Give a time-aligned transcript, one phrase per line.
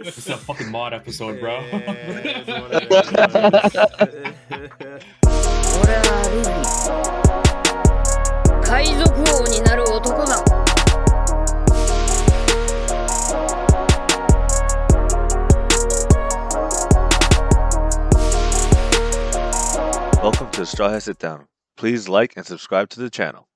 [0.00, 1.59] This is a fucking mod episode, bro.
[1.59, 1.81] Yeah,
[2.23, 2.89] it's one of those.
[5.83, 9.11] 俺はルフィ海賊
[9.43, 10.43] 王になる男だ
[20.23, 21.47] Welcome to Straw Hat Sit Down.
[21.77, 23.47] Please like and subscribe to the channel.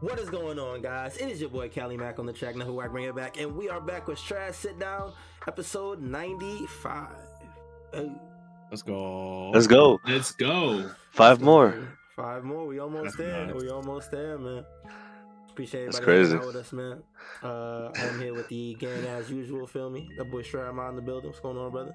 [0.00, 1.16] What is going on, guys?
[1.18, 2.56] It is your boy Kali Mac on the track.
[2.56, 5.12] Now, who I bring it back, and we are back with Straw Sit Down,
[5.46, 7.08] episode 95.
[7.92, 8.10] Hey,
[8.70, 9.50] Let's go.
[9.50, 10.00] Let's go.
[10.06, 10.90] Let's go.
[11.10, 11.74] Five more.
[12.16, 12.66] Five more.
[12.66, 13.46] We almost That's there.
[13.46, 13.62] nice.
[13.62, 14.64] We almost there, man.
[15.50, 16.40] Appreciate That's everybody hanging crazy.
[16.40, 17.02] out with us, man.
[17.42, 19.66] Uh, I'm here with the gang as usual.
[19.66, 20.08] Feel me?
[20.16, 21.28] That boy Stram out in the building.
[21.28, 21.94] What's going on, brother?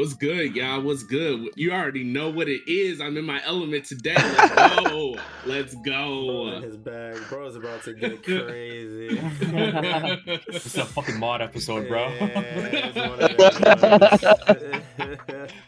[0.00, 0.80] What's good, y'all?
[0.80, 1.50] What's good?
[1.56, 3.02] You already know what it is.
[3.02, 4.14] I'm in my element today.
[4.16, 5.16] Let's go.
[5.44, 6.66] Let's Bro in go.
[6.66, 7.18] his bag.
[7.28, 9.20] Bro's about to get crazy.
[10.50, 12.08] This is a fucking mod episode, bro.
[12.08, 14.20] Yeah, it's one of those.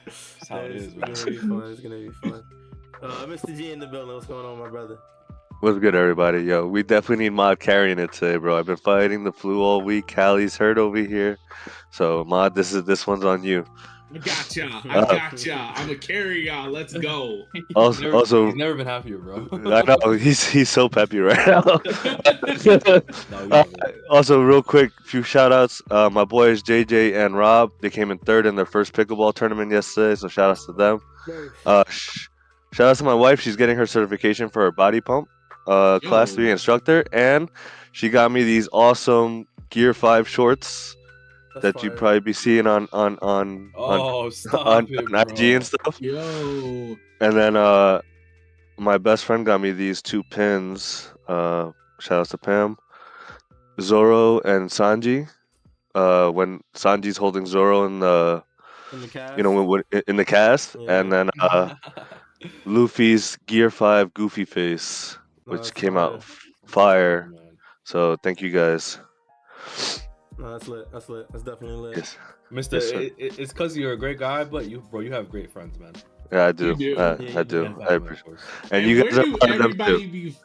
[0.08, 1.70] That's how it is, It's gonna be fun.
[1.70, 2.42] It's gonna be fun.
[3.02, 3.54] Uh, Mr.
[3.54, 4.14] G in the building.
[4.14, 4.96] What's going on, my brother?
[5.60, 6.40] What's good, everybody?
[6.44, 8.58] Yo, we definitely need Mod carrying it today, bro.
[8.58, 10.06] I've been fighting the flu all week.
[10.06, 11.36] Kali's hurt over here,
[11.90, 13.66] so Mod, this is this one's on you.
[14.14, 14.82] I got y'all.
[14.90, 15.72] I got y'all.
[15.74, 16.70] I'm gonna carry y'all.
[16.70, 17.44] Let's go.
[17.74, 19.48] Also- He's never- also- he's never been happier, bro.
[19.52, 21.62] I know he's he's so peppy right now.
[23.50, 23.64] Uh,
[24.10, 25.82] also, real quick, few shout outs.
[25.90, 29.70] Uh, my boys JJ and Rob, they came in third in their first pickleball tournament
[29.72, 31.00] yesterday, so shout outs to them.
[31.66, 32.28] Uh, sh-
[32.72, 33.40] shout out to my wife.
[33.40, 35.28] She's getting her certification for her body pump,
[35.66, 37.50] uh, class three instructor, and
[37.92, 40.96] she got me these awesome Gear Five shorts
[41.54, 41.98] That's that you fire.
[41.98, 46.00] probably be seeing on on on on, Oh, stop on, it, on IG and stuff.
[46.00, 46.96] Yo.
[47.20, 48.00] And then uh,
[48.78, 51.12] my best friend got me these two pins.
[51.28, 52.76] Uh, shout out to Pam,
[53.80, 55.28] Zoro and Sanji.
[55.94, 58.42] Uh, when Sanji's holding Zoro in the
[58.92, 59.36] In the cast.
[59.36, 61.00] you know when, when in the cast, Yeah.
[61.00, 61.74] and then uh,
[62.64, 66.02] Luffy's Gear Five Goofy face, No, which that's came fire.
[66.02, 66.24] out
[66.64, 67.28] fire.
[67.30, 67.58] Man.
[67.84, 68.98] So thank you guys.
[70.38, 70.90] No, that's lit.
[70.92, 71.26] That's lit.
[71.30, 71.96] That's definitely lit.
[71.98, 72.16] Yes.
[72.50, 75.30] Mysta, Yes, it, it- it's because you're a great guy, but you, bro, you have
[75.30, 75.92] great friends, man.
[76.32, 76.74] Yeah, I do.
[76.74, 76.96] do.
[76.96, 77.64] Uh, Yeah, I do.
[77.66, 78.20] And I appreciate.
[78.20, 78.40] of course.
[78.70, 80.10] And you guys are part of them everybody too.
[80.10, 80.36] be?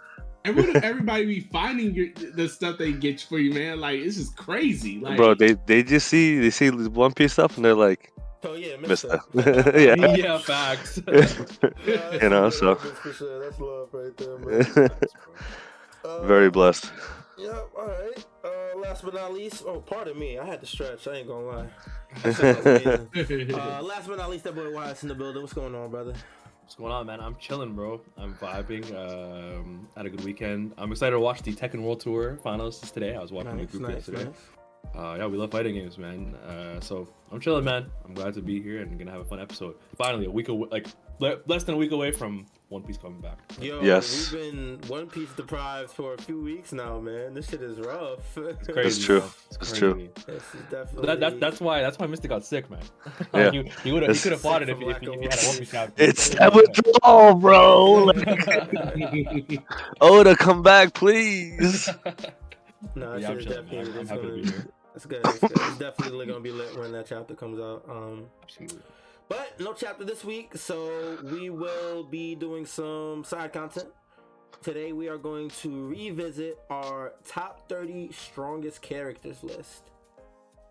[0.45, 3.79] And where do everybody be finding your the stuff they get for you, man?
[3.81, 4.99] Like it's just crazy.
[4.99, 8.53] Like, Bro, they they just see they see One Piece stuff and they're like, Oh
[8.53, 9.19] yeah, Mysta.
[9.33, 9.73] Mysta.
[9.99, 10.15] yeah.
[10.15, 11.01] yeah, facts.
[12.21, 13.39] You know, so- for sure.
[13.43, 14.89] That's love right there, man.
[16.05, 16.91] Uh, Very blessed.
[17.37, 18.25] Yeah, all right.
[18.81, 21.07] Last but not least, oh, pardon me, I had to stretch.
[21.07, 21.67] I ain't gonna lie.
[22.23, 23.53] That shit was amazing.
[23.59, 25.41] uh, last but not least, that boy Wyatt's in the building.
[25.41, 26.13] What's going on, brother?
[26.61, 27.19] What's going on, man?
[27.19, 27.99] I'm chilling, bro.
[28.17, 28.85] I'm vibing.
[28.95, 30.73] Um, had a good weekend.
[30.77, 33.15] I'm excited to watch the Tekken World Tour finals today.
[33.15, 34.23] I was watching Nice, the group nice, yesterday.
[34.25, 34.95] nice.
[34.95, 36.33] Uh, yeah, we love fighting games, man.
[36.35, 37.87] Uh, so I'm chilling, man.
[38.05, 39.75] I'm glad to be here and gonna have a fun episode.
[39.97, 40.87] Finally, a week away, like
[41.19, 43.39] le- less than a week away from One Piece coming back.
[43.61, 44.29] Yo, Yes.
[44.33, 47.33] we've been One Piece deprived for a few weeks now, man.
[47.33, 48.37] This shit is rough.
[48.37, 49.01] It's crazy.
[49.03, 49.23] true.
[49.51, 50.09] It's It's true.
[50.25, 51.05] This is definitely.
[51.07, 52.81] That, that, that's why that's why Mysta got sick, man.
[53.33, 53.51] Yeah.
[53.51, 55.39] he, he would have he could have fought it if, Sick he- from if, if
[55.39, 56.09] he had a One One Piece captain.
[56.09, 58.11] It's that withdrawal, bro.
[60.01, 61.89] Oda, come back, please.
[62.95, 63.91] No, Yeah, I'm shit is chilling, definitely.
[63.93, 63.99] man.
[63.99, 64.67] I'm happy to be here.
[64.95, 65.21] It's good.
[65.25, 65.51] It's, good.
[65.53, 67.83] it's definitely gonna be lit when that chapter comes out.
[67.89, 68.79] Um, Absolutely.
[69.29, 73.87] But no chapter this week, so we will be doing some side content.
[74.61, 79.91] Today we are going to revisit our top 30 strongest characters list.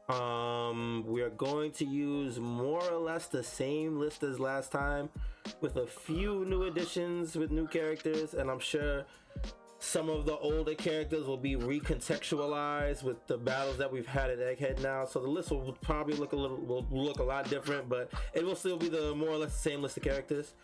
[0.09, 5.09] Um, we are going to use more or less the same list as last time,
[5.61, 9.05] with a few new additions with new characters, and I'm sure
[9.78, 14.38] some of the older characters will be recontextualized with the battles that we've had at
[14.38, 15.04] Egghead now.
[15.04, 18.44] So the list will probably look a little will look a lot different, but it
[18.44, 20.54] will still be the more or less the same list of characters.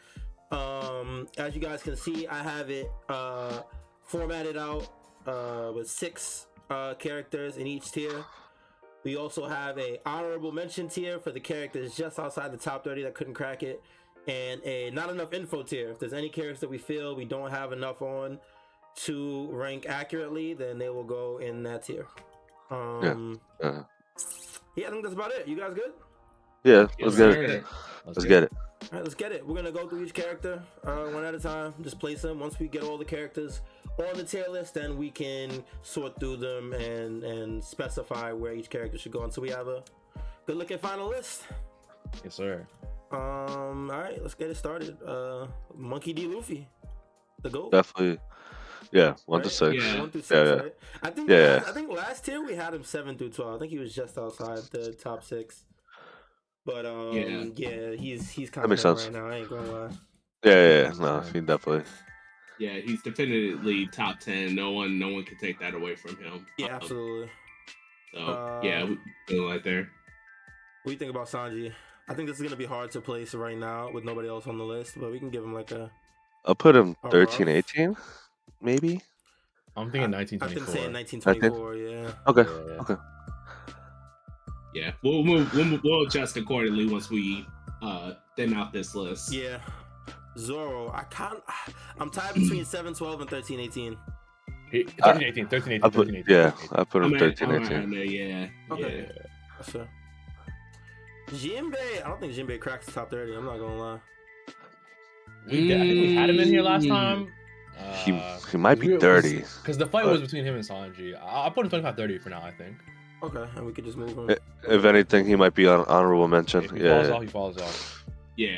[0.50, 3.62] Um, as you guys can see, I have it uh,
[4.02, 4.88] formatted out
[5.26, 8.24] uh, with six uh, characters in each tier.
[9.04, 13.02] We also have a honorable mention tier for the characters just outside the top 30
[13.02, 13.82] that couldn't crack it,
[14.28, 15.90] and a not enough info tier.
[15.90, 18.38] If there's any characters that we feel we don't have enough on
[18.96, 22.06] to rank accurately, then they will go in that tier.
[22.70, 23.82] Um, Uh,
[24.76, 25.46] yeah, I think that's about it.
[25.46, 25.92] You guys good?
[26.64, 27.64] yeah, let's get it.
[27.64, 27.64] Sir.
[28.06, 28.52] Let's get it.
[28.52, 29.46] All right, let's get it.
[29.46, 31.74] We're gonna go through each character uh, one at a time.
[31.82, 32.40] Just place them.
[32.40, 33.60] Once we get all the characters
[33.98, 38.70] on the tier list, then we can sort through them and and specify where each
[38.70, 39.22] character should go.
[39.22, 39.84] And so we have a
[40.46, 41.44] good looking final list.
[42.24, 42.66] Yes, sir.
[43.12, 45.00] Um, all right, let's get it started.
[45.02, 45.46] Uh,
[45.76, 46.26] Monkey D.
[46.26, 46.66] Luffy,
[47.42, 47.70] the goat.
[47.70, 48.18] Definitely,
[48.90, 49.76] Yeah, one to six.
[49.84, 50.00] Yeah.
[50.00, 50.60] One through six, Yeah, yeah.
[50.62, 50.74] right?
[51.02, 51.70] I think Yeah, last, yeah.
[51.70, 53.56] I think last year we had him seven through twelve.
[53.56, 55.64] I think he was just outside the top six.
[56.64, 57.90] But um, yeah, Yeah.
[57.96, 59.12] he's he's That kind of makes right sense.
[59.14, 59.26] now.
[59.28, 59.90] I ain't gonna lie.
[60.44, 60.92] Yeah, yeah, yeah.
[60.98, 61.84] No, he definitely.
[62.58, 64.54] Yeah, he's definitively top ten.
[64.54, 66.46] No one, no one can take that away from him.
[66.58, 67.30] Yeah, Um, absolutely.
[68.14, 69.82] So yeah, Um, we right there.
[70.82, 71.72] What do you think about Sanji?
[72.08, 74.58] I think this is gonna be hard to place right now with nobody else on
[74.58, 75.90] the list, but we can give him like a.
[76.44, 77.56] I'll put him A 13, rough?
[77.56, 77.96] 18,
[78.62, 79.00] maybe.
[79.76, 80.74] I'm thinking I've been 1924.
[80.74, 81.76] saying 1924.
[81.76, 82.12] Yeah.
[82.26, 82.42] Okay.
[82.72, 82.80] Yeah.
[82.82, 82.96] Okay.
[84.74, 85.52] Yeah, we'll move.
[85.54, 87.46] We'll, we'll adjust accordingly once we
[87.82, 89.32] uh thin out this list.
[89.32, 89.58] Yeah.
[90.38, 91.42] Zoro, I can't.
[91.98, 93.98] I'm tied between 7, 12, and 13, 18.
[94.70, 96.24] He- 13, 18, 13, 18, I put 13, 18.
[96.34, 97.90] yeah, I put him I'm 13, at 18.
[97.90, 98.48] there, yeah.
[98.70, 98.96] Okay.
[99.06, 99.22] Yeah.
[99.58, 99.88] That's fair.
[101.28, 103.34] Jinbei, I don't think Jinbei cracks the top 30.
[103.34, 103.98] I'm not gonna lie.
[105.50, 106.88] We did- I think we had him in here last Mm.
[106.88, 107.32] time.
[108.04, 109.38] He Uh, he might be we- 30.
[109.62, 111.14] Because the fight Uh, was between him and Sanji.
[111.14, 112.76] I- I'll put him 25 30 for now, I think.
[113.22, 114.30] Okay, and we could just move on.
[114.68, 116.64] If anything, he might be on honorable mention.
[116.64, 116.96] If he Yeah.
[116.96, 117.14] falls yeah.
[117.14, 118.04] off, he falls off.
[118.36, 118.56] Yeah.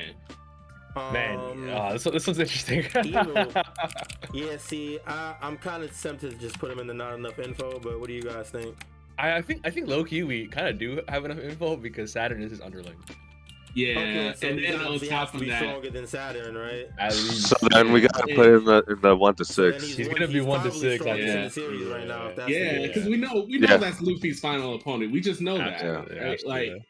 [1.12, 2.84] Man, Um, uh, this, this one's interesting.
[4.32, 7.38] Yeah, see, I, I'm kind of tempted to just put him in the not enough
[7.38, 8.76] info, but what do you guys think?
[9.18, 12.10] I, I think I think low key we kind of do have enough info because
[12.12, 12.96] Saturn is his underling.
[13.74, 13.98] Yeah.
[13.98, 16.88] okay, so and then on top of be that, stronger than Saturn, right?
[17.12, 19.96] So then we gotta put in the in the one to So then six.
[19.96, 21.44] He's gonna be one to six, I strongest in think.
[21.54, 22.28] the series right now.
[22.28, 23.76] If that's yeah, because we know we know Yeah.
[23.78, 25.10] that's Luffy's final opponent.
[25.12, 25.72] We just know that.
[25.82, 26.32] Absolutely, right?
[26.34, 26.70] absolutely.
[26.74, 26.82] Like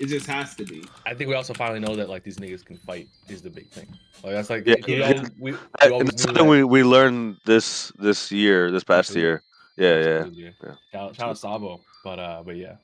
[0.00, 0.84] it just has to be.
[1.06, 3.68] I think we also finally know that like these niggas can fight is the big
[3.70, 3.86] thing.
[4.24, 5.06] Like that's like Yeah, we yeah.
[5.06, 6.50] always- we, we And that's something that.
[6.50, 9.22] we, we learned this this year, this past Absolutely.
[9.22, 9.42] year.
[9.76, 10.50] Yeah, yeah.
[10.64, 10.74] Yeah.
[10.92, 12.76] Shout, shout out Sabo, but uh, but yeah,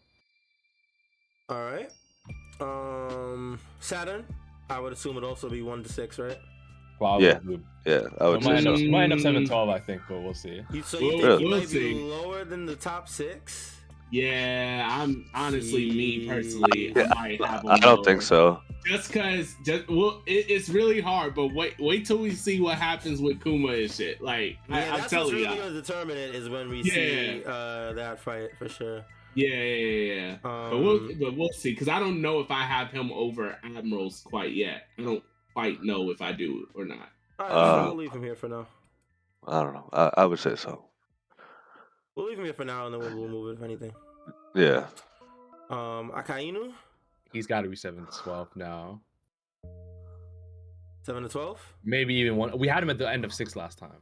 [1.48, 1.90] All right.
[2.60, 4.24] Um, Saturn.
[4.70, 6.38] I would assume it'd also be one to six, right?
[6.96, 7.26] probably.
[7.26, 7.38] Yeah,
[7.84, 9.22] Yeah, I It would might, end up, it might end up Mm.
[9.22, 10.62] 7 12, I think, but we'll see.
[10.72, 13.76] You, so you We'll- think he we'll might be lower than the top six?
[14.12, 16.92] Yeah, I'm honestly me personally.
[16.94, 17.66] Yeah, I might have.
[17.66, 18.60] I don't think so.
[18.86, 21.34] Just cause, just well, it, it's really hard.
[21.34, 24.22] But wait, wait till we see what happens with Kuma and shit.
[24.22, 26.82] Like Yeah, I, I'm that's what's telling really you, gonna determine it is when we
[26.82, 26.92] Yeah.
[26.94, 29.04] see uh, that fight for sure.
[29.34, 30.14] Yeah, yeah, yeah.
[30.14, 30.32] yeah.
[30.44, 31.74] Um, but we'll, but we'll see.
[31.74, 34.84] Cause I don't know if I have him over admirals quite yet.
[34.98, 35.22] I don't
[35.52, 37.08] quite know if I do or not.
[37.38, 38.66] all right, Uh, so we'll leave him here for now.
[39.46, 39.88] I don't know.
[39.92, 40.84] I, I would say so.
[42.16, 43.92] We'll leave him here for now, and then we'll, we'll move it if anything.
[44.54, 44.86] Yeah.
[45.70, 46.72] Um, Akainu,
[47.32, 49.00] He's got to be 7 to 12 now.
[51.02, 51.60] seven to twelve.
[51.84, 52.56] Maybe even one.
[52.58, 53.98] We had him at the end of 6 last time.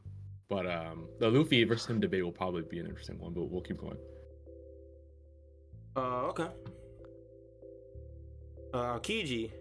[0.49, 3.61] But um, the Luffy versus him debate will probably be an interesting one, but we'll
[3.61, 3.97] keep going.
[5.95, 6.47] Uh, okay.
[8.73, 9.51] Uh, Kiji.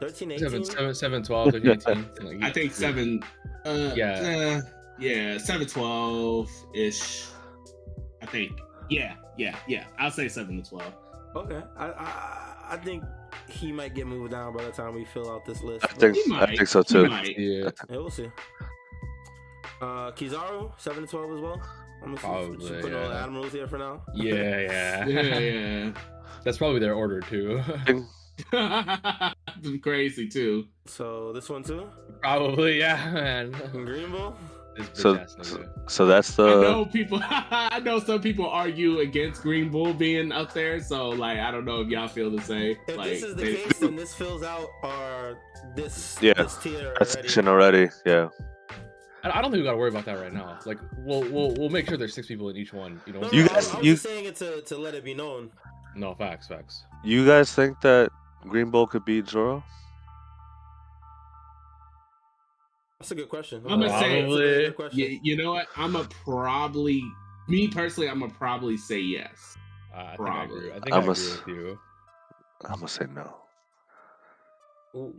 [0.00, 0.38] 13, 18.
[0.50, 1.80] 7 7, 7 12, 13, 18.
[1.80, 3.22] something like- I think seven.
[3.64, 4.60] Uh, Yeah.
[4.62, 7.28] uh, yeah, seven twelve ish.
[8.22, 8.52] I think.
[8.90, 9.84] Yeah, yeah, yeah.
[9.98, 10.94] I'll say seven to twelve.
[11.34, 11.62] Okay.
[11.76, 13.04] I, I I think
[13.48, 15.84] he might get moved down by the time we fill out this list.
[15.84, 17.06] I think He I think so too.
[17.08, 17.24] Yeah.
[17.36, 18.30] Yeah, we'll see.
[19.80, 21.60] Uh, Kizaru, seven to twelve as well.
[22.02, 23.24] I'm just, Probably, just putting all the yeah.
[23.24, 24.02] admirals here for now.
[24.14, 25.06] Yeah, yeah.
[25.08, 25.92] Yeah, yeah.
[26.44, 27.60] That's probably their order, too.
[29.82, 30.66] Crazy too.
[30.86, 31.88] So this one too,
[32.22, 33.50] probably, yeah, man.
[33.72, 34.36] Green Bull.
[34.92, 35.90] So, so nigga.
[35.90, 37.18] so that's I the know people.
[37.22, 40.80] I know some people argue against Green Bull being up there.
[40.82, 42.76] So like, I don't know if y'all feel the same.
[42.86, 45.38] If like, this is the they- case, then this fills out our
[45.74, 47.04] this Yeah, this tier that already.
[47.10, 47.88] section already.
[48.04, 48.28] Yeah.
[49.30, 50.58] I I don't think we gotta worry about that right now.
[50.66, 53.00] Like, we'll we'll we'll make sure there's six people in each one.
[53.06, 53.20] You know.
[53.20, 55.04] No, You no, guys- I, I was you- just saying it to, to let it
[55.04, 55.50] be known.
[55.94, 56.84] No facts, facts.
[57.04, 58.10] You guys think that
[58.42, 59.64] Green Bull could beat Zoro?
[62.98, 63.62] That's a good question.
[63.68, 64.98] I'm gonna say- That's a good question.
[64.98, 65.68] you, you know what?
[65.76, 67.02] I'm a probably
[67.48, 68.08] me personally.
[68.08, 69.56] I'm gonna probably say yes.
[69.94, 70.56] Uh, I think I agree.
[70.56, 70.70] Probably.
[70.70, 71.78] I think I'm I a agree s- with you.
[72.64, 73.36] I'm gonna say no.
[74.94, 75.14] Ooh.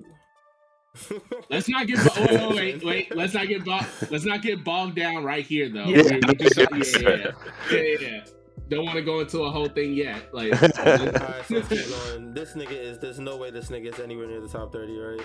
[1.50, 2.00] Let's not get.
[2.17, 3.15] Oh, wait, wait, wait.
[3.15, 3.63] Let's not get.
[3.63, 3.79] Bo-
[4.10, 5.86] let's not get bogged down right here, though.
[5.86, 6.01] Yeah.
[6.03, 7.01] We- we just- Yes.
[7.01, 7.32] yeah, yeah,
[7.72, 8.24] yeah, yeah, yeah.
[8.70, 10.34] Don't want to go into a whole thing yet.
[10.34, 12.34] Like, All right, so let's keep going.
[12.34, 13.00] This nigga is.
[13.00, 15.22] There's no way this nigga is anywhere near the top thirty, right?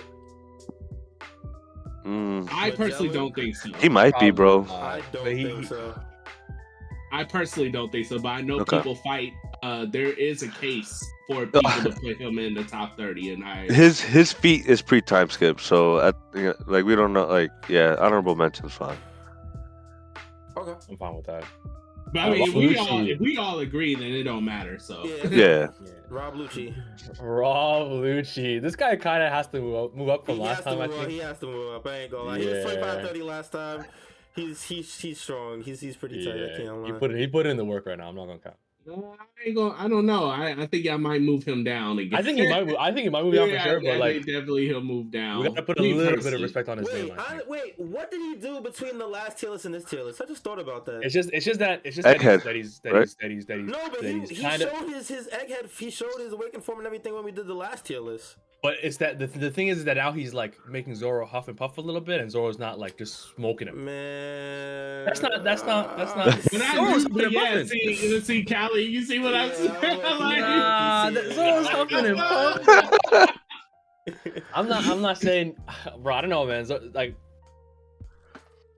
[2.05, 3.13] Mm, I personally Magellan?
[3.13, 3.69] don't think so.
[3.79, 4.63] he might be, bro.
[4.63, 5.99] Probably I don't he- think so.
[7.11, 8.77] I personally don't think so, but I know Okay.
[8.77, 9.31] people fight.
[9.63, 13.43] Uh, there is a case for people to put him in the top thirty, and
[13.45, 13.65] I.
[13.71, 17.25] His his feet is pre time skip, so at, yeah, like we don't know.
[17.27, 18.97] Like yeah, honorable mention's fine.
[20.57, 20.73] Okay.
[20.89, 21.45] I'm fine with that.
[22.11, 24.77] But I Uh, mean, if we all if we all agree, then it don't matter.
[24.79, 25.29] So Yeah.
[25.31, 25.67] Yeah.
[26.09, 26.75] Rob Lucci.
[27.21, 28.61] Rob Lucci.
[28.61, 30.69] This guy kind of has to move up, move up from He last has to
[30.71, 30.81] time.
[30.81, 31.07] I move up.
[31.09, 31.87] He has to move up.
[31.87, 32.39] I ain't gonna lie.
[32.39, 32.63] He was Yeah.
[32.63, 33.85] 25 30 last time.
[34.35, 35.61] He's he's he's strong.
[35.61, 36.35] He's he's pretty tight.
[36.35, 36.99] I can't he lie.
[36.99, 38.09] put he put in the work right now.
[38.09, 38.55] I'm not gonna count.
[38.85, 39.75] No, I ain't gonna.
[39.77, 40.25] I don't know.
[40.29, 42.19] I, I think I might move him down again.
[42.19, 42.65] I think he might.
[42.67, 43.71] move- I think he might move down for sure.
[43.71, 45.41] I But think like, definitely he'll move down.
[45.43, 47.15] we gotta put a Me little bit of respect on his Wait, name.
[47.17, 50.03] I I, wait, what did he do between the last tier list and this tier
[50.03, 50.21] list?
[50.21, 51.01] I just thought about that.
[51.03, 52.99] It's just, it's just that, it's just that he's, Egghead, that he's, that right?
[53.01, 54.69] he's, that he's, that he's, no, but that he, he's he kind of.
[54.69, 55.69] showed his his egghead.
[55.79, 58.35] He showed his awakened form and everything when we did the last tier list.
[58.63, 61.57] But it's that the, the thing is that now he's like making Zoro huff and
[61.57, 63.83] puff a little bit, and Zoro's not like just smoking him.
[63.83, 67.67] Man, That's not- that's not- that's not- But I Zoro's do, huffing yeah, puffing.
[67.67, 69.69] see, see, Kali, you see what I'm saying?
[69.81, 72.17] Like- Nah, that- Zoro's huffing and
[73.27, 73.35] puffing.
[74.53, 75.57] I'm not, I'm not saying,
[75.99, 76.15] bro.
[76.15, 76.63] I don't know, man.
[76.63, 77.15] Zo- like,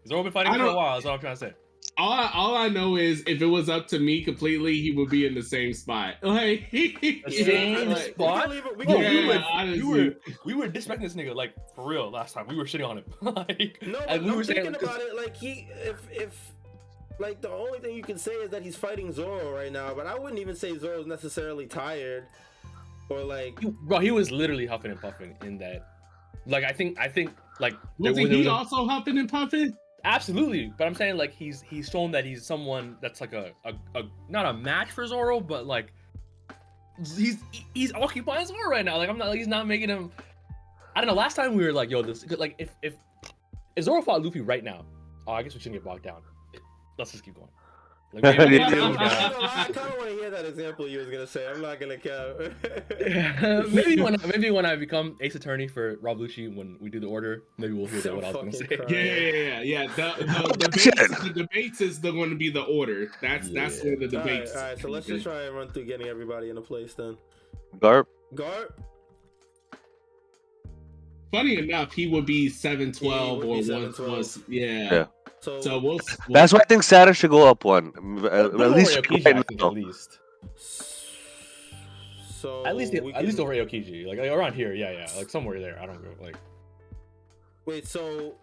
[0.08, 0.96] Zoro been fighting for a while.
[0.96, 1.54] That's what I'm trying to say.
[1.98, 5.10] All, I, all I know is if it was up to me completely, he would
[5.10, 6.16] be in the same spot.
[6.24, 8.50] Like, The same like, spot?
[8.50, 8.78] We can leave it.
[8.78, 9.84] We Bro, Yeah, we were, honestly.
[9.84, 12.48] we were, we were disrespecting this nigga like for real last time.
[12.48, 13.06] We were shitting on him.
[13.22, 15.16] like, No, but and we I'm were saying, about it.
[15.16, 16.52] Like he, if if,
[17.20, 19.94] like the only thing you can say is that he's fighting Zoro right now.
[19.94, 22.26] But I wouldn't even say Zoro's necessarily tired,
[23.10, 23.56] or like.
[23.62, 25.88] bro, he was literally huffing and puffing in that.
[26.46, 29.30] Like, I think, I think, like, there was was- he was a- also huffing and
[29.30, 29.76] puffing?
[30.06, 33.74] Absolutely, but I'm saying like he's he's shown that he's someone that's like a, a,
[33.96, 35.92] a not a match for Zoro, but like
[37.00, 37.40] he's
[37.74, 38.98] he's occupying Zoro right now.
[38.98, 40.12] Like I'm not like he's not making him.
[40.96, 41.16] I don't know.
[41.16, 42.94] Last time we were like, yo, this like if if
[43.76, 44.86] if Zoro fought Luffy right now,
[45.26, 46.22] oh, I guess we shouldn't get bogged down.
[47.00, 47.50] Let's just keep going.
[48.16, 51.28] Like maybe, maybe I, we'll kind of want to hear that example you was gonna
[51.28, 51.46] say.
[51.50, 52.54] I'm not gonna count.
[53.74, 57.08] maybe when maybe when I become Ace Attorney for Rob Lucci when we do the
[57.08, 58.68] order, maybe we'll hear that what I was gonna say.
[58.68, 58.90] Christ.
[58.90, 59.88] Yeah, yeah, yeah, yeah.
[59.96, 60.96] The, the, Shit.
[60.98, 63.12] debates, the debates is the going to be the order.
[63.22, 64.56] That's that's where the all right, debates.
[64.56, 64.80] all right.
[64.80, 67.18] So let's just try and run through getting everybody in a place then.
[67.80, 68.06] Garp.
[68.34, 68.74] Guard.
[71.34, 74.10] Funny enough, he would be seven twelve Yeah, or be one 7'12".
[74.10, 74.94] was yeah.
[74.94, 75.06] Yeah.
[75.46, 76.00] So, So we'll.
[76.00, 76.00] we'll
[76.30, 77.94] That's why I think Saturn should go up one.
[78.24, 79.68] Uh, at, at least right now.
[79.68, 80.18] at least.
[82.42, 85.08] So At least, we at least can- over Aokiji, like, like around here, yeah, yeah,
[85.18, 85.80] like somewhere there.
[85.82, 86.36] I don't know, like
[87.66, 88.36] Wait, so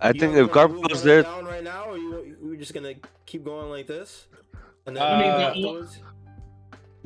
[0.00, 2.36] I you think guys if wanna Garp goes one there, down right now, or you
[2.40, 2.94] we're just gonna
[3.26, 4.26] keep going like this?
[4.86, 5.98] And then uh, I mean, the- afterwards?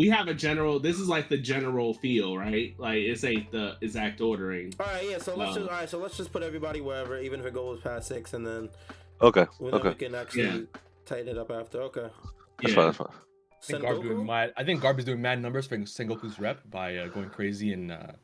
[0.01, 0.81] We have a general.
[0.81, 2.75] This is like the general feel, right?
[2.79, 4.73] Like it's ain't the exact ordering.
[4.81, 5.19] All right, yeah.
[5.19, 5.89] So let's Um, just all right.
[5.91, 8.71] So let's just put everybody wherever, even if it goes past six, and then
[9.21, 10.81] okay, well, then we can actually Yeah.
[11.05, 11.83] tighten it up after.
[11.83, 12.09] Okay.
[12.57, 12.75] that's Yeah.
[12.77, 13.09] fine, that's fine.
[13.11, 14.55] I think Garp doing mad.
[14.57, 17.91] I think Garp is doing mad numbers for Sengoku's rep by uh, going crazy in
[17.91, 18.15] uh,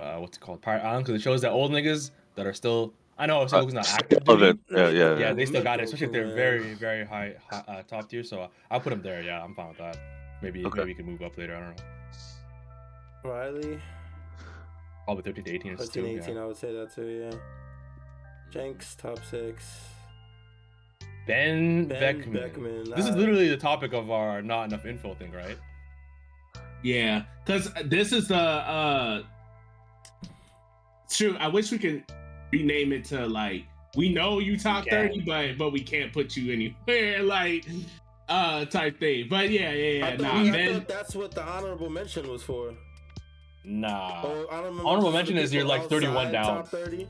[0.00, 2.92] uh, what's it called Pirate Island because it shows that old niggas that are still.
[3.16, 4.26] I know Sengoku's not active.
[4.26, 4.76] Love duty, it.
[4.76, 7.82] Yeah, yeah, Yeah, they still got it, especially if they're very, very high, high uh,
[7.84, 8.24] top tier.
[8.24, 9.22] So I'll put them there.
[9.22, 9.96] Yeah, I'm fine with that.
[10.42, 10.78] Maybe Okay.
[10.80, 11.54] maybe you can move up later.
[11.56, 13.30] I don't know.
[13.30, 13.80] Rayleigh,
[15.06, 16.20] Probably 13 to 18 is 13, too.
[16.22, 16.34] 18.
[16.36, 16.42] Yeah.
[16.42, 17.30] I would say that too.
[17.30, 17.38] Yeah.
[18.52, 19.64] Shanks top six.
[21.26, 22.32] Ben, Ben Beckman.
[22.42, 22.90] Beckman.
[22.94, 25.56] This is literally the topic of our not enough info thing, right?
[26.82, 29.22] Yeah, because this is the uh
[31.10, 31.36] true.
[31.38, 32.04] I wish we could
[32.52, 33.64] rename it to like
[33.96, 37.64] we know you top We thirty, but but we can't put you anywhere like
[38.28, 39.26] uh type thing.
[39.28, 40.16] But yeah, yeah, I yeah.
[40.16, 40.74] thought, Nah, I Ben.
[40.74, 42.74] thought that's what the honorable mention was for.
[43.64, 44.22] Nah.
[44.24, 46.44] Oh, honorable, Honorable mention mention is you're, like, 31 down.
[46.56, 47.08] Top 30.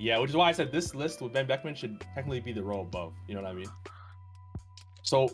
[0.00, 2.62] Yeah, which is why I said this list with Ben Beckman should technically be the
[2.62, 3.12] row above.
[3.28, 3.68] You know what I mean?
[5.04, 5.28] So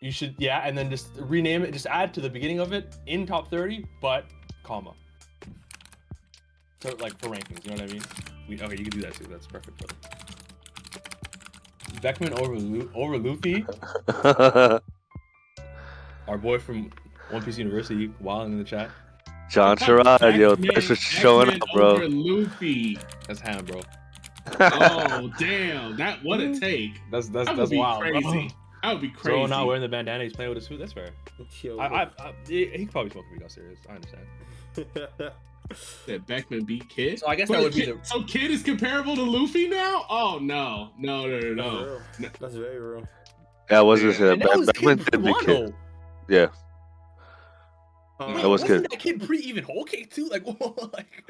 [0.00, 2.96] you should, yeah, and then just rename it, just add to the beginning of it
[3.06, 4.26] in top 30, but
[4.62, 4.92] comma.
[6.82, 8.02] So like for rankings, you know what I mean?
[8.48, 9.24] We, okay, you can do that too.
[9.24, 9.94] That's perfect, brother.
[12.02, 13.64] Beckman over Lu- over Luffy,
[16.28, 16.90] our boy from
[17.30, 18.90] One Piece University, wilding in the chat.
[19.50, 21.90] John Sherrod, yo, Beckman- thanks for showing Beckman up, bro.
[21.92, 22.98] Over Luffy.
[23.26, 23.80] That's Hannah, bro.
[24.60, 27.00] Oh damn, that what a take.
[27.10, 28.00] That's that's That would that's be wild.
[28.00, 28.10] bro.
[28.20, 28.50] crazy.
[28.82, 29.36] That would be crazy.
[29.36, 30.78] Zoro not wearing the bandana, he's playing with his suit.
[30.78, 31.10] That's fair.
[31.60, 33.78] Yo, I, I, I he, he could probably smoke if he got serious.
[33.86, 35.32] I understand.
[36.06, 37.18] That Beckman beat Kid.
[37.20, 38.04] So I guess Wait, that would be Kid- the.
[38.04, 40.04] So Kid is comparable to Luffy now?
[40.10, 41.84] Oh no, no, no, no, That's no.
[41.84, 42.30] real.
[42.40, 43.08] That's very real.
[43.70, 44.32] yeah, I was gonna say that.
[44.34, 45.44] And that Beck- was Beckman Kid did be Wano.
[45.66, 45.74] kid.
[46.28, 46.46] Yeah,
[48.20, 48.90] Um, Wait, That was wasn't Kid.
[48.92, 50.28] that kid pre even whole cake too?
[50.28, 50.44] Like,
[50.92, 51.24] like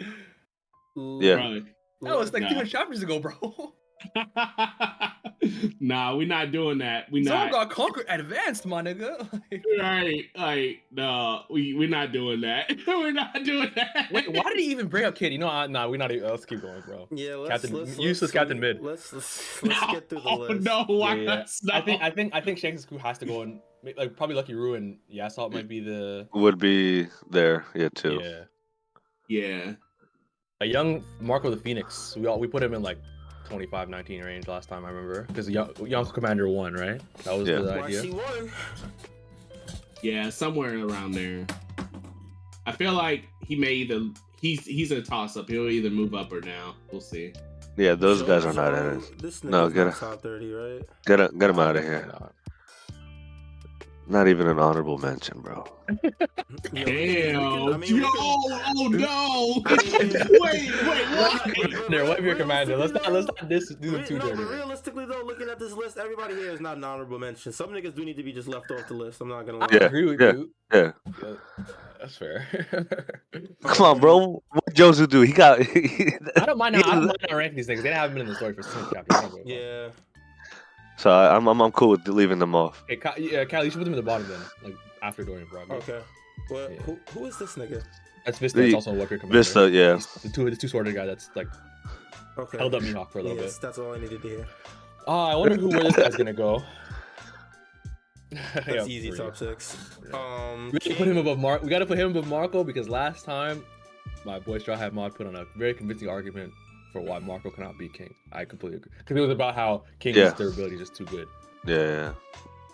[0.96, 1.60] Yeah.
[2.00, 2.48] Bro, that was like Nah.
[2.50, 3.32] 200 chapters ago, bro.
[5.80, 7.10] nah, we're not doing that.
[7.10, 7.50] We Zoro not.
[7.52, 9.26] got conquered advanced, my nigga.
[9.80, 12.70] Right, like no, we we're not doing that.
[12.86, 14.08] we're not doing that.
[14.12, 15.32] Wait, why did he even bring up Kid?
[15.32, 16.12] You know, uh, nah, we're not.
[16.12, 17.08] even- Let's keep going, bro.
[17.10, 18.82] Yeah, let's, Captain- let's, useless let's, Captain Mid.
[18.82, 20.62] Let's let's, let's get through the Oh list.
[20.62, 21.44] no, why Yeah, yeah.
[21.64, 21.74] not?
[21.74, 23.60] I think I think I think Shanks' crew has to go and
[23.96, 28.20] like probably Lucky Roo and Yasopp might be the Would be there, yeah, too.
[28.22, 28.44] yeah.
[29.28, 29.72] Yeah.
[30.60, 32.14] A young Marco the Phoenix.
[32.16, 32.98] We all we put him in like
[33.50, 37.00] 25, 19 range last time I remember because young, young Commander won right.
[37.24, 37.58] That was Yeah.
[37.58, 38.02] the idea.
[38.02, 38.50] she won?
[40.02, 41.44] Yeah, somewhere around there.
[42.64, 44.02] I feel like he may either
[44.40, 45.48] he's he's a toss up.
[45.48, 46.74] He'll either move up or down.
[46.92, 47.32] We'll see.
[47.76, 49.18] Yeah, those So- guys are not in it.
[49.20, 50.82] This No, get not top thirty, right?
[51.06, 52.08] Get it, get him out of here.
[54.10, 54.18] Nah.
[54.18, 55.64] Not even an honorable mention, bro.
[56.72, 57.74] Yo, Damn.
[57.74, 59.62] I mean, Yo, oh no.
[59.66, 61.90] I mean- wait, wait, what?
[61.90, 62.76] There, wipe your commander.
[62.76, 64.44] Let's not let's not this do the Re- two no, but dirty.
[64.54, 67.52] realistically though, looking at this list, everybody here is not an honorable mention.
[67.52, 69.20] Some niggas do need to be just left off the list.
[69.20, 69.68] I'm not gonna lie.
[69.70, 70.32] I Yeah, agree with yeah.
[70.32, 70.50] you.
[70.72, 70.92] Yeah.
[71.22, 71.34] Yeah,
[72.00, 72.46] That's fair.
[73.64, 74.42] Come on, bro.
[74.50, 75.20] What Jozu do?
[75.22, 75.60] He got.
[75.60, 76.76] I don't mind.
[76.76, 77.82] Not, I don't mind not ranking these things.
[77.82, 79.16] They haven't been in the story for six chapters.
[79.16, 79.92] I don't give a fuck.
[79.94, 80.09] Yeah.
[81.00, 82.84] So I, I'm, I'm I'm cool with leaving them off.
[82.86, 85.46] Hey, Ky- yeah, Kali, you should put them in the bottom then, like after Dorian
[85.48, 85.76] Brogdon.
[85.78, 86.00] Okay.
[86.50, 86.76] Well, Yeah.
[86.82, 87.82] who who is this nigga?
[88.26, 88.60] That's Vista.
[88.60, 89.38] It's The- also a Warrior Commander.
[89.38, 89.94] Vista, yeah.
[89.94, 91.48] He's the two the two sworded guy that's like
[92.36, 92.58] Okay.
[92.58, 93.44] held up Mihawk for a little bit.
[93.46, 94.38] Yes, that's all I needed to hear.
[94.40, 94.46] bit.
[95.06, 96.62] Oh, I wonder who where this guy's gonna go.
[98.54, 99.46] That's Yeah, easy top you.
[99.46, 99.76] six.
[100.08, 100.16] Yeah.
[100.52, 101.62] Um, We gotta put him above Mark.
[101.62, 103.64] We gotta put him above Marco because last time
[104.24, 106.52] my boy Straw Hat Mod put on a very convincing argument
[106.92, 108.14] for why Marco cannot be king.
[108.32, 110.32] I completely agree because it was about how King's Yeah.
[110.36, 111.28] durability is just too good,
[111.66, 112.12] Yeah, yeah.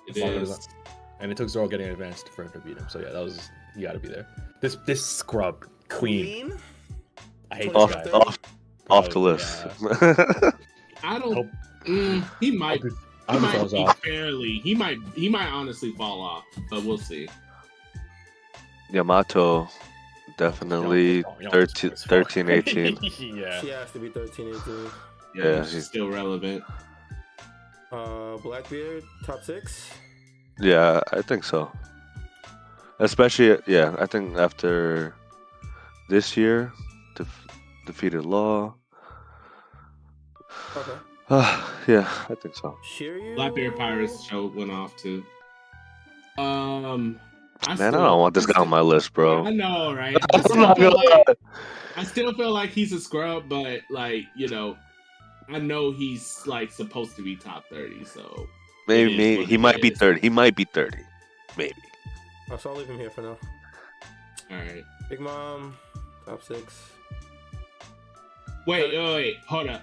[0.09, 0.49] It Marco is.
[0.51, 0.75] doesn't-
[1.21, 2.87] and it took Zoro getting advanced for him to beat him.
[2.89, 4.27] So yeah, that was you gotta be there.
[4.61, 6.49] This this scrub queen.
[6.49, 6.59] Queen.
[7.51, 8.19] I hate Off- this guy.
[8.19, 8.39] Off,
[8.91, 9.67] off the list.
[9.83, 10.51] yeah.
[11.03, 11.51] I don't.
[11.85, 12.83] Mm, he might.
[13.29, 13.99] I'll He I'll might be off.
[14.03, 14.59] fairly.
[14.59, 14.99] He might.
[15.15, 17.29] He might honestly fall off, but we'll see.
[18.91, 19.69] Yamato,
[20.37, 22.99] definitely Yamato's- Yamato's 13, 13, 18.
[23.37, 23.61] yeah.
[23.61, 24.91] She has to be 13, 18.
[25.35, 26.63] Yeah, She's he's, still relevant.
[27.93, 29.91] Uh, Blackbeard, top six.
[30.59, 31.71] yeah, I think so.
[32.99, 35.15] Especially, yeah, I think after
[36.09, 36.73] this year,
[37.15, 37.47] def-
[37.87, 38.75] defeated Law.
[40.77, 40.99] Okay.
[41.87, 42.77] yeah, I think so.
[42.99, 43.37] Shiryu.
[43.37, 45.25] Blackbeard Pirates show went off too.
[46.39, 47.19] Um,
[47.65, 49.47] I Man, I don't want this guy on my list, bro.
[49.47, 50.17] I know, right?
[50.35, 51.39] I still, not feel like.
[51.97, 54.77] I still feel like he's a scrub, but like you know,
[55.49, 58.05] I know he's like supposed to be top thirty.
[58.05, 58.47] So
[58.89, 59.99] Maybe, maybe what he it might be is.
[59.99, 60.21] 30.
[60.21, 60.99] He might be 30.
[61.57, 61.75] Maybe.
[62.51, 63.37] Oh, so I'll leave him here for now.
[64.51, 64.85] all right.
[65.11, 65.77] Big Mom,
[66.25, 66.91] top six.
[68.67, 69.83] Wait, wait, wait, hold up.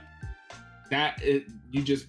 [0.89, 2.05] That is, you just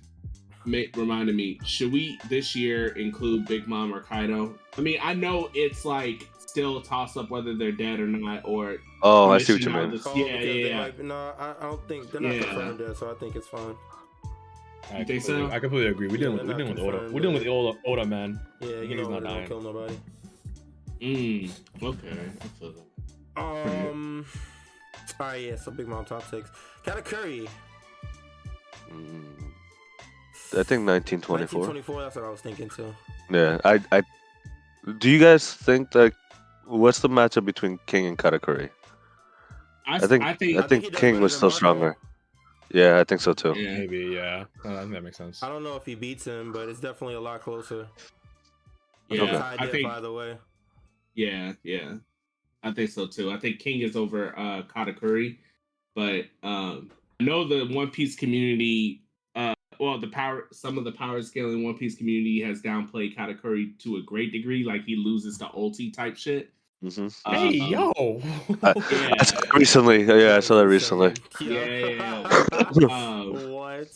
[0.66, 1.58] make, reminded me.
[1.64, 4.54] Should we this year include Big Mom or Kaido?
[4.76, 8.76] I mean, I know it's like still toss up whether they're dead or not, or
[9.02, 10.00] Oh, I Mission see what you out mean.
[10.00, 10.78] the- Yeah, yeah, yeah.
[10.80, 12.42] might- no, I, I don't think they're not Yeah.
[12.44, 13.74] confirmed yet, so I think it's fine.
[14.92, 15.46] I You think so?
[15.50, 16.08] I completely agree.
[16.08, 17.10] We're dealing Yeah, with we're dealing with Oda.
[17.12, 18.38] We're dealing with but- Oda, Oda man.
[18.60, 19.48] Yeah, you He's know not they don't dying.
[19.48, 19.98] kill nobody.
[21.00, 21.50] mm,
[21.82, 22.18] okay.
[22.40, 23.42] I feel that.
[23.42, 24.26] Um.
[25.20, 25.56] All right, yeah.
[25.56, 26.50] So Big Mom top six.
[26.84, 27.48] Katakuri.
[28.92, 29.22] Mm,
[30.54, 31.60] I think 1924.
[31.60, 32.02] 1924.
[32.02, 32.94] That's what I was thinking too.
[33.30, 34.02] Yeah, I, I.
[34.98, 36.12] Do you guys think that?
[36.66, 38.70] What's the matchup between King and Katakuri?
[39.86, 41.56] I, I think I I think, I think, think King was still Marco.
[41.56, 41.96] stronger.
[42.72, 43.54] Yeah, I think so too.
[43.56, 43.78] yeah.
[43.78, 44.44] Maybe, yeah.
[44.64, 45.42] Uh, I think that makes sense.
[45.42, 47.86] I don't know if he beats him, but it's definitely a lot closer.
[49.10, 49.32] Yeah, Okay.
[49.38, 50.38] Tied I think by the way.
[51.14, 51.94] Yeah, yeah.
[52.62, 53.30] I think so too.
[53.30, 55.36] I think King is over uh Katakuri,
[55.94, 56.90] but um
[57.20, 59.03] I know the One Piece community
[59.84, 63.96] well the power some of the power scaling One Piece community has downplayed Katakuri to
[63.96, 66.50] a great degree, like he loses to ulti type shit.
[66.82, 67.92] hmm Hey, Um, yo!
[68.64, 69.14] Yeah.
[69.20, 70.02] I saw that recently.
[70.04, 71.12] Yeah, I saw that recently.
[71.40, 72.86] Yeah, yeah, yeah.
[72.86, 73.88] Um, what?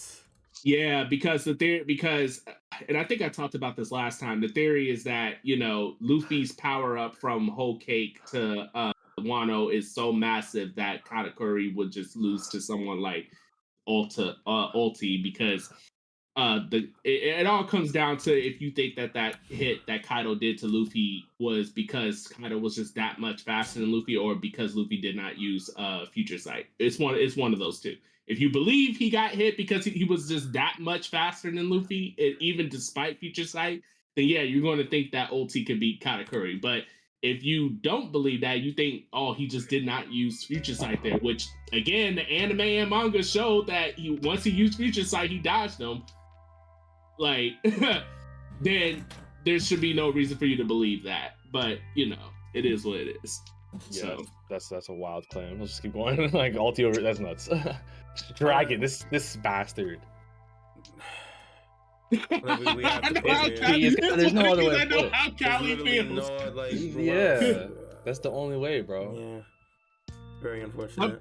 [0.65, 2.43] Yeah, because the theory, because,
[2.89, 4.41] and I think I talked about this last time.
[4.41, 9.73] The theory is that you know Luffy's power up from Whole Cake to uh, Wano
[9.73, 13.31] is so massive that Katakuri would just lose to someone like
[13.89, 15.73] Ulta, uh, Ulti, because
[16.37, 20.03] uh, the it, it all comes down to if you think that that hit that
[20.03, 24.35] Kaido did to Luffy was because Kaido was just that much faster than Luffy, or
[24.35, 26.67] because Luffy did not use uh, Future Sight.
[26.79, 27.15] It's one.
[27.17, 27.97] It's one of those two
[28.29, 31.71] if you believe he got hit because he, he was just that much faster than
[31.71, 33.83] Luffy, and even despite Future Sight,
[34.17, 36.61] then yeah, you're going to think that ulti could beat Katakuri.
[36.61, 36.83] But
[37.23, 41.03] if you don't believe that, you think, oh, he just did not use Future Sight
[41.03, 45.31] there, which again, the anime and manga showed that he once he used Future Sight,
[45.31, 46.05] he dodged them.
[47.19, 47.53] Like,
[48.61, 49.05] then
[49.45, 51.33] there should be no reason for you to believe that.
[51.53, 53.41] But you know, it is what it is.
[53.91, 55.59] Yeah, So that's that's a wild claim.
[55.59, 56.17] Let's just keep going.
[56.33, 56.95] like Altio.
[57.03, 57.49] That's nuts.
[58.37, 60.01] Dragon, this this bastard.
[62.11, 63.59] We- we I know how it in.
[63.61, 66.29] Kali It's- there's no other way I know how There's Kali feels.
[66.29, 67.67] no, like, Yeah.
[68.05, 69.15] That's the only way, bro.
[69.15, 70.15] Yeah.
[70.43, 71.21] Very unfortunate.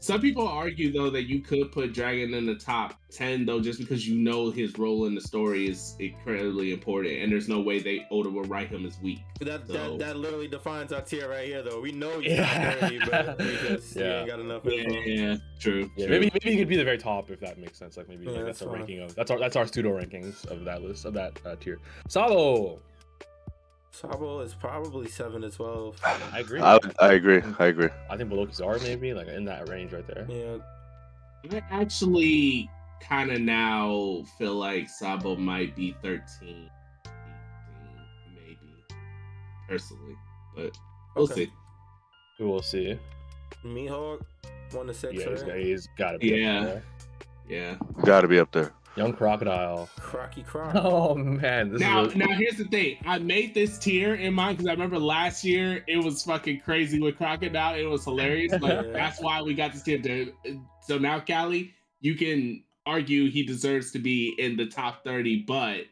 [0.00, 3.80] Some people argue though that you could put Dragon in the top ten though, just
[3.80, 7.80] because you know his role in the story is incredibly important, and there's no way
[7.80, 9.18] they Oda will write him as weak.
[9.40, 11.80] That, So- that that literally defines our tier right here, though.
[11.80, 12.76] We know he's Yeah.
[12.80, 14.18] not dirty, but we just we Yeah.
[14.20, 14.98] ain't got enough Yeah, info.
[15.00, 15.90] yeah, true.
[15.96, 16.18] Yeah, true.
[16.20, 17.96] maybe maybe he could be the very top if that makes sense.
[17.96, 20.46] Like maybe Yeah, like, that's that's a ranking of that's our that's our pseudo rankings
[20.46, 21.78] of that list of that uh, tier.
[22.08, 22.80] Sabo,
[23.90, 25.96] Sabo is probably seven to twelve.
[26.32, 26.60] I agree.
[26.60, 27.42] I, I agree.
[27.58, 27.88] I agree.
[28.10, 30.26] I think below Kizaru maybe like in that range right there.
[30.28, 30.58] Yeah,
[31.70, 32.70] I actually
[33.00, 36.70] kind of now feel like Sabo might be 13, 18,
[38.34, 38.58] maybe,
[39.68, 40.16] personally,
[40.56, 40.76] but
[41.14, 41.46] we'll Okay.
[41.46, 41.52] see.
[42.40, 42.98] We will see.
[43.64, 44.20] Mihawk
[44.72, 45.14] one to six.
[45.14, 46.28] Yeah, he's, he's got to be.
[46.28, 46.58] Yeah.
[46.58, 46.82] Up there.
[47.48, 47.76] Yeah.
[48.04, 48.72] Got to be up there.
[48.98, 49.88] Young crocodile.
[49.98, 50.74] Crocky Croc.
[50.74, 52.98] Oh man, this now, is a, now here's the thing.
[53.06, 57.00] I made this tier in mind because I remember last year it was fucking crazy
[57.00, 57.74] with Crocodile.
[57.74, 58.52] It was hilarious.
[58.52, 58.92] Like Yeah.
[58.92, 59.98] that's why we got this tier.
[60.00, 60.32] To,
[60.82, 65.82] so now, Kali, you can argue he deserves to be in the top 30, but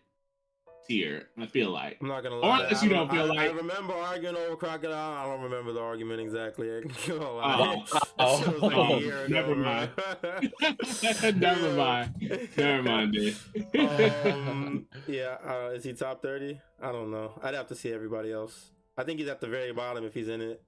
[0.88, 1.28] tier.
[1.38, 1.98] I feel like.
[2.00, 2.60] I'm not gonna Or lie.
[2.64, 5.12] unless I you don't I, feel I like- remember arguing over crocodile.
[5.14, 6.70] I don't remember the argument exactly.
[6.72, 7.84] I ain't gonna Oh, lie.
[8.18, 9.90] That shit was like oh, never mind.
[11.40, 12.14] Never mind.
[12.56, 13.36] Never mind, dude.
[13.78, 16.60] um, yeah, uh, is he top thirty?
[16.82, 17.32] I don't know.
[17.42, 18.70] I'd have to see everybody else.
[18.96, 20.62] I think he's at the very bottom if he's in it.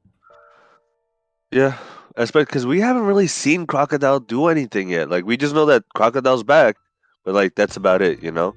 [1.51, 1.79] Yeah,
[2.17, 5.09] especially because we haven't really seen Crocodile do anything yet.
[5.09, 6.77] Like we just know that Crocodile's back,
[7.25, 8.55] but like that's about it, you know?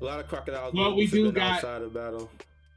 [0.00, 0.74] A lot of crocodiles.
[0.74, 2.30] Well, we do got- outside of battle.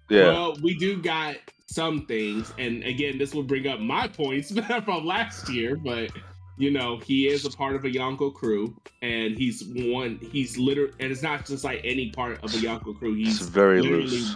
[0.09, 0.27] Yeah.
[0.27, 4.51] Well, we do got some things, and again, this will bring up my points
[4.85, 6.09] from last year, but
[6.57, 10.19] you know, he is a part of a Yonko crew, and he's one.
[10.31, 13.15] He's literally, and it's not just like any part of a Yonko crew.
[13.17, 14.35] it's He's very loose.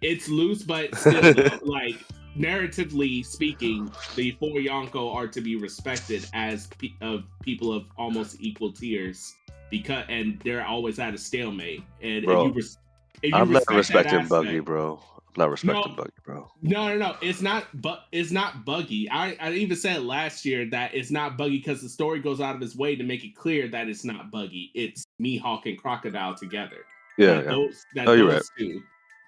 [0.00, 1.96] it's loose, but still, like
[2.36, 8.36] narratively speaking, the four Yonko are to be respected as pe- of people of almost
[8.40, 9.34] equal tiers
[9.70, 11.82] because, and they're always at a stalemate.
[12.02, 12.78] And Bro, if you, res-
[13.22, 15.00] if you I'm not respect that respecting Buggy, bro.
[15.16, 15.96] I'm not respecting No.
[15.96, 16.48] Buggy, bro.
[16.62, 17.16] No, no, no.
[17.20, 17.66] It's not.
[17.74, 19.10] But it's not buggy.
[19.10, 22.54] I, I even said last year that it's not buggy because the story goes out
[22.54, 24.70] of its way to make it clear that it's not buggy.
[24.74, 26.84] It's Mihawk and Crocodile together.
[27.18, 27.50] Yeah, that yeah.
[27.50, 28.82] those that Oh, you're those two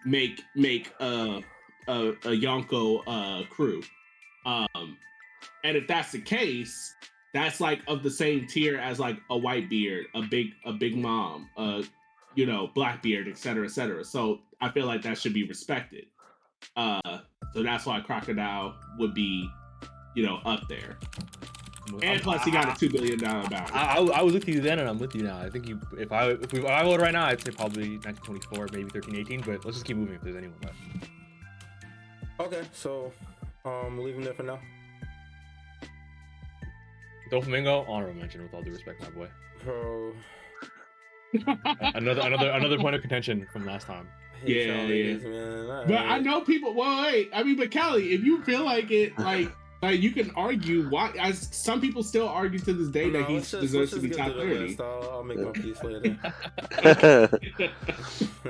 [0.04, 1.40] make make a
[1.88, 3.82] a, a Yonko uh, crew.
[4.44, 4.96] Um,
[5.64, 6.94] and if that's the case,
[7.34, 10.96] that's like of the same tier as like a white beard, a big a big
[10.96, 11.82] mom, uh,
[12.34, 14.04] you know, Blackbeard, et cetera, et cetera.
[14.04, 16.06] So I feel like that should be respected.
[16.76, 17.18] Uh,
[17.52, 19.48] so that's why Crocodile would be,
[20.14, 20.98] you know, up there.
[22.02, 23.72] And plus, he got a two billion dollar bounty.
[23.72, 25.38] I, I, I was with you then, and I'm with you now.
[25.38, 27.98] I think you, if I if, we, if I vote right now, I'd say probably
[27.98, 29.40] 1924, maybe 1318.
[29.42, 30.76] But let's just keep moving if there's anyone left.
[32.38, 33.12] Okay, so
[33.64, 34.58] um, leave him there for now.
[37.30, 39.28] Doflamingo, honorable mention with all due respect, my boy.
[39.64, 40.12] Bro,
[41.94, 44.08] Another another another point of contention from last time.
[44.44, 45.04] hate Yeah, y'all yeah.
[45.16, 45.88] niggas, man.
[45.88, 46.72] But I know people.
[46.74, 47.30] Well, wait.
[47.34, 49.50] I mean, but Kelly, if you feel like it, like,
[49.82, 51.12] like you can argue why.
[51.18, 54.10] As some people still argue to this day No, that he just- deserves to be
[54.10, 54.58] top to thirty.
[54.68, 54.80] list.
[54.80, 56.16] I'll, I'll make my piece later.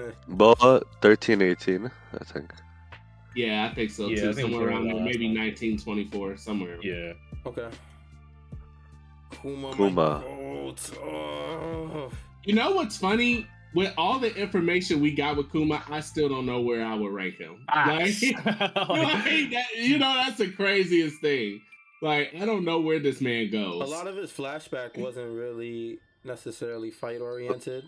[0.29, 2.53] Boa, 13, 18, I think.
[3.37, 4.31] Yeah, I think so Yeah, too.
[4.31, 5.35] I think somewhere around there, maybe one.
[5.35, 6.79] nineteen twenty four, somewhere.
[6.83, 7.13] Yeah.
[7.45, 7.69] okay.
[9.43, 9.75] Kuma.
[9.75, 10.25] Kuma.
[10.27, 12.11] Oh.
[12.45, 13.47] You know what's funny?
[13.75, 17.13] With all the information we got with Kuma, I still don't know where I would
[17.13, 17.67] rank him.
[17.69, 21.61] Like, like, that, you know, that's the craziest thing.
[22.01, 23.83] Like, I don't know where this man goes.
[23.83, 27.85] A lot of his flashback wasn't really necessarily fight oriented.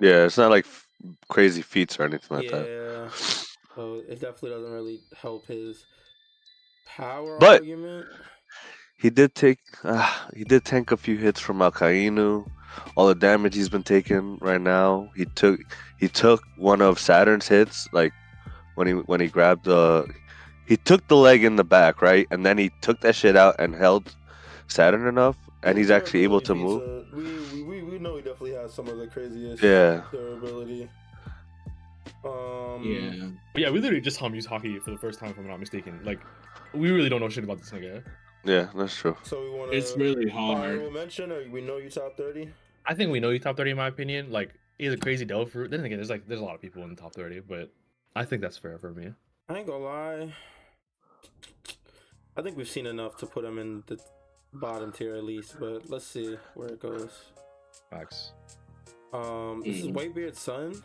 [0.00, 0.88] Yeah, it's not like f-
[1.28, 3.10] crazy feats or anything like that.
[3.74, 5.84] So it definitely doesn't really help his
[6.86, 8.06] power But- argument.
[8.96, 12.46] He did take, uh, he did tank a few hits from Akainu.
[12.96, 15.08] All the damage he's been taking right now.
[15.16, 15.58] He took,
[15.98, 18.12] he took one of Saturn's hits, like
[18.74, 20.06] when he when he grabbed the,
[20.66, 23.56] he took the leg in the back, right, and then he took that shit out
[23.58, 24.14] and held
[24.68, 27.06] Saturn enough, and he's actually able to move.
[27.14, 27.22] we,
[27.54, 30.02] we, we, we know he definitely has some of the craziest Yeah.
[30.12, 30.90] durability.
[32.24, 33.28] Um, Yeah.
[33.52, 35.46] But yeah, we literally just saw him use haki for the first time, if I'm
[35.46, 36.00] not mistaken.
[36.04, 36.20] Like,
[36.74, 38.02] we really don't know shit about this nigga.
[38.44, 39.16] Yeah, that's true.
[39.22, 39.76] So we want to.
[39.76, 40.70] It's really hard.
[40.70, 42.48] Honorable mention, or we know you top thirty.
[42.86, 44.30] I think we know you top 30 in my opinion.
[44.32, 45.70] Like, he's a crazy devil fruit.
[45.70, 47.70] Then again, there's like there's a lot of people in the top 30, but
[48.16, 49.12] I think that's fair for me.
[49.50, 50.34] I ain't gonna lie.
[52.36, 53.98] I think we've seen enough to put him in the
[54.54, 57.10] bottom tier at least, but let's see where it goes.
[57.90, 58.32] Facts.
[59.12, 59.92] Um, this is Mm.
[59.94, 60.80] Whitebeard's son.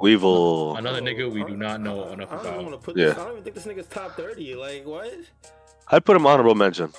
[0.00, 0.76] Weevil.
[0.76, 2.62] Another nigga we do not know I- enough I don't about.
[2.64, 3.10] want to put Yeah.
[3.10, 4.54] I don't even think this nigga's top thirty.
[4.54, 5.12] Like what?
[5.88, 6.92] I'd put him honorable mention.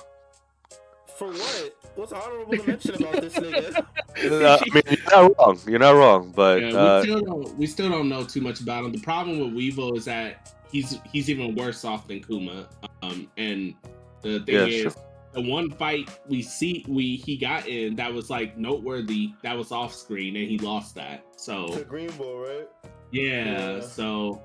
[1.16, 1.74] For what?
[1.94, 3.86] What's honorable to mention about this nigga?
[4.22, 5.58] Uh, I mean, you're not wrong.
[5.66, 8.60] You're not wrong, but Yeah, uh, we still don't we still don't know too much
[8.60, 8.92] about him.
[8.92, 12.68] The problem with Weevil is that he's he's even worse off than Kuma.
[13.02, 13.74] Um, and
[14.20, 14.92] the thing Yeah, is, sure.
[15.32, 19.32] the one fight we see we he got in that was like noteworthy.
[19.42, 21.24] That was off screen, and he lost that.
[21.36, 22.68] So to Green Bull, right?
[23.12, 23.80] Yeah, Yeah.
[23.80, 24.42] so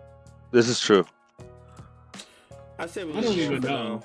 [0.51, 1.03] this is true.
[2.77, 4.03] I say we I don't even for know.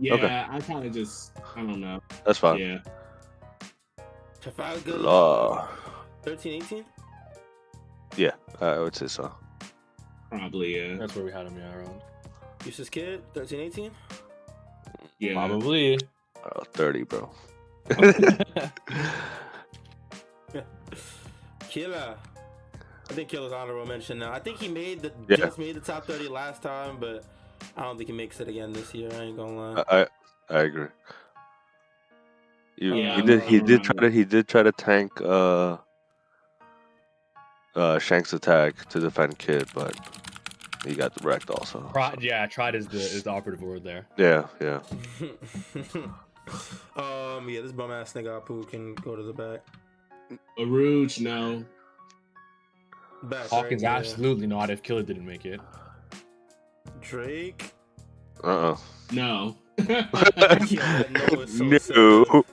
[0.00, 0.46] yeah, Okay.
[0.50, 2.00] I kind of just I don't know.
[2.24, 2.58] That's fine.
[2.58, 2.78] Yeah,
[4.40, 5.68] Trafalgar, Law.
[6.22, 6.84] 13, 18?
[8.16, 9.30] Yeah, I would say so.
[10.30, 12.00] probably yeah, That's where we had him, yeah, around.
[12.60, 13.90] Eustass Kid, 13, 18?
[15.18, 15.32] yeah.
[15.34, 15.98] Probably.
[16.44, 17.30] Oh, 30, bro.
[21.68, 22.16] Killer.
[23.10, 24.32] I think Killer's honorable mention now.
[24.32, 25.36] I think he made the Yeah.
[25.36, 27.24] just made the top 30 last time, but
[27.76, 29.10] I don't think he makes it again this year.
[29.12, 29.84] I ain't gonna lie.
[29.88, 30.06] I, I
[30.50, 30.88] I agree.
[32.76, 34.10] You, Yeah, he did he I'm did try around.
[34.10, 35.76] to he did try to tank uh
[37.76, 39.94] uh Shank's attack to defend Kid, but
[40.86, 41.88] he got wrecked also.
[41.92, 44.06] Tri- yeah, tried is the is the operative word there.
[44.16, 44.80] Yeah, yeah.
[46.96, 49.60] um, yeah, this bum ass nigga Apu can go to the back.
[50.58, 51.64] Urouge, no.
[53.28, 53.48] Back.
[53.48, 53.90] Hawkins right?
[53.92, 53.96] Yeah.
[53.98, 55.60] absolutely not if Killer didn't make it.
[57.00, 57.72] Drake.
[58.42, 58.76] Uh uh
[59.12, 59.56] No.
[59.78, 62.44] Yeah, no, it's so sad.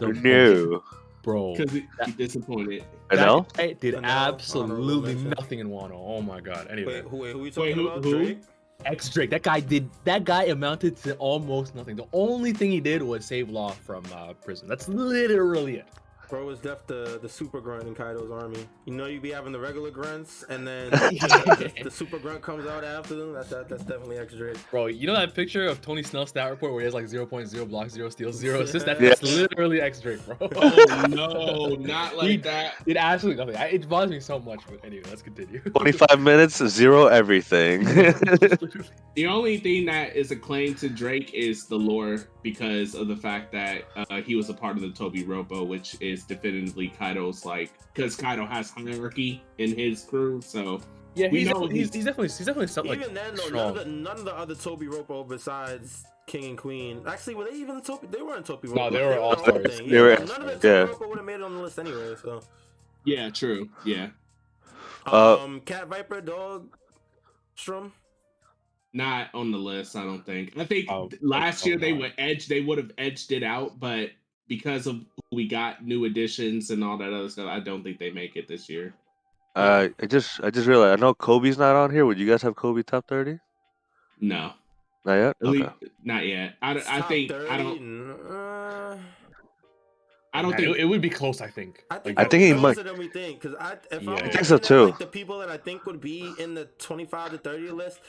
[0.00, 0.82] No, no.
[1.22, 1.54] bro.
[1.56, 2.84] Because he, he disappointed.
[3.10, 3.46] I know.
[3.54, 5.92] That did I know, absolutely nothing in Wano.
[5.94, 6.66] Oh my god.
[6.70, 8.04] Anyway, Wait, who, wait, who we talking who- about?
[8.04, 8.18] who?
[8.24, 8.38] Drake?
[8.84, 9.30] X Drake.
[9.30, 9.90] That guy did.
[10.04, 11.96] That guy amounted to almost nothing.
[11.96, 14.68] The only thing he did was save Law from uh, prison.
[14.68, 15.88] That's literally it.
[16.28, 18.66] Bro is def the, the super grunt in Kaido's army.
[18.84, 22.66] You know you'd be having the regular grunts and then the, the super grunt comes
[22.66, 23.32] out after them.
[23.32, 24.58] That's that, that's definitely X Drake.
[24.70, 27.68] Bro, you know that picture of Tony Snell's stat report where he has like 0.0
[27.68, 28.84] blocks, 0 steals, 0 assists?
[28.84, 29.08] That, Yeah.
[29.10, 30.36] That's literally X Drake, bro.
[30.40, 32.74] Oh no, not like He- that.
[32.84, 33.60] It absolutely nothing.
[33.60, 35.60] I, it bothers me so much, but anyway, let's continue.
[35.60, 37.84] 25 minutes, zero everything.
[39.14, 43.16] The only thing that is a claim to Drake is the lore because of the
[43.16, 47.44] fact that uh, he was a part of the Toby Ropo, which is definitively Kaido's
[47.44, 50.40] like because Kaido has hierarchy in his crew.
[50.42, 50.80] So
[51.14, 53.68] yeah, he's, know definitely, he's, he's- he's definitely he's definitely something like then, though, none
[53.68, 57.02] of, the, none of the other Toby Ropo besides King and Queen.
[57.06, 58.06] Actually, were they even the Toby?
[58.10, 58.74] They weren't Toby Ropo.
[58.76, 59.78] No, they were their all own stars.
[59.78, 59.88] thing.
[59.88, 60.84] They Yeah, were- none of the yeah.
[60.86, 62.14] Toby Ropo would have made it on the list anyway.
[62.22, 62.42] So,
[63.04, 63.68] yeah, true.
[63.84, 64.10] Yeah,
[65.06, 66.76] Uh, um, Cat Viper, Dog,
[67.56, 67.92] Storm.
[68.92, 69.96] not on the list.
[69.96, 70.56] I don't think.
[70.58, 72.00] I think Oh, last oh, year they God.
[72.00, 72.46] would edge.
[72.46, 74.10] They would have edged it out, but
[74.48, 75.00] because of
[75.32, 78.48] we got new additions and all that other stuff, I don't think they make it
[78.48, 78.94] this year.
[79.56, 82.06] uh, I just I just realized I know Koby's not on here.
[82.06, 83.38] Would you guys have Koby top 30?
[84.20, 84.52] No,
[85.04, 85.36] Not yet.
[85.42, 85.50] Okay.
[85.58, 85.70] least
[86.02, 86.54] not yet.
[86.60, 87.78] I, don't- I think 30, I don't.
[87.78, 88.98] n- Uh,
[90.34, 91.84] I don't Yeah, think it, it would be close, I think.
[91.90, 93.40] I think, I think be he closer might- than we think.
[93.40, 94.10] Because I, if Yeah.
[94.10, 94.84] I'm I think so looking at, too.
[94.86, 98.00] Like, the people that I think would be in the 25 to 30 list,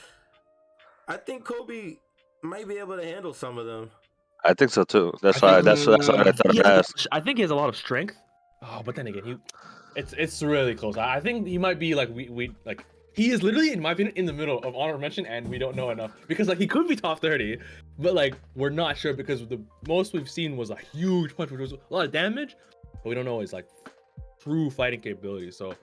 [1.08, 1.98] I think Koby
[2.42, 3.90] might be able to handle some of them.
[4.44, 5.12] I think so too.
[5.22, 7.06] That's I why think, that's that's why I thought He I'd has.
[7.12, 8.16] I think he has a lot of strength.
[8.62, 9.36] Oh, but then again, he,
[9.96, 10.96] it's it's really close.
[10.96, 13.92] I I think he might be like we we like he is literally in my
[13.92, 16.66] opinion in the middle of honor mention, and we don't know enough because like he
[16.66, 17.58] could be top thirty,
[17.98, 21.60] but like we're not sure because the most we've seen was a huge punch, which
[21.60, 22.56] was a lot of damage,
[23.02, 23.66] but we don't know his like
[24.42, 25.56] true fighting capabilities.
[25.56, 25.74] So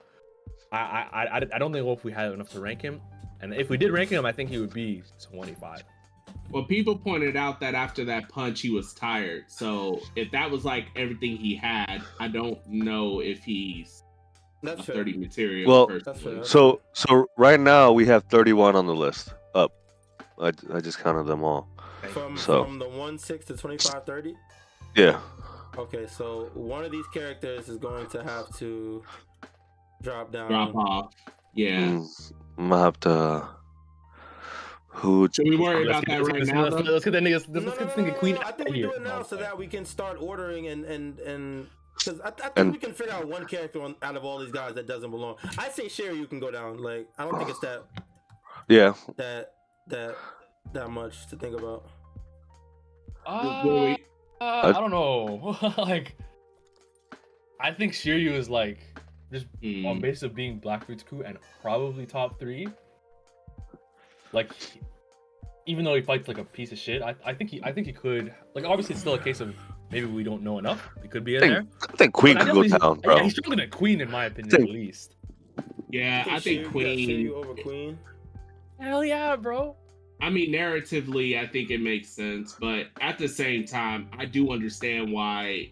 [0.72, 3.00] I I I, I don't think if we had enough to rank him,
[3.40, 5.82] and if we did rank him, I think he would be twenty five.
[6.50, 9.44] Well, people pointed out that after that punch, he was tired.
[9.48, 14.02] So if that was like everything he had, I don't know if he's
[14.62, 14.94] That's a fair.
[14.96, 15.70] 30 material.
[15.70, 16.36] Well- personally.
[16.36, 19.34] That's So so right now we have 31 on the list.
[19.54, 19.72] Up.
[20.40, 21.68] I, I just counted them all.
[22.10, 24.34] From, So- from the 1 6 to 25 30?
[24.96, 25.20] Yeah.
[25.76, 29.02] Okay, so one of these characters is going to have to
[30.02, 30.48] drop down.
[30.50, 31.14] drop off.
[31.54, 31.80] Yeah.
[31.82, 33.48] Mm, I'm gonna have to.
[34.90, 35.28] Who?
[35.32, 36.62] Should we worry about get- that let's right get- now?
[36.68, 37.32] let's, let's get that nigga.
[37.34, 38.86] Let's, No, let's no, get this no, nigga no, queen I think we here.
[38.88, 41.66] do it now so that we can start ordering and and and
[41.98, 44.38] Because I, I think And- we can figure out one character on, out of all
[44.38, 45.36] these guys that doesn't belong.
[45.58, 46.78] I say Shiryu can go down.
[46.82, 47.84] Like I don't think it's that
[48.68, 49.52] Yeah, that
[49.88, 50.16] that
[50.72, 51.84] that much to think about.
[53.26, 54.06] Uh, Wait, wait.
[54.40, 55.56] uh, I don't know.
[55.78, 56.16] like,
[57.60, 58.78] I think Shiryu is like
[59.32, 59.84] just Hmm.
[59.86, 62.68] on basis of being Blackbeard's crew and probably top three.
[64.32, 64.50] Like,
[65.66, 67.86] even though he fights like a piece of shit, I, I think he I think
[67.86, 69.54] he could like obviously it's still a case of
[69.90, 70.88] maybe we don't know enough.
[71.02, 71.64] He could be in I there.
[71.88, 73.24] I think Queen But could go definitely- down, Yeah, bro.
[73.24, 75.16] he's stronger than Queen in my opinion Think- at least.
[75.90, 77.08] Yeah, I Shiryu- think you got Queen.
[77.08, 77.98] Shiryu over Queen.
[78.78, 79.74] Hell yeah, bro.
[80.20, 84.50] I mean, narratively, I think it makes sense, but at the same time, I do
[84.52, 85.70] understand why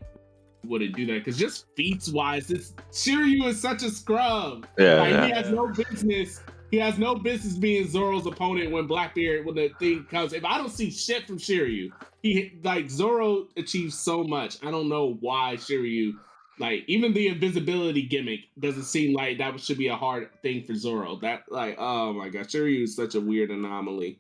[0.65, 4.67] wouldn't do that because just feats wise, this Shiryu is such a scrub.
[4.79, 5.27] Yeah, like yeah.
[5.27, 6.41] he has no business.
[6.71, 10.33] He has no business being Zoro's opponent when Blackbeard when the thing comes.
[10.33, 11.91] If I don't see shit from Shiryu,
[12.23, 14.59] he like Zoro achieves so much.
[14.65, 16.15] I don't know why Shiryu,
[16.59, 20.75] like even the invisibility gimmick, doesn't seem like that should be a hard thing for
[20.75, 21.17] Zoro.
[21.17, 24.19] That like oh my god, Shiryu is such a weird anomaly.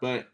[0.00, 0.28] But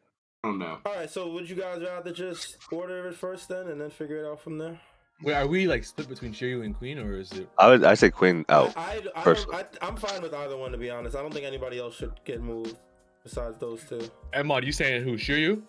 [0.45, 0.79] I don't know.
[0.85, 4.25] All right, so would you guys rather just order it first then, and then figure
[4.25, 4.79] it out from there?
[5.23, 7.49] Wait, are we like split between Shiryu and Queen, or is it?
[7.59, 8.77] I would I say Queen out.
[8.77, 11.17] I, I, I, I, I'm fine with either one to be honest.
[11.17, 12.77] I don't think anybody else should get moved
[13.23, 14.09] besides those two.
[14.35, 15.15] Emma, you saying who?
[15.15, 15.63] Shiryu?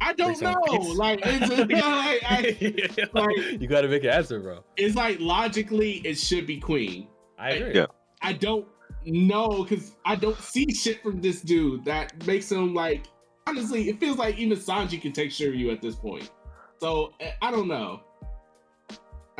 [0.00, 0.54] I don't know.
[0.70, 0.96] feats?
[0.96, 4.64] Like it's you know, like, I, like- you gotta make an answer, bro.
[4.76, 7.08] it's like logically it should be Queen.
[7.38, 7.74] I agree.
[7.74, 7.86] Yeah.
[8.22, 8.66] I don't
[9.04, 13.04] know because I don't see shit from this dude that makes him like.
[13.46, 16.30] Honestly, it feels like even Sanji can take Shiryu at this point.
[16.78, 18.00] So eh, I don't know.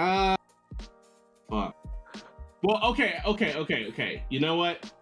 [0.02, 0.36] Uh,
[1.48, 1.76] fuck.
[2.62, 4.24] Well, okay, okay, okay, okay.
[4.30, 4.92] You know what?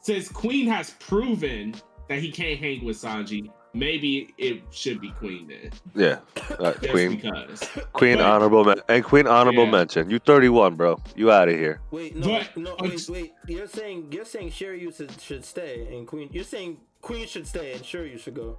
[0.00, 1.74] Since Queen has proven
[2.08, 5.70] that he can't hang with Sanji, maybe it should be Queen then.
[5.94, 6.18] Yeah,
[6.58, 7.60] uh, Just Queen, because.
[7.92, 9.70] Queen but- honorable men- and Queen honorable Yeah.
[9.70, 10.10] mention.
[10.10, 10.98] You 31, bro.
[11.16, 11.80] You out of here.
[11.90, 13.32] Wait, no, But- no, but- wait, wait.
[13.46, 16.28] You're saying you're saying Shiryu should, should stay and Queen.
[16.32, 18.58] You're saying Queen should stay and Shiryu should go.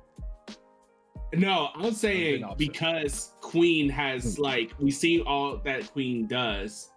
[1.34, 6.90] No, I'm saying because Queen has like we see all that Queen does.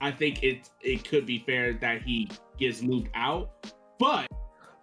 [0.00, 3.50] I think it it could be fair that he gets moved out,
[3.98, 4.26] but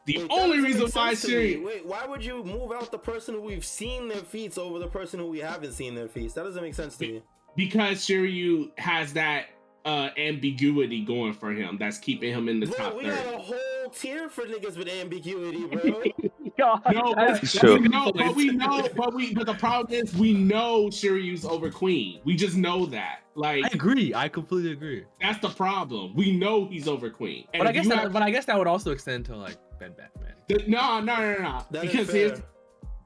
[0.06, 1.56] the Wait, that only reason why sense to me.
[1.56, 4.78] Shiryu Wait, why would you move out the person who we've seen their feats over
[4.80, 6.34] the person who we haven't seen their feats?
[6.34, 7.24] That doesn't make sense to me.
[7.56, 9.48] because Shiryu has that
[9.86, 13.24] uh ambiguity going for him that's keeping him in the Bro, top we thirty.
[13.24, 16.04] got a whole tier for niggas with ambiguity, bro.
[16.58, 17.80] No, but, It's true.
[17.80, 22.22] no, but we know, but we, but the problem is we know Shiryu's over Queen.
[22.24, 23.20] We just know that.
[23.36, 24.14] Like I agree.
[24.14, 25.04] I completely agree.
[25.22, 26.16] that's the problem.
[26.16, 27.46] We know he's over Queen.
[27.54, 29.58] And But I guess that, have- but I guess that would also extend to like
[29.80, 30.32] Ben Beckman.
[30.48, 32.16] the- no, no, no, no, That is because fair.
[32.30, 32.42] here's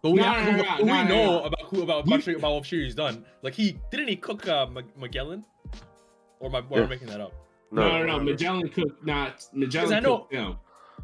[0.04, 1.44] But we, No, have, no, no, but we no, no, know no.
[1.46, 3.26] about who about We- about, about what Shiryu's done.
[3.42, 5.44] Like he didn't he cook uh, Ma- Magellan,
[6.40, 6.78] or my or Yeah.
[6.78, 7.34] am I making that up?
[7.72, 8.24] No, no, No, no.
[8.24, 10.58] Magellan cooked not Magellan I know- cooked them.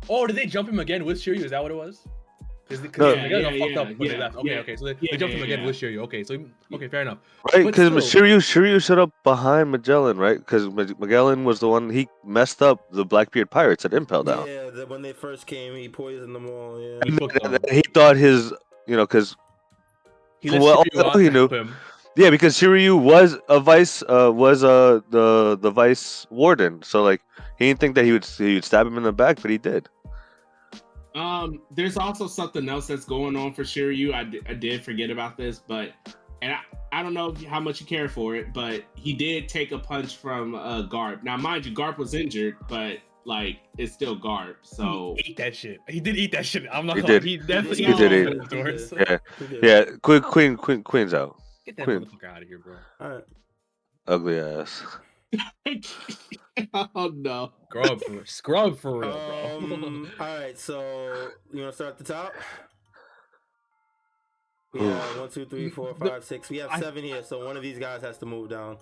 [0.09, 1.43] Oh, did they jump him again with Shiryu?
[1.43, 2.07] Is that what it was?
[2.67, 3.15] Because No.
[3.15, 4.35] Magellan Yeah, got yeah, fucked yeah, up when they left.
[4.37, 4.59] Okay, yeah.
[4.59, 5.65] okay, so they, Yeah, they jumped yeah, him again yeah.
[5.67, 5.97] with Shiryu.
[6.05, 6.33] Okay, so
[6.73, 7.19] okay, fair enough.
[7.53, 7.65] right?
[7.65, 10.39] Because still- Shiryu, Shiryu showed up behind Magellan, right?
[10.39, 14.47] Because Magellan was the one he messed up the Blackbeard pirates at Impel Down.
[14.47, 16.81] Yeah, the, when they first came, he poisoned them all.
[16.81, 16.99] Yeah.
[17.05, 17.61] He cooked And them.
[17.63, 18.51] then he thought his,
[18.87, 19.35] you know, because
[20.39, 21.75] He From let what Shiryu all out he knew- him.
[22.17, 26.81] yeah, because Shiryu was a vice, uh, was uh the the vice warden.
[26.81, 27.21] So like
[27.59, 29.57] he didn't think that he would he would stab him in the back, but he
[29.59, 29.87] did.
[31.15, 34.13] Um, there's also something else that's going on for Shiryu.
[34.13, 35.91] I, di- I did forget about this, but
[36.41, 36.59] and I,
[36.91, 40.17] I don't know how much you care for it, but he did take a punch
[40.17, 41.23] from uh Garp.
[41.23, 44.55] Now, mind you, Garp was injured, but like it's still Garp.
[44.61, 45.79] So He ate that shit.
[45.87, 46.63] He did eat that shit.
[46.71, 47.13] I'm not He gonna.
[47.13, 47.23] did.
[47.23, 48.41] He definitely He did eat shit it.
[48.41, 48.93] afterwards.
[48.95, 49.17] Yeah,
[49.61, 49.83] He yeah.
[50.01, 51.37] Queen, Queen, Queen, Queen's out.
[51.65, 52.01] Get that Queen.
[52.01, 52.75] motherfucker out of here, bro.
[52.99, 53.23] All right.
[54.07, 54.83] Ugly ass.
[56.95, 57.51] oh no.
[57.69, 59.57] Scrub for scrub for real, bro.
[59.83, 60.79] Um, all right, so
[61.51, 62.33] you want to start at the top?
[64.73, 64.89] Yeah, Ooh.
[64.89, 66.49] have one, two, three, four, The- five, six.
[66.49, 68.77] We have I- seven here, so one of these guys has to move down.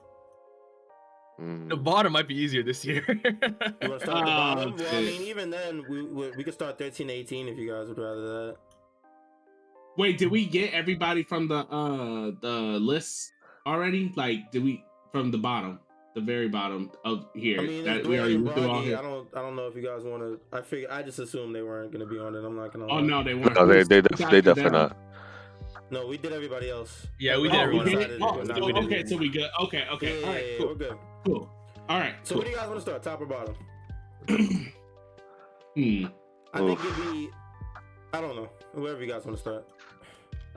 [1.41, 1.67] Mm.
[1.67, 3.03] the bottom might be easier this year.
[3.07, 4.75] You want to start at the Oh, bottom?
[4.77, 7.87] Well, I mean, even then, we we, we could start 13, 18 if you guys
[7.87, 8.57] would rather that.
[9.97, 13.31] Wait, did we get everybody from the uh the list
[13.65, 14.11] already?
[14.15, 15.79] Like, did we from the bottom,
[16.15, 17.59] the very bottom of here?
[17.59, 18.97] I mean, that we already Dwayne all here.
[18.97, 20.39] I don't I don't know if you guys want to.
[20.57, 22.43] I figure I just assumed they weren't going to be on it.
[22.45, 22.93] I'm not going to.
[22.93, 23.55] Oh no, they weren't.
[23.55, 24.71] No, they they, Who's def- they definitely them?
[24.73, 24.97] not.
[25.91, 27.07] No, we did everybody else.
[27.19, 28.05] yeah, we Oh, did we did else.
[28.11, 28.21] it?
[28.21, 29.09] Oh, so- did okay, it.
[29.09, 29.49] so we good.
[29.61, 30.19] Okay, okay.
[30.21, 30.97] yeah, All right, cool, we're good.
[31.25, 31.49] cool.
[31.89, 32.37] All right, So, cool.
[32.39, 33.03] what do you guys want to start?
[33.03, 33.55] Top or bottom?
[35.75, 36.05] Hmm.
[36.53, 37.29] I think it'd be.
[38.13, 38.49] I don't know.
[38.75, 39.65] Whoever you guys want to start.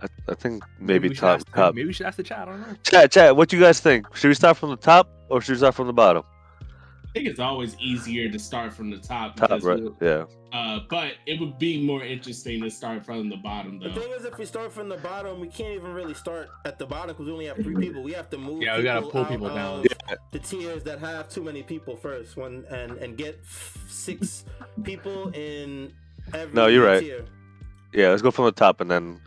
[0.03, 1.75] I, I think maybe we should top ask- top.
[1.75, 2.41] Maybe we should ask the chat.
[2.41, 2.77] I don't know.
[2.83, 3.37] Chat, chat.
[3.37, 4.15] What do you guys think?
[4.17, 6.23] Should we start from the top or should we start from the bottom?
[6.63, 9.37] I think it's always easier to start from the top.
[9.37, 9.83] Top, right?
[10.03, 10.27] Yeah.
[10.53, 14.25] Uh, but it would be more interesting to start from the bottom, The thing is,
[14.27, 17.27] if we start from the bottom, we can't even really start at the bottom because
[17.27, 18.03] we only have three people.
[18.03, 18.63] We have to move.
[18.63, 19.85] Yeah, we gotta pull out people of down.
[20.33, 24.45] The tiers that have too many people first, one and and get f- six
[24.85, 25.93] people in
[26.35, 27.01] every No, you're right.
[27.03, 27.25] tier.
[27.95, 28.11] Yeah.
[28.11, 29.21] Let's go from the top and then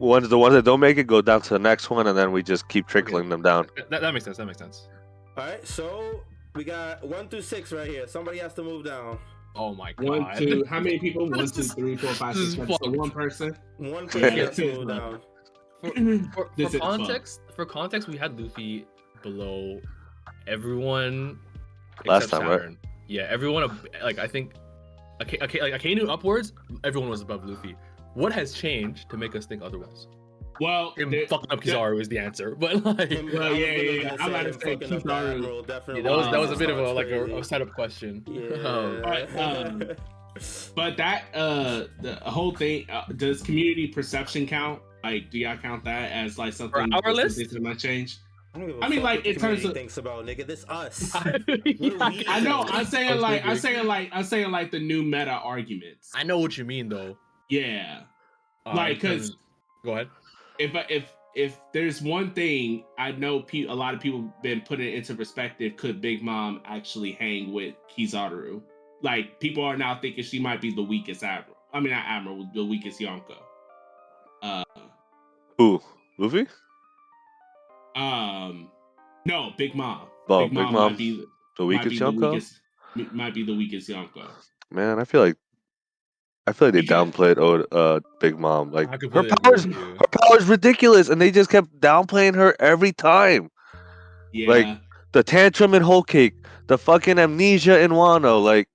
[0.00, 2.32] ones the ones that don't make it go down to the next one and then
[2.32, 3.66] we just keep trickling them down.
[3.90, 4.36] That, that makes sense.
[4.38, 4.88] That makes sense.
[5.36, 6.20] All right, so
[6.54, 8.06] we got one through six right here.
[8.08, 9.18] Somebody has to move down.
[9.56, 10.08] Oh my god.
[10.08, 11.28] One, two, how many people?
[11.28, 12.92] One, This two, is- three, four, five, this six, is seven.
[12.94, 13.56] So one person.
[13.78, 15.20] One Yeah, person has to move down.
[15.80, 15.90] For,
[16.34, 16.98] for, This for is fun.
[16.98, 18.86] context, for context, we had Luffy
[19.22, 19.80] below
[20.46, 21.38] everyone.
[22.06, 22.76] Last except time, right?
[23.08, 23.78] Yeah, everyone.
[24.02, 24.52] Like I think,
[25.22, 26.52] okay, okay, like Akainu upwards,
[26.84, 27.76] everyone was above Luffy.
[28.14, 30.06] What has changed to make us think otherwise?
[30.60, 34.16] Well, Him there- fucking up Kizaru is the answer, but like, Well, yeah, yeah, yeah.
[34.20, 35.34] I'm about to say fucking Kizaru.
[35.36, 37.72] Admiral definitely yeah, that was that was a bit of a like a, a setup
[37.72, 38.22] question.
[38.28, 38.50] Yeah.
[38.66, 39.82] Um, But, um,
[40.76, 44.80] But that uh the whole thing uh, does community perception count?
[45.02, 47.36] Like, do y'all count that as like something our that's list?
[47.38, 48.18] something that might change?
[48.54, 50.46] I, don't give a I mean, like, in terms community of- thinks about nigga.
[50.46, 51.14] This us.
[51.66, 51.98] Yeah.
[52.28, 52.64] I know.
[52.68, 56.10] I'm saying like I'm saying like I'm saying like the new meta arguments.
[56.14, 57.16] I know what you mean though.
[57.50, 58.04] Yeah.
[58.64, 59.36] Uh, Like, 'cause-
[59.84, 60.08] go ahead.
[60.58, 64.62] If I- if if there's one thing I know, pe- a lot of people been
[64.62, 65.76] putting it into perspective.
[65.76, 68.60] Could Big Mom actually hang with Kizaru?
[69.02, 71.56] Like people are now thinking she might be the weakest admiral.
[71.72, 73.36] I mean, not admiral, the weakest Yonko.
[74.42, 74.64] Uh,
[75.58, 75.80] Who?
[76.18, 76.48] Luffy?
[77.94, 78.70] Um,
[79.24, 80.08] no, Big Mom.
[80.28, 82.32] Oh, Big Big Mom, Mom, might be, The might be weakest the Yonko?
[82.32, 82.60] weakest.
[83.14, 84.28] Might be the weakest Yonko.
[84.72, 85.36] Man, I feel like
[86.46, 88.72] I feel like they downplayed Oda, uh Big Mom.
[88.72, 93.50] Like her powers her power's ridiculous and they just kept downplaying her every time.
[94.32, 94.78] Yeah, Like,
[95.12, 96.34] The tantrum in Whole Cake,
[96.68, 98.68] the fucking amnesia in Wano, like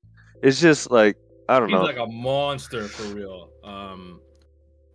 [0.44, 1.18] it's just like
[1.50, 1.84] I don't He's know.
[1.84, 3.50] like a monster for real.
[3.64, 4.20] Um,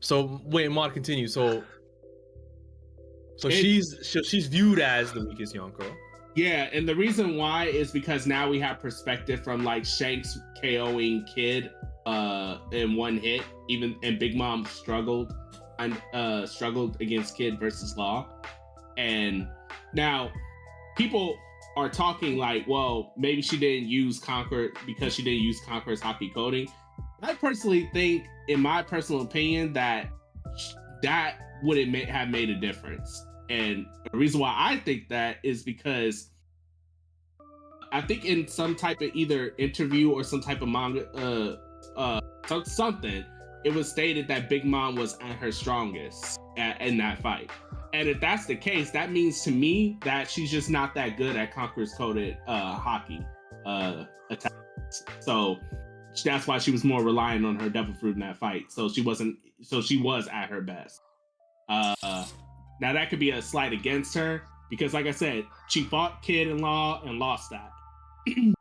[0.01, 1.27] so wait, Mod, continue.
[1.29, 1.63] So,
[3.37, 5.85] so It- she's so she's viewed as the weakest Yonko.
[6.35, 11.27] yeah, and the reason why is because now we have perspective from like Shanks KOing
[11.35, 11.71] Kid
[12.11, 15.33] uh in one hit, even and Big Mom struggled
[15.79, 18.29] and uh struggled against Kid versus Law,
[18.97, 19.49] and
[19.95, 20.31] now
[20.97, 21.37] people
[21.77, 26.33] are talking like, well, maybe she didn't use Conquer because she didn't use Conqueror's haki
[26.35, 26.69] coding.
[27.23, 30.09] I personally think, in my personal opinion, that
[31.03, 33.25] that wouldn't ma- have made a difference.
[33.49, 36.31] And the reason why I think that is because
[37.93, 41.57] I think in some type of either interview or some type of manga, uh,
[41.97, 43.25] uh, so- something,
[43.65, 47.51] it was stated that Big Mom was at her strongest at, in that fight.
[47.93, 51.37] And if that's the case, that means to me that she's just not that good
[51.37, 53.25] at Conqueror's coded uh, haki
[53.67, 54.55] uh, attacks.
[55.21, 55.59] So
[56.25, 58.71] that's why she was more relying on her devil fruit in that fight.
[58.71, 59.37] So she wasn't.
[59.63, 61.01] So she was at her best.
[61.69, 61.95] Uh,
[62.81, 66.49] now that could be a slight against her because, like I said, she fought Kid
[66.49, 67.71] in Law and lost that.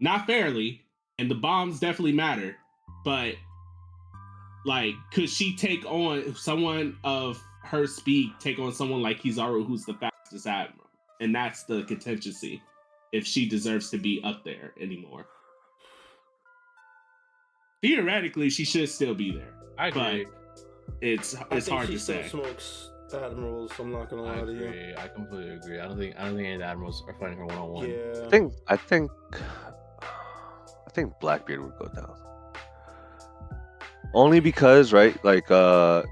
[0.00, 0.83] Not fairly,
[1.18, 2.56] and the bombs definitely matter.
[3.04, 3.34] But
[4.64, 8.32] like, could she take on someone of her speed?
[8.40, 10.88] Take on someone like Kizaru, who's the fastest admiral,
[11.20, 12.62] and that's the contingency.
[13.12, 15.26] If she deserves to be up there anymore,
[17.80, 19.54] theoretically, she should still be there.
[19.78, 20.26] I agree.
[21.00, 22.28] It's I it's think hard she to still say.
[22.28, 23.70] smokes admirals.
[23.78, 24.64] I'm not gonna I lie to you.
[24.64, 24.94] agree.
[24.96, 25.78] I completely agree.
[25.78, 27.68] I don't think I don't think any of the admirals are fighting her one on
[27.68, 27.84] one.
[27.86, 29.70] I think I think I
[30.94, 32.14] think Blackbeard would go down.
[34.14, 35.22] Only because, right?
[35.24, 36.02] Like, uh,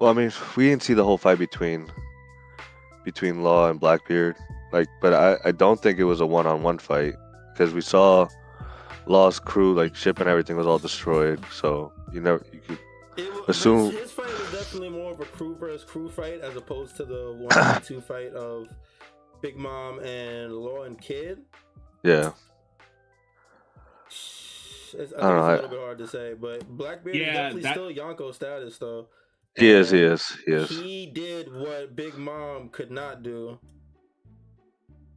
[0.00, 1.86] well, I mean, we didn't see the whole fight between
[3.04, 4.36] between Law and Blackbeard.
[4.72, 7.14] Like, but I I don't think it was a one on one fight
[7.52, 8.28] because we saw
[9.06, 11.42] Law's crew, like ship and everything, was all destroyed.
[11.50, 12.78] So you never you could
[13.16, 16.56] It, Assume- his, his fight was definitely more of a crew versus crew fight as
[16.56, 18.68] opposed to the one v two fight of
[19.40, 21.38] Big Mom and Law and Kid.
[22.02, 22.32] yeah.
[24.94, 27.22] It's, I I don't know, a I- little bit hard to say, but Blackbeard is
[27.26, 29.06] definitely that- still Yonko status though.
[29.56, 30.68] He is, he is, he is.
[30.70, 33.58] He did what Big Mom could not do.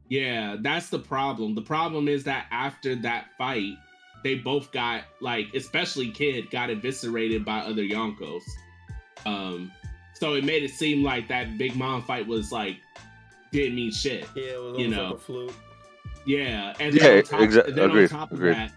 [0.08, 1.54] Yeah, that's the problem.
[1.54, 3.74] The problem is that after that fight,
[4.22, 8.42] they both got like, especially Kid, got eviscerated by other Yonkos.
[9.24, 9.72] Um,
[10.14, 12.76] so it made it seem like that Big Mom fight was like
[13.52, 14.26] didn't mean shit.
[14.34, 15.04] Yeah, it was You almost know.
[15.04, 15.54] like a fluke.
[16.26, 18.54] Yeah, and Yeah, then on top, exa- and then agreed, on top of agreed.
[18.54, 18.72] that,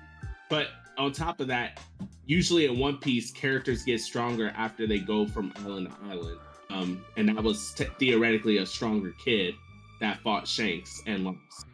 [0.49, 0.67] but
[0.97, 1.79] on top of that,
[2.25, 6.37] usually in One Piece, characters get stronger after they go from island to island.
[6.69, 9.55] Um, and that was t- theoretically a stronger kid
[10.01, 11.65] that fought Shanks and lost.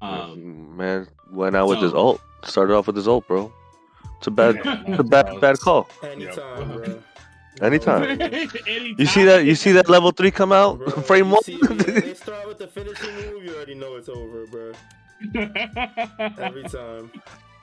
[0.00, 2.20] Um, man, went out with his ult.
[2.44, 3.52] Started off with his ult, bro.
[4.18, 5.88] It's a bad, Yeah, it's a bad, bad call.
[6.02, 7.02] Anytime, bro.
[7.60, 8.20] Anytime.
[8.98, 9.44] You see that?
[9.44, 10.78] You see that level three come out?
[10.78, 11.42] Bro, Frame one.
[11.42, 14.72] see, they start with the finishing move, you already know it's over, bro.
[16.38, 17.10] Every time.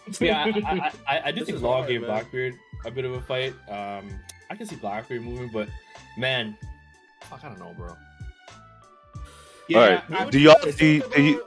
[0.20, 2.10] yeah, I, I, I, I do think Law hard, gave man.
[2.10, 3.54] Blackbeard a bit of a fight.
[3.70, 4.10] Um,
[4.50, 5.68] I can see Blackbeard moving, but
[6.18, 6.58] man,
[7.22, 7.96] fuck, I don't know, bro.
[9.68, 11.46] yeah, Alright, I- What would do you y'all- guys do you- do you-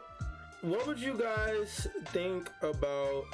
[0.62, 3.24] What would you guys think about?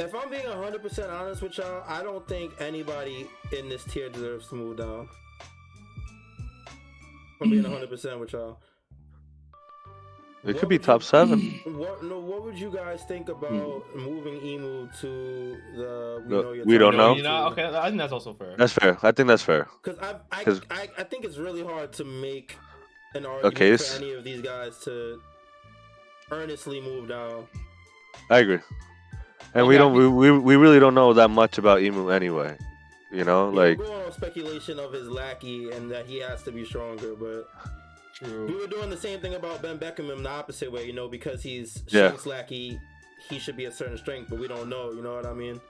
[0.00, 4.48] If I'm being 100% honest with y'all, I don't think anybody in this tier deserves
[4.48, 5.08] to move down.
[7.40, 8.60] I'm being 100% with y'all.
[10.44, 11.60] It could be top seven.
[11.64, 12.18] What no?
[12.20, 16.22] What would you guys think about moving Imu to the?
[16.24, 17.14] We, No, know we don't know.
[17.16, 18.54] You know, okay, I think that's also fair.
[18.56, 18.96] That's fair.
[19.02, 19.68] I think that's fair.
[19.82, 22.56] Because I, I, 'Cause- I, I think it's really hard to make
[23.14, 25.20] an argument Okay, for any of these guys to
[26.30, 27.46] earnestly move down.
[28.30, 28.58] I agree.
[29.54, 29.94] And we Okay, I don't.
[29.94, 32.56] We, we we really don't know that much about Imu anyway.
[33.10, 36.52] You know, like were going on speculation of his lackey and that he has to
[36.52, 37.48] be stronger, but
[38.22, 40.86] we were doing the same thing about Ben Beckman in the opposite way.
[40.86, 42.08] You know, because he's Yeah.
[42.08, 42.80] Shank's lackey,
[43.28, 44.92] he should be a certain strength, but we don't know.
[44.92, 45.60] You know what I mean?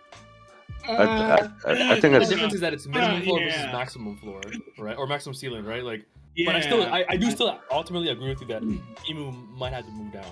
[0.87, 3.47] I, I, I, I think The difference is that it's minimum Uh, floor yeah.
[3.47, 4.41] versus maximum floor,
[4.79, 4.97] right?
[4.97, 5.83] Or maximum ceiling, right?
[5.83, 6.47] Like, yeah.
[6.47, 9.85] but I still, I, I do still ultimately agree with you that Imu might have
[9.87, 10.25] to move down.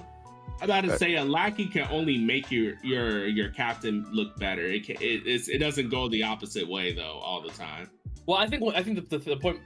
[0.59, 4.63] I'm about to say a lackey can only make your your your captain look better.
[4.63, 7.91] It can, it it's, it doesn't go the opposite way though all the time.
[8.27, 9.61] Well, I think I think the, the, the point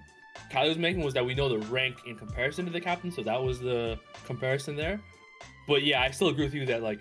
[0.50, 3.22] Kali was making was that we know the rank in comparison to the captain, so
[3.22, 5.00] that was the comparison there.
[5.68, 7.00] But yeah, I still agree with you that like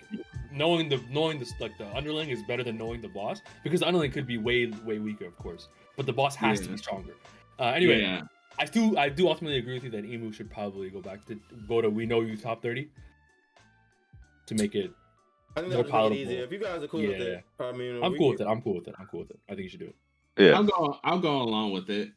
[0.52, 3.86] knowing the knowing this like the underling is better than knowing the boss because the
[3.86, 7.14] underling could be way way weaker, of course, but the boss has to be stronger.
[7.58, 8.22] Uh, anyway, yeah.
[8.58, 11.40] I do I do ultimately agree with you that Imu should probably go back to
[11.66, 12.90] go to we know you top thirty
[14.46, 14.92] to make it.
[15.56, 16.16] I think More that would make it palatable.
[16.16, 16.44] easier.
[16.44, 18.46] If you guys are cool with it, I mean, I'm cool with it.
[18.46, 18.94] I'm cool with it.
[18.98, 19.40] I'm cool with it.
[19.48, 19.96] I think you should do it.
[20.38, 20.52] yeah.
[20.52, 22.12] I'll go I'll go along with it.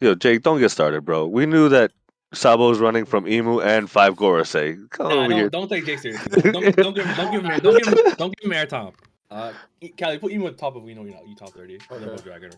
[0.00, 1.26] Yo, Jake, don't get started, bro.
[1.26, 1.92] We knew that
[2.34, 4.90] Sabo's running from Imu and Five Gorosei.
[4.90, 5.48] Come Nah, over don't, here.
[5.50, 6.52] don't take Jake seriously.
[6.52, 8.92] Don't, don't give him don't give him don't give him don't give him airtime.
[9.30, 9.52] Uh,
[9.98, 11.74] Kali, put Imu at the top of we know you you top thirty.
[11.76, 12.12] And then Okay.
[12.12, 12.50] we'll drag her.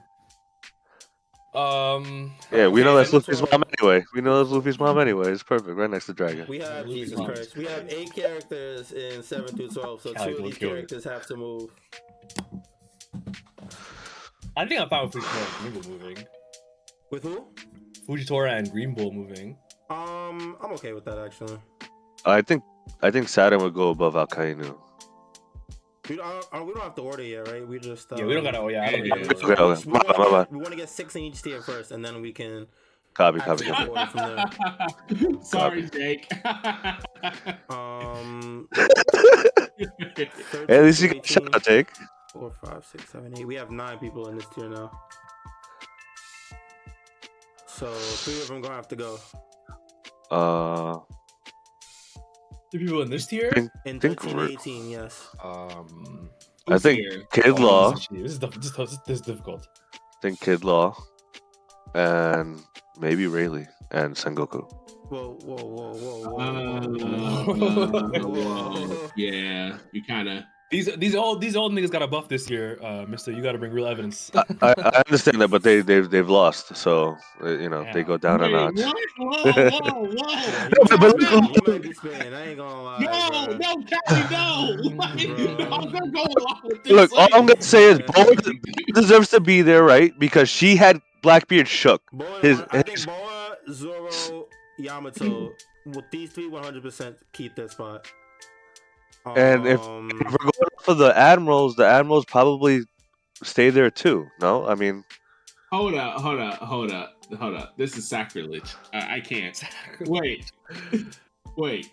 [1.58, 4.04] Um, Yeah, we know Okay, that's Luffy's mom anyway.
[4.14, 5.30] We know that's Luffy's mom anyway.
[5.32, 6.46] It's perfect, right next to Dragon.
[6.48, 7.26] We have Luffy's Jesus mom.
[7.26, 7.56] Christ.
[7.56, 10.74] We have eight characters in seven through twelve, so Kali two of these kill you.
[10.74, 11.70] characters have to move.
[14.56, 16.26] I think I'm fine with Fujitora and Green Bull moving.
[17.10, 17.46] With who?
[18.08, 19.56] Fujitora and Green Bull moving.
[19.90, 21.58] Um, I'm okay with that actually.
[22.24, 22.62] I think
[23.02, 24.76] I think Saturn would go above Akainu.
[26.08, 27.66] We uh, we don't have to order yet, right?
[27.66, 28.58] We just uh, Yeah, we don't gotta.
[28.58, 29.44] Oh yeah, I don't yeah, think yeah.
[29.46, 29.82] we Okay, okay.
[29.86, 32.32] We wanna get- We want to get six in each tier first, and then we
[32.32, 32.66] can.
[33.14, 34.20] Copy, copy, Actually- copy.
[34.20, 34.42] order
[35.18, 36.30] from Sorry, Jake.
[37.70, 38.68] Um,
[39.78, 41.88] Hey, at least you got 13, a shout out, Jake.
[42.38, 43.46] Four, five, six, seven, eight.
[43.46, 44.90] We have nine people in this tier now.
[47.66, 49.18] So three of them gonna have to go.
[50.30, 50.98] Uh,
[52.72, 53.50] The people in this tier.
[53.52, 55.28] Think- In Think 18, yes.
[55.42, 56.28] Um,
[56.68, 57.22] I think Here.
[57.32, 57.90] Kid oh, Law.
[57.92, 59.66] This is, this is, this is, this is difficult.
[59.94, 60.94] I think Kid Law,
[61.94, 62.60] and
[62.98, 64.68] maybe Rayleigh and Sengoku.
[65.08, 66.80] Whoa, whoa, whoa, whoa, Uh,
[67.44, 68.28] whoa.
[68.28, 69.10] whoa.
[69.16, 70.42] yeah, you kind of.
[70.68, 73.32] These these old these old niggas got a buff this year, uh, Mysta.
[73.32, 74.32] You got to bring real evidence.
[74.34, 74.42] I,
[74.78, 78.40] I understand that, but they they've they've lost, so uh, you know they go down
[78.40, 78.74] a Wait, notch.
[78.74, 79.54] what?
[79.56, 80.68] Whoa, whoa, whoa!
[80.88, 82.34] but- but no, look- You might be spinning.
[82.34, 82.98] I ain't gonna lie.
[82.98, 83.56] no, bro.
[83.58, 84.76] no, Kali, no!
[85.56, 85.72] Bro.
[85.72, 86.92] I'm gonna go along with this.
[86.92, 88.34] Look, all I'm gonna say is Boa
[88.92, 90.18] deserves to be there, right?
[90.18, 92.02] Because she had Blackbeard shook.
[92.12, 94.48] Boa, His- I think Boa, Zoro,
[94.80, 95.52] Yamato,
[95.86, 98.06] with these three 100% keep their spot.
[99.34, 102.84] And if- Um, If we're going for the admirals, the admirals probably
[103.42, 104.26] stay there too.
[104.40, 105.04] No, I mean,
[105.72, 107.76] Hold up, hold up, hold up, hold up.
[107.76, 108.72] This is sacrilege.
[108.94, 109.60] I, I can't.
[110.06, 110.50] Wait,
[111.56, 111.90] wait.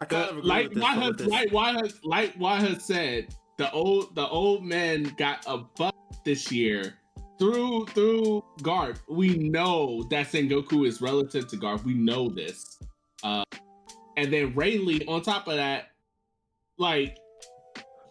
[0.00, 3.28] I kind The, of like with why has like why has like why said
[3.58, 5.94] the old the old man got a buff
[6.24, 6.94] this year
[7.38, 8.98] through through Garp.
[9.08, 11.84] We know that Sengoku is relative to Garp.
[11.84, 12.78] We know this.
[13.22, 13.44] Uh
[14.16, 15.89] and then Rayleigh on top of that,
[16.80, 17.18] like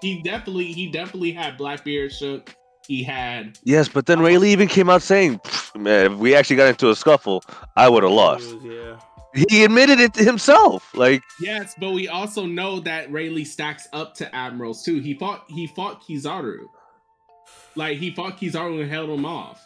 [0.02, 2.56] he definitely he definitely had Blackbeard shook.
[2.88, 5.42] He had yes, but then Rayleigh even came out saying,
[5.76, 7.44] "Man, if we actually got into a scuffle,
[7.76, 9.00] I would have lost." Yeah.
[9.48, 10.92] He admitted it to himself.
[10.96, 15.00] Like, Yes, but we also know that Rayleigh stacks up to admirals too.
[15.00, 16.66] He fought he fought Kizaru.
[17.76, 19.64] Like he fought Kizaru and held him off.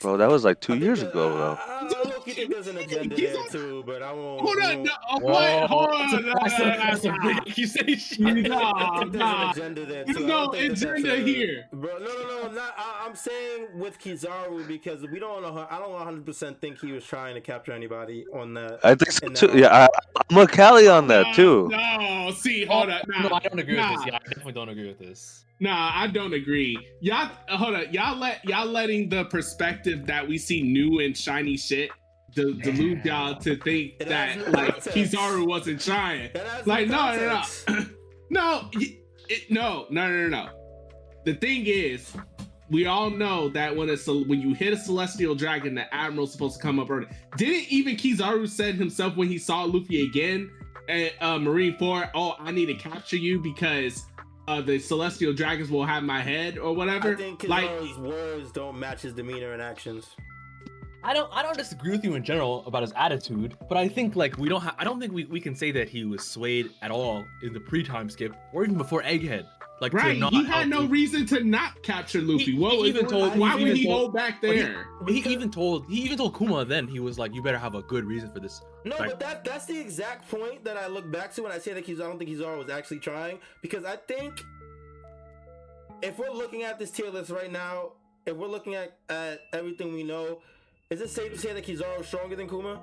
[0.00, 1.58] Bro, that was like two I years ago, though.
[1.60, 4.02] I, I don't know if you think there's an agenda He's there on- too, but
[4.02, 4.40] I won't.
[4.40, 5.66] Hold on, won't- no, oh.
[5.66, 6.22] Hold on.
[6.24, 7.30] no, That's a, that's a big no.
[7.46, 8.26] accusation.
[8.26, 9.50] I think Nah, nah.
[9.50, 10.12] agenda there too.
[10.14, 11.64] There's no don't think that that's agenda here.
[11.74, 11.98] bro.
[11.98, 12.42] No, no, no.
[12.48, 12.74] I'm not.
[12.78, 15.66] I, I'm saying with Kizaru because we don't know.
[15.70, 18.80] I don't 100 percent think he was trying to capture anybody on that.
[18.82, 19.58] I think so in that too.
[19.58, 19.88] Yeah, I,
[20.30, 21.70] I'm with Kali on that too.
[21.74, 23.02] Oh, no, see, Oh, hold on.
[23.06, 24.06] Nah, no, I don't agree nah, with this.
[24.06, 25.44] Yeah, I definitely don't agree with this.
[25.60, 26.78] Nah, I don't agree.
[27.00, 27.92] Y'all, hold on.
[27.92, 31.90] Y'all let y'all letting the perspective that we see new and shiny shit
[32.34, 34.88] de- delude y'all to think It that no like context.
[34.90, 36.30] Kizaru wasn't trying.
[36.64, 37.84] Like, no, no, no.
[38.30, 38.70] No,
[39.28, 40.48] it, no, no, no, no, no.
[41.24, 42.12] The thing is,
[42.70, 46.56] we all know that when it's when you hit a celestial dragon, the admiral's supposed
[46.56, 47.06] to come up early.
[47.36, 50.50] Didn't even Kizaru said himself when he saw Luffy again
[50.88, 54.04] at uh, Marineford, "Oh, I need to capture you because
[54.50, 58.52] uh, the celestial dragons will have my head or whatever." I think like, Kizaru's words
[58.52, 60.16] don't match his demeanor and actions.
[61.02, 64.16] I don't I don't disagree with you in general about his attitude, but I think
[64.16, 66.70] like we don't ha- I don't think we, we can say that he was swayed
[66.82, 69.46] at all in the pre-time skip or even before Egghead.
[69.80, 70.18] Like to right?
[70.18, 72.44] not He had no help- reason to not capture Luffy.
[72.52, 74.86] He- what he even told- why he would he told- hold back but he- there?
[75.08, 77.82] He even told he even told Kuma then he was like, "You better have a
[77.82, 81.10] good reason for this." No, Like- but that that's the exact point that I look
[81.10, 82.00] back to when I say that Kizaru.
[82.02, 84.42] I don't think Kizaru was actually trying because I think
[86.02, 87.92] if we're looking at this tier list right now,
[88.26, 90.40] if we're looking at, at everything we know,
[90.90, 92.80] is it safe to say that Kizaru is stronger than Kuma?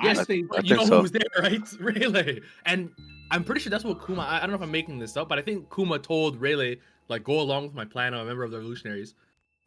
[0.00, 1.60] I Yes, think I you know think who was there, right?
[1.80, 2.40] Rayleigh.
[2.66, 2.90] And
[3.30, 4.22] I'm pretty sure that's what Kuma.
[4.22, 6.76] I, I don't know if I'm making this up, but I think Kuma told Rayleigh
[7.08, 8.14] like go along with my plan.
[8.14, 9.14] I'm a member of the Revolutionaries,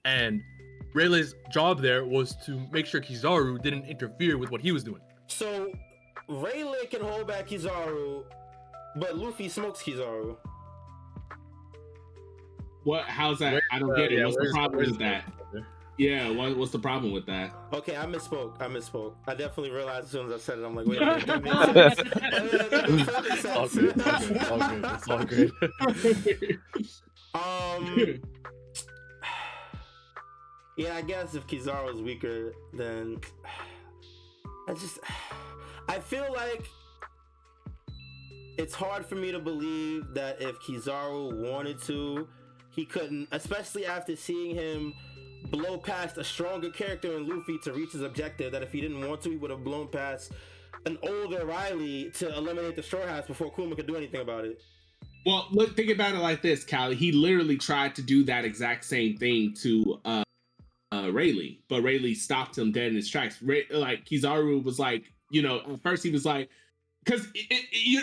[0.06, 0.42] and
[0.94, 5.02] Rayleigh's job there was to make sure Kizaru didn't interfere with what he was doing.
[5.28, 5.72] So
[6.28, 8.24] Rayleigh can hold back Kizaru,
[8.96, 10.38] but Luffy smokes Kizaru.
[12.84, 13.04] what?
[13.06, 13.54] How's that?
[13.54, 14.16] Where- I don't get it.
[14.16, 15.32] Uh, yeah, What's the problem where's with that?
[16.02, 17.54] The- Yeah, what, what's the problem with that?
[17.74, 18.62] Okay, I misspoke.
[18.62, 19.16] I misspoke.
[19.28, 20.66] I definitely realized as soon as I said it.
[20.66, 23.06] I'm like, wait a minute, that makes sense.
[23.12, 23.94] That makes all good.
[23.96, 24.86] It's all good.
[24.86, 25.52] It's all good.
[25.64, 26.60] It's all good.
[27.34, 28.22] Um.
[30.78, 33.20] Yeah, I guess if Kizaru is weaker, then
[34.68, 35.00] I just
[35.88, 36.66] I feel like
[38.58, 42.28] it's hard for me to believe that if Kizaru wanted to,
[42.72, 44.94] he couldn't, especially after seeing him
[45.50, 48.52] blow past a stronger character in Luffy to reach his objective.
[48.52, 50.32] That if he didn't want to, he would have blown past
[50.86, 54.62] an older Rayleigh to eliminate the Straw Hats before Kuma could do anything about it.
[55.26, 56.96] Well, look, think about it like this, Kali.
[56.96, 60.24] He literally tried to do that exact same thing to uh,
[60.92, 63.42] uh Rayleigh, but Rayleigh stopped him dead in his tracks.
[63.42, 66.50] Ray, like Kizaru was like, you know, at first he was like,
[67.04, 67.28] because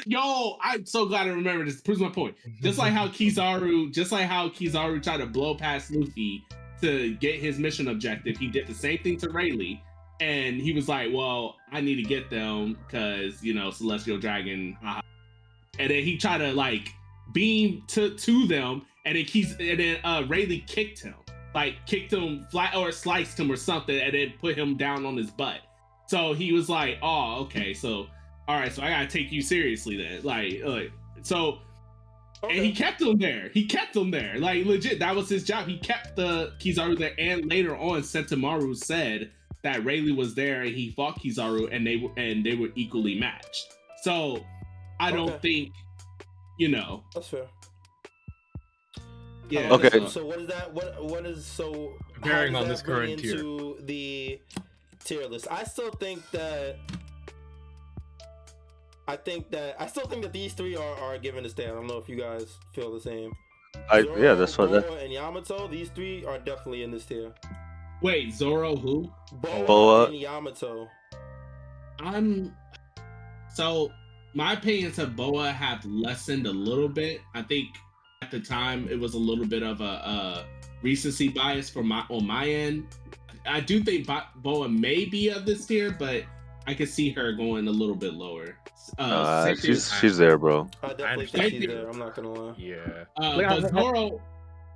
[0.06, 1.80] yo, I'm so glad I remember this.
[1.80, 2.36] Proves my point.
[2.62, 6.44] Just like how Kizaru, just like how Kizaru tried to blow past Luffy
[6.80, 9.80] to get his mission objective, he did the same thing to Rayleigh.
[10.20, 14.76] And he was like, "Well, I need to get them because you know Celestial Dragon."
[14.82, 15.00] haha."
[15.78, 16.92] And then he tried to like
[17.32, 21.14] beam to to them, and then he's and then uh Rayleigh kicked him,
[21.54, 25.16] like kicked him flat or sliced him or something, and then put him down on
[25.16, 25.60] his butt.
[26.08, 28.08] So he was like, "Oh, okay, so
[28.48, 30.90] all right, so I gotta take you seriously then." Like, like
[31.22, 31.60] so
[32.42, 33.50] and he kept him there.
[33.52, 34.36] He kept him there.
[34.38, 35.66] Like legit, that was his job.
[35.66, 37.12] He kept the Kizaru there.
[37.18, 39.30] And later on, Sentomaru said
[39.62, 43.18] that Rayleigh was there and he fought Kizaru and they were and they were equally
[43.18, 43.66] matched.
[44.02, 44.44] So
[45.00, 45.38] I don't Okay.
[45.64, 45.72] think,
[46.58, 47.46] you know, That's fair.
[49.50, 49.72] yeah.
[49.72, 49.90] Okay.
[49.90, 50.72] So, so what is that?
[50.72, 53.32] What what is so how Comparing on this bring current tier.
[53.32, 54.40] into the
[55.04, 55.48] tier list?
[55.50, 56.76] I still think that.
[59.08, 61.64] I think that I still think that these three are, are given to stay.
[61.64, 63.32] I don't know if you guys feel the same.
[63.90, 64.86] I Zoro, yeah, that's what that.
[64.86, 65.66] Boa, and Yamato.
[65.66, 67.32] These three are definitely in this tier.
[68.02, 69.10] Wait, Zoro who?
[69.32, 70.06] Boa, Boa.
[70.06, 70.88] and Yamato.
[72.00, 72.54] I'm
[73.52, 73.90] so
[74.34, 77.22] my opinions of Boa have lessened a little bit.
[77.34, 77.68] I think
[78.20, 80.46] at the time it was a little bit of a, a
[80.82, 82.86] recency bias for my on my end.
[83.46, 84.06] I do think
[84.36, 86.24] Boa may be of this tier, but
[86.68, 88.56] I could see her going a little bit lower.
[88.98, 90.68] Uh, Uh, same she's with she's there, bro.
[90.82, 91.42] I definitely understand.
[91.50, 91.88] think she's there.
[91.88, 92.54] I'm not gonna lie.
[92.58, 93.04] Yeah.
[93.20, 94.20] Uh, Like, I- but Zoro,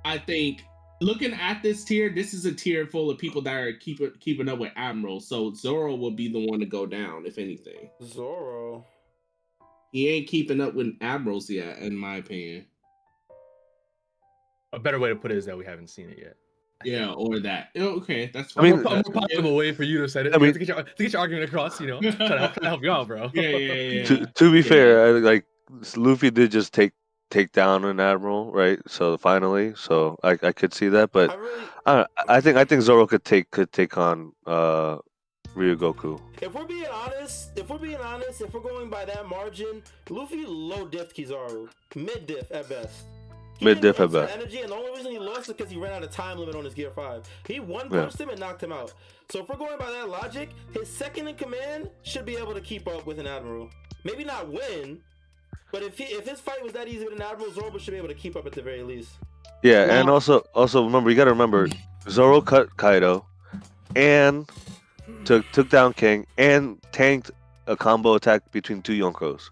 [0.03, 0.63] I think
[1.01, 4.49] looking at this tier, this is a tier full of people that are keeping keeping
[4.49, 5.19] up with Admiral.
[5.19, 7.91] So Zoro will be the one to go down, if anything.
[8.01, 8.87] Zoro.
[9.91, 12.65] He ain't keeping up with Admirals yet, in my opinion.
[14.73, 16.35] A better way to put it is that we haven't seen it yet.
[16.85, 17.69] Yeah, or that.
[17.77, 18.65] Oh, Okay, that's fine.
[18.65, 18.75] I fine.
[18.75, 20.33] mean, more, more positive way for you to say it.
[20.35, 22.53] I mean- to, get your, to get your argument across, you know, trying to help,
[22.53, 23.29] trying to help you out, bro.
[23.33, 24.03] yeah, yeah, yeah.
[24.05, 24.63] to to be Yeah.
[24.63, 25.45] fair, I, like
[25.95, 26.93] Luffy did just take
[27.31, 28.79] take down an admiral, right?
[28.87, 32.57] So finally, so I I could see that, but I really, I don't- I think
[32.57, 34.97] I think Zoro could take could take on uh
[35.55, 36.19] Ryokugyu.
[36.41, 40.45] if we're being honest, if we're being honest, if we're going by that margin, Luffy
[40.47, 43.05] low diff Kizaru, mid diff at best.
[43.63, 44.33] He Mid didn't diff at best.
[44.35, 46.55] Energy, and the only reason he lost is because he ran out of time limit
[46.55, 47.23] on his gear five.
[47.47, 48.01] He one Yeah.
[48.01, 48.93] punched him and knocked him out.
[49.29, 52.61] So if we're going by that logic, his second in command should be able to
[52.61, 53.69] keep up with an admiral.
[54.03, 55.01] Maybe not win,
[55.71, 57.97] but if he, if his fight was that easy with an admiral, Zoro should be
[57.97, 59.11] able to keep up at the very least.
[59.61, 61.69] Yeah, and also also remember you got to remember
[62.09, 63.25] Zoro cut Kaido,
[63.95, 64.49] and
[65.25, 67.31] took took down King and tanked
[67.67, 69.49] a combo attack between two Yonkos.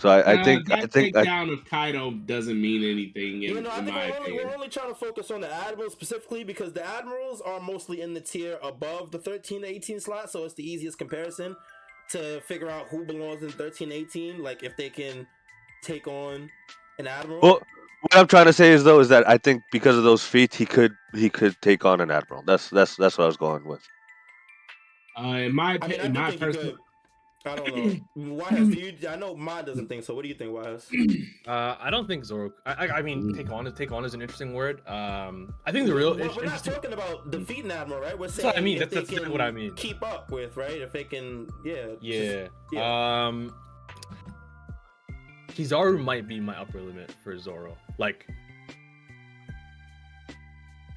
[0.00, 3.42] So I, I Uh, think that I think I, takedown of Kaido doesn't mean anything
[3.42, 5.42] in, You know, I in think my we're only, we're only trying to focus on
[5.42, 9.68] the admirals specifically because the admirals are mostly in the tier above the 13 to
[9.68, 11.56] 18 slot, so it's the easiest comparison
[12.10, 14.42] to figure out who belongs in 13 18.
[14.42, 15.26] Like if they can
[15.82, 16.50] take on
[16.98, 17.40] an admiral.
[17.42, 17.62] well,
[18.00, 20.56] what I'm trying to say is though is that I think because of those feats
[20.56, 22.42] he could he could take on an admiral.
[22.46, 23.82] That's that's that's what I was going with.
[25.18, 26.78] Uh, in my I opinion, mean, I in my personal, could.
[27.46, 27.96] I don't know.
[28.36, 29.08] Why has do you?
[29.08, 30.14] I know mine doesn't think so.
[30.14, 30.86] What do you think, YHuss?
[31.46, 32.52] Uh, I don't think Zoro.
[32.66, 34.86] I, I, I mean, take on take on is an interesting word.
[34.86, 38.16] Um, I think the real We're, we're not talking about defeating admiral, right?
[38.16, 39.74] We're saying what I mean, that's- they that's what I mean.
[39.74, 40.80] Keep up with, right?
[40.82, 41.86] If they can, yeah.
[41.86, 42.48] just- Yeah.
[42.72, 43.26] yeah.
[43.26, 43.54] Um,
[45.48, 47.76] Kizaru might be my upper limit for Zoro.
[47.98, 48.26] Like,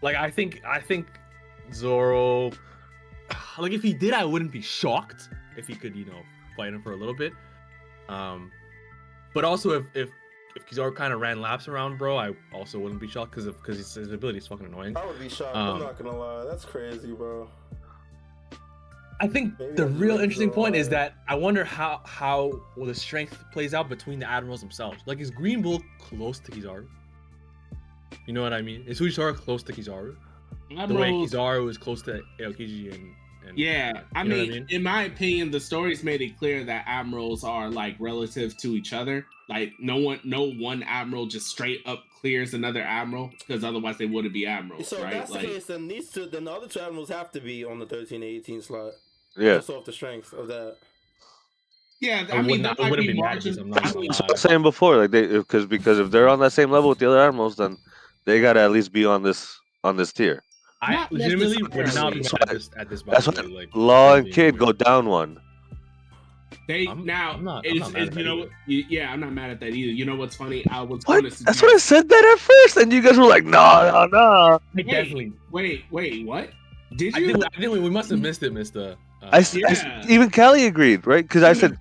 [0.02, 1.08] like I think I think
[1.74, 2.52] Zoro.
[3.58, 6.22] Like if he did, I wouldn't be shocked if he could, you know,
[6.56, 7.34] fight him for a little bit.
[8.10, 8.52] Um,
[9.34, 10.10] but also if if
[10.56, 13.78] if Kizaru kind of ran laps around, bro, I also wouldn't be shocked because because
[13.78, 14.96] his, his ability is fucking annoying.
[14.96, 15.56] I would be shocked.
[15.56, 16.46] Um, I'm not gonna lie.
[16.46, 17.50] That's crazy, bro.
[19.20, 22.88] I think Maybe the real interesting Zoro point is that I wonder how how well
[22.88, 24.98] the strength plays out between the admirals themselves.
[25.06, 26.88] Like is Green Bull close to Kizaru?
[28.28, 28.84] You know what I mean?
[28.88, 30.16] Is Fujitora close to Kizaru?
[30.70, 33.14] The way Admirals- Kizaru is close to Aokiji and,
[33.48, 34.66] and Yeah, I You know what I mean, mean?
[34.70, 38.94] in my opinion, the stories made it clear that admirals are like relative to each
[38.94, 39.26] other.
[39.50, 44.06] Like no one, no one admiral just straight up clears another admiral because otherwise they
[44.06, 45.14] wouldn't be admirals, So if right?
[45.14, 47.66] that's Like, the case, then these two, then the other two admirals have to be
[47.66, 48.94] on the 13 to 18 slot.
[49.38, 49.56] Yeah.
[49.56, 50.78] Just off the strength of that.
[52.00, 54.20] yeah, I I, mean, wouldn't- that I wouldn't be mad I'm not I mean, lie.
[54.28, 57.00] I was saying before, like they because because if they're on that same level with
[57.00, 57.78] the other admirals, then
[58.26, 60.42] they gotta at least be on this on this tier.
[60.86, 62.22] I Not legitimately would not be necessarily.
[62.22, 63.44] mad at this at this That's battle.
[63.44, 65.40] what like Law and being Kid go down one.
[66.68, 68.50] They I'm- now, I'm not- I'm it's, not it's- you know, either.
[68.68, 69.92] you- yeah, I'm not mad at that either.
[69.92, 70.64] You know what's funny?
[70.70, 71.22] I was What?
[71.22, 73.60] going to That's what I said that at first, and you guys were like, no,
[73.92, 74.60] no, no.
[74.78, 75.34] I definitely.
[75.52, 76.50] Wait, wait, what?
[76.96, 77.32] Did I you?
[77.34, 78.94] think, I think we, we must have missed it, Mysta.
[79.22, 80.06] Uh, I, s- I s- Yeah.
[80.08, 81.24] even Kali agreed, right?
[81.28, 81.78] Because I said,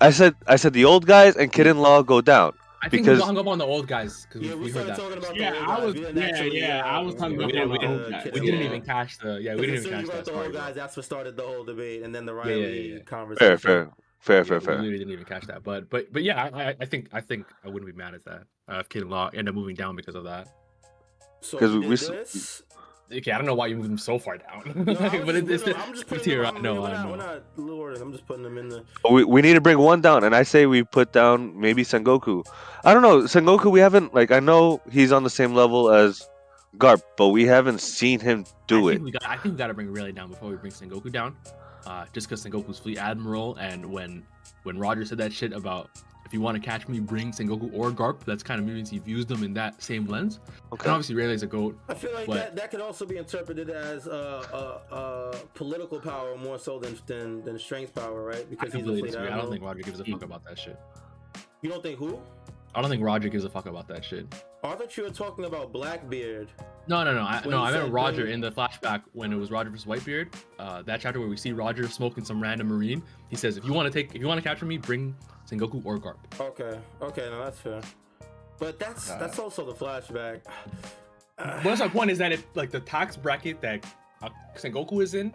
[0.00, 2.52] I said, I said the old guys and Kid and Law go down.
[2.84, 4.94] I think because- we hung up on the old guys because Yeah, we, we, heard
[4.94, 4.98] started that.
[5.02, 5.84] talking about Yeah, the old I guys.
[5.84, 7.80] was- We didn't yeah, actually, yeah, I was uh, talking we, about didn't, we, the
[7.80, 8.24] didn't, old guys.
[8.24, 8.44] we Yeah.
[8.52, 10.52] didn't even catch the yeah we didn't even catch that the old part.
[10.52, 10.60] bro.
[10.60, 12.98] guys, that's what started the whole debate, and then the yeah, Rayleigh yeah.
[13.04, 13.56] conversation.
[13.58, 14.78] Fair, fair, fair, Yeah, fair, we fair.
[14.78, 17.46] really didn't even catch that, but but but yeah, I, I- I think I think
[17.64, 19.96] I wouldn't be mad at that uh, if Kid and Law end up moving down
[19.96, 20.48] because of that.
[21.40, 22.62] So 'Cause we- we s- this.
[23.12, 25.50] Okay, I don't know why you moved them so far down, No, I but just-
[25.50, 26.42] it's no, the I'm just it's putting tier.
[26.42, 26.54] them.
[26.54, 28.00] I I'm, know, we're I not, we're not lowering.
[28.02, 28.84] I'm just putting them in the.
[29.10, 32.44] We we need to bring one down, and I say we put down maybe Sengoku.
[32.84, 33.70] I don't know Sengoku.
[33.70, 36.28] We haven't like I know he's on the same level as
[36.78, 38.94] Garp, but we haven't seen him do I it.
[38.94, 39.26] think we got.
[39.26, 41.36] I think we got to bring Rayleigh down before we bring Sengoku down,
[41.86, 44.24] uh, just because Sengoku's fleet admiral, and when
[44.64, 46.02] when Roger said that shit about if
[46.34, 49.24] you want to catch me, bring Sengoku or Garp, that's kind of means he views
[49.24, 50.40] them in that same lens.
[50.44, 50.52] Okay.
[50.72, 50.90] And Okay.
[50.90, 51.78] obviously Rayleigh's a goat.
[51.88, 52.34] I feel like What?
[52.36, 54.44] that, that could also be interpreted as uh,
[54.90, 58.40] uh, uh, political power more so than than, than strength power, right?
[58.40, 59.30] I Because he's a completely fleet disagree.
[59.30, 60.78] I don't think Roger gives a fuck about that shit.
[61.62, 62.18] You don't think who?
[62.76, 64.26] I don't think Roger gives a fuck about that shit.
[64.64, 66.48] I thought you were talking about Blackbeard.
[66.88, 67.20] No, no, no.
[67.22, 70.34] I, no, I meant Roger bring- in the flashback when it was Roger versus Whitebeard.
[70.58, 73.00] Uh, that chapter where we see Roger smoking some random marine.
[73.30, 75.14] He says, "If you want to take, if you want to capture me, bring
[75.48, 77.80] Sengoku or Garp." Okay, okay, no, that's fair.
[78.58, 80.40] But that's Uh, that's also the flashback.
[81.38, 83.84] Uh, But that's my point is that if like the tax bracket that
[84.22, 85.32] uh, Sengoku is in,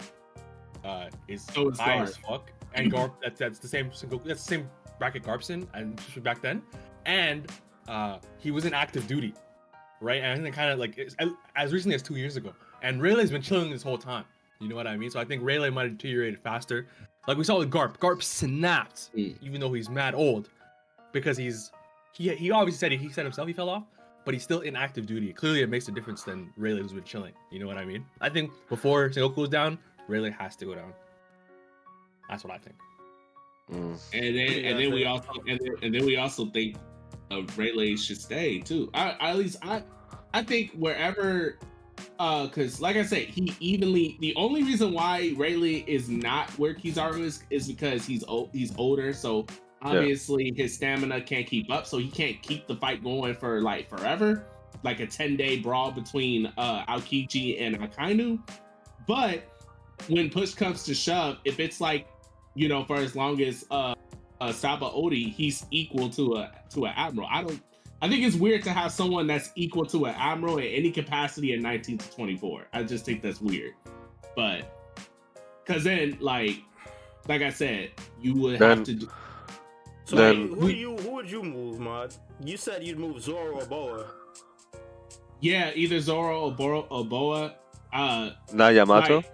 [0.84, 2.04] uh, is So high Garp.
[2.04, 5.68] as fuck, and Garp that, that's the same Sengoku, that's the same bracket Garp's in,
[5.74, 6.62] and back then,
[7.06, 7.52] and
[7.88, 9.34] uh, he was in active duty,
[10.00, 10.22] right?
[10.24, 13.02] And I think kind of like it's- as- as recently as two years ago, and
[13.02, 14.26] Rayleigh's been chilling this whole time.
[14.62, 15.10] You know what I mean?
[15.10, 16.88] So I think Rayleigh might have deteriorated faster.
[17.28, 19.36] Like we saw with Garp, Garp snapped, Mm.
[19.42, 20.50] even though he's mad old,
[21.12, 21.72] because he's
[22.14, 23.84] he he obviously said he, he said himself he fell off,
[24.26, 25.32] but he's still in active duty.
[25.34, 27.34] Clearly, it makes a difference than Rayleigh who's been chilling.
[27.52, 28.06] You know what I mean?
[28.22, 30.94] I think before Sengoku goes down, Rayleigh has to go down.
[32.30, 32.76] That's what I think.
[33.72, 33.98] Mm.
[34.14, 36.78] And then and then we also and then, and then we also think
[37.32, 38.90] uh, Rayleigh should stay too.
[38.94, 39.84] I, I at least I
[40.34, 41.60] I think wherever
[42.20, 46.74] uh because like I said, he evenly the only reason why Rayleigh is not where
[46.74, 49.46] Kizaru is is because he's old he's older, so
[49.82, 53.90] obviously his stamina can't keep up, so he can't keep the fight going for like
[53.90, 54.46] forever,
[54.84, 58.40] like a 10 day brawl between uh Aokiji and Akainu.
[59.08, 59.44] But
[60.08, 62.08] when push comes to shove, if it's like
[62.56, 63.96] you know, for as long as uh,
[64.42, 67.28] uh Sabaody, he's equal to a to an admiral.
[67.32, 67.62] I don't.
[68.02, 71.54] I think it's weird to have someone that's equal to an admiral in any capacity
[71.54, 72.68] in 19 to 24.
[72.74, 73.74] I just think that's weird.
[74.36, 74.74] But
[75.66, 76.58] because then, like,
[77.28, 77.92] like I said,
[78.22, 78.94] you would Then- have to.
[78.94, 79.10] Do,
[80.06, 82.16] So Then- who, who you who would you move, Mod?
[82.44, 84.06] You said you'd move Zoro or Boa.
[85.42, 87.56] yeah, either Zoro or Boro or Boa.
[87.94, 89.18] Uh, Not Yamato.
[89.18, 89.32] like,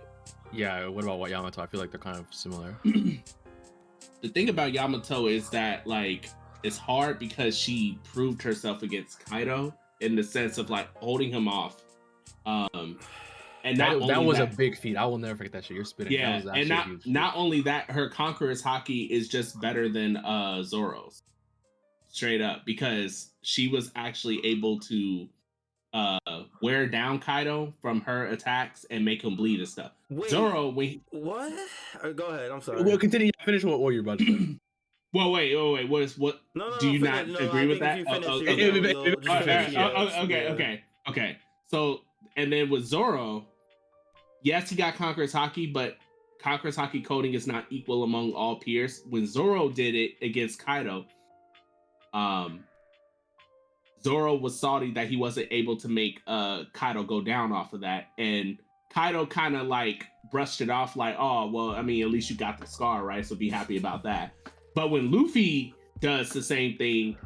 [0.51, 0.87] Yeah.
[0.87, 1.61] What about what Yamato?
[1.61, 2.75] I feel like they're kind of similar.
[2.83, 6.29] the thing about Yamato is that like
[6.65, 11.47] it's hard because she proved herself against Kaido in the sense of like holding him
[11.47, 11.83] off.
[12.45, 12.99] Um
[13.63, 14.95] and not That, that was that, a big feat.
[14.95, 15.75] I will never forget that shit.
[15.75, 16.13] You're spitting.
[16.13, 20.63] yeah, that and not not only that, her conqueror's haki is just better than uh
[20.63, 21.23] Zoro's.
[22.09, 25.27] Straight up, because she was actually able to
[25.93, 26.17] uh
[26.61, 29.91] wear down Kaido from her attacks and make him bleed and stuff.
[30.09, 31.51] Wait, Zoro, when he, what?
[32.03, 32.51] Uh, go ahead.
[32.51, 32.83] I'm sorry.
[32.83, 33.31] We'll continue.
[33.43, 34.55] Finish what, what you're about to say.
[35.15, 36.41] well, wait, wait, wait, what is what?
[36.55, 38.03] no, no, do you not no, agree with that?
[38.05, 41.37] oh, oh, okay, okay, okay.
[41.67, 42.01] So,
[42.35, 43.45] and then with Zoro,
[44.43, 45.95] yes, he got Conqueror's Haki, but
[46.41, 49.03] Conqueror's Haki coding is not equal among all peers.
[49.09, 51.05] When Zoro did it against Kaido,
[52.13, 52.65] um,
[54.03, 57.79] Zoro was salty that he wasn't able to make uh Kaido go down off of
[57.81, 58.57] that, and
[58.93, 62.35] Kaido kind of like brushed it off, like, "Oh, well, I mean, at least you
[62.35, 63.25] got the scar, right?
[63.25, 64.33] So be happy about that."
[64.75, 67.17] But when Luffy does the same thing,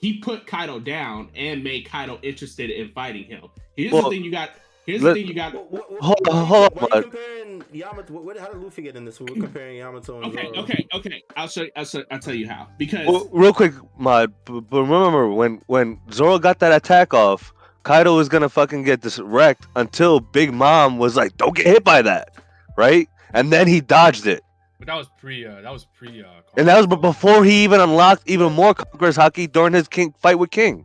[0.00, 3.44] he put Kaido down and made Kaido interested in fighting him.
[3.76, 4.50] Here's Well, the thing you got.
[4.84, 5.54] Here's let- the thing you got.
[5.54, 8.12] What, what, what, Hold on, hold on, Why you comparing Yamato?
[8.12, 9.20] What, what, how did Luffy get in this?
[9.20, 10.58] We're comparing Yamato and Okay, Zoro.
[10.64, 11.22] okay, okay.
[11.36, 11.66] I'll show.
[11.76, 12.02] I'll show.
[12.10, 12.66] I'll tell you how.
[12.78, 17.52] Because Well, real quick, Mod, but remember when when Zoro got that attack off,
[17.84, 21.84] Kaido was gonna fucking get this wrecked until Big Mom was like, "Don't get hit
[21.84, 22.30] by that,"
[22.76, 23.08] right?
[23.34, 24.42] And then he dodged it,
[24.82, 25.46] But that was pre.
[25.46, 26.24] Uh, that was pre.
[26.24, 26.26] Uh,
[26.56, 30.12] and that was b- before he even unlocked even more Conqueror's Haki during his King
[30.18, 30.84] fight with King.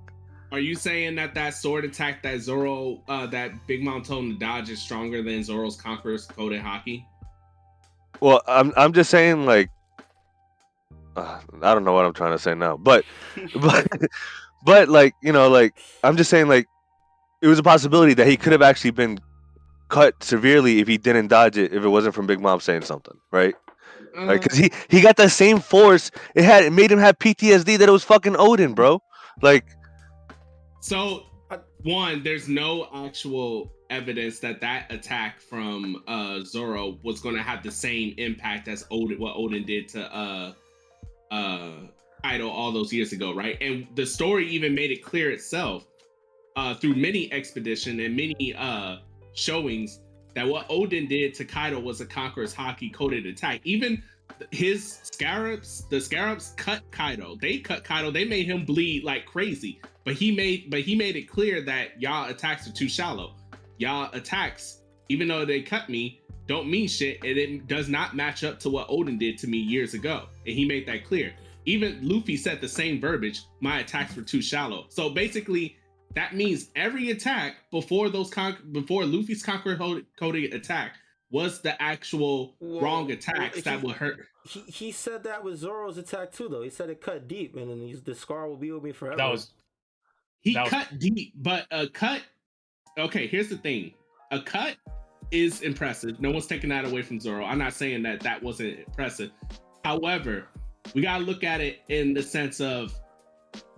[0.52, 4.34] are you saying that that sword attack that Zoro, uh, that Big Mom told him
[4.34, 7.06] to dodge is stronger than Zoro's Conqueror's coded haki?
[8.20, 9.72] Well, I'm I'm just saying like,
[11.16, 13.04] uh, I don't know what I'm trying to say now, but
[13.60, 13.88] but
[14.64, 16.68] but like you know like I'm just saying like,
[17.41, 19.18] it was a possibility that he could have actually been
[19.89, 23.18] cut severely if he didn't dodge it if it wasn't from Big Mom saying something,
[23.32, 23.56] right?
[24.26, 26.11] Like, cause he he got the same force.
[26.36, 29.01] It had it made him have PTSD that it was fucking Oden, bro.
[29.41, 29.65] Like,
[30.80, 31.24] So,
[31.84, 37.63] one, there's no actual evidence that that attack from uh Zoro was going to have
[37.63, 40.53] the same impact as Oden, what Oden did to uh
[41.32, 41.72] uh
[42.24, 43.57] Kaido all those years ago, right?
[43.61, 45.86] And the story even made it clear itself
[46.55, 48.97] uh through many expedition and many uh
[49.34, 49.99] showings
[50.38, 53.59] that what Oden did to Kaido was a Conqueror's Haki coded attack.
[53.63, 54.03] Even
[54.51, 57.38] his scabbards, the scabbards cut Kaido.
[57.41, 58.11] They cut Kaido.
[58.11, 59.81] They made him bleed like crazy.
[60.03, 63.33] But he made but he made it clear that y'all attacks are too shallow.
[63.79, 68.43] Y'all attacks, even though they cut me, don't mean shit, and it does not match
[68.43, 70.27] up to what Odin did to me years ago.
[70.45, 71.33] And he made that clear.
[71.65, 73.41] Even Luffy said the same verbiage.
[73.59, 74.85] My attacks were too shallow.
[74.89, 75.77] So basically,
[76.16, 79.78] that means every attack before those con- before Luffy's conqueror
[80.20, 80.95] coded attack
[81.30, 84.28] was the actual Well, wrong attacks that would hurt.
[84.47, 86.62] He, he said that with Zoro's attack too, though.
[86.64, 89.18] He said it cut deep, and then he's, the scar will be with me forever.
[89.18, 89.51] that was.
[90.41, 92.22] He That was- cut deep, but a cut.
[92.97, 93.93] Okay, here's the thing:
[94.32, 94.78] a cut
[95.32, 96.22] is impressive.
[96.22, 97.43] No one's taking that away from Zoro.
[97.43, 99.32] I'm not saying that that wasn't impressive.
[99.84, 100.45] However,
[100.95, 102.97] we gotta look at it in the sense of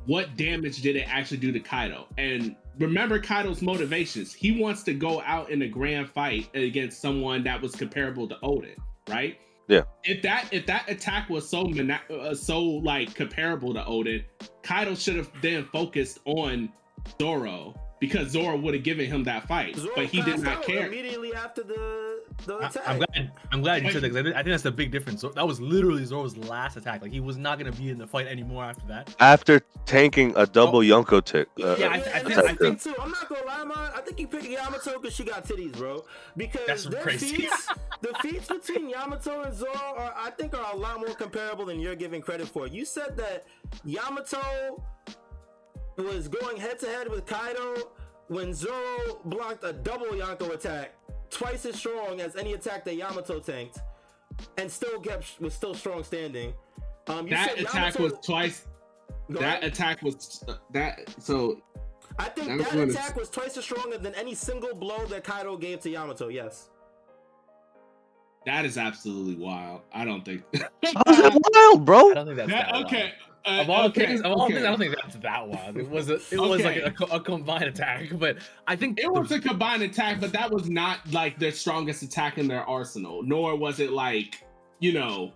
[0.10, 2.08] what damage did it actually do to Kaido?
[2.18, 4.34] And remember Kaido's motivations.
[4.34, 8.36] He wants to go out in a grand fight against someone that was comparable to
[8.42, 8.76] Oden,
[9.08, 9.38] right?
[9.68, 9.84] Yeah.
[10.04, 14.24] If that if that attack was so mana- uh, so like comparable to Oden,
[14.64, 16.74] Kaido should have then focused on
[17.22, 20.88] Zoro because Zoro would have given him that fight, Zoro but he did not care.
[20.88, 22.84] immediately after the the I, attack.
[22.88, 23.32] I'm glad.
[23.52, 24.10] I'm glad you said that.
[24.10, 25.22] 'cause I, think- I think that's the big difference.
[25.22, 27.02] So that was literally Zoro's last attack.
[27.02, 29.16] Like he was not gonna be in the fight anymore after that.
[29.20, 31.48] After tanking a double Yonko tick.
[31.62, 32.96] Uh, Yeah, I- I and think- I the thing, too.
[33.02, 33.92] I'm not gonna lie, man.
[33.96, 36.04] I think you picked Yamato because she got titties, bro.
[36.38, 37.36] Because That's their crazy.
[37.36, 37.68] feats,
[38.02, 41.80] the feats between Yamato and Zoro are, I think, are a lot more comparable than
[41.80, 42.68] you're giving credit for.
[42.68, 43.46] You said that
[43.86, 44.82] Yamato
[45.98, 47.76] was going head to head with Kaido
[48.28, 50.94] when Zoro blocked a double Yonko attack,
[51.30, 53.80] twice as strong as any attack that Yamato tanked,
[54.58, 56.54] and still kept was still strong standing.
[57.08, 58.68] Um, you that said attack Yamato- was twice.
[59.32, 59.72] Go That ahead.
[59.74, 61.14] attack was uh, that.
[61.22, 61.62] So
[62.18, 65.24] I think that that was- attack was twice as stronger than any single blow that
[65.24, 66.28] Kaido gave to Yamato.
[66.30, 66.70] Yes.
[68.46, 69.82] that is absolutely wild.
[69.94, 70.44] I don't think.
[70.54, 72.12] How's that wild, bro?
[72.12, 72.74] I don't think that's That- that.
[72.74, 72.90] wild.
[73.46, 73.60] Okay.
[73.60, 74.54] uh, Of all okay, things, of all okay.
[74.56, 75.78] things, I don't think that's that wild.
[75.78, 78.38] It was a, it was like a, a combined attack, but
[78.68, 82.04] I think It the- was a combined attack, but that was not like their strongest
[82.04, 83.24] attack in their arsenal.
[83.24, 84.44] Nor was it like,
[84.80, 85.34] you know,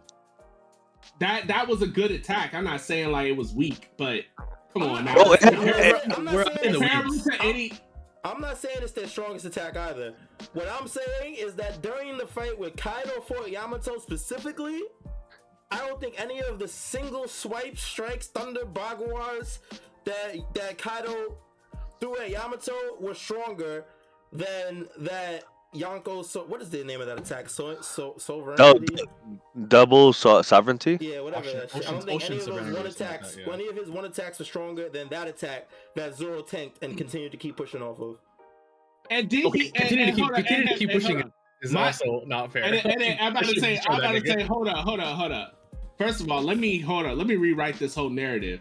[1.20, 2.54] that that was a good attack.
[2.54, 4.22] I'm not saying like it was weak, but
[4.74, 5.14] come on now.
[5.16, 7.72] Bro, I'm not- I'm not saying it's- to any
[8.26, 10.14] I'm not saying it's their strongest attack either.
[10.54, 14.82] What I'm saying is that during the fight with Kaido fought Yamato specifically,
[15.74, 19.60] I don't think any of the single swipe strikes, thunder, baguas
[20.06, 21.36] that that Kaido
[22.00, 23.86] threw at Yamato were stronger
[24.32, 25.44] than that
[25.74, 26.24] Yonko.
[26.26, 27.50] So what is the name of that attack?
[27.50, 28.64] So so sovereignty.
[29.02, 30.98] Oh, double so- sovereignty?
[31.02, 31.48] Yeah, whatever.
[31.48, 31.88] Ocean- that shit.
[31.88, 33.54] I don't think any of those one or like attacks, that, yeah.
[33.54, 37.32] any of his one attacks were stronger than that attack that Zoro tanked and continued
[37.32, 38.18] to keep pushing off of.
[39.10, 41.26] and did okay, he and- continue to keep on, continue to keep and pushing hold
[41.28, 42.64] it is My- also not fair.
[42.64, 45.18] And, then- and I'm about to say, I'm about to say, hold up, hold up,
[45.18, 45.60] hold up.
[46.04, 47.18] First of all, let me hold up.
[47.18, 48.60] Let me rewrite this whole narrative.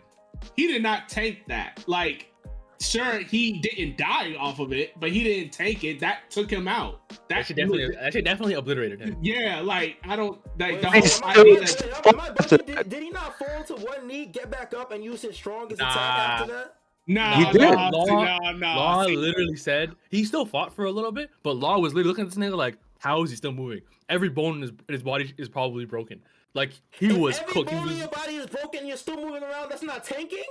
[0.57, 1.83] He did not take that.
[1.89, 2.33] Like,
[2.81, 5.99] sure, he didn't die off of it, but he didn't take it.
[5.99, 7.09] That took him out.
[7.09, 9.17] That That should definitely that should definitely obliterated him.
[9.21, 12.83] Yeah, like I don't like the Wait, whole I- still- idea wait, that- wait, I
[12.83, 15.81] Did, did he not fall to one knee, get back up, and use his strongest
[15.81, 15.91] Nah.
[15.91, 16.75] attack after that?
[17.09, 17.61] No, He did.
[17.61, 18.05] no, Law-
[18.39, 18.67] no, no.
[18.77, 22.25] Law literally said he still fought for a little bit, but Law was literally looking
[22.25, 23.81] at this nigga like, how is he still moving?
[24.09, 26.21] Every bone in his, in his body is probably broken.
[26.55, 27.71] Like he If was every cooked.
[27.71, 29.71] He bone in your body is broken, you're still moving around.
[29.71, 30.45] That's not tanking.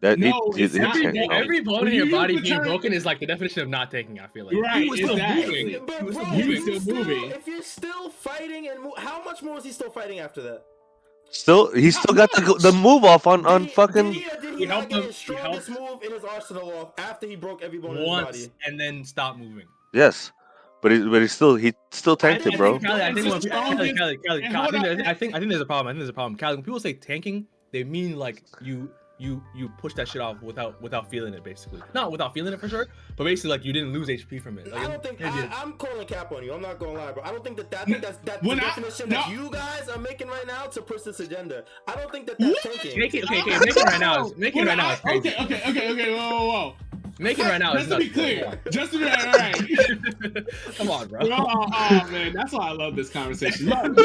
[0.00, 0.94] That, he- No, he- it's he not.
[0.94, 1.06] tanked.
[1.16, 3.90] Every- every bone When in your body being broken is like the definition of not
[3.90, 4.18] taking.
[4.20, 5.64] I feel like Right, he was still exactly.
[5.64, 5.86] moving.
[5.86, 6.50] But He was bro, still if moving.
[6.50, 7.30] you're Still still moving.
[7.30, 10.64] If you're still fighting and mo- how much more is he still fighting after that?
[11.30, 14.12] Still, he still got the, the move off on, on Did he- fucking.
[14.12, 16.24] Did he, did he He not helped get him- his he strongest move in his
[16.24, 18.52] arsenal off after he broke every bone in his body?
[18.66, 19.66] and then stop moving.
[19.92, 20.30] Yes,
[20.82, 22.76] but he but he still he still tanked it, bro.
[22.76, 25.00] I think when It's people, the Kali, strongest- Kali, Kali, and Kali, I, think there's,
[25.08, 25.88] I think I think there's a problem.
[25.88, 26.36] I think there's a problem.
[26.36, 30.42] Kali, when people say tanking, they mean like you you you push that shit off
[30.42, 31.80] without without feeling it, basically.
[31.94, 34.70] Not without feeling it for sure, but basically like you didn't lose HP from it.
[34.70, 35.22] Like, I don't think.
[35.24, 36.52] I, I'm calling cap on you.
[36.52, 37.22] I'm not gonna lie, bro.
[37.22, 39.16] I don't think that that think that's that's the When I- definition no.
[39.16, 41.64] that you guys are making right now to push this agenda.
[41.88, 42.98] I don't think that that's tanking.
[42.98, 43.58] Make it okay, okay.
[43.58, 44.30] Make it right now.
[44.36, 44.88] Make it right now.
[44.90, 45.28] I- Is crazy.
[45.30, 46.14] Okay, okay, okay, okay.
[46.14, 46.74] Whoa, whoa, whoa.
[47.18, 47.72] Make it right now.
[47.72, 49.56] Just to be clear, just to be all right.
[50.76, 51.20] Come on, bro.
[51.22, 53.70] Oh, oh, man, that's why I love this conversation.
[53.70, 53.96] Kali,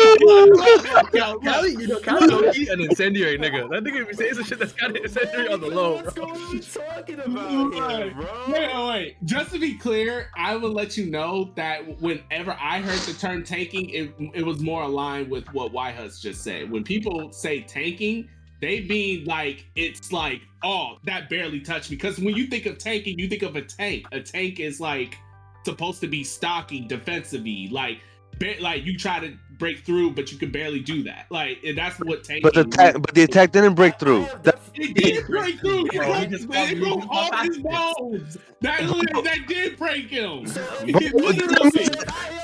[1.71, 3.69] you know, Kali low-key an incendiary nigga.
[3.69, 6.25] That nigga be saying some shit that's kind of incendiary on the low, What's bro.
[6.27, 6.59] going on?
[6.95, 8.45] Talking about here, bro?
[8.47, 9.17] Wait, wait, wait.
[9.25, 13.43] Just to be clear, I will let you know that whenever I heard the term
[13.43, 16.71] tanking, it, it was more aligned with what YHuss just said.
[16.71, 18.29] When people say tanking,
[18.61, 21.97] they mean like it's like, oh, that barely touched me.
[21.97, 24.05] Because when you think of tanking, you think of a tank.
[24.11, 25.17] A tank is like
[25.65, 27.99] supposed to be stocky, defensive-y, like
[28.59, 31.27] like you try to break through, but you can barely do that.
[31.29, 32.41] Like and that's what tanking.
[32.41, 34.25] But the attack, but the attack didn't break through.
[34.41, 35.85] That, It did break through.
[35.91, 38.37] He Bro, he broke, just it broke all his called bones.
[38.61, 40.43] That, literally- that did break him.
[40.53, 41.09] Bro, He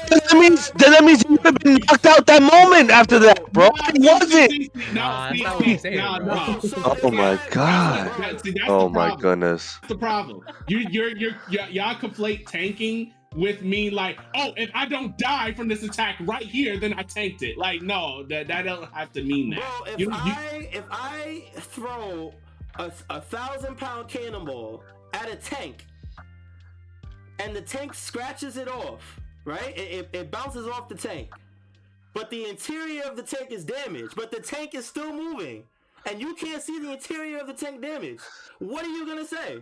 [0.09, 3.69] that means that means he would have been knocked out that moment after that, bro.
[3.87, 4.93] It wasn't.
[4.93, 6.35] Nah, see, that's see, I'm saying, nah, bro.
[6.35, 6.59] nah.
[6.59, 8.11] So Oh my God.
[8.19, 9.77] That- see, that's Oh my goodness.
[9.81, 10.41] That's the problem.
[10.67, 15.67] You, you're, you're, y'all conflate tanking with me like, oh, if I don't die from
[15.67, 17.57] this attack right here, then I tanked it.
[17.57, 19.59] Like, no, that that don't have to mean that.
[19.59, 22.33] Bro, if You- you- I if I throw
[22.75, 25.85] a, a thousand pound cannonball at a tank
[27.39, 29.77] and the tank scratches it off, right?
[29.77, 31.29] It, it, it bounces off the tank,
[32.13, 35.63] but the interior of the tank is damaged, but the tank is still moving,
[36.09, 38.21] and you can't see the interior of the tank damaged.
[38.59, 39.59] What are you gonna say?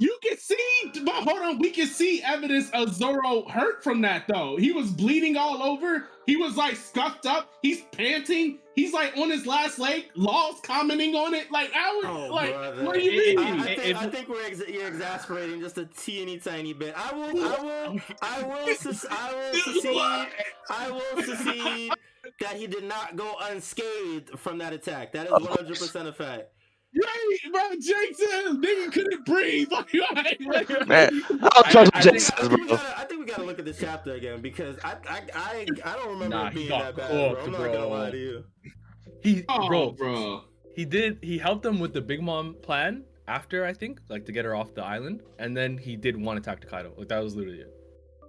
[0.00, 0.56] You can see,
[1.04, 4.56] but hold on, we can see evidence of Zoro hurt from that though.
[4.56, 6.08] He was bleeding all over.
[6.26, 7.48] He was like scuffed up.
[7.62, 8.58] He's panting.
[8.74, 10.06] He's like on his last leg.
[10.16, 11.52] Law's commenting on it.
[11.52, 12.84] Like, I was Oh, like, brother.
[12.84, 13.38] what do you It- mean?
[13.38, 16.92] I, I, If- think, I think we're ex- you're exasperating just a teeny tiny bit.
[16.96, 20.28] I will, I will, I will, sus- I will secede.
[20.70, 21.92] I will secede
[22.40, 25.12] that he did not go unscathed from that attack.
[25.12, 26.48] That is 100 percent a fact.
[26.96, 29.68] Right, bro, Jake said nigga couldn't breathe.
[29.72, 29.90] Like,
[30.46, 32.76] like, Man, I'll I- trust I Jake think- says, I think, we bro.
[32.76, 35.92] gotta, I think we gotta look at this chapter again because I, I, I, I
[35.96, 37.10] don't remember Nah, it being that bad.
[37.10, 37.36] Bro.
[37.42, 38.44] I'm not gonna lie to you.
[39.22, 40.42] He oh, bro, bro.
[40.76, 44.32] he did he helped them with the Big Mom plan after I think like to
[44.32, 46.92] get her off the island, and then he did one attack to Kaido.
[46.96, 47.72] Like that was literally it.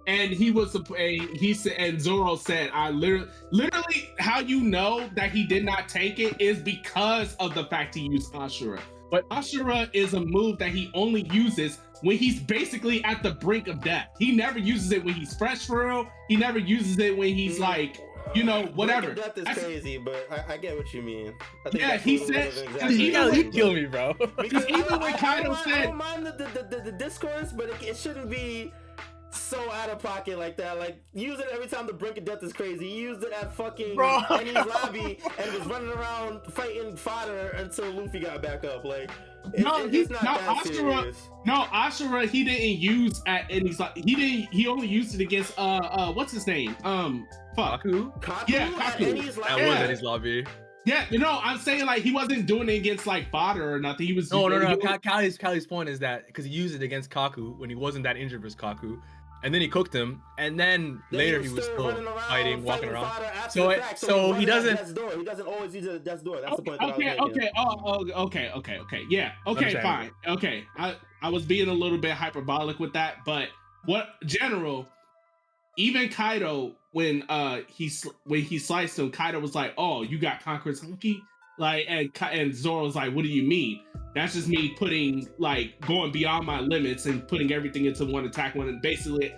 [0.06, 4.60] And he was a, a he said and Zoro said I literally literally how you
[4.60, 8.80] know that he did not take it is because of the fact he used Ashura.
[9.10, 13.68] But Ashura is a move that he only uses when he's basically at the brink
[13.68, 14.08] of death.
[14.18, 16.08] He never uses it when he's fresh for real.
[16.28, 17.60] He never uses it when he's mm.
[17.60, 18.00] like,
[18.34, 19.14] you know, whatever.
[19.14, 21.34] Death is That's- crazy, but I, I get what you mean.
[21.64, 23.72] I think Yeah, he a little bit said- of an he You know gotta kill
[23.72, 24.14] me, bro.
[24.14, 26.82] Because even I- when I- I Kaido don't I don't mind the, the, the, the,
[26.90, 28.72] the discourse, but it, it shouldn't be
[29.36, 30.78] so out of pocket like that.
[30.78, 32.88] Like use it every time the brink of death is crazy.
[32.88, 34.20] He used it at fucking Bro.
[34.28, 38.84] Enies lobby and was running around fighting fodder until Luffy got back up.
[38.84, 39.10] Like
[39.54, 40.74] it, No, it- he's it's not not that Ashura.
[41.02, 41.28] serious.
[41.44, 45.20] No, Ashura he didn't use at and he's like he didn't he only used it
[45.20, 46.76] against uh uh what's his name?
[46.84, 47.82] Um fuck.
[47.84, 48.20] Kaku?
[48.20, 49.14] Kaku Yeah, at Kaku.
[49.14, 49.62] Enies That lobby.
[49.62, 49.68] Yeah.
[49.68, 50.46] was at his lobby.
[50.84, 54.06] Yeah, you know, I'm saying like he wasn't doing it against like fodder or nothing.
[54.06, 54.68] He was No, no, no.
[54.68, 57.74] he- Ka- Kali's Kali's point is that because he used it against Kaku when he
[57.74, 59.00] wasn't that injured versus Kaku,
[59.46, 62.64] and then he cooked him, and then Then later he was still running around, fighting,
[62.64, 63.12] walking around.
[63.50, 65.12] So it- fact, so he's he doesn't- death's door.
[65.16, 66.40] He doesn't always use it at death's door.
[66.40, 67.42] That's the Okay, point that okay, I was making.
[67.42, 69.02] okay, oh, oh, okay, okay, okay.
[69.08, 70.10] Yeah, okay, fine.
[70.26, 73.48] Okay, I I was being a little bit hyperbolic with that, but
[73.84, 74.88] what general,
[75.76, 77.90] even Kaido when uh he
[78.24, 81.20] when he sliced him, Kaido was like, "Oh, you got Conqueror's Haki,"
[81.58, 83.80] like, and and Zoro was like, "What do you mean?"
[84.14, 88.54] That's just me putting like going beyond my limits and putting everything into one attack.
[88.54, 89.34] When basically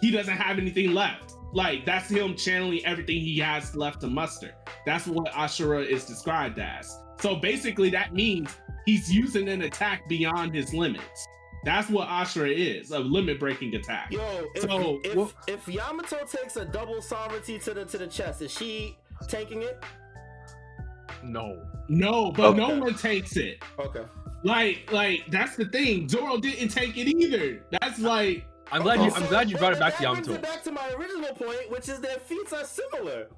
[0.00, 1.34] he doesn't have anything left.
[1.52, 4.52] Like that's him channeling everything he has left to muster.
[4.84, 6.94] That's what Ashura is described as.
[7.20, 8.54] So basically, that means
[8.84, 11.26] he's using an attack beyond his limits.
[11.64, 14.12] That's what Ashura is a limit breaking attack.
[14.12, 18.06] Yo, if, So, if, well- if Yamato takes a double sovereignty to the to the
[18.06, 18.96] chest, is she
[19.28, 19.82] taking it?
[21.32, 21.62] No.
[21.88, 23.62] No, but no one takes it.
[23.78, 24.02] Okay.
[24.42, 26.08] Like, like that's the thing.
[26.08, 27.64] Zoro didn't take it either.
[27.70, 29.10] That's like, I'm glad you.
[29.12, 30.46] I'm glad you brought it back to that brings Yamato.
[30.46, 33.28] it back to my original point, which is their feats are similar.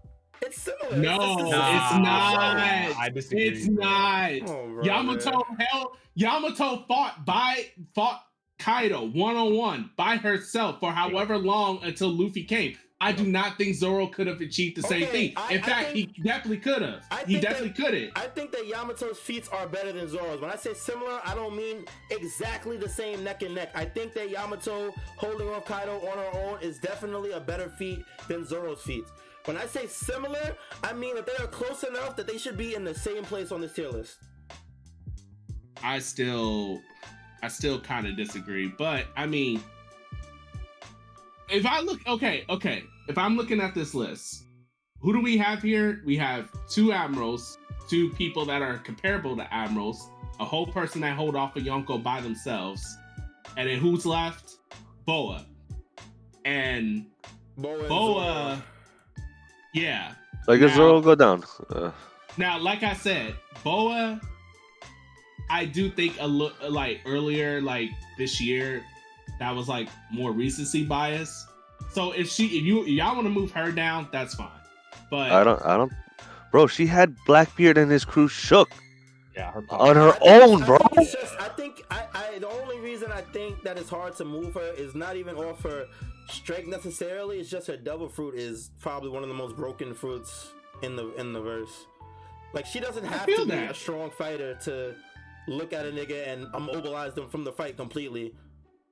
[0.40, 0.96] It's similar.
[0.96, 2.96] No, it's, it's same- not.
[2.98, 3.48] I disagree.
[3.48, 4.30] it's not.
[4.46, 5.66] Oh, bro, Yamato man.
[5.68, 8.22] hell Yamato fought by fought
[8.58, 12.76] Kaido one on one by herself for however long until Luffy came.
[13.00, 15.30] I do not think Zoro could have achieved the same Okay, thing.
[15.54, 17.04] In I fact, think- he definitely could have.
[17.12, 18.12] I He definitely that- couldn't.
[18.16, 20.40] I think that Yamato's feats are better than Zoro's.
[20.40, 23.70] When I say similar, I don't mean exactly the same neck and neck.
[23.76, 28.04] I think that Yamato holding off Kaido on her own is definitely a better feat
[28.26, 29.12] than Zoro's feats.
[29.44, 32.74] When I say similar, I mean that they are close enough that they should be
[32.74, 34.16] in the same place on this tier list.
[35.84, 36.82] I still
[37.42, 39.62] I still kind of disagree, but I mean
[41.50, 44.44] if I look okay, okay, if I'm looking at this list,
[45.00, 46.02] who do we have here?
[46.04, 50.08] We have two admirals, two people that are comparable to admirals,
[50.40, 52.84] a whole person that hold off a Yonko by themselves,
[53.56, 54.56] and then who's left?
[55.06, 55.46] Boa.
[56.44, 57.06] And
[57.56, 58.62] Boa, and Boa, Zoro.
[59.74, 60.12] yeah.
[60.46, 61.44] Like, does Now- Zoro go down?
[61.70, 61.90] Uh,
[62.36, 63.34] Now, like I said,
[63.64, 64.20] Boa,
[65.50, 68.84] I do think a look like earlier, like this year,
[69.38, 71.46] that was like more recency bias.
[71.92, 74.50] So if she, if you, if y'all want to move her down, that's fine.
[75.10, 75.62] But I don't.
[75.64, 75.92] I don't.
[76.50, 78.70] Bro, she had Blackbeard and his crew shook
[79.36, 80.22] Yeah, her on her I think-
[80.52, 80.78] own, I bro.
[80.78, 84.16] think it's just- I think I, I the only reason I think that it's hard
[84.16, 85.86] to move her is not even off her
[86.30, 87.38] strength necessarily.
[87.40, 91.14] It's just her double fruit is probably one of the most broken fruits in the
[91.16, 91.86] in the verse.
[92.54, 93.70] Like she doesn't have feel to be that.
[93.70, 94.94] a strong fighter to
[95.48, 98.34] look at a nigga and um, immobilize them from the fight completely.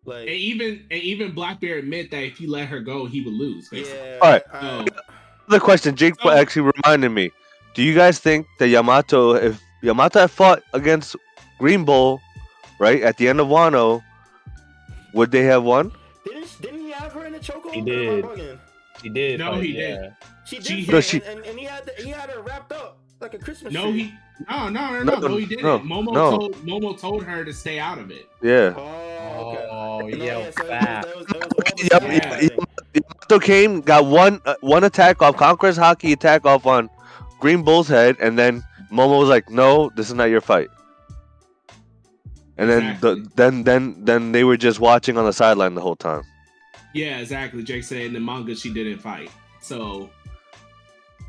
[0.07, 3.35] Like and even and even Blackbeard admit that if he let her go, he would
[3.35, 3.69] lose.
[3.69, 3.99] basically.
[3.99, 4.19] yeah.
[4.23, 4.43] Alright.
[4.53, 4.87] I- So,
[5.49, 7.31] The question Jake So- actually reminded me.
[7.75, 11.15] Do you guys think that Yamato, if Yamato had fought against
[11.59, 12.21] Green Bull,
[12.81, 14.03] right at the end of Wano,
[15.13, 15.93] would they have won?
[16.25, 17.73] didn't didn't he have her in the chokehold?
[17.75, 18.25] He Or am I did.
[18.25, 18.59] bugging?
[19.03, 19.39] He did.
[19.41, 19.89] No, he yeah.
[19.89, 20.13] did.
[20.47, 22.73] She did, She- No, she- and, and, and he had the, he had her wrapped
[22.73, 24.05] up like a Christmas no, tree.
[24.05, 24.15] he,
[24.51, 25.65] no, no, no, no, No, no, he didn't.
[25.65, 26.31] no, Momo no.
[26.39, 28.27] told Momo told her to stay out of it.
[28.43, 28.75] Yeah.
[28.77, 29.06] Oh,
[29.37, 29.69] okay.
[29.71, 31.03] Oh, No, yeah, so it was- fat.
[31.03, 32.49] that was- that was Yep, same yeah.
[32.95, 36.89] Yamato came, got one uh, one attack off, Conqueror's Haki attack off on
[37.41, 40.69] Green Bull's head, and then Momo was like, "No, this is not your fight."
[42.59, 43.21] And then Exactly.
[43.21, 46.23] the, then then then they were just watching on the sideline the whole time.
[46.95, 47.63] Yeah, exactly.
[47.63, 49.31] Jake said in the manga she didn't fight.
[49.61, 50.09] So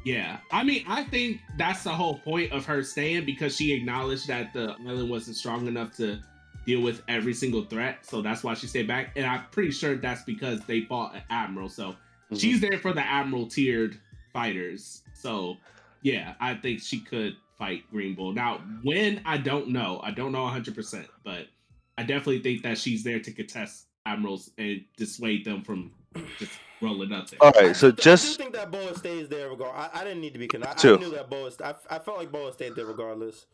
[0.06, 0.38] yeah.
[0.54, 4.54] I mean, I think that's the whole point of her staying because she acknowledged that
[4.54, 6.20] the island wasn't strong enough to
[6.68, 8.06] deal with every single threat.
[8.06, 9.14] So that's why she stayed back.
[9.16, 11.70] And I'm pretty sure that's because they fought an admiral.
[11.70, 11.96] So
[12.30, 12.40] Mhm.
[12.42, 13.98] she's there for the admiral tiered
[14.34, 15.02] fighters.
[15.14, 15.58] So
[16.02, 18.34] yeah, I think she could fight Green Bull.
[18.34, 21.48] Now, when I don't know, I don't know 100%, but
[21.98, 25.92] I definitely think that she's there to contest admirals and dissuade them from
[26.38, 27.42] just rolling up there.
[27.42, 29.90] All I right, so do- I just do think that Boa stays there regardless.
[29.94, 30.48] I, I didn't need to be.
[30.48, 31.50] Con- I, I knew that Boa.
[31.64, 33.46] I, I felt like Boa stayed there regardless.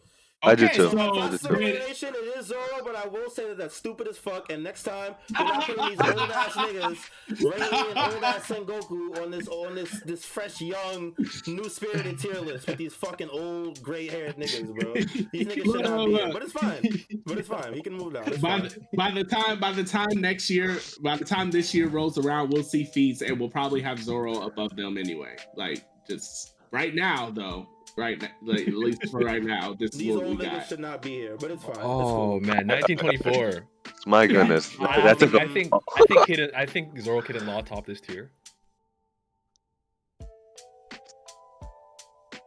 [0.43, 0.89] I do Okay, too.
[0.89, 1.53] So so if that's I do the too.
[1.55, 4.51] elimination, it is Zoro, but I will say that that's stupid as fuck.
[4.51, 6.97] And next time, we're not putting these old ass niggas,
[7.41, 11.15] Rayleigh and old ass Sengoku, on this on this this fresh, young,
[11.47, 14.93] new spirited tier list with these fucking old gray haired niggas, bro.
[14.93, 16.81] These niggas should not be here, but it's fine.
[17.25, 17.73] But it's fine.
[17.73, 18.27] He can move down.
[18.27, 18.69] It's by fine.
[18.69, 22.17] the, by the time by the time next year by the time this year rolls
[22.17, 26.93] around we'll see feats and we'll probably have zoro above them anyway like just right
[26.95, 30.29] now though right now like, at least for right now this is These what we
[30.31, 31.71] old niggas got should not be here, but it's fine.
[31.75, 32.39] it's Oh cool.
[32.39, 33.67] man, 1924.
[34.05, 37.35] my goodness, I, that's a think, I think I think Kid I think Zoro Kid
[37.37, 38.31] and Law top this tier.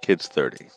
[0.03, 0.69] kid's thirty.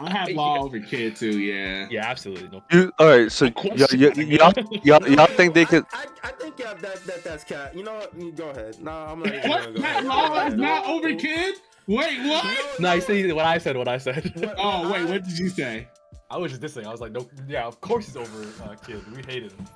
[0.00, 2.48] i have law over kid too yeah Yeah, absolutely.
[2.48, 2.62] No.
[2.70, 3.30] You all right?
[3.32, 4.52] So Of y'all, y'all, y'all,
[4.84, 5.84] y'all, y'all think they could?
[5.92, 7.76] I, I, I think yeah, that, that that's cat.
[7.76, 8.14] You know what?
[8.16, 8.80] You Go ahead.
[8.80, 9.34] No, I'm not.
[9.34, 10.04] even what gonna go that ahead.
[10.04, 11.56] law is not over kid
[11.86, 13.76] wait what No, you see what I said.
[13.76, 14.32] What I said.
[14.36, 15.88] What- oh wait I- what did you say
[16.30, 16.86] I was just dissing.
[16.86, 19.04] I was like, no, yeah, of course he's over uh, Kid.
[19.14, 19.66] We hated him.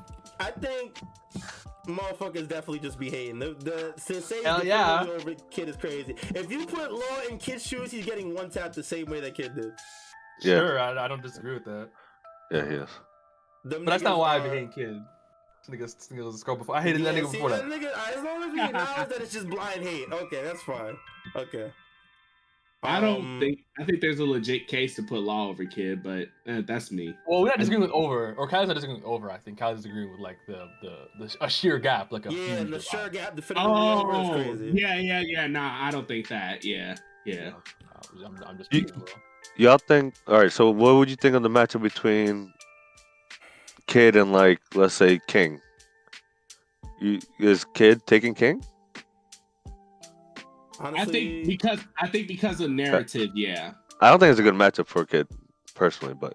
[0.40, 0.98] I think
[1.86, 3.38] motherfuckers definitely just be hating.
[3.38, 5.04] The the sensei Hell yeah.
[5.06, 6.14] over kid is crazy.
[6.34, 9.34] If you put Law in kid's shoes, he's getting one tap the same way that
[9.34, 9.72] kid did.
[10.40, 10.58] Yeah.
[10.58, 11.88] Sure, I, I don't disagree with that.
[12.50, 12.88] Yeah, he is.
[13.64, 14.96] Them But that's not niggas why I are- be hating Kid.
[15.66, 16.76] This nigga, this nigga was a scroll before.
[16.76, 17.64] I hated that nigga see, before that.
[17.64, 20.06] Nigga, as long as we acknowledge that it's just blind hate.
[20.12, 20.96] Okay, that's fine.
[21.34, 21.72] Okay.
[22.82, 26.02] I don't Um, think i think there's a legit case to put law over kid
[26.02, 29.08] but eh, that's me Well, we're not disagreeing with over, or Kyle's not disagreeing with
[29.10, 29.30] over.
[29.30, 32.58] I think Kyle's disagreeing with like the the, the a sheer gap, like a Yeah,
[32.58, 34.70] huge the sheer sure gap definitively over oh is crazy.
[34.80, 36.94] yeah yeah yeah nah i don't think that yeah
[37.24, 37.50] yeah
[37.94, 38.84] Uh, I'm, I'm just You,
[39.56, 40.14] y'all think?
[40.28, 40.52] All right.
[40.52, 42.52] So what would you think of the matchup between
[43.86, 45.60] Kid and like, let's say, King?
[47.00, 48.62] You is Kid taking King?
[50.78, 53.72] Honestly, i think because i think because of narrative yeah.
[54.00, 55.26] I don't think it's a good matchup for Kid,
[55.74, 56.34] personally, but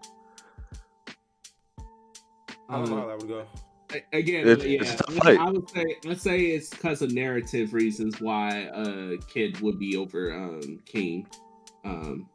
[2.69, 3.45] I don't know how Um, that would go.
[4.13, 8.69] Again, It's- yeah, it's I- would say I'd say it's because of narrative reasons why
[8.73, 11.27] a Kid would be over um King,
[11.83, 12.29] um,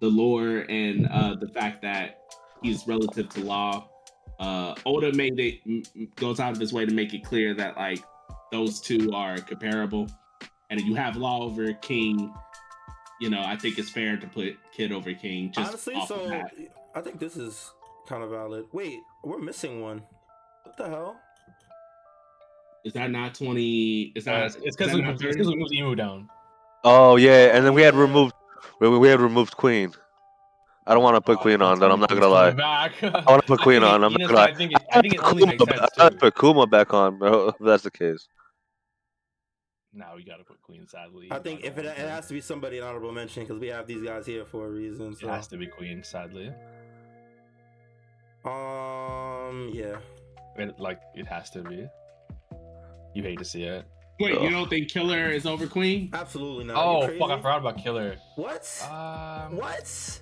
[0.00, 2.18] the lore and uh the fact that
[2.62, 3.88] he's relative to Law.
[4.38, 7.54] Uh, Oda made it m- m- goes out of his way to make it clear
[7.54, 8.04] that like
[8.52, 10.08] those two are comparable,
[10.70, 12.32] and if you have Law over King,
[13.20, 15.52] you know I think it's fair to put Kid over King.
[15.52, 16.50] Just Honestly, off so of that.
[16.94, 17.72] I think this is
[18.08, 18.66] kind of valid.
[18.72, 20.02] Wait, we're missing one.
[20.64, 21.16] What the hell?
[22.84, 24.12] Is that not twenty?
[24.14, 25.28] Is Uh, that it's because we not moved, 30?
[25.30, 26.28] it's 'cause we moved Imu down.
[26.84, 28.34] oh yeah, and then we had removed
[28.80, 29.92] we, we had removed Queen.
[30.88, 31.80] I don't want to put Queen on.
[31.80, 32.50] Then I'm not gonna lie.
[32.52, 32.92] Back.
[33.02, 34.44] I wanna put Queen on, I'm not gonna lie.
[34.46, 36.18] I think it, I think it only makes Kuma, sense I gotta too.
[36.18, 37.48] put Kuma back on, bro.
[37.48, 38.28] If that's the case.
[39.96, 40.86] Now we gotta put Queen.
[40.86, 43.68] Sadly, I think if it, it has to be somebody in honorable mention because we
[43.68, 45.16] have these guys here for a reason.
[45.20, 46.02] It has to be Queen.
[46.04, 46.52] Sadly,
[48.44, 49.96] um, yeah.
[50.56, 51.86] it, like it has to be.
[53.14, 53.86] You hate to see it.
[54.20, 56.10] Wait, you don't think Killer is over Queen?
[56.12, 56.76] Absolutely not.
[56.76, 57.30] Oh fuck!
[57.30, 58.16] I forgot about Killer.
[58.36, 58.86] What?
[58.90, 59.78] Um, what?
[59.80, 60.20] it's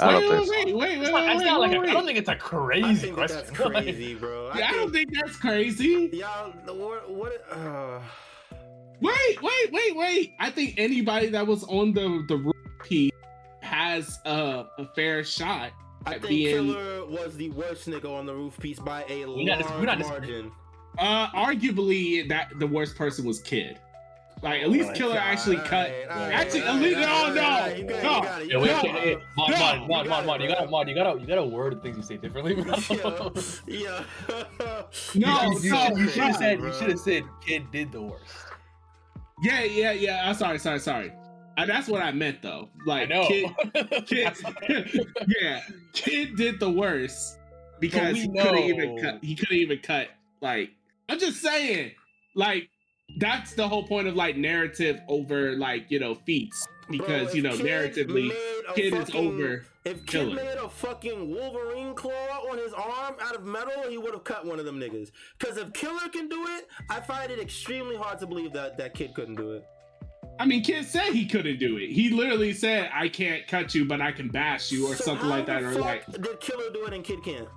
[0.00, 1.78] I not- don't think wait, wait, wait, It's wait, not, it's wait, not like wait,
[1.88, 3.38] a, I don't think it's a I crazy think question.
[3.38, 4.48] that's crazy, bro.
[4.48, 6.10] I, Yeah, I don't think, think that's crazy.
[6.12, 6.50] y'all.
[6.74, 7.10] What?
[7.10, 7.46] What?
[7.50, 8.00] Uh,
[9.02, 10.34] Wait, wait, wait, wait.
[10.38, 12.36] I think anybody that was on the the
[12.78, 13.10] rookie
[13.60, 15.72] has a, a fair shot
[16.06, 19.26] I at think being Killer was the worst nigga on the roof piece by a
[19.26, 20.52] We're not dis- large we're not dis- margin.
[20.98, 23.78] uh arguably that the worst person was Kid.
[24.42, 25.22] Like at least Oh, Killer God.
[25.22, 25.88] actually cut.
[25.90, 28.16] Alright, alright, Actually, alright, at least- no, alright, no, alright, you got it, no.
[28.16, 29.18] you got it, Yeah, you wait, got wait, it.
[29.18, 30.54] wait, Mod, No, Mod, you Mod, got Mod, it, Mod, you bro.
[30.56, 32.54] gotta, Mod, you gotta, you gotta word the things you say differently.
[32.54, 32.74] bro.
[33.68, 34.04] Yeah,
[34.60, 34.82] yeah.
[35.14, 36.68] No, you, no, you, you should have no, said, bro.
[36.68, 38.24] you should have said, kid did the worst.
[39.42, 40.28] Yeah, yeah, yeah.
[40.28, 41.12] I'm sorry, sorry, sorry.
[41.66, 42.68] That's what I meant though.
[42.82, 43.26] I Like know.
[43.26, 43.50] Kid,
[44.06, 44.36] Kid,
[45.40, 45.60] yeah,
[45.92, 47.38] Kid did the worst,
[47.80, 49.18] because he couldn't even cut.
[49.22, 50.08] He couldn't even cut.
[50.40, 50.70] Like
[51.08, 51.92] I'm just saying,
[52.34, 52.68] like
[53.18, 57.42] that's the whole point of like narrative over like you know feats because Bro, you
[57.42, 57.66] know if Kid
[58.06, 59.64] narratively made a kid is over.
[59.84, 60.34] If Kid Killer.
[60.36, 64.46] made a fucking Wolverine claw on his arm out of metal, he would have cut
[64.46, 65.10] one of them niggas.
[65.38, 68.94] Because if Killer can do it, I find it extremely hard to believe that that
[68.94, 69.64] kid couldn't do it.
[70.38, 71.90] I mean, kid said he couldn't do it.
[71.90, 75.28] He literally said, "I can't cut you, but I can bash you," or So something
[75.28, 77.48] like that, or like did Killer do it and Kid can't?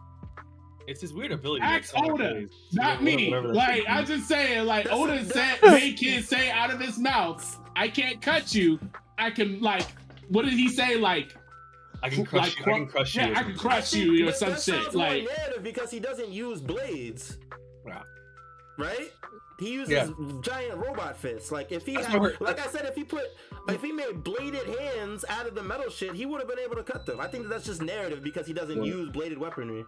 [0.87, 1.63] It's his weird ability.
[1.63, 2.49] Ask like, Oda, abilities.
[2.73, 3.53] not Whatever- me.
[3.53, 6.97] Like I'm just saying, like That's- Oda said, that's- made kid say out of his
[6.99, 8.79] mouth, "I can't cut you.
[9.17, 9.85] I can like."
[10.29, 10.97] What did he say?
[10.97, 11.35] Like,
[12.01, 12.73] I can crush like, you.
[12.73, 13.21] I can crush you.
[13.21, 14.93] yeah, or I can crush you think or that- some that shit.
[14.95, 17.37] more Like, narrative because he doesn't use blades.
[17.85, 18.01] Yeah.
[18.77, 19.11] Right?
[19.59, 20.09] He uses Yeah.
[20.41, 21.51] giant robot fists.
[21.51, 23.23] Like if he That's had, what I like I said, if he put
[23.69, 26.75] if he made bladed hands out of the metal shit, he would have been able
[26.75, 27.19] to cut them.
[27.21, 28.93] I think that that's just narrative because he doesn't Yeah.
[28.93, 29.85] use bladed weaponry.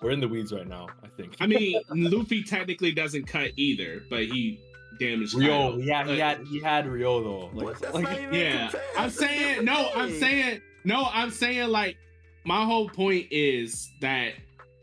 [0.00, 0.86] We're in the weeds right now.
[1.04, 1.36] I think.
[1.40, 4.58] I mean, Luffy technically doesn't cut either, but he
[5.00, 5.34] damaged.
[5.34, 5.72] Ryuo.
[5.72, 5.78] Kaido.
[5.78, 7.50] Yeah, he had he had Ryuo though.
[7.64, 8.74] Like, That's like Yeah, compared.
[8.96, 9.90] I'm saying no.
[9.96, 11.08] I'm saying no.
[11.12, 11.96] I'm saying like
[12.44, 14.34] my whole point is that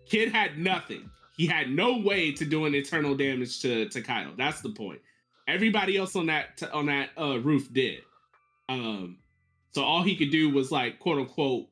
[0.10, 1.10] kid had nothing.
[1.38, 4.34] He had no way to do an internal damage to to Kaido.
[4.38, 5.00] That's the point.
[5.48, 8.02] Everybody else on that on that uh, roof did.
[8.70, 9.20] Um,
[9.72, 11.68] so all he could do was like quote unquote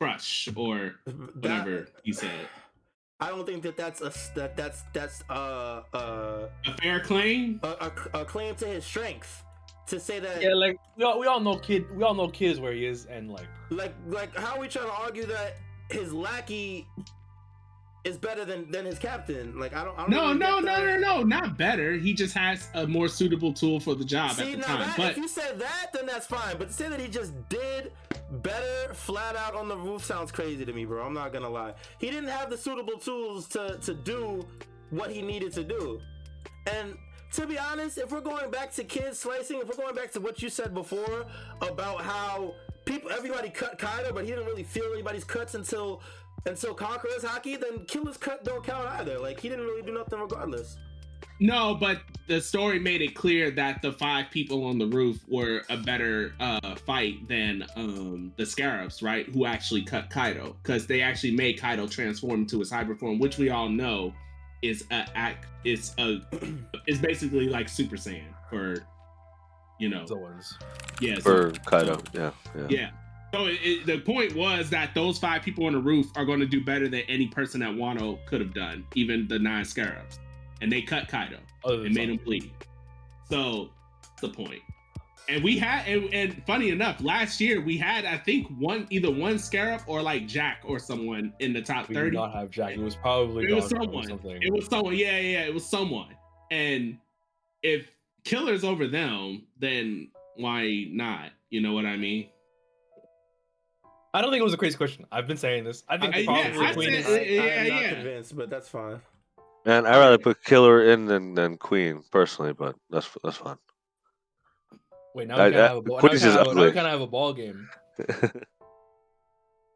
[0.00, 1.34] crush or That-
[1.66, 2.30] whatever he said.
[3.20, 7.60] I don't think that that's a that that's that's uh uh A fair claim.
[7.62, 9.42] a, a, a claim to his strength
[9.86, 11.84] to say that yeah, like we all, we all know kid.
[11.96, 14.68] We all know kid is where he is, and like like like how are we
[14.68, 15.56] trying to argue that
[15.90, 16.86] his lackey
[18.04, 19.58] is better than than his captain?
[19.58, 19.98] Like I don't.
[19.98, 21.92] I don't No, really no, no, no, no, not better.
[21.94, 24.78] He just has a more suitable tool for the job See at the now time.
[24.80, 26.56] that But if you said that, then that's fine.
[26.58, 27.92] But to say that he just did
[28.42, 31.04] better flat out on the roof sounds crazy to me, bro.
[31.04, 31.74] I'm not gonna lie.
[31.98, 34.46] He didn't have the suitable tools to to do
[34.90, 36.00] what he needed to do,
[36.66, 36.96] and.
[37.32, 40.20] To be honest, if we're going back to kids slicing, if we're going back to
[40.20, 41.26] what you said before
[41.62, 42.54] about how
[42.84, 46.00] people, everybody cut Kaido, but he didn't really feel anybody's cuts until
[46.46, 49.18] until Conqueror's Haki, then Killer's cut don't count either.
[49.18, 50.76] Like he didn't really do nothing regardless.
[51.40, 55.62] No, but the story made it clear that the five people on the roof were
[55.68, 59.26] a better uh, fight than um, the Scabbards, right?
[59.26, 63.36] Who actually cut Kaido because they actually made Kaido transform into his hyper form, which
[63.38, 64.14] we all know
[64.62, 66.20] is a act is a
[66.86, 68.76] is basically like Super Saiyan for
[69.80, 70.56] you know the ones.
[71.00, 72.66] yeah For so- Kaido, yeah, yeah.
[72.68, 72.90] yeah.
[73.34, 76.40] So it, it- the point was that those five people on the roof are going
[76.40, 80.18] to do better than any person at Wano could have done, even the nine Scabbards,
[80.60, 82.50] and they cut Kaido than and made him bleed.
[83.28, 83.70] So
[84.02, 84.60] that's the point.
[85.26, 89.10] And we had, and, and funny enough, last year we had, I think, one either
[89.10, 92.16] one Scabbard or like Jack or someone in the top We did thirty.
[92.16, 92.72] not have Jack.
[92.72, 94.06] It was probably It was someone.
[94.06, 94.38] Something.
[94.42, 94.94] It was someone.
[94.94, 96.14] Yeah, yeah, yeah, it was someone.
[96.50, 96.98] And
[97.62, 97.86] if
[98.24, 101.30] Killer's over them, then why not?
[101.48, 102.28] You know what I mean?
[104.14, 105.04] I don't think it was a crazy question.
[105.10, 105.82] I've been saying this.
[105.88, 107.06] I think I- probably yeah, Queen is.
[107.06, 107.94] I, yeah, I'm not yeah.
[107.94, 109.00] convinced, but that's fine.
[109.66, 113.56] And I'd rather put Killer in than, than Queen personally, but that's that's fine.
[115.14, 115.96] Wait, now I- we kind of have a ball.
[115.96, 116.72] Now we kind of have, a- now we ugly.
[116.72, 117.68] kinda have a ball game.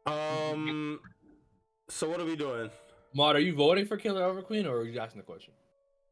[0.05, 0.99] Um.
[1.89, 2.69] So what are we doing?
[3.13, 5.53] Mod, are you voting for Killer over Queen, or are you asking the question?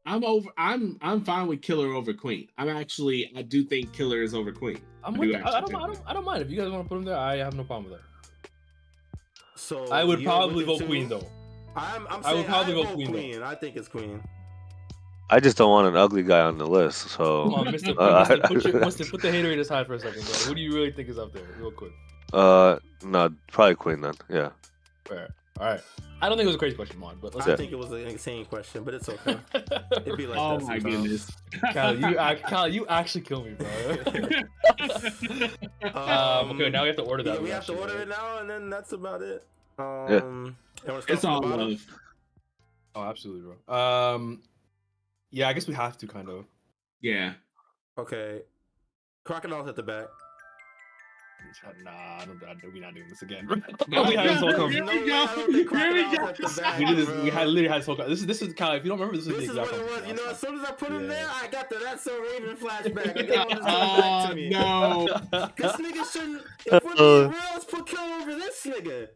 [0.06, 0.48] I'm over.
[0.56, 2.48] I'm I'm fine with Killer over Queen.
[2.58, 3.30] I'm actually.
[3.36, 4.80] I do think Killer is over Queen.
[5.02, 5.28] I'm I with.
[5.30, 5.46] do that.
[5.46, 5.82] I, I actually don't.
[5.82, 6.00] I don't.
[6.08, 7.16] I don't mind if you guys want to put him there.
[7.16, 8.07] I have no problem with that.
[9.58, 10.86] So I would probably with it vote?
[10.86, 11.26] Queen though.
[11.76, 12.06] I'm.
[12.08, 13.42] I'm I would probably I vote vote Queen, Queen.
[13.42, 14.22] I think it's Queen.
[15.30, 17.08] I just don't want an ugly guy on the list.
[17.10, 17.94] So Come on, Mysta.
[17.98, 20.32] Uh, Mysta, put, your, Mysta, put the haterade aside for a second, bro.
[20.32, 21.92] Who do you really think is up there, real quick?
[22.32, 24.14] uh, no, probably Queen then.
[24.30, 24.50] Yeah.
[25.04, 25.28] Fair.
[25.58, 25.80] All right.
[26.20, 27.46] I don't think it was a crazy question, Mod, but let's.
[27.48, 29.36] I think it was an insane question, but it's okay.
[30.04, 31.02] It'd be like oh that my sometimes.
[31.02, 31.30] goodness.
[31.72, 33.68] Kyle, you, ac- Kyle, you actually kill me, bro.
[35.94, 37.34] um, okay, now we have to order that.
[37.34, 38.02] Yeah, we have to order right?
[38.02, 39.46] it now, and then that's about it.
[39.78, 41.70] Um, and we're it's all from the bottom?
[41.70, 41.86] love.
[42.96, 43.74] Oh, absolutely, bro.
[43.74, 44.42] Um,
[45.30, 46.46] yeah, I guess we have to kind of.
[47.00, 47.34] Yeah.
[47.96, 48.42] Okay.
[49.24, 50.06] Crocodiles at the back.
[51.84, 53.46] Nah, I don't, I, we're not doing this again.
[53.88, 54.86] No, we had this whole conversation.
[54.88, 55.34] Here we No, go.
[55.36, 56.28] don't think Here we go.
[56.28, 57.08] at the back, We did this.
[57.22, 57.96] We had literally had this whole.
[57.96, 58.74] con- This is this is Kyle.
[58.76, 59.72] If you don't remember, this is This the is exact.
[59.72, 60.08] what it was.
[60.08, 61.08] You know, as soon as I put him Yeah.
[61.08, 63.16] there, I got the That's So Raven flashback.
[63.18, 64.48] I got all this coming back Oh to ah, me.
[64.50, 65.08] no.
[65.32, 65.52] time.
[65.56, 66.42] This nigga shouldn't.
[66.66, 69.08] If we're being real, let's put Killer over this nigga.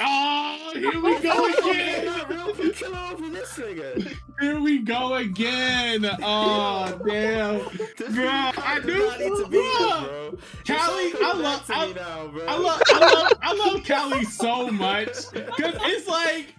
[0.00, 2.04] Oh, here we go again.
[2.06, 4.16] not real, put Killer over this nigga.
[4.40, 6.04] Here we go again.
[6.22, 7.58] Oh damn.
[7.76, 8.98] This nigga I do do.
[9.06, 10.38] not to be here, bro.
[10.66, 12.46] You're Kali, I love- connected I- now, bro.
[12.46, 16.54] I love, I love, I love Kali so much because it's like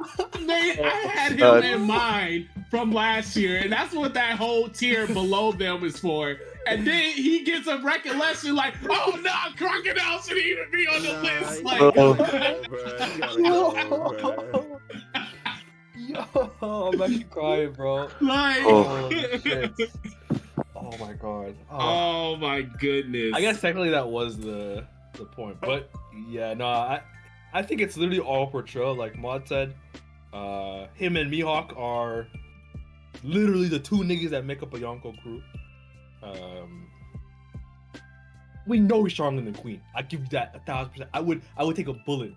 [0.46, 4.68] they, I had him Uh, in mind from last year, and that's what that whole
[4.70, 6.38] tier below them is for.
[6.66, 11.14] And then he gets a recollection like, "Oh no, crocodile shouldn't even be on the
[11.14, 11.94] Nah, list." Like, gotta
[12.70, 13.36] bro.
[13.36, 14.18] You gotta go,
[14.52, 14.80] bro.
[15.96, 18.08] Yo, I'm actually crying, bro.
[18.22, 19.10] like, Oh.
[20.94, 21.02] Shit.
[21.02, 21.56] Oh my god.
[21.72, 21.78] Oh.
[21.80, 23.34] oh my goodness.
[23.34, 25.90] I guess technically that was the the point, but
[26.28, 27.02] yeah, no, I
[27.54, 28.96] I think it's literally all for Trill.
[28.96, 29.76] Like Mod said,
[30.34, 32.28] uh, him and Mihawk are
[33.24, 35.42] literally the two niggas that make up a Yonko crew.
[36.24, 36.88] Um,
[38.66, 39.82] we know he's stronger than Queen.
[39.96, 41.10] I give you that a thousand percent.
[41.14, 42.34] I would I would take a bullet.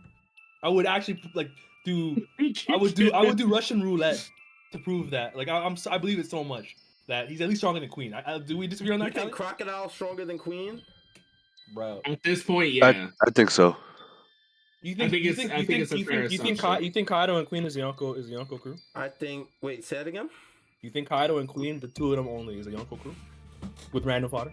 [0.63, 1.51] I would actually like
[1.85, 2.17] do
[2.69, 4.29] I would do I would do Russian roulette
[4.73, 5.37] to prove that.
[5.37, 6.77] Like I, I'm I believe it so much
[7.09, 8.15] that he's at least stronger than Queen.
[8.15, 9.49] I, I, do we disagree on You that, think Kelly?
[9.49, 10.83] Crocodile stronger than Queen?
[11.75, 12.01] bro?
[12.05, 13.09] At this point, yeah.
[13.27, 13.77] I think so.
[14.83, 16.83] You I think you it's- I you think it's a you fair think, you think,
[16.85, 18.77] you think Kaido and Queen is the Yonko is the Yonko crew?
[18.95, 19.49] I think.
[19.63, 20.31] Wait, say it again.
[20.83, 23.17] You think Kaido and Queen, the two of them only, is the uncle crew
[23.93, 24.53] with random fodder?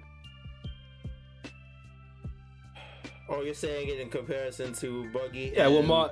[3.30, 5.54] Oh, you're saying it in comparison to Buggy?
[5.56, 6.10] Yeah, well, and- Ma,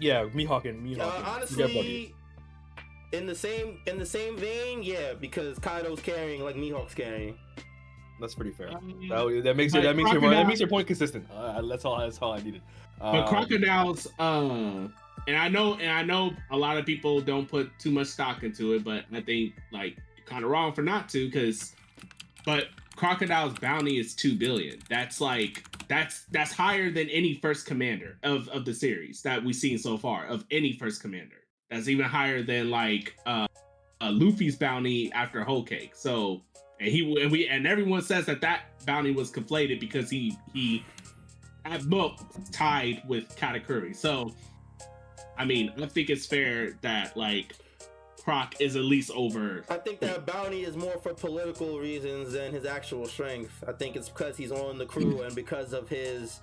[0.00, 1.00] yeah, Mihawk and Mihawk.
[1.00, 1.30] Uh, and- Buggy.
[1.30, 2.14] honestly,
[3.12, 7.36] in the same in the same vein, yeah, because Kaido's carrying like Mihawk's carrying.
[8.20, 8.70] that's pretty fair.
[8.70, 11.26] Um, That, that makes it, but that makes your that makes your point consistent.
[11.32, 11.98] Uh, that's all.
[11.98, 12.62] That's all I needed.
[12.98, 14.88] But Um, crocodiles, uh,
[15.28, 18.42] and I know, and I know a lot of people don't put too much stock
[18.42, 21.74] into it, but I think like kind of wrong for not to, because,
[22.44, 24.78] but crocodile's bounty is two billion.
[24.88, 29.54] That's like that's that's higher than any first commander of of the series that we've
[29.54, 31.36] seen so far of any first commander.
[31.70, 33.46] That's even higher than like uh,
[34.00, 35.94] uh Luffy's bounty after Whole Cake.
[35.94, 36.42] So.
[36.78, 40.84] And he and we and everyone says that that bounty was conflated because he he
[41.64, 42.22] at most
[42.52, 43.94] tied with Katakuri.
[43.94, 44.34] So,
[45.38, 47.54] I mean, I think it's fair that like
[48.22, 49.64] Croc is at least over.
[49.68, 53.62] I think that bounty is more for political reasons than his actual strength.
[53.66, 56.40] I think it's because he's on the crew and because of his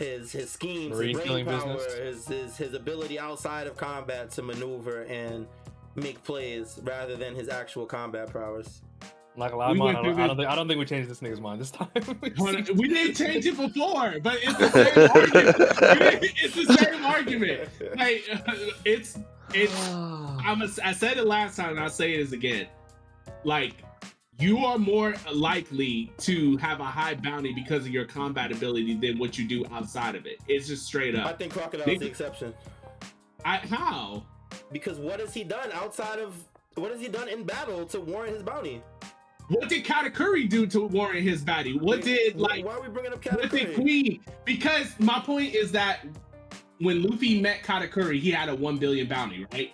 [0.00, 2.26] his his schemes, Marine his killing brain power, business.
[2.26, 5.46] his, his his ability outside of combat to maneuver and
[5.94, 8.82] make plays rather than his actual combat prowess.
[9.02, 10.78] I'm not gonna lie, We man, went I, don't, I don't think I don't think
[10.80, 11.88] we changed this nigga's mind this time.
[12.74, 16.32] We didn't change it before, but it's the same argument.
[16.42, 17.68] It's the same argument.
[17.96, 18.54] Like uh,
[18.84, 19.18] it's
[19.54, 19.88] it's.
[19.90, 22.66] I'm a, I said it last time, and I'll say it again.
[23.44, 23.74] Like
[24.40, 29.18] you are more likely to have a high bounty because of your combat ability than
[29.18, 30.38] what you do outside of it.
[30.48, 31.26] It's just straight up.
[31.26, 32.54] I think Crocodile's the exception
[33.44, 34.24] I, how?
[34.72, 36.34] because what has he done outside of
[36.74, 38.82] what has he done in battle to warrant his bounty?
[39.48, 41.76] What did Katakuri do to warrant his bounty?
[41.76, 43.74] What did like Why are we bringing up what did Katakuri?
[43.74, 44.20] Queen?
[44.44, 46.00] Because my point is that
[46.78, 49.72] when Luffy met Katakuri, he had a one billion bounty, right?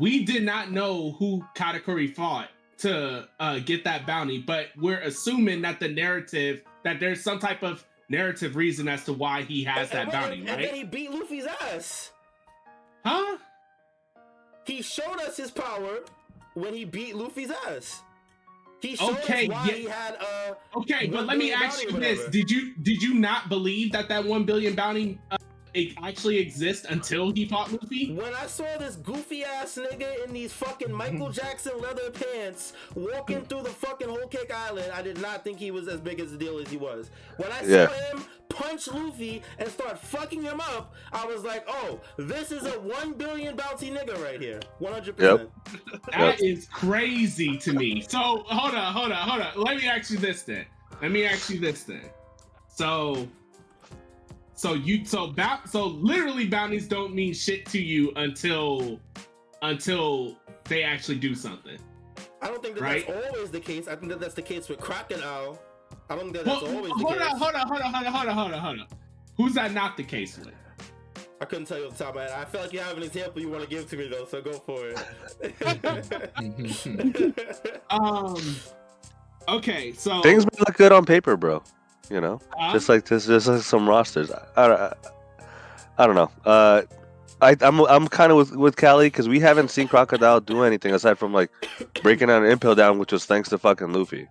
[0.00, 2.48] We did not know who Katakuri fought
[2.78, 7.62] to uh, get that bounty, but we're assuming that the narrative that there's some type
[7.62, 11.10] of narrative reason as to why he has that and, bounty, and then he beat
[11.10, 12.10] Luffy's ass.
[13.04, 13.38] Huh?
[14.66, 16.00] He showed us his power
[16.54, 18.02] when he beat Luffy's ass.
[18.80, 19.72] He showed Okay, us why yeah.
[19.72, 22.28] he had uh Okay, but let me ask you this.
[22.28, 25.38] Did you did you not believe that that one billion bounty uh,
[25.74, 28.12] it actually exists until he fought Luffy?
[28.14, 33.44] when I saw this goofy ass nigga in these fucking Michael Jackson leather pants walking
[33.44, 36.32] through the fucking whole cake island, I did not think he was as big as
[36.32, 37.10] a deal as he was.
[37.36, 37.88] When I Yeah.
[37.88, 42.64] saw him punch Luffy and start fucking him up, I was like, oh, this is
[42.66, 44.60] a one billion bounty nigga right here.
[44.80, 45.18] 100%.
[45.18, 45.50] Yep.
[46.12, 48.00] That is crazy to me.
[48.08, 49.52] So hold on, hold on, hold on.
[49.56, 50.66] Let me ask you this then.
[51.02, 52.04] Let me ask you this then.
[52.68, 53.28] So,
[54.54, 59.00] so you so bou- so literally bounties don't mean shit to you until
[59.62, 61.78] until they actually do something.
[62.42, 63.06] I don't think that Right?
[63.06, 63.88] that's always the case.
[63.88, 65.58] I think that that's the case with Crocodile.
[66.10, 67.26] I don't think that Well, that's always the hold case.
[67.32, 68.86] on, hold on, hold on, hold on, hold on, hold on, hold on.
[69.36, 70.50] Who's that not the case with?
[71.40, 72.32] I couldn't tell you off the top of my head.
[72.32, 74.40] I feel like you have an example you want to give to me though, so
[74.40, 75.00] go for it.
[77.90, 78.36] Um.
[79.48, 81.62] Okay, so Things may look good on paper, bro.
[82.10, 84.30] You know, uh, just like this, just like some rosters.
[84.30, 84.92] I, I,
[85.98, 86.30] I don't know.
[86.44, 86.82] Uh,
[87.40, 90.94] I, I'm I'm kind of with with Kali because we haven't seen Crocodile do anything
[90.94, 91.50] aside from like
[92.02, 94.28] breaking down an Impel Down, which was thanks to fucking Luffy.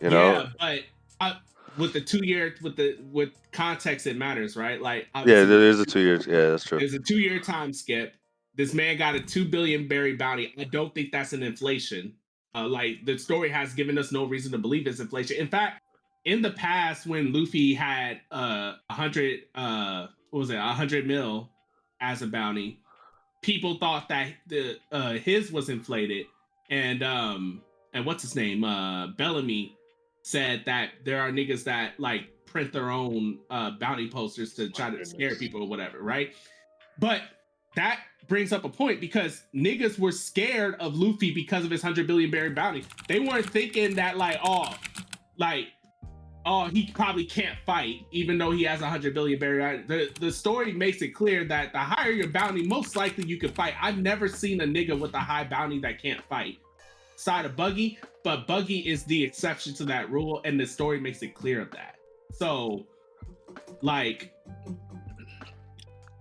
[0.00, 0.80] You know, yeah, but
[1.20, 1.34] uh,
[1.78, 4.80] with the two year with the with context, it matters, right?
[4.80, 6.26] Like, yeah, there is a two years.
[6.26, 6.78] Yeah, that's true.
[6.78, 8.14] There's a two year time skip.
[8.54, 10.54] This man got a two billion berry bounty.
[10.58, 12.14] I don't think that's an inflation.
[12.54, 15.36] Uh, like the story has given us no reason to believe it's inflation.
[15.36, 15.82] In fact,
[16.26, 21.06] in the past, when Luffy had uh, a hundred, uh, what was it, a hundred
[21.06, 21.48] mil
[22.00, 22.80] as a bounty,
[23.42, 26.26] people thought that the uh, his was inflated,
[26.68, 27.62] and um,
[27.94, 29.76] and what's his name, uh, Bellamy
[30.22, 34.90] said that there are niggas that like print their own uh, bounty posters to try
[34.90, 36.34] to scare people or whatever, right?
[36.98, 37.22] But
[37.76, 42.08] that brings up a point because niggas were scared of Luffy because of his hundred
[42.08, 42.82] billion berry bounty.
[43.06, 44.74] They weren't thinking that like, oh,
[45.38, 45.68] like,
[46.46, 49.82] oh, he probably can't fight, even though he has a hundred billion bounty.
[49.86, 53.50] The the story makes it clear that the higher your bounty, most likely you can
[53.52, 53.74] fight.
[53.80, 56.58] I've never seen a nigga with a high bounty that can't fight.
[57.16, 61.22] Side of Buggy, but Buggy is the exception to that rule, and the story makes
[61.22, 61.96] it clear of that.
[62.32, 62.86] So,
[63.82, 64.32] like,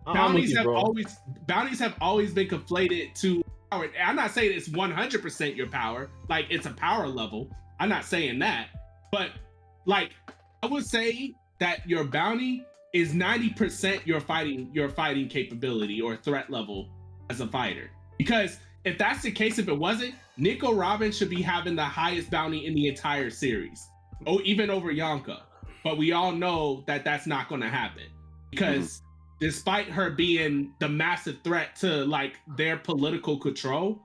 [0.05, 0.75] bounties you, have bro.
[0.75, 1.15] always
[1.47, 3.89] bounties have always been conflated to power.
[4.03, 7.49] I'm not saying it's 100% your power, like it's a power level.
[7.79, 8.69] I'm not saying that,
[9.11, 9.31] but
[9.85, 10.11] like
[10.63, 16.49] I would say that your bounty is 90% your fighting your fighting capability or threat
[16.49, 16.89] level
[17.29, 17.89] as a fighter.
[18.17, 22.29] Because if that's the case, if it wasn't, Nico Robin should be having the highest
[22.29, 23.87] bounty in the entire series,
[24.27, 25.41] oh even over Yonko.
[25.83, 28.05] But we all know that that's not going to happen
[28.49, 29.45] because mm-hmm.
[29.45, 34.01] despite her being the massive threat to like their political control,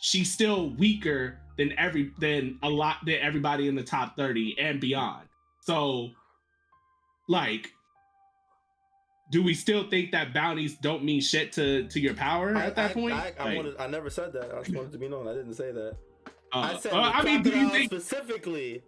[0.00, 4.80] she's still weaker than every than a lot than everybody in the top 30 and
[4.80, 5.28] beyond.
[5.60, 6.10] So
[7.28, 7.72] like
[9.30, 12.76] do we still think that bounties don't mean shit to to your power I, at
[12.76, 13.14] that I, point?
[13.14, 14.54] I, I, Like, wanted, I never said that.
[14.54, 15.26] I just wanted to be known.
[15.26, 15.96] I didn't say that.
[16.52, 18.82] uh, I said, uh, I mean, do you think specifically?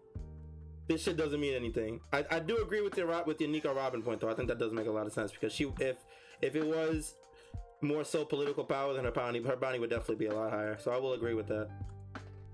[0.87, 2.01] This shit doesn't mean anything.
[2.13, 4.29] I, I do agree with your with your Nico Robin point though.
[4.29, 5.97] I think that does make a lot of sense because she if
[6.43, 7.15] if it was
[7.81, 10.77] more so political power than her bounty, her bounty would definitely be a lot higher.
[10.79, 11.71] So I will agree with that.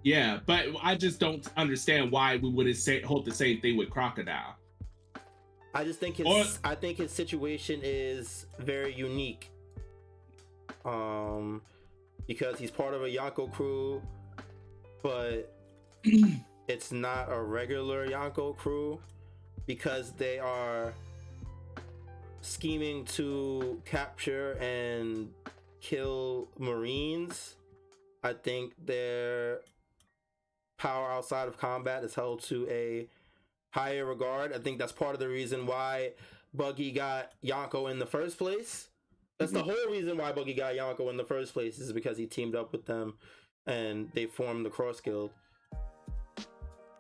[0.02, 3.90] Yeah, but I just don't understand why we wouldn't say hold the same thing with
[3.90, 4.56] Crocodile.
[5.74, 9.50] I just think his Or- I think his situation is very unique.
[10.84, 11.62] Um
[12.26, 14.00] because he's part of a Yonko crew,
[15.02, 15.52] but
[16.68, 19.00] it's not a regular Yonko crew
[19.66, 20.94] because they are
[22.40, 25.30] scheming to capture and
[25.80, 27.56] kill Marines.
[28.22, 29.60] I think their
[30.80, 33.06] power outside of combat is held to a
[33.70, 34.52] higher regard.
[34.54, 36.12] I think that's part of the reason why
[36.54, 38.88] Buggy got Yonko in the first place.
[39.38, 42.26] That's the whole reason why Buggy got Yonko in the first place is because he
[42.26, 43.14] teamed up with them
[43.66, 45.30] and they formed the Cross Guild.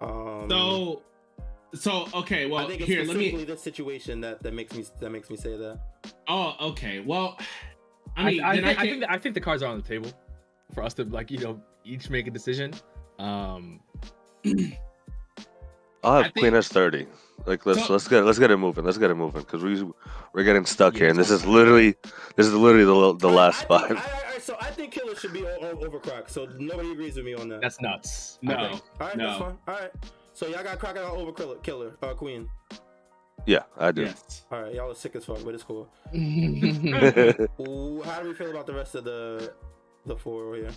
[0.00, 1.02] Um, So,
[1.74, 2.46] so okay.
[2.46, 3.44] Well, I think it's here, let specifically me.
[3.44, 5.80] this situation that, that makes me that makes me say that.
[6.28, 7.00] Oh, okay.
[7.00, 7.38] Well,
[8.16, 9.66] I I, mean, I, then think, I, can't- think that, I think the cards are
[9.70, 10.10] on the table
[10.74, 12.72] for us to like you know each make a decision.
[13.20, 13.80] Um,
[16.02, 17.06] I'll I have think- Queen as thirty.
[17.46, 18.84] Like let's So- let's get let's get it moving.
[18.84, 19.82] Let's get it moving because we
[20.34, 21.94] we're getting stuck Yeah, here, and this is literally
[22.36, 23.88] this is literally the the I- last I spot.
[23.88, 26.28] think- I- I- so I think Killer should be o- o- over Croc.
[26.28, 27.60] So nobody agrees with me on that.
[27.60, 28.38] that's nuts.
[28.42, 28.56] No.
[28.56, 29.26] All right, no.
[29.26, 29.58] that's fine.
[29.68, 29.90] All right.
[30.32, 32.48] So y'all got Crocodile over Killer, Killer, uh, Queen.
[33.46, 34.02] yeah, I do.
[34.02, 34.46] yes.
[34.50, 35.88] All right, y'all are sick as fuck, but it's cool.
[38.04, 39.52] How do we feel about the rest of the
[40.06, 40.70] the four over here?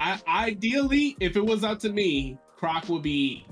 [0.00, 3.46] I, ideally, if it was up to me, Croc would be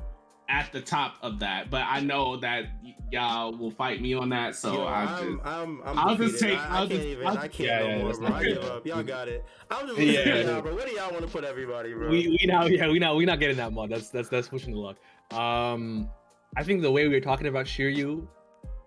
[0.49, 1.69] at the top of that.
[1.71, 5.35] But I know that y- y'all will fight me on that, so Yo, I I'm,
[5.37, 5.47] just.
[5.47, 7.27] I'm, I'm, I'll just take- I, I I'll can't just- even.
[7.27, 8.29] I'll- I can't Yeah, no yeah, more, bro.
[8.29, 8.87] I give up.
[8.87, 9.45] Y'all got it.
[9.71, 10.53] I'm just Yeah, listening yeah.
[10.53, 10.75] y'all, bro.
[10.75, 12.09] Where do y'all want to put everybody, bro?
[12.09, 13.91] we we now yeah we now we not getting that mod.
[13.91, 14.97] That's that's that's pushing the luck.
[15.39, 16.09] Um,
[16.57, 18.27] I think the way we were talking about Shiryu,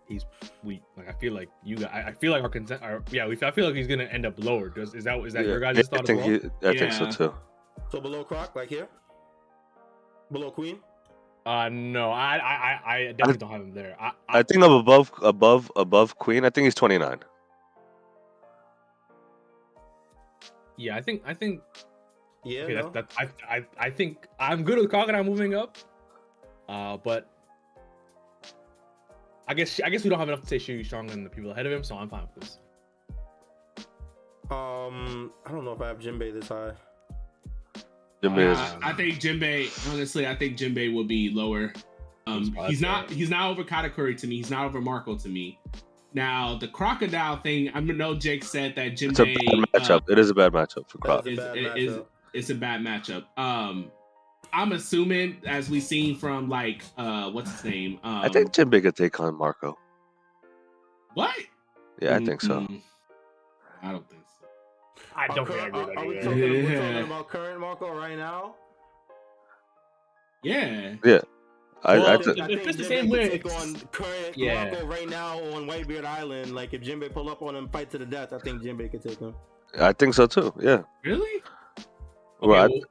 [0.07, 0.25] he's
[0.63, 3.27] we like I feel like you got I, I feel like our consent our yeah
[3.27, 4.69] we I feel like he's gonna end up lower.
[4.69, 6.51] Does is that is that Yeah, your guys' I thought as think well?
[6.63, 7.33] he, I think so too.
[7.89, 8.87] So below Croc, like here.
[10.31, 10.79] Below Queen.
[11.45, 13.95] Uh no, I I I, I definitely don't have him there.
[13.99, 16.45] I, I, I think I'm above above above Queen.
[16.45, 17.19] I think he's 29.
[20.77, 21.61] yeah I think I think
[22.43, 22.63] Yeah.
[22.63, 22.89] okay no?
[22.89, 25.77] that, that I, I I think I'm good with Crocodile moving up.
[26.69, 27.27] Uh, but
[29.47, 31.51] I guess I guess we don't have enough to say Shiryu's stronger than the people
[31.51, 32.59] ahead of him, so I'm fine with this.
[34.49, 36.71] Um, I don't know if I have Jinbei this high.
[38.23, 39.91] Jinbei is- Uh, I think Jinbei.
[39.91, 41.73] Honestly, I think Jinbei will be lower.
[42.27, 43.09] Um, He's not.
[43.09, 44.37] He's not over Katakuri to me.
[44.37, 45.59] He's not over Marco to me.
[46.13, 47.71] Now the crocodile thing.
[47.73, 49.35] I know Jake said that it's a Jinbei.
[49.73, 50.09] bad uh, matchup.
[50.09, 51.27] it is a bad matchup for That Croc.
[51.27, 52.05] is is, a bad is, is, matchup.
[52.33, 53.23] it's a bad matchup.
[53.37, 53.91] Um,
[54.53, 57.99] I'm assuming, as we seen from like, uh, what's his name?
[58.03, 59.77] Um, I think Jinbei could take on Marco.
[61.15, 61.35] what?
[62.01, 62.67] Yeah, I think so.
[63.81, 64.20] I don't think so.
[65.15, 66.23] I don't think current- agree with are, that are we either.
[66.25, 66.91] talking, we're Yeah.
[66.91, 68.55] talking about current Marco right now?
[70.43, 70.95] Yeah.
[71.83, 74.65] I, Well, I if- I if think it's the same way, take on current Yeah.
[74.71, 76.53] Marco right now on Whitebeard Island.
[76.53, 79.01] Like if Jinbei pull up on him, fight to the death, I think Jinbei could
[79.01, 79.35] take him.
[79.79, 80.53] I think so too.
[80.59, 80.83] Yeah.
[81.03, 81.41] Really?
[82.41, 82.81] Well, I, well,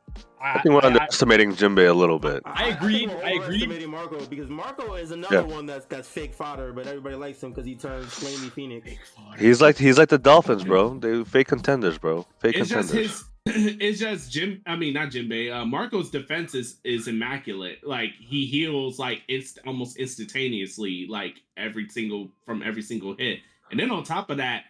[0.41, 2.43] I think we're I- I- underestimating Jinbei a little bit.
[2.47, 3.39] I agree, think we're I agree.
[3.39, 5.41] overestimating Marco because Marco is another Yeah.
[5.43, 8.91] one that's that's fake fodder, but everybody likes him because he turns flamey phoenix.
[9.39, 10.99] He's like he's like the Dolphins, bro.
[10.99, 12.27] They fake contenders, bro.
[12.39, 13.11] Fake It's just contenders.
[13.13, 13.25] his.
[13.47, 14.61] It's just Jim.
[14.67, 15.51] I mean, not Jinbei.
[15.53, 17.79] Uh, Marco's defense is is immaculate.
[17.83, 23.41] Like he heals like inst- almost instantaneously, like every single from every single hit.
[23.71, 24.65] And then on top of that,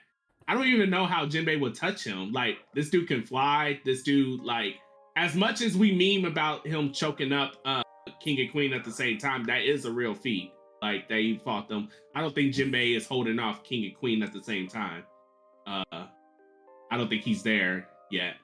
[0.50, 2.32] I don't even know how Jinbei would touch him.
[2.32, 3.78] Like this dude can fly.
[3.84, 4.80] This dude, like,
[5.14, 7.84] as much as we meme about him choking up uh,
[8.20, 10.52] King and Queen at the same time, that is a real feat.
[10.82, 11.88] Like they fought them.
[12.16, 15.04] I don't think Jinbei is holding off King and Queen at the same time.
[15.68, 18.34] Uh, I don't think he's there yet.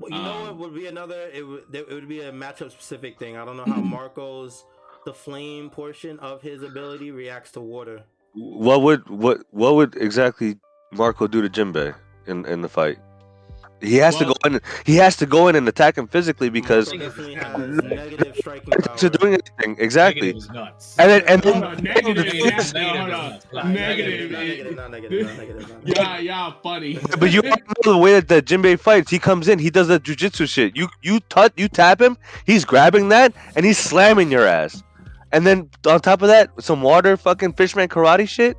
[0.00, 1.30] Well, you know Um, what would be another?
[1.32, 3.36] It would it would be a matchup specific thing.
[3.36, 4.64] I don't know how Marco's
[5.04, 8.02] the flame portion of his ability reacts to water.
[8.34, 10.58] What would what what would exactly
[10.92, 11.94] Marco do to Jinbei
[12.26, 12.98] in in the fight?
[13.82, 14.60] He has Well- to go in.
[14.86, 18.96] He has to go in and attack him physically because Marco has negative striking power.
[18.96, 20.28] to doing anything exactly.
[20.32, 20.96] Negative is nuts.
[20.98, 22.16] And then and then negative.
[22.24, 22.72] Negative
[23.52, 25.76] yeah, negative.
[25.84, 26.98] Yeah, yeah, funny.
[27.18, 27.54] but you know
[27.84, 29.10] the way that, that Jinbei fights.
[29.10, 30.74] He comes in, he does that jujitsu shit.
[30.74, 34.82] You you tut you tap him, he's grabbing that and he's slamming your ass.
[35.32, 38.56] And then on top of that, some water fucking fishman karate shit.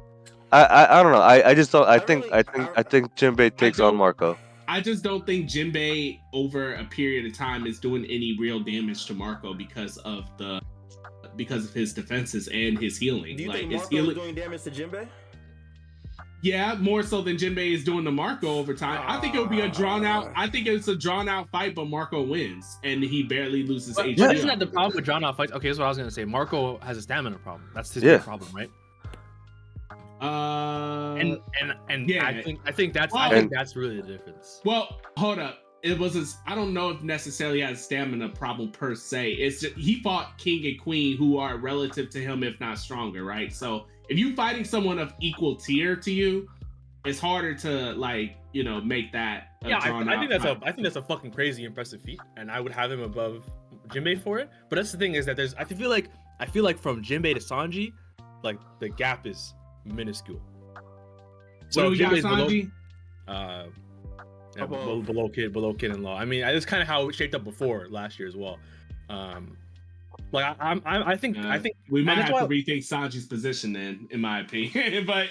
[0.51, 1.19] I I, I don't know.
[1.21, 1.87] I, I just don't.
[1.87, 4.37] I I think really- I think I- I think Jinbei takes on Marco.
[4.69, 9.05] I just don't think Jinbei over a period of time is doing any real damage
[9.05, 10.61] to Marco because of the
[11.37, 13.37] because of his defenses and his healing.
[13.37, 15.07] Do you like think his Marco is healing, doing damage to Jinbei?
[16.43, 19.03] yeah, more so than Jinbei is doing to Marco over time.
[19.07, 20.31] I think it would be a drawn out.
[20.35, 24.05] I think it's a drawn out fight, but Marco wins and he barely loses But,
[24.05, 24.17] HP.
[24.17, 25.51] but isn't that the problem with drawn out fights?
[25.51, 26.25] Okay, that's what I was gonna say.
[26.25, 27.69] Marco has a stamina problem.
[27.73, 28.17] That's his Yeah.
[28.17, 28.69] big problem, right?
[30.21, 32.25] Uh, And and and yeah.
[32.25, 34.61] I think I think that's I think that's really the difference.
[34.65, 35.59] Well, hold up.
[35.83, 39.33] It was his, I don't know if necessarily has a stamina problem per se.
[39.33, 43.23] It's just he fought King and Queen who are relative to him, if not stronger,
[43.23, 43.53] right?
[43.53, 46.49] So if you're fighting someone of equal tier to you,
[47.05, 49.49] it's harder to like you know make that.
[49.63, 50.63] A Yeah, I, I think that's a fight.
[50.65, 53.43] I think that's a fucking crazy impressive feat, and I would have him above
[53.89, 54.49] Jinbei for it.
[54.69, 57.33] But that's the thing is that there's I feel like I feel like from Jinbei
[57.33, 57.93] to Sanji,
[58.43, 59.53] like the gap is
[59.93, 60.41] minuscule.
[61.69, 62.71] So what do we got, Jinbei's below- Sanji?
[63.27, 63.65] uh,
[64.55, 66.17] yeah, below, below kid, below kid in law.
[66.17, 68.57] I mean, it's kind of how it shaped up before last year as well.
[69.09, 69.57] Um,
[70.31, 72.79] like I, I'm, I, I think, I Uh, think we might have that's to rethink
[72.79, 75.05] Sanji's position then, in my opinion.
[75.07, 75.27] but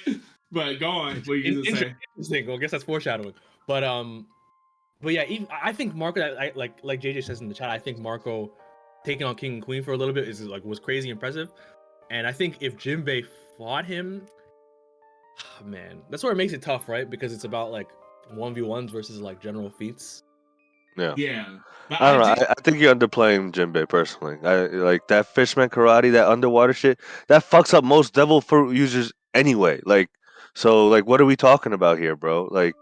[0.52, 1.16] but go on.
[1.24, 1.94] What you in- say?
[2.16, 2.46] interesting.
[2.46, 3.34] Well, I guess that's foreshadowing.
[3.66, 4.26] But um,
[5.02, 7.68] but yeah, even, I think Marco, I, I, like like JJ says in the chat,
[7.68, 8.52] I think Marco
[9.04, 11.50] taking on King and Queen for a little bit is like was crazy impressive.
[12.10, 13.26] And I think if Jinbei
[13.58, 14.22] fought him,
[15.40, 17.08] Ah, man, that's where it makes it tough, right?
[17.08, 17.88] Because it's about like
[18.30, 20.22] one v ones versus like general feats.
[20.96, 21.58] Yeah.
[21.88, 22.34] But I don't know.
[22.34, 24.38] just- I, I think you're underplaying Jinbei personally.
[24.42, 27.00] I like that fishman karate, that underwater shit.
[27.28, 29.80] That fucks up most devil fruit users anyway.
[29.84, 30.08] Like,
[30.54, 32.48] so like, what are we talking about here, bro?
[32.50, 32.74] Like,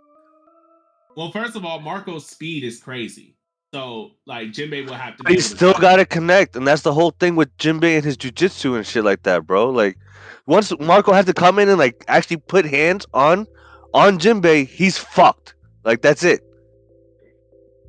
[1.16, 3.33] well, first of all, Marco's speed is crazy.
[3.74, 5.24] So like Jinbei will have to.
[5.24, 7.96] but be you able still got to connect, and that's the whole thing with Jinbei
[7.96, 9.68] and his jujitsu and shit like that, bro.
[9.68, 9.98] Like,
[10.46, 13.48] once Marco had to come in and like actually put hands on
[13.92, 15.56] on Jinbei, he's fucked.
[15.82, 16.40] Like, that's it.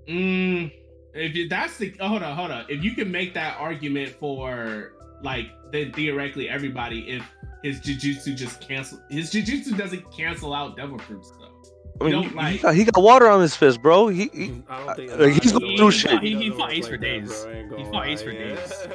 [0.10, 0.72] Mm,
[1.14, 2.66] if you, that's the oh, hold on, hold on.
[2.68, 7.24] If you can make that argument for like then theoretically everybody, if
[7.62, 11.55] his jujitsu just cancel his jujitsu doesn't cancel out devil fruits though.
[12.02, 14.08] I mean, don't he- he, got, he got water on his fist, bro.
[14.10, 16.22] He, he I don't think like, he's going don't through shit.
[16.22, 17.44] He- he fought Ace for days.
[17.44, 17.52] bro.
[17.52, 18.88] I ain't He fought Ace for days.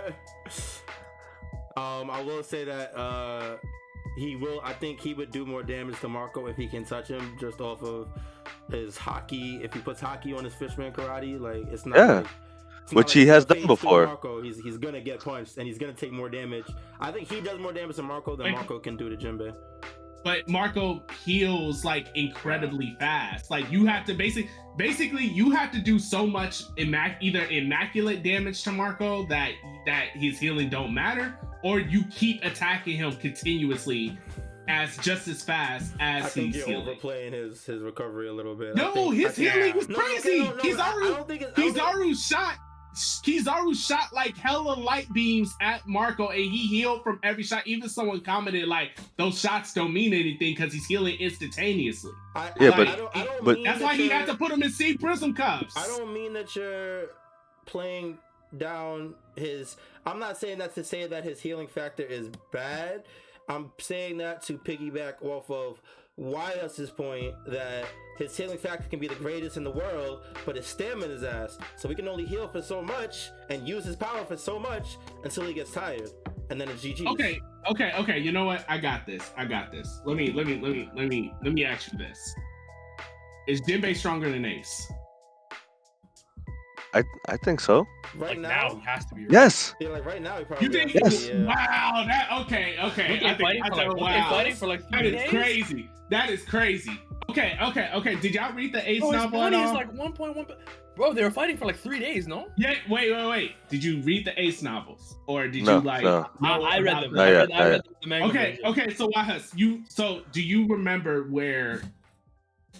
[1.77, 3.57] um, I will say that uh,
[4.17, 4.61] he will.
[4.63, 7.61] I think he would do more damage to Marco if he can touch him just
[7.61, 8.09] off of
[8.71, 9.65] his haki.
[9.65, 11.97] If he puts haki on his fishman karate, like it's not.
[11.99, 12.13] Yeah.
[12.19, 12.27] like-
[12.83, 14.07] it's Which like he he's has done before.
[14.07, 16.65] Marco, he's he's gonna get punched and he's gonna take more damage.
[16.99, 19.55] I think he does more damage to Marco than Marco can do to Jinbei.
[20.23, 23.51] But Marco heals like incredibly fast.
[23.51, 28.23] Like you have to basically, basically you have to do so much immac- either immaculate
[28.23, 29.53] damage to Marco that
[29.87, 34.19] that his healing don't matter, or you keep attacking him continuously
[34.69, 36.83] as just as fast as I think he's you're healing.
[36.89, 38.77] overplaying his his recovery a little bit.
[38.77, 40.39] No, think- his healing was No, okay, crazy.
[40.41, 42.55] no, no, I Kizaru, don't think it's- I don't think- Kizaru shot.
[42.95, 47.67] Kizaru shot like hella light beams at Marco, and he healed from every shot.
[47.67, 52.13] Even someone commented like those shots don't mean anything because he's healing instantaneously.
[52.35, 54.27] I, Yeah, I- but- I don't, I don't but- mean That's that why he had
[54.27, 55.77] to put him in sea prism cups.
[55.77, 57.11] I don't mean that you're
[57.67, 58.19] playing
[58.59, 59.77] down his.
[60.05, 63.05] I'm not saying that to say that his healing factor is bad.
[63.49, 65.81] I'm saying that to piggyback off of
[66.19, 67.87] YHuss's point that
[68.29, 71.59] his healing factor can be the greatest in the world, but his stamina is ass.
[71.77, 74.99] So he can only heal for so much and use his power for so much
[75.25, 76.11] until he gets tired,
[76.51, 77.07] and then it's GG.
[77.07, 78.19] Okay, okay, okay.
[78.19, 78.65] You know what?
[78.69, 79.31] I got this.
[79.37, 80.01] I got this.
[80.05, 82.35] Let me, let me, let me, let me, let me ask you this:
[83.49, 84.91] Is Jinbei stronger than Ace?
[86.95, 87.87] I I think so.
[88.17, 89.23] Right like now, now, he has to be.
[89.23, 89.33] Right?
[89.33, 89.75] Yes.
[89.81, 90.95] yeah, like right now, he probably You think?
[90.95, 91.29] Yes.
[91.29, 91.45] yeah.
[91.45, 92.05] Wow.
[92.07, 92.77] That okay.
[92.83, 93.13] Okay.
[93.13, 94.51] Look, I they're think, fighting I for think, like, look, wow.
[94.55, 95.31] for like That three is days.
[95.31, 95.91] crazy.
[96.11, 97.01] That is crazy.
[97.31, 97.57] Okay.
[97.63, 97.91] Okay.
[97.95, 98.15] Okay.
[98.17, 99.75] Did y'all read the Ace Bro, his novel at is all?
[99.75, 100.57] like 1.1.
[100.97, 102.49] Bro, they were fighting for like three days, no?
[102.57, 102.75] Yeah.
[102.89, 103.13] Wait.
[103.13, 103.29] Wait.
[103.29, 103.53] Wait.
[103.69, 106.03] Did you read the Ace novels, or did No, you like?
[106.03, 106.27] no.
[106.43, 107.15] I, I read them.
[107.15, 108.67] Not I yet, read, I read the manga Okay, version.
[108.67, 108.95] okay.
[108.95, 111.83] So YHuss, you so do you remember where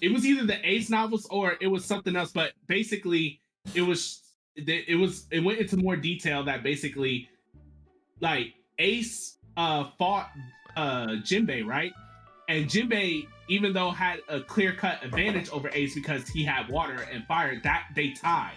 [0.01, 2.33] it was either the Ace novels or it was something else?
[2.33, 3.40] But basically,
[3.75, 4.21] it was
[4.57, 7.29] it was it went into more detail that basically,
[8.21, 10.31] like Ace uh fought
[10.77, 11.93] uh Jinbei right,
[12.49, 17.05] and Jinbei even though had a clear cut advantage over Ace because he had water
[17.13, 18.53] and fire, that they tied.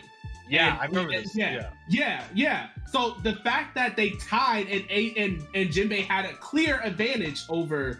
[0.47, 1.35] Yeah, And- I remember and- this.
[1.35, 1.53] yeah.
[1.55, 1.69] Yeah.
[1.89, 2.67] Yeah, yeah.
[2.91, 7.41] So the fact that they tied and A and and Jinbei had a clear advantage
[7.49, 7.99] over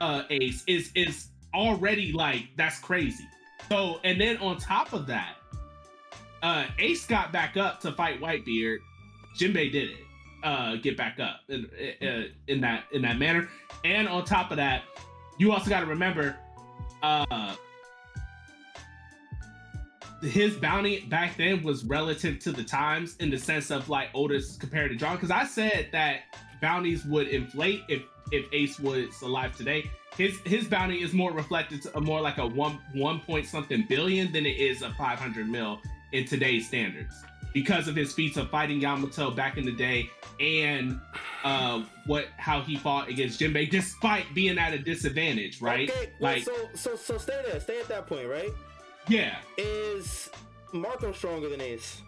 [0.00, 3.24] uh Ace is is already like that's crazy.
[3.68, 5.36] So and then on top of that,
[6.42, 8.78] uh Ace got back up to fight Whitebeard.
[9.38, 10.04] Jinbei did it.
[10.42, 11.66] Uh get back up in
[12.02, 13.48] uh, in that in that manner.
[13.84, 14.82] And on top of that,
[15.38, 16.36] you also got to remember
[17.02, 17.56] uh
[20.22, 24.56] his bounty back then was relative to the times in the sense of like Otis
[24.56, 25.16] compared to John.
[25.16, 26.20] Because I said that
[26.60, 29.90] bounties would inflate if if Ace was alive today.
[30.16, 34.32] His his bounty is more reflected to more like a one one point something billion
[34.32, 35.80] than it is a five hundred mil
[36.12, 37.22] in today's standards
[37.52, 40.08] because of his feats of fighting Yamato back in the day
[40.40, 40.98] and
[41.44, 45.90] uh what how he fought against Jinbei despite being at a disadvantage, right?
[45.90, 48.50] Okay, well, like so so so stay there, stay at that point, right?
[49.08, 50.30] yeah, Is
[50.72, 52.00] Marco stronger than Ace?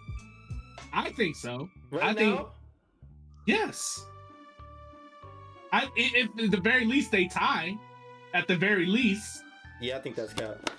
[0.92, 1.68] I think so.
[1.90, 2.14] Right I now?
[2.36, 2.48] think-
[3.46, 4.04] Yes.
[5.72, 7.76] I if at the very least they tie,
[8.32, 9.42] at the very least.
[9.80, 10.70] Yeah, I think that's cap.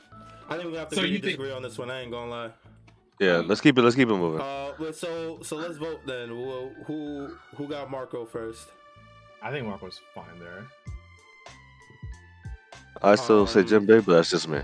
[0.50, 1.92] I think we have to So agree you to think- disagree on this one.
[1.92, 2.52] I ain't gonna lie.
[3.20, 3.38] Yeah.
[3.46, 3.82] Let's keep it.
[3.82, 4.42] Let's keep it moving.
[4.42, 6.30] Uh, so so let's vote then.
[6.30, 8.68] Who who who got Marco first?
[9.42, 10.66] I think Marco's fine there.
[13.02, 14.62] I still say Jim Jinbei, but that's just me.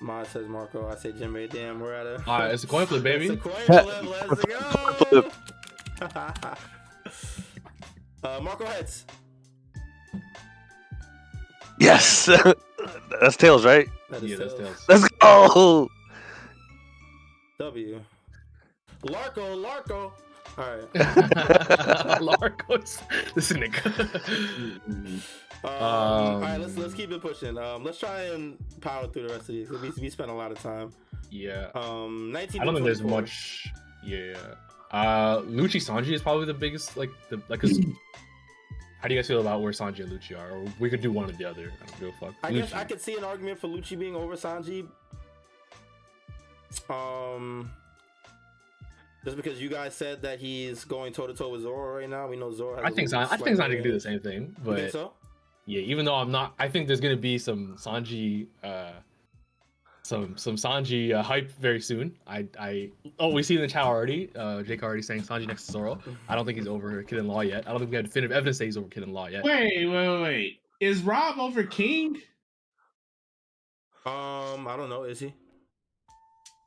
[0.00, 0.88] Mod says Marco.
[0.88, 1.48] I say Jimmy.
[1.48, 2.22] Damn, we're at a.
[2.26, 3.26] All right, it's a coin flip, baby.
[3.32, 5.32] It's a coin flip.
[6.00, 6.54] Let's go.
[8.28, 9.04] uh, Marco heads.
[11.80, 12.26] Yes.
[13.20, 13.88] that's tails, right?
[14.10, 14.86] That is Yeah, that's tails.
[14.86, 14.88] tails.
[14.88, 15.88] Let's go.
[17.58, 18.00] W.
[19.02, 20.12] Larko, Larko.
[20.56, 20.92] All right.
[22.20, 23.00] Larcos.
[23.34, 23.84] This nigga.
[24.86, 25.22] Um,
[25.64, 27.58] all right, Um, let's let's keep it pushing.
[27.58, 29.70] Um, let's try and power through the rest of these.
[29.70, 30.92] We, we spent a lot of time.
[31.30, 31.68] yeah.
[31.74, 32.60] Um, 19.
[32.60, 33.68] I don't think there's much.
[34.04, 34.36] Yeah.
[34.92, 37.60] Uh, Lucci Sanji is probably the biggest, like the like.
[37.60, 37.78] Cause
[39.00, 40.50] how do you guys feel about where Sanji and Lucci are?
[40.58, 41.72] Or we could do one or the other.
[41.82, 42.34] I don't give a fuck.
[42.42, 44.88] I guess I could see an argument for Lucci being over Sanji.
[46.88, 47.70] Um,
[49.24, 52.28] just because you guys said that he's going toe to toe with Zoro right now,
[52.28, 52.76] we know Zoro.
[52.76, 54.54] Has I a think little San- I think Sanji can do the same thing, You
[54.64, 55.12] but think so?
[55.66, 58.92] yeah, even though I'm not, I think there's gonna be some Sanji, uh,
[60.02, 62.16] some some Sanji uh, hype very soon.
[62.26, 64.30] I I oh we see in the chat already.
[64.34, 65.98] Uh, Jake already saying Sanji next to Zoro.
[66.28, 67.66] I don't think he's over Kid in Law yet.
[67.66, 69.42] I don't think we have definitive evidence that he's over Kid in Law yet.
[69.44, 70.60] Wait, wait, wait, wait.
[70.80, 72.16] Is Rob over King?
[74.06, 75.02] Um, I don't know.
[75.02, 75.34] Is he?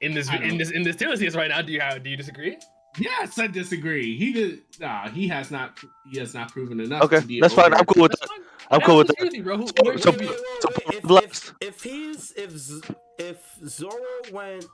[0.01, 2.17] In this in this in this Taylor series right now, do you have do you
[2.17, 2.57] disagree?
[2.99, 4.17] Yes, I disagree.
[4.17, 4.59] He did.
[4.79, 5.79] Nah, he has not.
[6.11, 7.03] He has not proven enough.
[7.03, 7.73] Okay, to be that's fine.
[7.73, 8.29] I'm cool with that.
[8.69, 9.33] I'm I cool with that.
[9.33, 9.65] you, bro.
[9.65, 11.23] So- where- so- Wait, wait, wait, so wait, wait.
[11.23, 12.81] If, if, if he's if Z-
[13.19, 13.95] if Zoro
[14.33, 14.65] went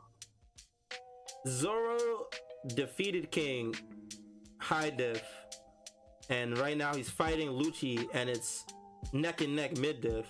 [1.47, 2.27] Zoro
[2.75, 3.75] defeated King
[4.59, 5.23] high diff,
[6.29, 8.63] and right now he's fighting Lucci, and it's
[9.13, 10.25] neck and neck mid diff.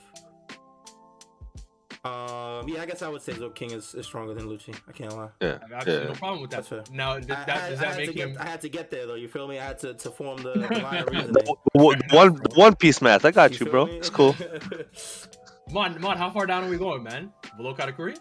[2.07, 4.75] Um, yeah, I guess I would say Zoro King is, is stronger than Lucci.
[4.87, 5.29] I can't lie.
[5.41, 5.57] Yeah.
[5.65, 6.03] I got Yeah.
[6.05, 6.57] no problem with that.
[6.57, 6.83] That's fair.
[6.91, 8.41] Now, does I, that, I had, does that had make to get.
[8.41, 9.15] I had to get there though.
[9.15, 9.59] You feel me?
[9.59, 11.45] I had to, to form the, the line of reasoning.
[11.73, 13.25] One, one, one piece math.
[13.25, 13.85] I got you, feel bro.
[13.87, 13.97] me?
[13.97, 14.35] It's cool.
[15.71, 17.31] Mon, Mon, how far down are we going, man?
[17.57, 18.17] Below Katakuri?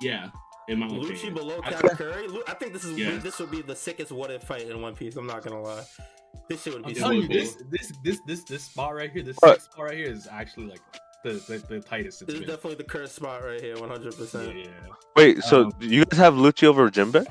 [0.00, 0.28] Yeah,
[0.68, 1.34] in my Lucci opinion.
[1.34, 2.28] below I- Katakuri.
[2.28, 3.16] Lu- I think this is Yeah.
[3.18, 5.16] this would be the sickest what if fight in One Piece.
[5.16, 5.82] I'm not gonna lie.
[6.48, 6.88] This shit would be.
[6.90, 9.60] I'm be telling so you, this, this, this, this, this spot right here, this What?
[9.62, 10.80] spot right here is actually like
[11.24, 12.48] the the, the tightest it's This is been.
[12.48, 14.12] definitely the cursed spot right here, 100.
[14.12, 14.66] Yeah, percent yeah.
[15.16, 17.26] Wait, so Um, you guys have Lucci over Jinbei?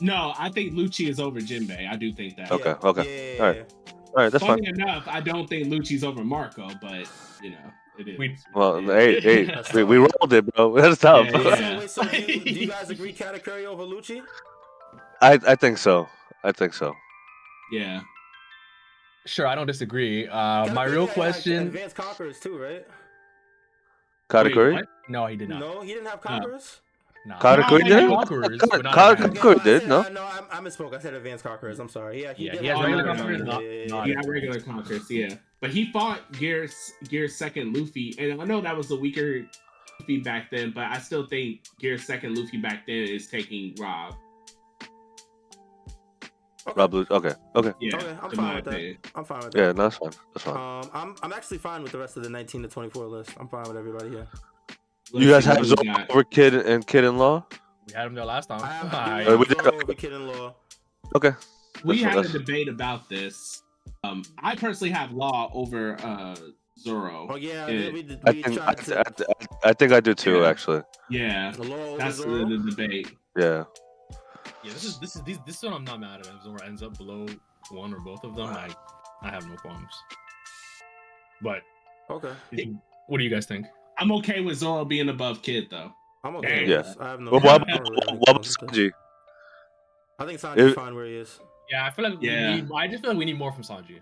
[0.00, 1.88] No, I think Lucci is over Jinbei.
[1.88, 2.50] I do think that.
[2.50, 3.36] Okay, Yeah, okay.
[3.36, 3.72] Yeah, All right.
[3.90, 4.58] All right, that's fine.
[4.58, 7.06] Funny enough, I don't think Lucci's over Marco, but
[7.42, 7.56] you know,
[7.98, 8.18] it is.
[8.18, 10.74] We- Well, hey, hey, we, we rolled it, bro.
[10.80, 11.26] That's tough.
[11.30, 11.48] Yeah, yeah.
[11.80, 11.86] yeah.
[11.86, 14.22] So, wait, so do, you, do you guys agree Katakuri over Lucci?
[15.20, 16.08] I, I think so.
[16.42, 16.94] I think so.
[17.70, 18.00] yeah.
[19.26, 20.26] Sure, I don't disagree.
[20.28, 21.66] Uh, my real question.
[21.68, 22.84] Advanced Conquerors too, right?
[22.84, 22.86] Wait,
[24.28, 24.72] Katakuri?
[24.74, 24.86] what?
[25.08, 25.60] No, he did not.
[25.60, 26.80] No, he didn't have Conquerors.
[27.26, 27.38] Nah.
[27.38, 28.08] Katakuri He did?
[28.08, 29.36] Conquerors, but not Ka- Advanced.
[29.42, 30.00] Katakuri did, no?
[30.00, 30.94] uh, no, I, I misspoke.
[30.94, 31.78] I said Advanced Conquerors.
[31.78, 32.22] I'm sorry.
[32.22, 33.42] Yeah, he Yeah, did he has have regular Conquerors.
[33.42, 34.20] Conquerors, Yeah, yeah, not- yeah.
[34.26, 35.34] Regular Conquerors, yeah.
[35.60, 39.44] But he fought Gear's Gear's second Luffy, and I know that was a weaker
[40.00, 44.14] Luffy back then, but I still think Gear's second Luffy back then is taking Rob.
[46.66, 46.74] Okay.
[46.80, 47.72] Rob Lu- Okay, okay.
[47.80, 48.74] Yeah, Okay, I'm fine my with that.
[48.74, 48.98] opinion.
[49.14, 50.10] I'm fine with Yeah, no, that's fine.
[50.34, 50.56] That's fine.
[50.84, 53.30] Um, I'm I'm actually fine with the rest of the 19 to 24 list.
[53.38, 54.26] I'm fine with everybody here.
[55.12, 56.10] Let's you guys have what we Zoro got.
[56.10, 57.46] over Kid and Kid in Law?
[57.88, 58.60] We had him there last time.
[58.62, 60.54] I have, I- I we have did- over Kid in Law.
[61.16, 61.32] Okay.
[61.84, 63.62] We That's- had a debate about this.
[64.04, 66.36] Um, I personally have Law over uh
[66.78, 67.26] Zoro.
[67.30, 67.90] Oh yeah, Yeah.
[67.90, 68.98] we, we, I think I, to.
[68.98, 70.48] I, I, I think I do too, Yeah.
[70.48, 70.82] actually.
[71.10, 73.12] Yeah, the that's the, the debate.
[73.36, 73.64] Yeah.
[74.62, 76.26] Yeah, this is this is this, this one I'm not mad at.
[76.26, 77.26] If Zoro ends up below
[77.70, 78.68] one or both of them, I
[79.22, 79.92] I have no qualms.
[81.42, 81.62] But
[82.10, 82.32] Okay,
[83.06, 83.66] what do you guys think?
[83.98, 85.92] I'm okay with Zoro being above Kid though.
[86.24, 86.66] I'm okay.
[86.66, 86.78] Yeah.
[86.78, 86.96] With.
[87.00, 87.30] I have no.
[87.30, 88.78] What, I what, don't really have what about qualms with this.
[88.78, 88.90] Sanji?
[90.18, 91.40] I think Sanji's If- fine where he is.
[91.70, 92.56] Yeah, I feel like Yeah.
[92.56, 94.00] we need, I just feel like we need more from Sanji.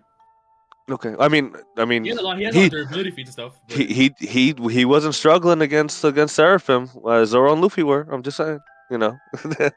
[0.90, 1.14] Okay.
[1.20, 2.38] I mean, I mean, He has a lot.
[2.38, 3.60] He has He- a lot of durability feats and stuff.
[3.68, 6.88] but- he he he he wasn't struggling against against Seraphim.
[7.04, 8.08] Uh, Zoro and Luffy were.
[8.10, 8.58] I'm just saying.
[8.90, 9.16] You know.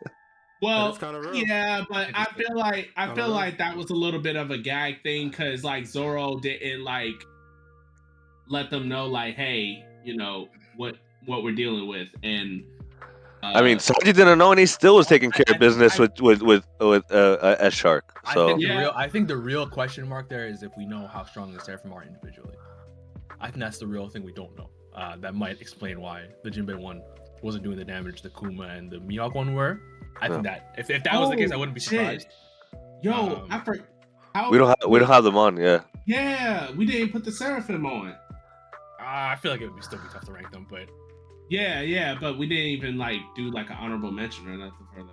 [0.62, 1.36] Well, That's kind of real.
[1.36, 3.34] Yeah, but I feel like I I feel don't know.
[3.36, 7.16] like that was a little bit of a gag thing because like Zoro didn't like
[8.48, 12.64] let them know like, hey, you know what what we're dealing with, and
[13.44, 16.00] uh, I mean, Sanji didn't know, and he still was taking care I- of business
[16.00, 18.20] I- with with with with uh, uh, S Shark.
[18.26, 18.80] I So think the Yeah.
[18.80, 21.60] real I think the real question mark there is if we know how strong the
[21.60, 22.56] Seraphim are individually.
[23.40, 24.70] I think that's the real thing we don't know.
[24.96, 27.02] Uh, that might explain why the Jinbei one
[27.42, 29.82] wasn't doing the damage the Kuma and the Mihawk one were.
[30.20, 32.22] I think that if, if that was the case, I wouldn't be Oh, shit.
[32.22, 32.28] surprised.
[33.04, 33.78] Yo, Um, I for,
[34.36, 35.58] how, we don't have we don't have them on.
[35.58, 35.82] Yeah.
[36.06, 38.10] Yeah, we didn't put the Seraphim on.
[38.10, 38.16] Uh,
[39.04, 40.88] I feel like it would be still be tough to rank them, but
[41.50, 45.00] Yeah, yeah, but we didn't even like do like an honorable mention or nothing for
[45.04, 45.10] them.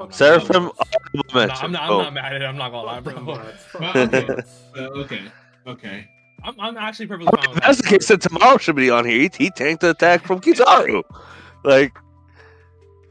[0.00, 0.56] I'm not- Seraphim.
[0.56, 1.64] I'm not, I'm not, mention.
[1.64, 2.02] I'm not, Oh.
[2.02, 2.44] Not mad at it.
[2.44, 3.20] I'm not gonna lie, bro.
[3.20, 3.62] mods.
[3.64, 4.26] Fuck Well, them okay.
[4.34, 4.62] mods.
[4.76, 5.22] Okay,
[5.66, 6.08] okay.
[6.44, 9.04] I'm, I'm actually perfectly I mean, if that's the case, then tomorrow should be on
[9.04, 9.22] here.
[9.22, 11.02] He, he tanked the attack from Kizaru.
[11.64, 11.96] Like,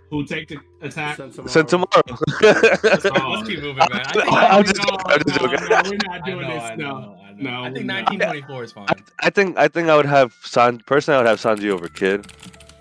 [0.10, 1.18] Who take the attack?
[1.18, 1.50] Sentomaru.
[1.50, 1.88] send tomorrow.
[2.08, 3.30] Let's, keep- Oh.
[3.32, 3.90] let's keep moving, man.
[3.94, 5.60] I think, I'm just no, joking, I'm just joking.
[5.70, 6.64] no, we're not doing know, this.
[6.64, 7.50] I no, know, I know.
[7.52, 8.86] no, I think 1924 is fine.
[8.90, 11.90] I, I think I think I would have San personally I would have Sanji over
[11.90, 12.26] Kid,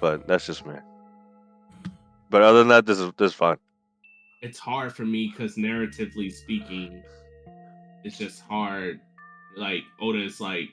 [0.01, 0.75] but that's just me.
[2.31, 3.57] But other than that, this is this is fine.
[4.43, 7.03] it's hard for me because narratively speaking,
[8.05, 9.01] it's just hard.
[9.57, 10.69] Like Oda is like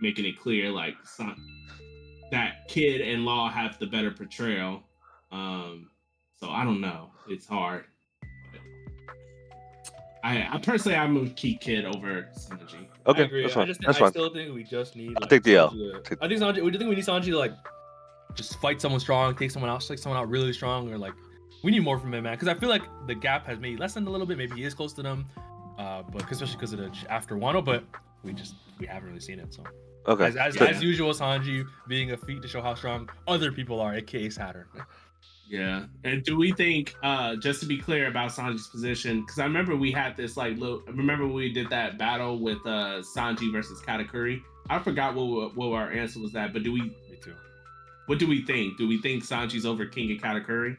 [0.00, 1.36] making it clear, like son,
[2.32, 4.82] that kid and Law have the better portrayal.
[5.30, 5.88] Um,
[6.42, 7.10] so I don't know.
[7.28, 7.84] It's hard.
[10.24, 12.86] I, I personally, I'm gonna Kid over Sanji.
[13.06, 13.42] Okay, I agree.
[13.42, 13.66] that's I fine.
[13.68, 14.10] just That's I fine.
[14.10, 15.16] still think we just need.
[15.22, 15.70] I'll take the L.
[15.70, 16.62] Sanji to- I think Sanji.
[16.64, 17.52] We think we need Sanji to like
[18.34, 21.12] just fight someone strong, take someone out, take someone out really strong, or like
[21.62, 22.34] we need more from him, man.
[22.34, 24.36] Because I feel like the gap has maybe lessened a little bit.
[24.38, 25.26] Maybe he is close to them,
[25.78, 27.84] uh, but especially because of the after Wano, but
[28.24, 29.54] we just we haven't really seen it.
[29.54, 29.62] So
[30.08, 30.26] Okay.
[30.26, 30.64] as as, Yeah.
[30.66, 34.66] as usual, Sanji being a feat to show how strong other people are, aka Saturn.
[35.52, 35.84] Yeah.
[36.02, 39.76] And do we think, uh, just to be clear about Sanji's position, because I remember
[39.76, 44.40] we had this like little remember we did that battle with uh Sanji versus Katakuri?
[44.70, 47.34] I forgot what what our answer was that, but do we Me too.
[48.06, 48.78] what do we think?
[48.78, 50.78] Do we think Sanji's over King and Katakuri?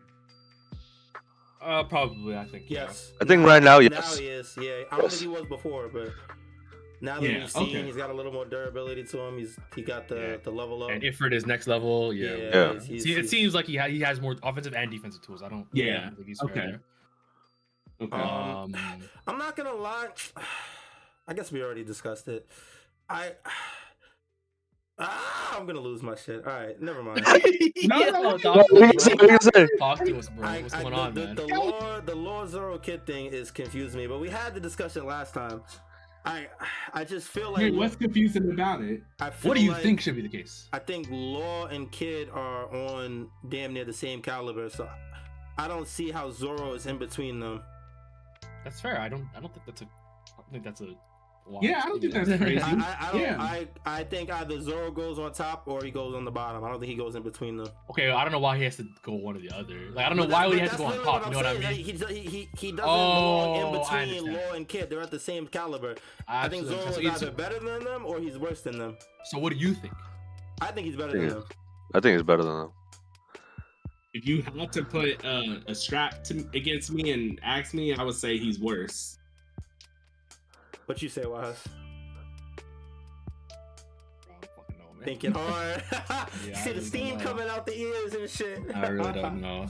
[1.61, 2.35] Uh, probably.
[2.35, 2.65] I think.
[2.67, 2.85] yeah.
[2.85, 3.13] Yes.
[3.21, 3.91] I think right now, yes.
[3.91, 4.17] Now yes.
[4.17, 4.57] he is.
[4.59, 6.09] Yeah, I don't think he was before, but
[7.03, 7.83] now that Yeah, we've seen, okay.
[7.83, 9.37] he's got a little more durability to him.
[9.37, 10.37] He's he got the Yeah.
[10.41, 10.89] the level up.
[10.91, 12.13] And Ifrit is next level.
[12.13, 12.35] Yeah.
[12.35, 12.71] Yeah.
[12.73, 15.43] he's- he's- See, it seems like he ha- he has more offensive and defensive tools.
[15.43, 15.67] I don't.
[15.73, 16.53] Yeah, I don't think he's okay.
[16.53, 16.63] fair
[18.01, 18.09] Okay.
[18.09, 18.19] there.
[18.19, 18.75] Um, Um,
[19.27, 20.07] I'm not gonna lie.
[21.27, 22.49] I guess we already discussed it.
[23.09, 23.33] I.
[24.99, 26.45] Ah, I'm gonna lose my shit.
[26.45, 27.25] All right, never mind.
[27.85, 30.47] No, no, no, talk to us, bro.
[30.47, 31.35] I, What's I- going the, on, the, man?
[31.35, 35.05] The lore, the lore Zoro Kid thing is confusing me, but we had the discussion
[35.05, 35.61] last time.
[36.25, 36.47] I,
[36.93, 37.61] I just feel like.
[37.63, 39.03] Wait, what's confusing about it?
[39.19, 40.69] I feel What do you like- think should be the case?
[40.71, 44.89] I think Law and Kid are on damn near the same caliber, so
[45.57, 47.61] I don't see how Zoro is in between them.
[48.63, 48.99] That's fair.
[48.99, 49.27] I don't.
[49.35, 49.85] I don't think that's a.
[49.85, 50.95] I don't think that's a
[51.45, 52.23] watch, Yeah, I don't think know?
[52.25, 52.61] that's crazy.
[52.61, 53.21] I, I, I don't.
[53.21, 53.37] Yeah.
[53.41, 56.63] I, I think either Zoro goes on top or he goes on the bottom.
[56.63, 57.67] I don't think he goes in between them.
[57.89, 59.75] okay, I don't know why he has to go one or the other.
[59.93, 61.25] Like I don't know But why that- would he but have to go on top.
[61.25, 61.97] You know literally what I mean?
[61.97, 62.15] saying.
[62.23, 63.79] He, he, he doesn't Oh, belong in
[64.21, 64.33] between.
[64.33, 64.89] Law and Kid.
[64.89, 65.95] They're at the same caliber.
[66.27, 66.83] I think Absolutely.
[66.83, 68.97] Zoro So is it's- either better than them or he's worse than them.
[69.25, 69.93] So what do you think?
[70.61, 71.43] I think he's better than them.
[71.93, 72.71] I think he's better than them.
[74.13, 78.03] If you had to put uh, a strap to, against me and ask me, I
[78.03, 79.17] would say he's worse.
[80.93, 81.57] What you say, Waz?
[83.49, 83.55] I
[84.29, 85.03] don't fucking know, man.
[85.03, 85.83] Thinking hard.
[85.91, 88.61] Yeah, I See the really steam coming out the ears and shit.
[88.75, 89.65] I really don't know.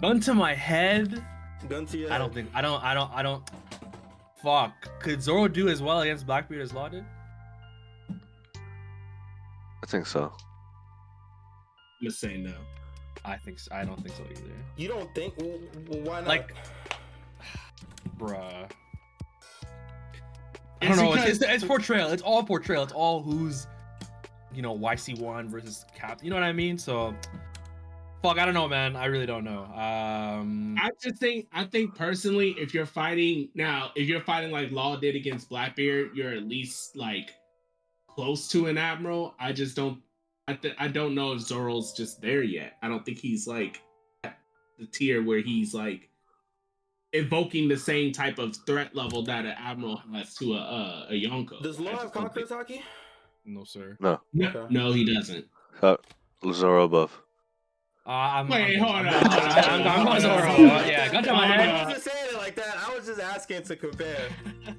[0.00, 1.22] Gun to my head.
[1.68, 2.48] Gun to your I don't think.
[2.54, 2.82] I don't.
[2.82, 3.12] I don't.
[3.12, 3.46] I don't.
[4.42, 4.88] Fuck.
[5.00, 7.04] Could Zoro do as well against Blackbeard as Law did?
[8.08, 10.32] I think so.
[10.32, 12.54] I'm gonna say no.
[13.22, 13.58] I think.
[13.58, 13.70] So.
[13.74, 14.50] I don't think so either.
[14.78, 15.34] You don't think?
[15.36, 15.58] Well,
[15.90, 16.26] well, why not?
[16.28, 16.54] Like,
[18.16, 18.70] bruh.
[20.82, 21.14] I It's don't know.
[21.14, 22.10] It's, it's, it's portrayal.
[22.10, 22.82] It's all portrayal.
[22.82, 23.66] It's all who's,
[24.54, 26.22] you know, YC one versus Cap.
[26.22, 26.76] You know what I mean?
[26.78, 27.14] So,
[28.22, 28.38] fuck.
[28.38, 28.96] I don't know, man.
[28.96, 29.64] I really don't know.
[29.64, 34.70] Um, I just think I think personally, if you're fighting now, if you're fighting like
[34.70, 37.30] Law did against Blackbeard, you're at least like
[38.08, 39.34] close to an admiral.
[39.38, 40.00] I just don't.
[40.48, 42.76] I th- I don't know if Zoro's just there yet.
[42.82, 43.82] I don't think he's like
[44.22, 46.08] the tier where he's like
[47.12, 51.12] evoking the same type of threat level that an admiral has to a a, a
[51.12, 51.62] Yonko.
[51.62, 52.82] Does I Law have don't conquerors haki?
[53.44, 53.96] no, sir.
[54.00, 54.66] No, Okay.
[54.74, 55.46] no, he doesn't.
[55.82, 55.96] Uh,
[56.52, 57.20] Zoro above.
[58.06, 60.12] Uh, I'm, Wait, I'm, hold I'm, on, I'm, hold on, I'm, hold I'm, on, I'm
[60.12, 60.70] hold Zoro.
[60.70, 60.84] on.
[60.84, 61.68] Uh, Yeah, gun to my Hold head.
[61.68, 62.25] I wasn't saying it like that.
[62.25, 62.25] I
[63.06, 64.28] was just asking to compare.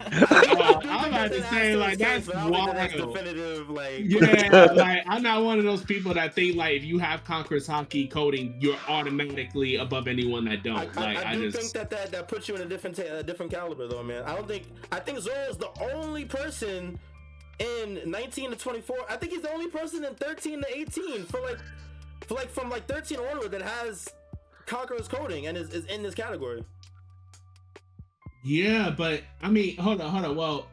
[0.10, 2.76] Uh, I'm about to say like that's wild.
[2.76, 3.70] That's definitive.
[3.70, 7.24] Like Yeah, like I'm not one of those people that think like if you have
[7.24, 10.78] Conqueror's haki coding, you're automatically above anyone that don't.
[10.78, 12.66] I, I, like I I, do just think that, that that puts you in a
[12.66, 14.24] different ta- a different caliber though, man.
[14.24, 17.00] I don't think I think Zoro's the only person
[17.60, 18.98] in 19 to 24.
[19.10, 21.58] I think he's the only person in 13 to 18 for like
[22.28, 24.10] for like from like 13 onward that has
[24.66, 26.64] Conqueror's coding and is, is in this category.
[28.48, 30.36] Yeah, but I mean, hold on, hold on.
[30.36, 30.68] Well,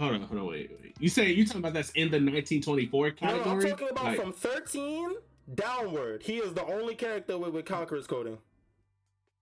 [0.00, 0.94] hold on, hold on, wait, wait.
[0.98, 3.44] You say you talking about that's in the 1924 category?
[3.44, 5.10] no, I'm talking about Like, from 13
[5.54, 6.22] downward.
[6.22, 8.38] He is the only character with, with Conqueror's coding.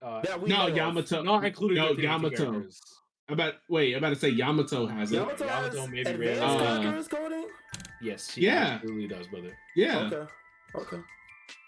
[0.01, 0.75] Uh, That we no, know of.
[0.75, 1.23] Yamato.
[1.23, 2.35] not including no, the two Yamato.
[2.35, 2.81] characters.
[3.27, 3.55] I bet.
[3.69, 5.15] Wait, I'm about to say Yamato has it.
[5.15, 6.45] Yamato, Yamato has maybe advanced Rayleigh.
[6.63, 7.47] Uh, Conqueror's coding.
[8.01, 8.65] Yes, he Yeah.
[8.75, 9.57] absolutely does, brother.
[9.75, 9.99] Yeah.
[10.11, 10.31] Okay.
[10.75, 10.97] Okay.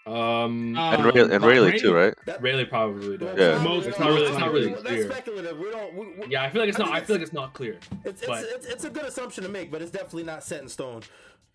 [0.06, 2.14] Um, And, Um, Ray- and but Rayleigh too, right?
[2.24, 3.38] That, Rayleigh probably does.
[3.38, 3.62] Yeah.
[3.62, 5.10] Most- it's not really, it's not really That's clear.
[5.10, 5.58] speculative.
[5.58, 5.94] We don't.
[5.94, 6.92] We, we, Yeah, I feel like it's I not.
[6.94, 7.78] I feel like it's not clear.
[8.04, 10.62] It's it's, But- it's it's a good assumption to make, but it's definitely not set
[10.62, 11.02] in stone.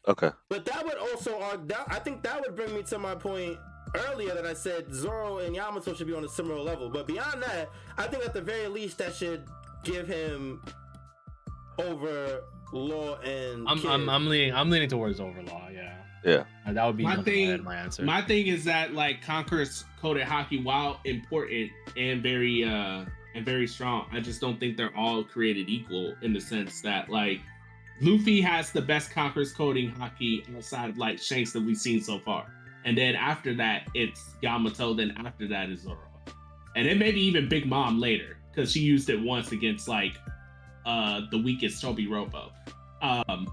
[0.08, 0.30] Okay.
[0.50, 1.66] But that would also argue.
[1.68, 3.58] That, I think that would bring me to my point
[4.10, 6.90] earlier that I said Zoro and Yamato should be on a similar level.
[6.90, 9.46] But beyond that, I think at the very least that should
[9.84, 10.62] give him
[11.80, 12.42] over
[12.72, 15.70] Law and I'm, I'm, I'm leaning, I'm leaning towards Overlaw.
[15.70, 15.94] Yeah.
[16.24, 16.44] Yeah.
[16.66, 18.04] Uh, That would be My my, thing- my answer.
[18.04, 23.06] My thing is that like Conqueror's coded haki, while important and very uh
[23.36, 27.10] and very strong, I just don't think they're all created equal in the sense that
[27.10, 27.42] like
[28.02, 32.20] Luffy has the best Conqueror's coding haki outside of like Shanks that we've seen so
[32.20, 32.46] far.
[32.86, 34.94] And then after that, it's Yamato.
[34.94, 35.98] Then after that is Zoro,
[36.76, 40.16] and then maybe even Big Mom later because she used it once against like
[40.86, 42.52] uh the weakest Tobi Roppo.
[43.02, 43.48] Um,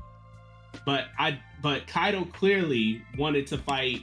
[0.84, 4.02] but I but Kaido clearly wanted to fight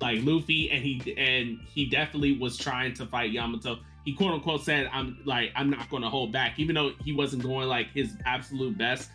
[0.00, 3.78] like Luffy, and he and he definitely was trying to fight Yamato.
[4.04, 7.12] He quote unquote said, "I'm like I'm not going to hold back," even though he
[7.12, 9.10] wasn't going like his absolute best.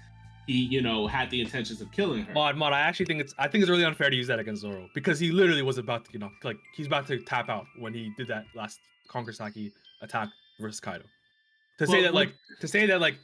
[0.47, 2.33] He you know had the intentions of killing her.
[2.33, 2.73] Mod, mod.
[2.73, 5.19] I actually think it's, I think it's really unfair to use that against Zoro because
[5.19, 8.11] he literally was about to, you know, like he's about to tap out when he
[8.17, 9.71] did that last Kongrasaki
[10.01, 10.29] attack
[10.59, 11.03] versus Kaido.
[11.77, 13.15] To say Well, that, like, to say that, like,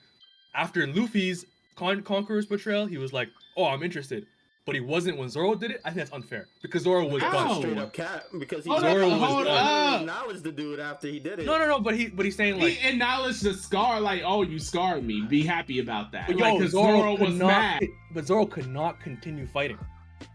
[0.56, 1.46] after Luffy's
[1.76, 4.26] Con- Conqueror's betrayal, he was like, "Oh, I'm interested,"
[4.66, 5.82] but he wasn't when Zoro did it.
[5.84, 7.32] I think that's unfair because Zoro was How?
[7.32, 7.62] done.
[7.62, 10.02] straight up cat because he Hold up, Zoro hold was up.
[10.02, 11.46] acknowledged the dude after he did it.
[11.46, 11.80] No, no, no.
[11.80, 15.22] But he, but he's saying like, he acknowledged the scar, like, "Oh, you scarred me.
[15.22, 17.84] Be happy about that." but like, yo, 'cause Zoro, Zoro could was not, mad.
[18.14, 19.80] but Zoro could not continue fighting.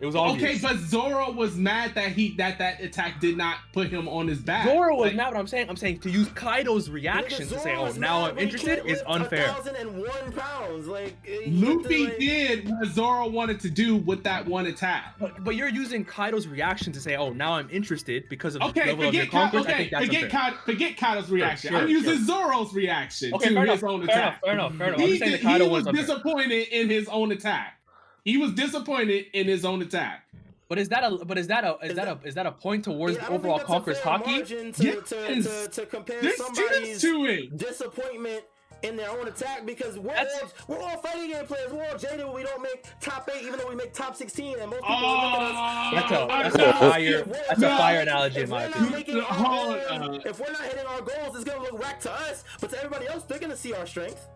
[0.01, 0.65] It was obvious.
[0.65, 4.27] Okay, but Zoro was mad that he that that attack did not put him on
[4.27, 4.67] his back.
[4.67, 5.69] Zoro was Like, not what I'm saying.
[5.69, 9.47] I'm saying to use Kaido's reaction to say, "Oh, now I'm interested," is unfair.
[9.47, 13.97] Thousand and one pounds, like uh, he Luffy like- did what Zoro wanted to do
[13.97, 15.15] with that one attack.
[15.21, 18.67] But, but you're using Kaido's reaction to say, "Oh, now I'm interested because of the
[18.69, 20.41] Okay, level of your forget Ka- conquest." I okay, think that's forget unfair.
[20.41, 21.71] Kaido, forget Kaido's reaction.
[21.71, 22.25] sure, I'm using sure.
[22.27, 24.23] Zoro's reaction Okay, to his enough, own fair attack.
[24.25, 25.01] enough, fair enough, fair enough.
[25.01, 27.79] I'm He, just saying did- that Kaido he was was disappointed in his own attack.
[28.25, 30.27] He was disappointed in his own attack.
[30.69, 32.47] But is that a but is that a is, Is that, that- a is that
[32.47, 34.27] a point towards Yeah, overall think that's a conquerors fair haki?
[34.39, 35.69] margin To, to, to, Yes.
[35.69, 37.57] to compare There's somebody's cheers to it.
[37.59, 38.45] disappointment
[38.83, 40.27] in their own attack because we're all
[40.67, 41.71] we're all fighting game players.
[41.73, 44.59] We're all jaded when we don't make top eight, even though we make top sixteen,
[44.59, 45.53] and most people look at us.
[45.55, 48.77] Ah, that's a that's a fire that's a fire analogy in If my we're not
[48.77, 48.93] opinion.
[48.99, 50.15] making our Hold own- on.
[50.27, 52.45] if we're not hitting our goals, it's gonna look whack to us.
[52.61, 54.27] But to everybody else, they're gonna see our strength.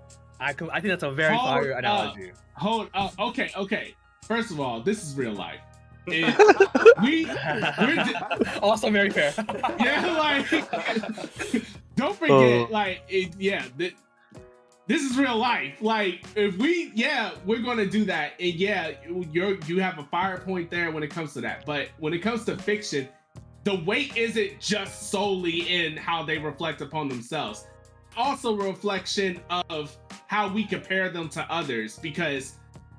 [0.41, 1.79] I co- I think that's a very Hold fire up.
[1.79, 2.33] analogy.
[2.55, 3.13] Hold up.
[3.19, 3.95] Okay, okay.
[4.27, 5.61] First of all, this is real life.
[6.07, 6.37] It-
[7.03, 9.33] we we're di- also very fair.
[9.81, 10.49] yeah, like
[11.97, 12.69] don't forget, Oh.
[12.71, 13.95] like it, yeah, th-
[14.87, 15.75] this is real life.
[15.81, 18.93] Like if we, yeah, we're gonna do that, and yeah,
[19.33, 21.65] you're you have a fire point there when it comes to that.
[21.67, 23.09] But when it comes to fiction,
[23.65, 27.67] the weight isn't just solely in how they reflect upon themselves,
[28.17, 31.99] also a reflection of how we compare them to others.
[31.99, 32.55] Because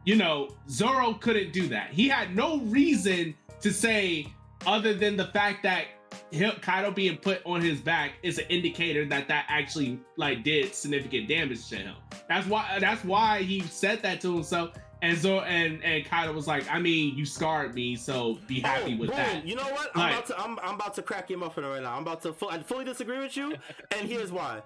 [0.06, 1.90] you know, Zoro couldn't do that.
[1.92, 4.28] He had no reason to say
[4.66, 5.88] other than the fact that
[6.32, 10.74] him, Kaido being put on his back is an indicator that that actually like did
[10.74, 11.96] significant damage to him.
[12.30, 14.72] That's why that's why he said that to himself.
[15.02, 18.92] And Zoro and and Kaido was like, I mean, you scarred me, so be happy
[18.92, 19.18] Boom, with boom.
[19.18, 19.46] that.
[19.46, 19.92] You know what?
[19.94, 21.96] I'm about to I'm, I'm about to crack your muffin right now.
[21.96, 23.56] I'm about to fu- fully disagree with you,
[23.92, 24.62] and here's why.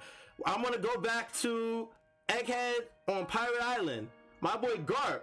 [0.45, 1.87] I'm gonna go back to
[2.27, 4.07] Egghead on Pirate Island.
[4.39, 5.21] My boy Garp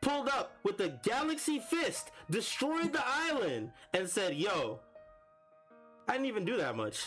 [0.00, 4.80] pulled up with the Galaxy Fist, destroyed the island, and said, "Yo,
[6.08, 7.04] I didn't even do that much."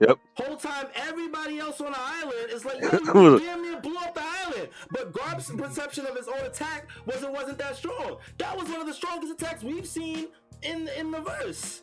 [0.00, 0.18] Yep.
[0.36, 4.14] Whole time, everybody else on the island is like, "Yo, you damn near blew up
[4.14, 8.18] the island." But Garp's perception of his own attack was it wasn't that strong.
[8.38, 10.28] That was one of the strongest attacks we've seen
[10.62, 11.82] in in the verse.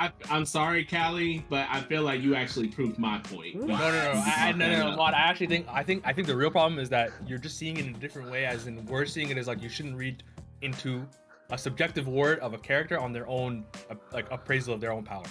[0.00, 3.54] I, I'm sorry, Kali, but I feel like you actually proved my point.
[3.56, 4.22] No, No, no, no.
[4.24, 5.02] I, I, no, no, no.
[5.02, 7.76] I actually think I think I think the real problem is that you're just seeing
[7.76, 8.46] it in a different way.
[8.46, 10.22] As in, we're seeing it as like you shouldn't read
[10.62, 11.06] into
[11.50, 15.04] a subjective word of a character on their own, uh, like appraisal of their own
[15.04, 15.24] power.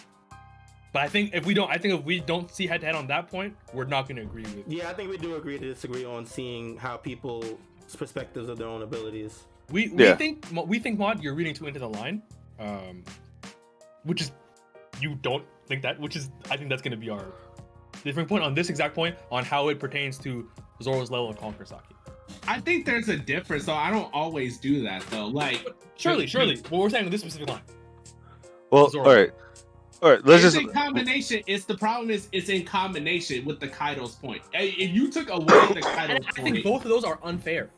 [0.94, 2.96] But I think if we don't, I think if we don't see head to head
[2.96, 4.68] on that point, we're not going to agree with.
[4.68, 7.46] Yeah, I think we do agree to disagree on seeing how people's
[7.98, 9.46] perspectives of their own abilities.
[9.72, 10.16] We we Yeah.
[10.16, 12.22] think we think mod you're reading too into the line,
[12.60, 13.04] um,
[14.04, 14.32] which is
[15.02, 17.26] you don't think that, which is I think that's going to be our
[18.04, 20.50] different point on this exact point on how it pertains to
[20.82, 21.96] Zoro's level of conquer Saki.
[22.48, 23.74] I think there's a difference, though.
[23.74, 25.28] I don't always do that, though.
[25.28, 27.62] Like, Surely, But- surely, what we're saying with this specific line.
[28.72, 29.06] Well, Zoro.
[29.10, 29.32] all right,
[30.02, 30.24] all right.
[30.26, 31.42] Let's it's just in combination.
[31.48, 34.44] It's the problem is it's in combination with the Kaido's point.
[34.54, 37.70] If you took away the And Kaido's I think point, both of those are unfair.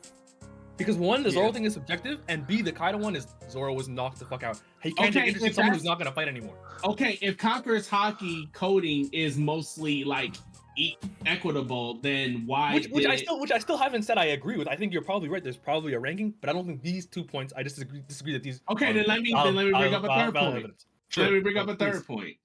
[0.76, 1.52] Because one, the Zoro Yeah.
[1.52, 4.60] thing is subjective, and B, the Kaido one is Zoro was knocked the fuck out.
[4.82, 6.56] He can't Okay, take interest if in someone who's not gonna fight anymore.
[6.84, 10.34] okay, if Conqueror's haki coding is mostly like
[10.78, 10.94] e-
[11.26, 12.74] equitable, then why?
[12.74, 14.66] Which, which I still, which I still haven't said I agree with.
[14.66, 15.42] I think you're probably right.
[15.44, 17.52] There's probably a ranking, but I don't think these two points.
[17.56, 18.60] I just disagree, disagree that these.
[18.70, 20.84] Okay, are then let me- then let me bring up a third point.
[21.16, 21.92] Let me bring up a please.
[21.92, 22.36] third point.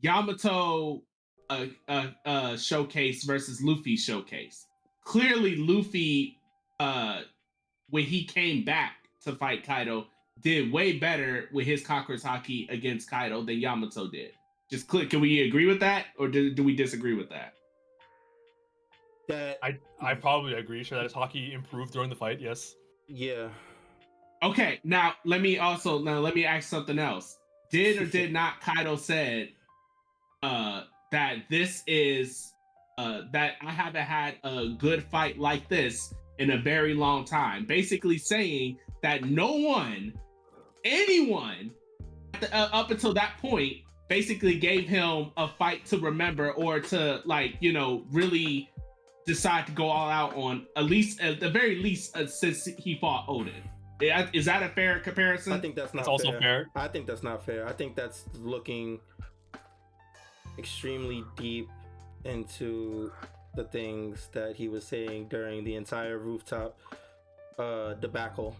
[0.00, 1.02] Yamato
[1.48, 4.66] uh, uh, uh, showcase versus Luffy showcase.
[5.04, 6.38] Clearly, Luffy,
[6.80, 7.20] uh,
[7.92, 10.06] when he came back to fight Kaido,
[10.40, 14.32] did way better with his Conqueror's haki against Kaido than Yamato did.
[14.70, 15.10] Just click.
[15.10, 17.52] Can we agree with that, or do, do we disagree with that?
[19.28, 20.82] That I, I probably agree.
[20.82, 22.40] Sure, that his haki improved during the fight.
[22.40, 22.74] Yes.
[23.06, 23.48] yeah.
[24.42, 27.38] Okay, now let me also now let me ask something else.
[27.70, 29.50] Did or did not Kaido said
[30.42, 32.54] uh that this is
[32.96, 37.64] uh that I haven't had a good fight like this in a very long time.
[37.66, 40.12] Basically saying that no one,
[40.84, 41.70] anyone
[42.40, 43.76] the- uh, up until that point
[44.08, 48.70] basically gave him a fight to remember or to like, you know, really
[49.26, 52.98] decide to go all out on at least at the very least uh, since he
[53.00, 53.52] fought Oden.
[54.00, 55.52] Yeah, Is that a fair comparison?
[55.52, 56.40] I think that's not That's also fair.
[56.40, 56.66] fair.
[56.74, 57.68] I think that's not fair.
[57.68, 58.98] I think that's looking
[60.58, 61.68] extremely deep
[62.24, 63.12] into
[63.54, 66.78] the things that he was saying during the entire rooftop
[67.58, 68.56] uh debacle.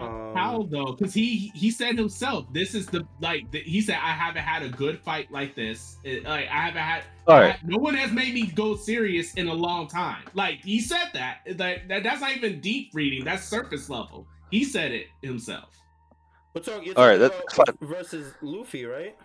[0.00, 0.92] Um, How though?
[0.92, 4.62] Because he he said himself, this is the like the, he said I haven't had
[4.64, 5.96] a good fight like this.
[6.02, 7.04] It- like I haven't had.
[7.28, 7.56] all right.
[7.64, 10.24] no one has made me go serious in a long time.
[10.34, 11.38] Like he said that.
[11.56, 13.24] Like that, that's not even deep reading.
[13.24, 14.26] That's surface level.
[14.50, 15.70] He said it himself.
[16.54, 19.16] We're talking, you're All right, talking that's about versus Luffy, right?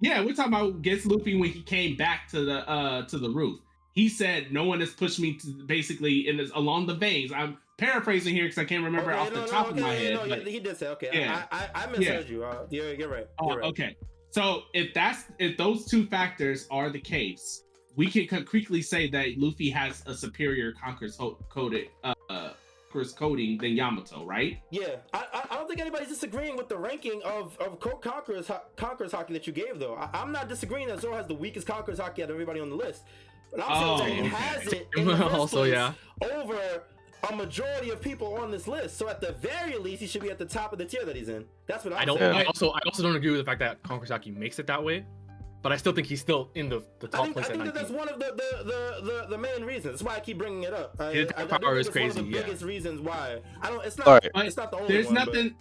[0.00, 3.30] Yeah, we're talking about against Luffy when he came back to the uh to the
[3.30, 3.60] roof.
[3.94, 7.32] He said no one has pushed me to basically in this, along the veins.
[7.32, 9.82] I'm paraphrasing here because I can't remember Okay, off no, the no, top okay, of
[9.84, 10.14] my yeah, head.
[10.14, 11.10] no, but- he, did say okay.
[11.12, 11.44] Yeah.
[11.52, 12.44] I, I I misheard you.
[12.44, 13.28] Uh, you're, you're right.
[13.38, 13.66] Oh, You're right.
[13.68, 13.96] okay.
[14.30, 17.62] So if that's if those two factors are the case,
[17.94, 21.16] we can concretely say that Luffy has a superior Conqueror's
[21.48, 22.50] coded uh, uh
[22.94, 24.58] Conqueror's coding than Yamato, right?
[24.70, 29.10] Yeah, I, I, don't think anybody's disagreeing with the ranking of of Conqueror's Ho- Conqueror's
[29.10, 29.96] haki that you gave though.
[29.96, 32.70] I, I'm not disagreeing that Zoro has the weakest Conqueror's haki out of everybody on
[32.70, 33.02] the list.
[33.54, 34.28] But I'm Oh, saying okay.
[34.28, 35.92] has it in the first Also, place yeah.
[36.34, 36.82] over
[37.30, 38.98] a majority of people on this list.
[38.98, 41.16] So at the very least, he should be at the top of the tier that
[41.16, 41.44] he's in.
[41.66, 42.18] That's what I'm I don't.
[42.18, 42.34] saying.
[42.36, 45.06] I also I also don't agree with the fact that Konkrasaki makes it that way,
[45.62, 47.52] but I still think he's still in the the I top think, I place at
[47.52, 47.74] think that 19.
[47.74, 49.84] that's one of the the, the, the, the main reasons.
[49.94, 50.96] That's why I keep bringing it up.
[51.00, 52.42] I, His I, I power think is it's one of the crazy, yeah.
[52.42, 53.40] biggest reasons why.
[53.62, 53.84] I don't.
[53.86, 54.06] It's not.
[54.06, 54.30] All right.
[54.46, 55.54] It's not the only There's one, but- nothing.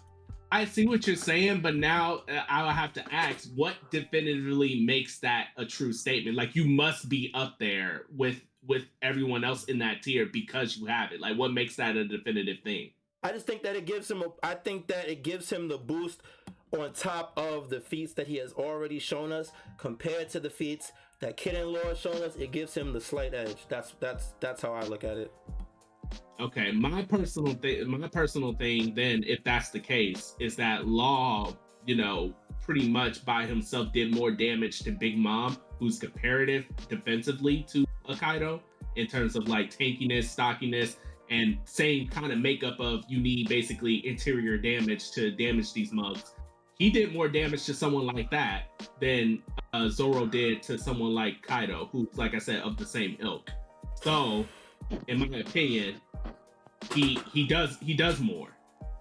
[0.54, 4.82] I see what you're saying, but now uh, I will have to ask, what definitively
[4.82, 6.38] makes that a true statement?
[6.38, 10.86] Like you must be up there with with everyone else in that tier because you
[10.86, 11.20] have it.
[11.20, 12.92] Like what makes that a definitive thing?
[13.24, 14.22] I just think that it gives him.
[14.22, 16.22] A, I think that it gives him the boost
[16.72, 20.92] on top of the feats that he has already shown us, compared to the feats
[21.20, 22.36] that Kid and Law shown us.
[22.36, 23.66] It gives him the slight edge.
[23.70, 25.34] That's that's that's how I look at it.
[26.40, 31.56] Okay, my personal thing, my personal thing, then, if that's the case, is that Law,
[31.86, 37.66] you know, pretty much by himself did more damage to Big Mom, who's comparative defensively
[37.70, 38.62] to Akaido
[38.96, 40.98] in terms of like tankiness, stockiness,
[41.30, 46.36] and same kind of makeup of you need basically interior damage to damage these mugs.
[46.78, 48.64] He did more damage to someone like that
[49.00, 49.42] than
[49.74, 53.50] uh, Zoro did to someone like Kaido, who's like I said of the same ilk.
[53.96, 54.46] So,
[55.08, 55.96] in my opinion,
[56.94, 58.50] he he does he does more.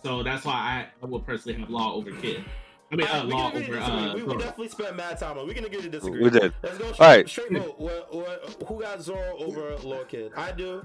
[0.04, 2.44] So that's why I, I would personally have Law over Kid.
[2.90, 4.14] I mean, uh, Alright, Law can agree to over uh.
[4.14, 5.44] we, we definitely spent mad time on.
[5.44, 5.46] it.
[5.48, 6.22] We can agree to disagree.
[6.22, 6.52] We did.
[6.62, 7.28] Let's go straight, Alright.
[7.28, 7.80] straight vote.
[7.80, 10.32] What, what, who got Zoro over Law Kid?
[10.36, 10.84] I do.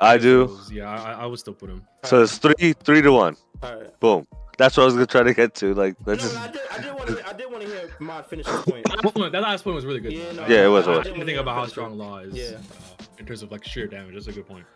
[0.00, 0.58] I do.
[0.72, 1.86] Yeah, I, I would still put him.
[2.04, 3.36] So it's three, three to one.
[3.62, 4.00] All right.
[4.00, 4.26] Boom.
[4.56, 5.74] That's what I was gonna try to get to.
[5.74, 6.40] Like, No, let's no, just.
[6.40, 6.60] I did.
[6.70, 7.28] I did want to.
[7.28, 8.84] I did want to hear Mod finish his point.
[8.86, 10.12] That last point- that last point was really good.
[10.12, 11.06] Yeah, no, Yeah, it was, it I was.
[11.06, 12.34] didn't think about how strong Law is.
[12.34, 12.56] Yeah.
[12.58, 14.14] uh, in terms of like sheer damage.
[14.14, 14.66] That's a good point.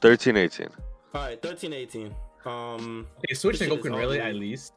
[0.00, 0.68] 13, 18.
[1.14, 2.14] All right, 13, 18.
[2.46, 4.30] Um, Hey, switch This shit Sengoku and Rayleigh ugly.
[4.30, 4.72] at least.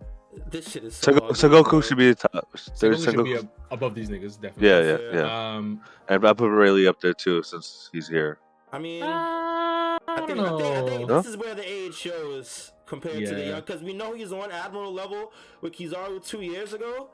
[0.50, 1.12] this shit is so.
[1.12, 1.82] Sengoku, ugly, Sengoku bro.
[1.82, 2.48] should be the top.
[2.80, 4.68] There's Sengoku should be above these niggas, definitely.
[4.68, 5.26] Yeah, yeah, Yeah.
[5.26, 5.56] yeah.
[5.56, 8.40] Um, And I put Rayleigh up there too since he's here.
[8.72, 11.16] I mean, uh, I I think, don't I think, I think know.
[11.16, 11.22] Huh?
[11.22, 13.50] this is where the age shows compared to the Yeah.
[13.50, 15.32] young, because we know he's on admiral level
[15.62, 17.10] with Kizaru two years ago.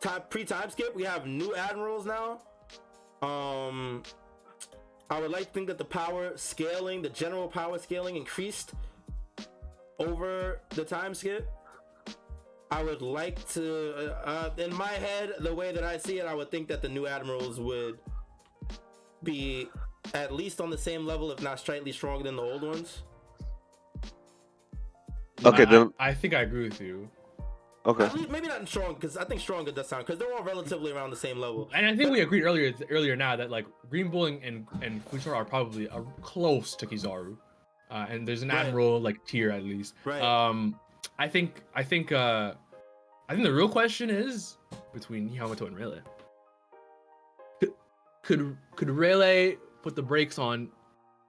[0.00, 2.40] Time pre time skip, we have new admirals now.
[3.20, 4.04] Um,
[5.10, 8.72] I would like to think that the power scaling, the general power scaling, increased
[9.98, 11.48] over the time skip.
[12.70, 16.26] I would like to, uh, uh, in my head, the way that I see it,
[16.26, 17.98] I would think that the new admirals would
[19.22, 19.68] be
[20.12, 23.02] at least on the same level, if not slightly stronger than the old ones.
[25.44, 25.92] Okay, I, then.
[25.98, 27.08] I, I think I agree with you.
[27.86, 28.08] Okay.
[28.10, 31.10] Least, maybe not strong, because I think stronger does sound because they're all relatively around
[31.10, 31.70] the same level.
[31.74, 35.04] And I think we agreed earlier earlier now that like Green Bull and and, and
[35.10, 37.36] Fujitora are probably uh, close to Kizaru,
[37.90, 38.66] uh, and there's an Right.
[38.66, 39.94] admiral like tier at least.
[40.04, 40.20] Right.
[40.20, 40.78] Um,
[41.18, 42.54] I think I think uh,
[43.28, 44.56] I think the real question is
[44.92, 46.02] between Yamato and Rayleigh.
[47.60, 47.72] Could
[48.22, 50.68] could, could Rayleigh put the brakes on?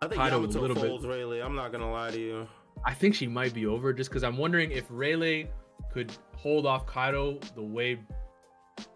[0.01, 1.07] I think Kaido a Yamato little bit.
[1.09, 1.41] Rayleigh.
[1.45, 2.47] I'm not gonna lie to you.
[2.85, 5.47] I think she might be over just because I'm wondering if Rayleigh
[5.91, 7.99] could hold off Kaido the way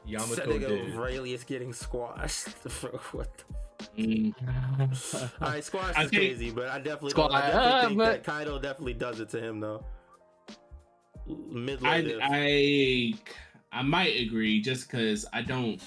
[0.06, 0.95] Yamato Said did.
[0.95, 2.48] Rayleigh is getting squashed.
[3.11, 3.44] What the
[3.98, 4.34] Mm,
[5.41, 7.98] All right, squash I is think- crazy, but I definitely, Squash- I definitely uh, think
[7.98, 9.84] but- that Kaido definitely does it to him though.
[11.28, 12.18] Mid I.
[12.22, 13.14] I
[13.72, 15.82] I might agree just because I don't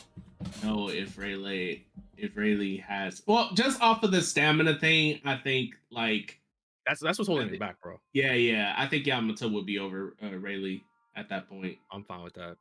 [0.63, 1.81] know if Rayleigh
[2.17, 5.21] if Rayleigh has well just off of the stamina thing.
[5.25, 6.39] I think like
[6.87, 8.01] That's that's what's holding I me back, bro.
[8.13, 10.81] yeah yeah I think Yamato would be over uh, Rayleigh
[11.17, 11.79] at that point.
[11.91, 12.57] I'm fine with that.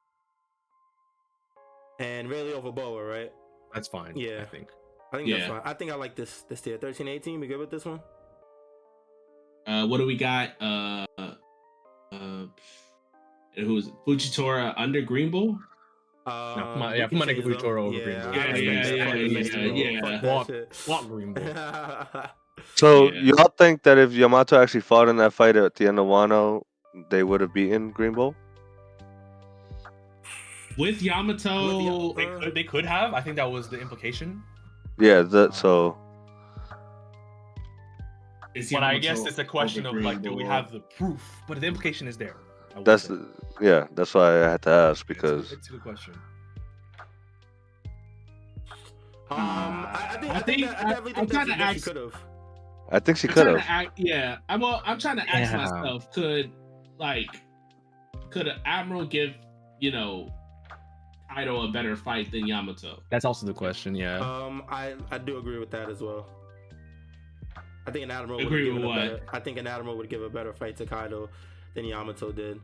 [1.99, 3.31] and really over Boa, right?
[3.73, 4.13] That's fine.
[4.15, 4.41] Yeah.
[4.41, 4.69] I think.
[5.13, 5.61] I think that's fine.
[5.63, 6.77] I think I like this this tier.
[6.77, 7.39] 13, 18.
[7.39, 8.01] We good with this one?
[9.67, 10.51] Uh, what do we got?
[10.61, 11.05] Uh,
[12.11, 12.45] uh,
[13.55, 15.57] who's Fujitora under Green Bull?
[16.25, 17.57] Uh, put my- we yeah, can put my nigga change.
[17.57, 18.31] Fujitora over Green Bull.
[18.31, 20.01] I Yeah, respect yeah, yeah, yeah, yeah.
[20.01, 22.23] Fuck that Walk- Swap Green Bull.
[22.75, 23.33] So Yeah.
[23.35, 26.63] y'all think that if Yamato actually fought in that fight at the end of Wano,
[27.09, 28.33] they would have beaten Green Bull?
[30.77, 33.13] With Yamato, With They could, they could have.
[33.13, 34.43] I think that was the implication.
[34.99, 35.21] Yeah.
[35.21, 35.97] That so.
[38.53, 41.21] is But I guess it's a question of like, do we have the proof?
[41.47, 42.35] But the implication is there.
[42.83, 43.15] That's say.
[43.15, 43.27] the,
[43.61, 43.87] yeah.
[43.95, 46.13] That's why I had to ask It's a- because it's a good question.
[49.31, 51.53] Um, I, I think I, I think, think- that, I I- definitely I'm trying to
[51.55, 52.15] she ask- could have.
[52.91, 53.91] I think she could have.
[53.97, 54.37] yeah.
[54.47, 54.81] I'm well.
[54.85, 55.57] I'm trying to ask Yeah.
[55.65, 56.51] myself: Could
[56.99, 57.29] like,
[58.29, 59.33] could an admiral give
[59.79, 60.29] you know,
[61.35, 63.01] Kaido a better fight than Yamato?
[63.09, 63.93] That's also the question.
[63.93, 64.19] Yeah.
[64.19, 66.25] Um, I I do agree with that as well.
[67.87, 68.95] I think an admiral would Agree give with a what?
[68.95, 69.19] better.
[69.31, 71.29] I think an admiral would give a better fight to Kaido
[71.75, 72.59] than Yamato did.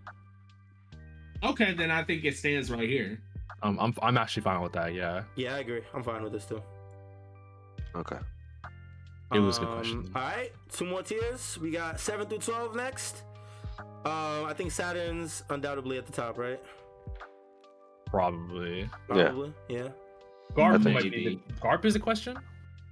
[1.43, 3.19] Okay, then I think it stands right here.
[3.61, 4.93] Um, I'm I'm actually fine with that.
[4.93, 5.23] Yeah.
[5.35, 5.81] Yeah, I agree.
[5.93, 6.61] I'm fine with this too.
[7.95, 8.17] Okay.
[9.33, 10.11] It was a good Um, question.
[10.15, 11.57] All right, two more tiers.
[11.61, 13.23] We got seven through twelve next.
[14.05, 16.59] Um, I think Saturn's undoubtedly at the top, right?
[18.11, 18.81] Probably.
[18.81, 18.87] Yeah.
[19.07, 19.53] Probably.
[19.69, 19.87] Yeah.
[20.53, 22.37] Garp might be Garp is a question.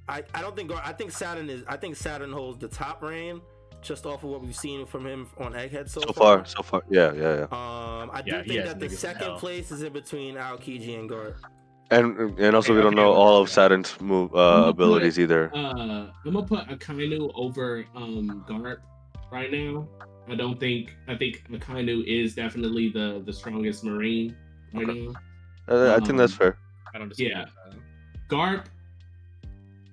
[0.07, 3.03] I, I don't think Gar- I think Saturn is I think Saturn holds the top
[3.03, 3.41] reign
[3.81, 6.83] just off of what we've seen from him on Egghead so, So far, so far,
[6.89, 7.43] yeah, yeah, yeah.
[7.43, 9.39] Um, I Yeah, do he think that the second hell.
[9.39, 11.35] place is in between Aokiji and Garp.
[11.91, 15.51] And and also we don't okay, know all of Saturn's move uh, gonna abilities either.
[15.55, 18.77] Uh, I'm gonna put Akainu over um Garp
[19.31, 19.87] right now.
[20.27, 24.35] I don't think I think Akainu is definitely the the strongest Marine
[24.73, 25.07] right Okay.
[25.07, 25.13] now.
[25.67, 26.57] Uh, I think that's um, fair.
[26.93, 27.45] I don't Yeah.
[27.45, 27.75] that.
[28.29, 28.65] Garp.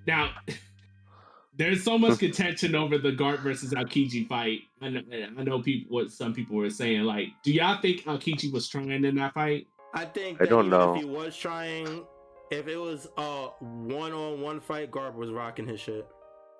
[0.06, 0.30] Now,
[1.56, 4.60] there's so much contention over the Garp versus Aokiji fight.
[4.80, 5.02] I know,
[5.38, 7.02] I know people what some people were saying.
[7.02, 9.66] Like, do y'all think Aokiji was trying in that fight?
[9.94, 10.94] I think I don't know.
[10.94, 12.04] if he was trying,
[12.50, 16.06] if it was a one-on-one fight, Garp was rocking his shit.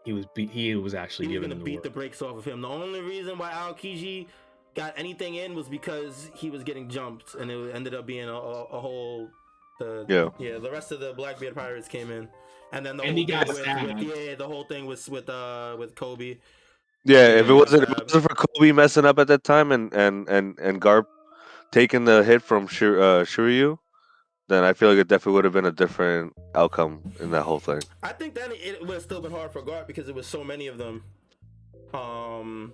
[0.04, 0.50] He was beat.
[0.50, 2.60] He was actually He was giving gonna him beat the the brakes off of him.
[2.62, 4.28] The only reason why Aokiji
[4.76, 8.32] got anything in was because he was getting jumped, and it ended up being a,
[8.34, 9.28] a, a whole.
[9.80, 10.28] The, Yeah.
[10.38, 10.58] yeah.
[10.58, 12.28] The rest of the Blackbeard pirates came in,
[12.72, 15.08] and then the And whole he got thing with, with yeah, the whole thing was
[15.08, 16.38] with uh with Koby.
[17.04, 19.72] Yeah, if it wasn't if it uh, wasn't for Koby messing up at that time
[19.72, 21.06] and and and and Garp
[21.72, 23.78] taking the hit from Shir- uh, Shiryu,
[24.48, 27.60] then I feel like it definitely would have been a different outcome in that whole
[27.60, 27.80] thing.
[28.02, 30.42] I think that it would have still been hard for Garp because it was so
[30.42, 31.02] many of them.
[31.92, 32.72] Um,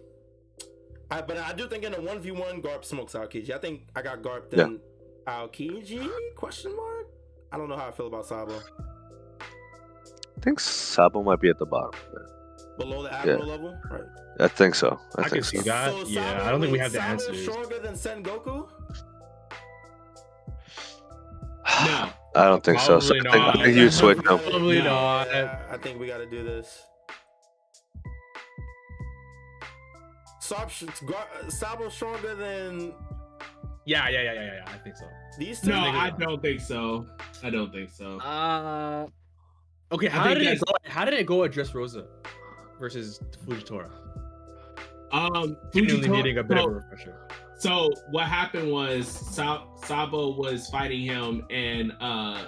[1.12, 3.50] I, but I do think in a one v one, Garp smokes Aokiji.
[3.50, 4.80] I think I got Garp then
[5.26, 6.08] Aokiji?
[6.36, 7.06] Question mark.
[7.52, 8.58] I don't know how I feel about Sabo.
[9.40, 11.92] I think Sabo might be at the bottom.
[12.78, 14.02] Below the admiral level, right?
[14.40, 14.98] I think so.
[15.16, 15.62] I, I can think see so.
[15.64, 15.90] that.
[15.92, 17.42] So yeah, Sabo- I don't think we wait, have the Sabo answers.
[17.42, 18.68] Stronger than Sengoku?
[21.84, 22.08] No.
[22.34, 22.98] I don't think so.
[22.98, 23.56] So I think, I not.
[23.56, 24.24] think you switch them.
[24.38, 24.84] Probably No.
[24.84, 25.26] not.
[25.28, 26.82] Yeah, I think we got to do this.
[30.56, 32.92] Sab- Sabo stronger than
[33.84, 34.64] Yeah, yeah, yeah, yeah, yeah, yeah.
[34.74, 35.06] I think so.
[35.38, 35.70] these two.
[35.70, 37.06] No, I don't think so.
[37.42, 38.18] I don't think so.
[38.20, 39.06] Uh,
[39.92, 40.06] okay.
[40.08, 40.72] How think did it go?
[40.84, 42.06] How did it go at Dressrosa
[42.78, 43.90] versus Fujitora?
[45.10, 47.28] Um, Genuinely Fujitora- needing a bit of so- a refresher.
[47.58, 52.46] So what happened was Sa- Sabo was fighting him, and uh,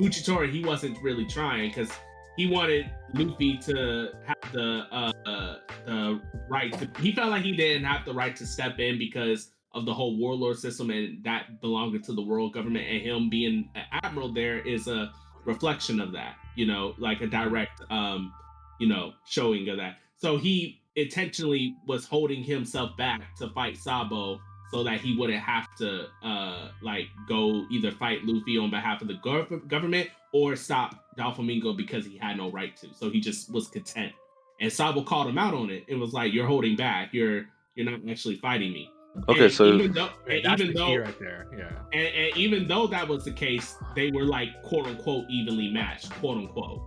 [0.00, 1.90] Fujitora he wasn't really trying because
[2.38, 6.88] he wanted Luffy to have the uh, the right to.
[7.02, 10.16] He felt like he didn't have the right to step in because of the whole
[10.16, 14.60] warlord system and that belonging to the world government, and him being an admiral there
[14.60, 15.12] is a
[15.44, 16.36] reflection of that.
[16.56, 18.32] You know, like a direct um,
[18.78, 19.96] you know, showing of that.
[20.16, 24.40] So he intentionally was holding himself back to fight Sabo
[24.70, 29.08] so that he wouldn't have to uh like go either fight Luffy on behalf of
[29.08, 32.88] the gov- government or stop Doflamingo because he had no right to.
[32.94, 34.12] So he just was content.
[34.60, 35.84] And Sabo called him out on it.
[35.88, 37.12] It was like you're holding back.
[37.12, 38.90] You're you're not actually fighting me.
[39.28, 41.46] Okay, And so even though, Okay, and that's even the though key right there.
[41.56, 41.70] Yeah.
[41.92, 46.10] and, and even though that was the case, they were like quote unquote evenly matched,
[46.14, 46.80] quote unquote.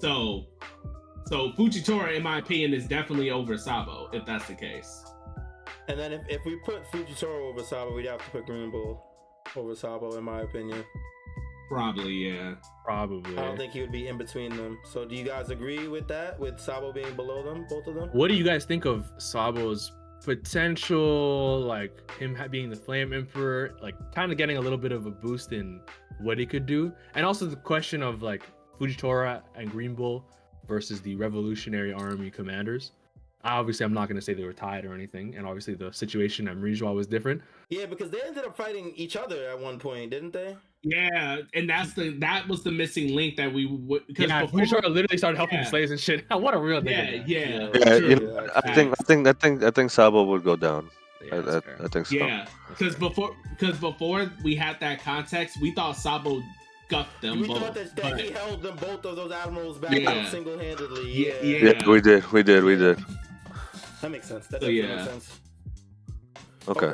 [0.00, 0.46] So,
[1.26, 5.04] so Fujitora, in my opinion, is definitely over Sabo if that's the case.
[5.88, 9.02] And then if, if we put Fujitora over Sabo, we'd have to put Green Bull
[9.56, 10.84] over Sabo, in my opinion.
[11.72, 12.54] Probably, yeah.
[12.84, 13.38] Probably.
[13.38, 14.78] I don't think he would be in between them.
[14.84, 16.38] So do you guys agree with that?
[16.38, 18.10] With Sabo being below them, both of them?
[18.12, 19.92] What do you guys think of Sabo's
[20.22, 25.06] potential, like him being the Flame Emperor, like kind of getting a little bit of
[25.06, 25.80] a boost in
[26.20, 28.42] what he could do, and also the question of like
[28.78, 30.24] Fujitora and Green Bull
[30.66, 32.92] versus the Revolutionary Army commanders.
[33.44, 36.46] Obviously, I'm not going to say they were tied or anything, and obviously the situation
[36.46, 37.42] at Rijwa was different.
[37.70, 40.56] Yeah, because they ended up fighting each other at one point, didn't they?
[40.84, 44.60] Yeah, and that's the that was the missing link that we would because Yeah, before,
[44.60, 45.64] Fujitora literally started helping Yeah.
[45.64, 46.24] the slaves and shit.
[46.30, 47.24] what a real yeah, nigga.
[47.26, 47.68] yeah, Yeah.
[47.74, 48.08] Yeah, true.
[48.08, 50.90] you know, I think I think I think I think Sabo would go down.
[51.24, 51.84] Yeah, I, I.
[51.84, 52.16] I think so.
[52.16, 56.42] Yeah, because before because before we had that context, we thought Sabo
[56.88, 57.58] guffed them we both.
[57.60, 60.28] thought that, that but- he held them both of those admirals back Yeah.
[60.30, 61.08] single handedly.
[61.12, 61.72] Yeah, Yeah, yeah.
[61.78, 62.98] Yeah, we did, we did, we did.
[64.00, 64.48] That makes sense.
[64.48, 64.96] That So, yeah.
[64.96, 65.38] makes sense.
[66.66, 66.92] Okay.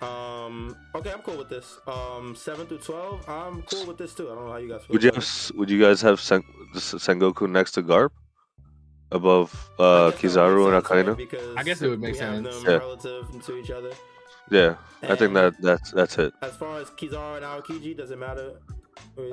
[0.00, 0.76] Um.
[0.94, 1.78] Okay, I'm cool with this.
[1.86, 2.34] Um.
[2.36, 3.28] Seven through twelve.
[3.28, 4.30] I'm cool with this too.
[4.30, 4.94] I don't know how you guys feel.
[4.94, 5.50] Would you have it.
[5.56, 6.44] Would you guys have Sen-
[6.74, 8.10] S- Sengoku next to Garp,
[9.10, 11.08] above uh, I guess that would Kizaru and sense.
[11.08, 11.16] Akainu?
[11.16, 12.56] Because I guess it would make we have sense.
[12.56, 12.78] them Yeah.
[12.78, 13.92] relative to each other.
[14.50, 16.32] Yeah, I think And that that's that's it.
[16.42, 18.52] As far as Kizaru and Aokiji, does it matter?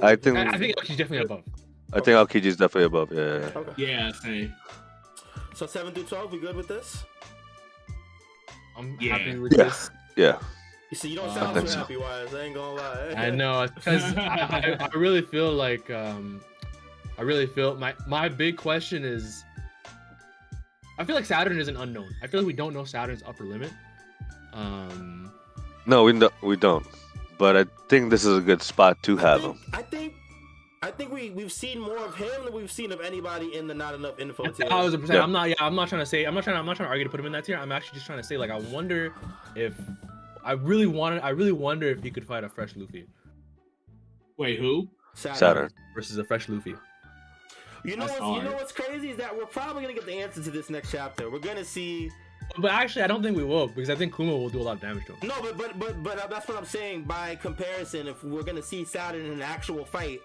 [0.01, 1.43] I think I, I think she's definitely above.
[1.91, 3.11] I think Aokiji's definitely above.
[3.11, 3.59] Yeah, yeah, yeah.
[3.59, 3.73] Okay.
[3.85, 4.53] Yeah, same.
[5.55, 7.03] So seven through twelve, we good with this?
[8.77, 9.17] I'm Yeah.
[9.17, 9.65] happy with Yeah.
[9.65, 9.89] this.
[10.19, 10.37] Yeah.
[10.91, 11.77] You see, you don't Uh, sound I too so.
[11.79, 12.33] happy, wise.
[12.33, 13.13] I ain't gonna lie.
[13.15, 16.41] I know because I, I, I really feel like um,
[17.17, 19.43] I really feel my my big question is.
[20.97, 22.09] I feel like Saturn is an unknown.
[22.21, 23.71] I feel like we don't know Saturn's upper limit.
[24.51, 25.31] Um,
[25.85, 26.33] No, we don't.
[26.43, 26.85] We don't.
[27.37, 29.63] But I think this is a good spot to I have think, him.
[29.73, 30.13] I think,
[30.81, 33.73] I think we we've seen more of him than we've seen of anybody in the
[33.73, 34.67] not enough info a tier.
[34.67, 35.17] thousand percent.
[35.17, 35.23] Yeah.
[35.23, 35.49] I'm not.
[35.49, 36.23] Yeah, I'm not trying to say.
[36.23, 36.57] I'm not trying.
[36.57, 37.57] I'm not trying to argue to put him in that tier.
[37.57, 39.13] I'm actually just trying to say like I wonder
[39.55, 39.73] if
[40.43, 41.21] I really wanted.
[41.21, 43.07] I really wonder if he could fight a fresh Luffy
[44.37, 44.87] Wait, who?
[45.15, 45.69] Saturn.
[45.93, 46.75] versus a fresh Luffy.
[47.83, 50.13] You know That's what's you know what's crazy is that we're probably gonna get the
[50.13, 51.29] answer to this next chapter.
[51.29, 52.09] We're gonna see.
[52.57, 54.75] But actually, I don't think we will because I think Kuma will do a lot
[54.77, 55.27] of damage to him.
[55.27, 57.03] No, but but but but uh, that's what I'm saying.
[57.03, 60.21] By comparison, if we're gonna see Saturn in an actual fight,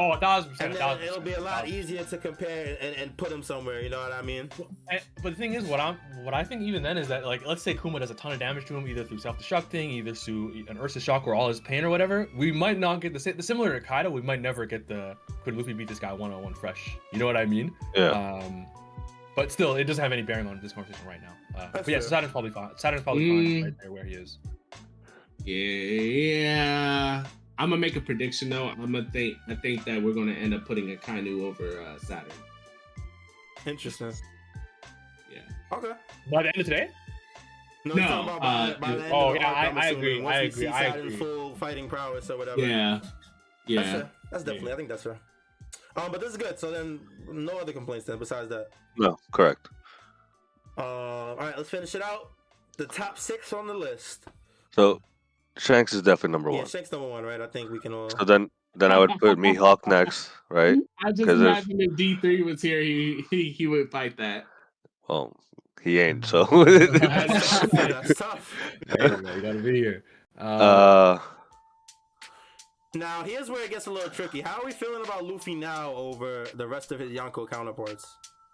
[0.00, 0.70] Oh, a thousand and percent.
[0.74, 3.42] a then thousand it'll be a lot thousand easier to compare and, and put him
[3.42, 3.82] somewhere.
[3.82, 4.48] You know what I mean?
[4.88, 7.44] And- but the thing is, what I'm, what I think even then is that like,
[7.44, 10.64] let's say Kuma does a ton of damage to him, either through self-destructing, either through
[10.68, 12.28] an Ursus Shock or all his pain or whatever.
[12.36, 14.08] We might not get the, sa- the similar to Kaido.
[14.08, 16.96] We might never get the could Luffy beat this guy one on one fresh.
[17.12, 17.74] You know what I mean?
[17.96, 18.10] Yeah.
[18.10, 18.66] Um,
[19.34, 21.34] but still, it doesn't have any bearing on this conversation right now.
[21.60, 22.02] Uh, but yeah, fair.
[22.02, 22.70] Saturn's probably fine.
[22.76, 23.54] Saturn's probably Mm.
[23.54, 24.38] fine right there where he is.
[25.44, 27.24] Yeah.
[27.58, 28.68] I'm gonna make a prediction though.
[28.68, 29.36] I'm gonna think.
[29.48, 32.30] I think that we're gonna end up putting Akainu over uh, Saturn.
[33.66, 34.12] Interesting.
[35.32, 35.40] Yeah.
[35.72, 35.92] Okay.
[36.32, 36.90] By the end of today?
[37.84, 39.86] No, No, about by, uh, by the end oh, of yeah, arc, I- I'm I
[39.86, 41.16] assuming, agree, Once I we agree, see I Saturn's agree.
[41.26, 42.60] full fighting prowess or whatever.
[42.60, 42.98] Yeah.
[43.00, 43.10] That's
[43.66, 43.82] Yeah.
[43.82, 44.10] fair.
[44.30, 44.72] That's definitely.
[44.72, 45.18] I think that's fair.
[45.96, 46.58] Um, but this is good.
[46.58, 48.68] So then, no other complaints then besides that.
[48.96, 49.68] No, correct.
[50.76, 52.30] Uh, all right, let's finish it out.
[52.76, 54.26] The top six on the list.
[54.70, 55.02] So
[55.58, 56.66] Shanks is definitely number Yeah, one.
[56.66, 57.40] Shank's number one, right?
[57.40, 58.10] I think we can all.
[58.10, 60.78] So then, then I would put Mihawk next, right?
[61.04, 64.16] I just 'Cause if- imagine if D three was here, he, he he would fight
[64.18, 64.44] that.
[65.08, 65.34] Well,
[65.82, 66.24] he ain't.
[66.26, 66.44] So.
[66.64, 67.70] That's tough.
[67.72, 68.54] That's tough.
[68.88, 70.04] Hey, bro, you gotta be here.
[70.38, 71.18] Uh, uh,
[72.94, 74.40] Now, here's where it gets a little tricky.
[74.40, 78.06] How are we feeling about Luffy now over the rest of his Yonko counterparts?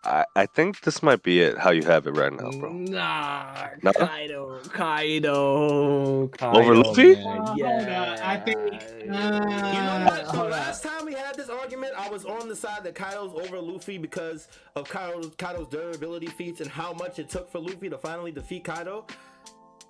[0.04, 1.58] I I think this might be it.
[1.58, 2.72] How you have it right now, bro.
[2.72, 3.92] Nah, No?
[3.92, 6.58] Kaido, Kaido, Kaido.
[6.58, 7.14] Over Luffy?
[7.14, 8.20] man, Uh, yeah.
[8.22, 8.58] I think-
[9.00, 10.32] You know what?
[10.32, 13.58] The last time we had this argument, I was on the side that Kaido's over
[13.60, 17.98] Luffy because of Kaido's, Kaido's durability feats and how much it took for Luffy to
[17.98, 19.06] finally defeat Kaido.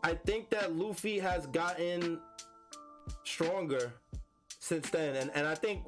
[0.03, 2.21] I think that Luffy has gotten
[3.25, 3.93] stronger
[4.59, 5.17] since then.
[5.17, 5.83] And, and I think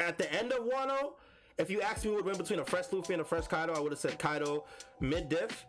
[0.00, 1.12] at the end of Wano,
[1.58, 3.80] if you asked me what went between a fresh Luffy and a fresh Kaido, I
[3.80, 4.64] would have said Kaido
[5.00, 5.64] mid diff.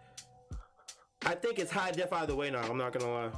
[1.25, 2.61] I think it's high diff either way now.
[2.61, 3.29] I'm not gonna lie.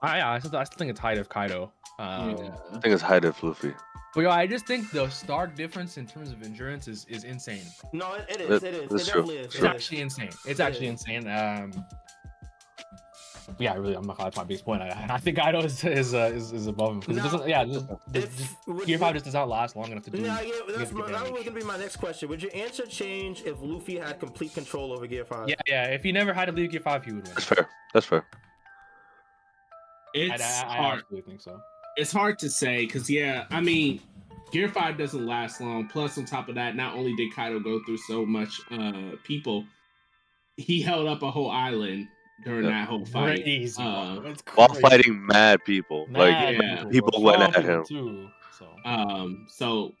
[0.00, 1.72] I, I, still, I still think it's high diff Kaido.
[1.98, 2.36] Um,
[2.72, 3.74] I think it's high diff Luffy.
[4.14, 7.62] But yo, I just think the stark difference in terms of endurance is, is insane.
[7.92, 8.60] No, it, it is.
[8.60, 8.80] That- It is.
[8.84, 9.20] It that's true.
[9.22, 9.46] definitely is.
[9.46, 9.64] It's It is.
[9.64, 10.28] actually insane.
[10.28, 10.92] It's It actually is.
[10.92, 11.28] insane.
[11.28, 11.72] Um,
[13.58, 14.18] yeah, really, I'm not.
[14.18, 14.82] That's my biggest point.
[14.82, 17.48] I, I think Kaido is is, uh, is, is above him because it doesn't.
[17.48, 20.18] Yeah, just, If- just, Gear Five just does not last long enough to do.
[20.18, 22.28] Nah, yeah, that's, my, that was gonna be my next question.
[22.28, 25.48] Would your answer change if Luffy had complete control over Gear Five?
[25.48, 25.84] Yeah, yeah.
[25.86, 27.34] If he never had to leave Gear Five, he would win.
[27.34, 27.68] That's fair.
[27.94, 28.26] That's fair.
[30.14, 30.98] It's I, I hard.
[31.00, 31.60] actually think so.
[31.96, 34.00] It's hard to say because yeah, I mean,
[34.52, 35.88] Gear Five doesn't last long.
[35.88, 39.64] Plus, on top of that, not only did Kaido go through so much uh people,
[40.56, 42.08] he held up a whole island
[42.44, 42.70] during Yeah.
[42.70, 43.42] that whole fight.
[43.42, 44.34] Crazy, Uh, bro.
[44.54, 47.20] While fighting mad people, like yeah, people bro.
[47.20, 47.84] went at him.
[47.84, 48.28] Too,
[48.58, 48.66] so.
[48.84, 49.94] Um, so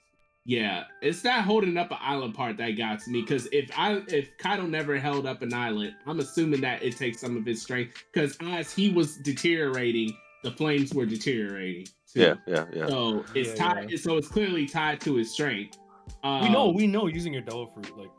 [0.44, 3.20] yeah, it's that holding up an island part that got to me.
[3.20, 7.20] Because if I if Kaido never held up an island, I'm assuming that it takes
[7.20, 8.02] some of his strength.
[8.12, 11.86] Because as he was deteriorating, the flames were deteriorating.
[12.12, 12.20] Too.
[12.20, 12.86] yeah, yeah, yeah.
[12.86, 13.98] So it's Yeah, tied.
[14.00, 15.76] So it's clearly tied to his strength.
[16.24, 18.10] Um, we know, we know using your devil fruit like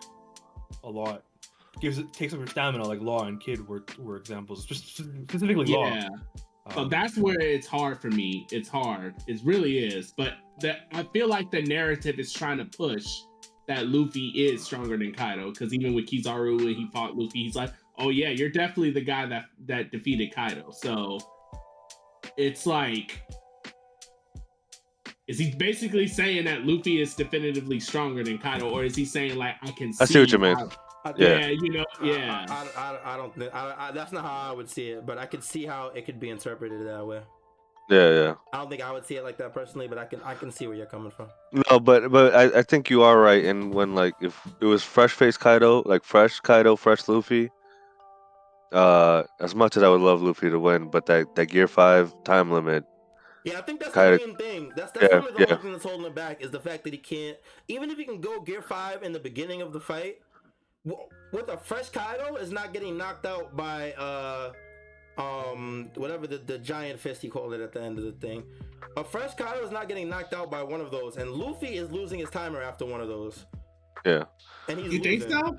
[0.84, 1.24] a lot
[1.82, 2.84] gives it takes up your stamina.
[2.84, 5.88] Like Law and Kid were were examples, specifically Law.
[5.90, 6.10] Yeah.
[6.74, 8.46] So Um, that's where it's hard for me.
[8.52, 9.16] It's hard.
[9.28, 10.14] It really is.
[10.16, 13.08] But the, I feel like the narrative is trying to push
[13.68, 15.50] that Luffy is stronger than Kaido.
[15.50, 19.02] Because even with Kizaru when he fought Luffy, he's like, "Oh yeah, you're definitely the
[19.02, 21.18] guy that that defeated Kaido." So
[22.38, 23.22] it's like,
[25.28, 29.38] is he basically saying that Luffy is definitively stronger than Kaido, or is he saying
[29.38, 29.91] like, "I can"?
[30.00, 30.56] I see what you mean.
[30.56, 30.70] how-
[31.06, 32.46] I think- Yeah, you know, yeah.
[32.50, 33.34] I, I, I, I don't.
[33.36, 35.88] think- I, I, that's not how I would see it, but I could see how
[35.88, 37.22] it could be interpreted that way.
[37.90, 38.36] Yeah, yeah.
[38.54, 40.22] I don't think I would see it like that personally, but I can.
[40.24, 41.30] I can see where you're coming from.
[41.72, 43.44] No, but but I, I think you are right.
[43.46, 47.50] And when like if it was fresh face Kaido, like fresh Kaido, fresh Luffy.
[48.72, 52.14] Uh, as much as I would love Luffy to win, but that that Gear Five
[52.24, 52.84] time limit.
[53.44, 54.72] Yeah, I think that's Kinda- the main thing.
[54.76, 55.46] That's that's Yeah, really the yeah.
[55.54, 57.38] only thing that's holding him back is the fact that he can't.
[57.68, 60.20] Even if he can go Gear Five in the beginning of the fight, w-
[60.85, 64.51] with a fresh Kaido is not getting knocked out by uh
[65.18, 68.43] um whatever the, the giant fist he called it at the end of the thing.
[68.97, 71.91] A fresh Kaido is not getting knocked out by one of those, and Luffy is
[71.91, 73.45] losing his timer after one of those.
[74.06, 74.23] Yeah.
[74.69, 75.57] And he's You think so?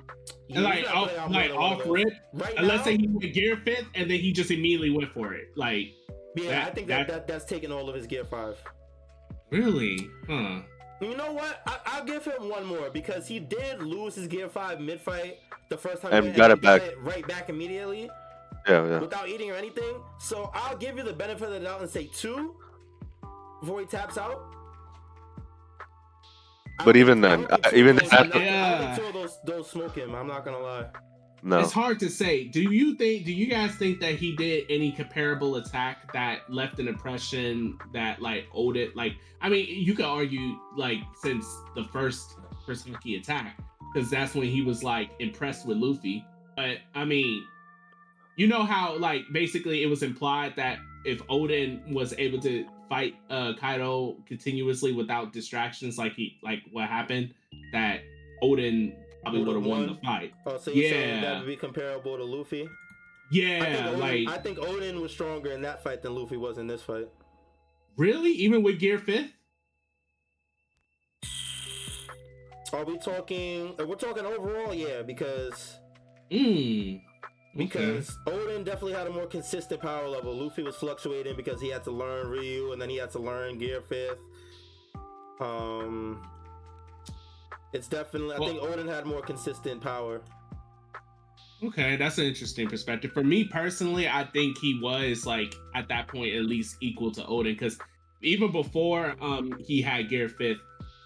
[0.48, 2.08] Yeah, And like he's not off, putting out more like than one of off rip.
[2.32, 5.34] Right And let's say he went gear fifth, and then he just immediately went for
[5.34, 5.48] it.
[5.56, 5.88] Like
[6.36, 8.56] yeah, I think that, that- that that's taking all of his gear five.
[9.50, 10.08] really?
[10.26, 10.60] Huh.
[11.00, 11.62] You know what?
[11.66, 15.38] I, I'll give him one more because he did lose his gear five mid fight
[15.70, 16.82] the first time, And he got it back.
[16.98, 18.10] right back immediately
[18.68, 18.98] Yeah, yeah.
[18.98, 19.94] without eating or anything.
[20.18, 22.54] So I'll give you the benefit of the doubt and say two
[23.60, 24.42] before he taps out.
[26.84, 28.96] But even then, I don't think uh, even of those- don't think- I don't Yeah.
[28.96, 30.14] two of those those smoke him.
[30.14, 30.86] I'm not gonna lie.
[31.42, 31.60] No.
[31.60, 32.44] It's hard to say.
[32.44, 33.24] Do you think?
[33.24, 38.20] Do you guys think that he did any comparable attack that left an impression that
[38.20, 38.94] like owed it?
[38.94, 42.36] Like, I mean, you could argue like since the first
[42.66, 43.58] Persaki attack,
[43.92, 46.24] because that's when he was like impressed with Luffy.
[46.56, 47.44] But I mean,
[48.36, 53.14] you know how like basically it was implied that if Oden was able to fight
[53.30, 57.34] uh Kaido continuously without distractions, like he like what happened,
[57.72, 58.00] that
[58.42, 60.32] Oden probably would Would've won the fight.
[60.46, 61.20] Oh, so you saying Yeah.
[61.32, 62.62] that would be comparable to Luffy?
[62.64, 62.68] I
[63.32, 66.66] Yeah, Oden, like I think Oden was stronger in that fight than Luffy was in
[66.66, 67.08] this fight.
[67.96, 69.32] really, even with Gear Fifth.
[72.72, 73.74] Are we talking?
[73.80, 75.76] uh, We're talking overall, yeah, because
[76.30, 77.02] Mm.
[77.56, 80.32] because Oden definitely had a more consistent power level.
[80.36, 83.58] Luffy was fluctuating because he had to learn Ryuo and then he had to learn
[83.58, 84.20] Gear Fifth.
[85.40, 86.22] Um,
[87.72, 88.34] it's definitely.
[88.34, 90.20] I Well- think Oden had more consistent power.
[91.62, 93.12] Okay, that's an interesting perspective.
[93.12, 97.20] For me personally, I think he was like at that point at least equal to
[97.22, 97.78] Oden because
[98.22, 100.60] even before um he had Gear Fifth,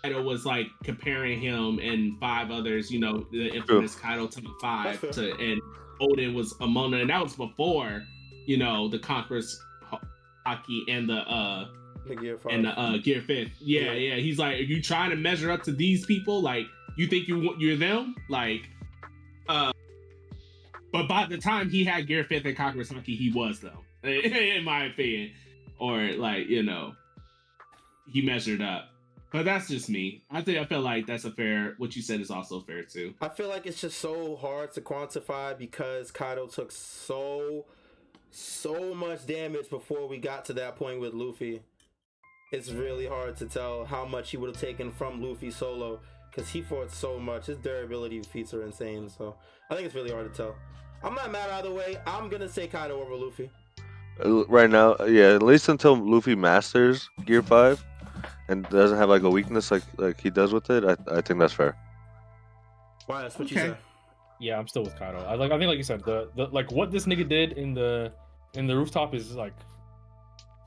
[0.04, 5.00] Kaido was like comparing him and five others, you know, the infamous Kaido top five
[5.12, 5.60] to and
[6.00, 8.04] Oden was among them, and that was before,
[8.46, 10.00] you know, the Conqueror's Ho-
[10.46, 11.66] Haki and the uh
[12.06, 12.52] The Gear Five.
[12.52, 13.52] and the uh Gear Fifth.
[13.60, 13.92] Yeah, Yeah.
[13.92, 14.14] yeah.
[14.16, 16.40] He's like, are you trying to measure up to these people?
[16.42, 16.66] Like,
[16.96, 18.14] you think you want you're them?
[18.28, 18.68] Like,
[19.48, 19.72] uh.
[20.92, 24.62] But by the time he had Gear Fifth and Conqueror's Haki, he was though, in
[24.64, 25.32] my opinion,
[25.78, 26.94] or like you know,
[28.12, 28.90] he measured up.
[29.32, 30.22] But that's just me.
[30.30, 31.74] I think I feel like that's a fair.
[31.78, 33.14] What you said is also fair too.
[33.20, 37.64] I feel like it's just so hard to quantify because Kaido took so
[38.30, 41.62] so much damage before we got to that point with Luffy.
[42.54, 45.98] It's really hard to tell how much he would have taken from Luffy solo
[46.30, 47.46] because he fought so much.
[47.46, 49.08] His durability feats are insane.
[49.08, 49.34] So
[49.70, 50.54] I think it's really hard to tell.
[51.02, 51.96] I'm not mad either way.
[52.06, 53.50] I'm gonna say Kaido over Luffy.
[54.24, 57.84] Uh, Right now, yeah, at least until Luffy masters Gear Five,
[58.48, 60.84] and doesn't have like a weakness like like he does with it.
[60.84, 61.76] I, I think that's fair.
[63.06, 63.22] Why?
[63.22, 63.76] That's what you said.
[64.38, 65.18] Yeah, I'm still with Kaido.
[65.18, 65.50] I like.
[65.50, 68.12] I think, like you said, the, the like what this nigga did in the
[68.54, 69.54] in the rooftop is like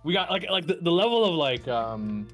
[0.03, 2.27] we got like like the, the level of like um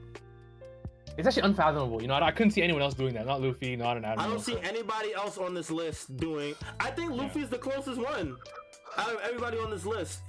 [1.17, 2.01] it's actually unfathomable.
[2.01, 3.25] You know, I, I couldn't see anyone else doing that.
[3.25, 4.19] Not Luffy, not an Adam.
[4.19, 6.55] I don't see anybody else on this list doing.
[6.79, 8.35] I think Luffy's the closest one
[8.97, 10.21] out of everybody on this list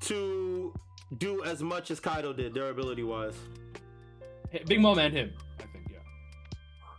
[0.00, 0.74] to
[1.18, 3.34] do as much as Kaido did, durability wise.
[4.66, 5.32] Big Mom and him.
[5.58, 5.86] I think.
[5.90, 5.98] Yeah.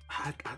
[0.10, 0.56] I, I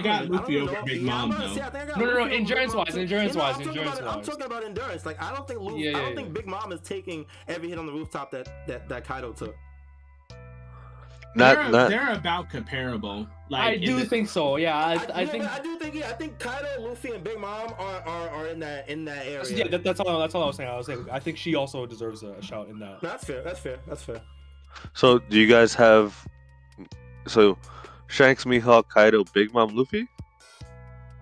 [0.00, 0.84] got Luffy even over know.
[0.84, 1.54] Big Yeah, Mom though.
[1.54, 3.00] say, I I No, no, no, Luffy endurance wise, too.
[3.00, 5.04] endurance wise, I'm endurance about- I'm talking about endurance.
[5.06, 6.32] Like I don't think Luffy, Yeah, yeah, I don't think.
[6.32, 9.54] Big Mom is taking every hit on the rooftop that that that Kaido took.
[11.34, 13.26] Not they're, not they're about comparable.
[13.48, 14.56] Like I do the- think so.
[14.56, 15.44] Yeah, I, I, yeah, think.
[15.44, 18.46] but I do think yeah, I think Kaido, Luffy, and Big Mom are are, are
[18.48, 19.42] in that in that area.
[19.50, 20.18] Yeah, that, that's all.
[20.20, 20.68] That's all I was saying.
[20.68, 21.06] I was saying.
[21.10, 23.02] I think she also deserves a shout in that.
[23.02, 23.42] No, that's fair.
[23.42, 23.78] That's fair.
[23.86, 24.20] That's fair.
[24.92, 25.18] so.
[25.20, 26.14] Do you guys have
[27.26, 27.56] so
[28.12, 30.06] Shanks, Mihawk, Kaido, Big Mom, Luffy,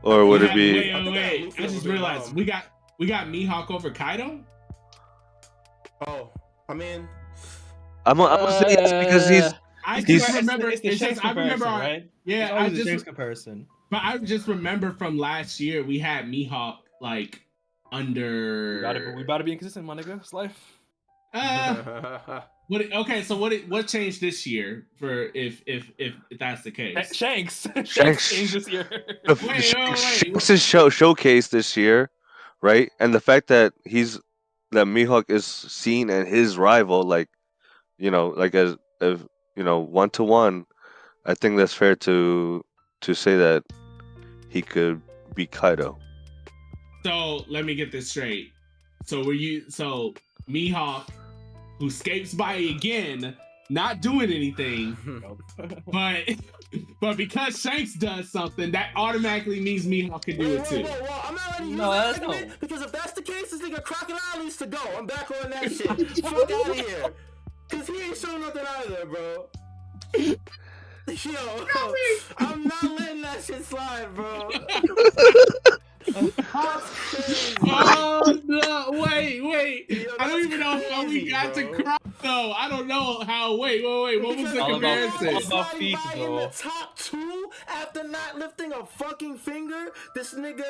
[0.02, 0.72] or would We it be?
[0.72, 1.44] Wait, I wait, I got wait.
[1.44, 2.64] Luffy I just realized we got
[2.98, 4.40] we got Mihawk over Kaido.
[6.06, 6.30] Oh,
[6.68, 7.08] I mean,
[8.06, 9.54] I'm, I'm gonna say yes because he's
[9.86, 10.68] I It's just remember.
[10.68, 11.66] It's the, Shanks I remember.
[11.66, 12.02] our- right?
[12.02, 12.88] It's Yeah, I always the just.
[12.88, 13.66] Shanks comparison.
[13.90, 17.40] But I just remember from last year we had Mihawk like
[17.92, 18.80] under.
[18.80, 20.18] gotta, we gotta be inconsistent, my nigga.
[20.20, 20.58] It's life.
[21.34, 22.40] Uh,
[22.70, 22.92] what?
[22.92, 23.52] Okay, so what?
[23.66, 27.12] What changed this year for if if if, if that's the case?
[27.14, 27.66] Shanks.
[27.74, 27.90] Shanks.
[27.90, 28.88] Shanks changed this year.
[29.24, 30.40] the Wait, wait, Shanks- wait.
[30.40, 32.10] Shanks' show showcase this year,
[32.62, 32.88] right?
[33.00, 34.20] And the fact that he's
[34.70, 37.28] that Mihawk is seen and his rival, like
[37.98, 39.18] you know, like as, as
[39.56, 40.64] you know, one to one.
[41.26, 42.64] I think that's fair to
[43.00, 43.64] to say that
[44.48, 45.02] he could
[45.34, 45.98] beat Kaido.
[47.04, 48.52] So let me get this straight.
[49.06, 50.14] So were you so
[50.48, 51.08] Mihawk,
[51.80, 53.36] who escapes by again,
[53.70, 54.96] not doing anything,
[55.86, 56.18] but
[57.00, 60.82] but because Shanks does something, that automatically means Mihawk can do Whoa, it too.
[60.82, 61.20] whoa, whoa.
[61.28, 62.54] I'm not letting you No, that that's no.
[62.60, 64.78] because if that's the case, this nigga Crocodile needs to go.
[64.96, 65.88] I'm back on that shit.
[66.24, 67.12] Fuck out of here.
[67.70, 69.46] Cause he ain't showing nothing either, bro.
[71.08, 71.64] Yo,
[72.38, 74.50] I'm not letting that shit slide, bro.
[76.06, 77.56] That's crazy.
[77.62, 79.00] Oh no!
[79.02, 79.90] Wait, wait!
[79.90, 81.62] Yo, I don't even know how we got bro.
[81.76, 82.52] to Croc though.
[82.52, 83.56] I don't know how.
[83.56, 84.22] Wait, wait, wait!
[84.22, 85.52] What was the All about- comparison?
[85.52, 89.88] all about feet, by in the top two after not lifting a fucking finger.
[90.14, 90.64] This nigga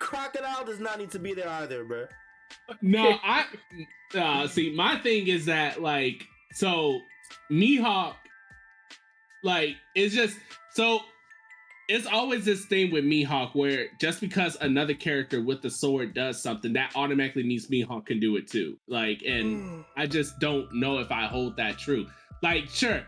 [0.00, 2.06] Crocodile does not need to be there either, bro.
[2.82, 3.46] No, I
[4.14, 7.00] uh see my thing is that like so
[7.50, 8.14] Mihawk
[9.42, 10.36] like it's just
[10.74, 11.00] so
[11.88, 16.42] it's always this thing with Mihawk where just because another character with the sword does
[16.42, 18.78] something that automatically means Mihawk can do it too.
[18.88, 22.06] Like and I just don't know if I hold that true.
[22.42, 23.02] Like sure,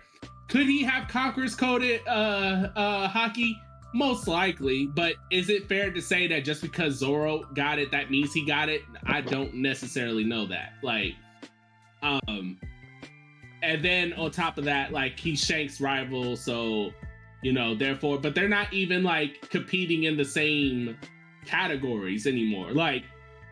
[0.48, 3.53] could he have Conqueror's coded uh uh haki?
[3.94, 8.11] Most likely, but is it fair to say that just because Zoro got it, that
[8.11, 8.82] means he got it?
[9.07, 10.74] I don't necessarily know that.
[10.82, 11.15] Like,
[12.03, 12.61] um,
[13.62, 16.90] and then on top of that, like he's Shank's rival, so
[17.42, 20.96] you know, therefore, but they're not even like competing in the same
[21.44, 22.72] categories anymore.
[22.72, 23.04] Like,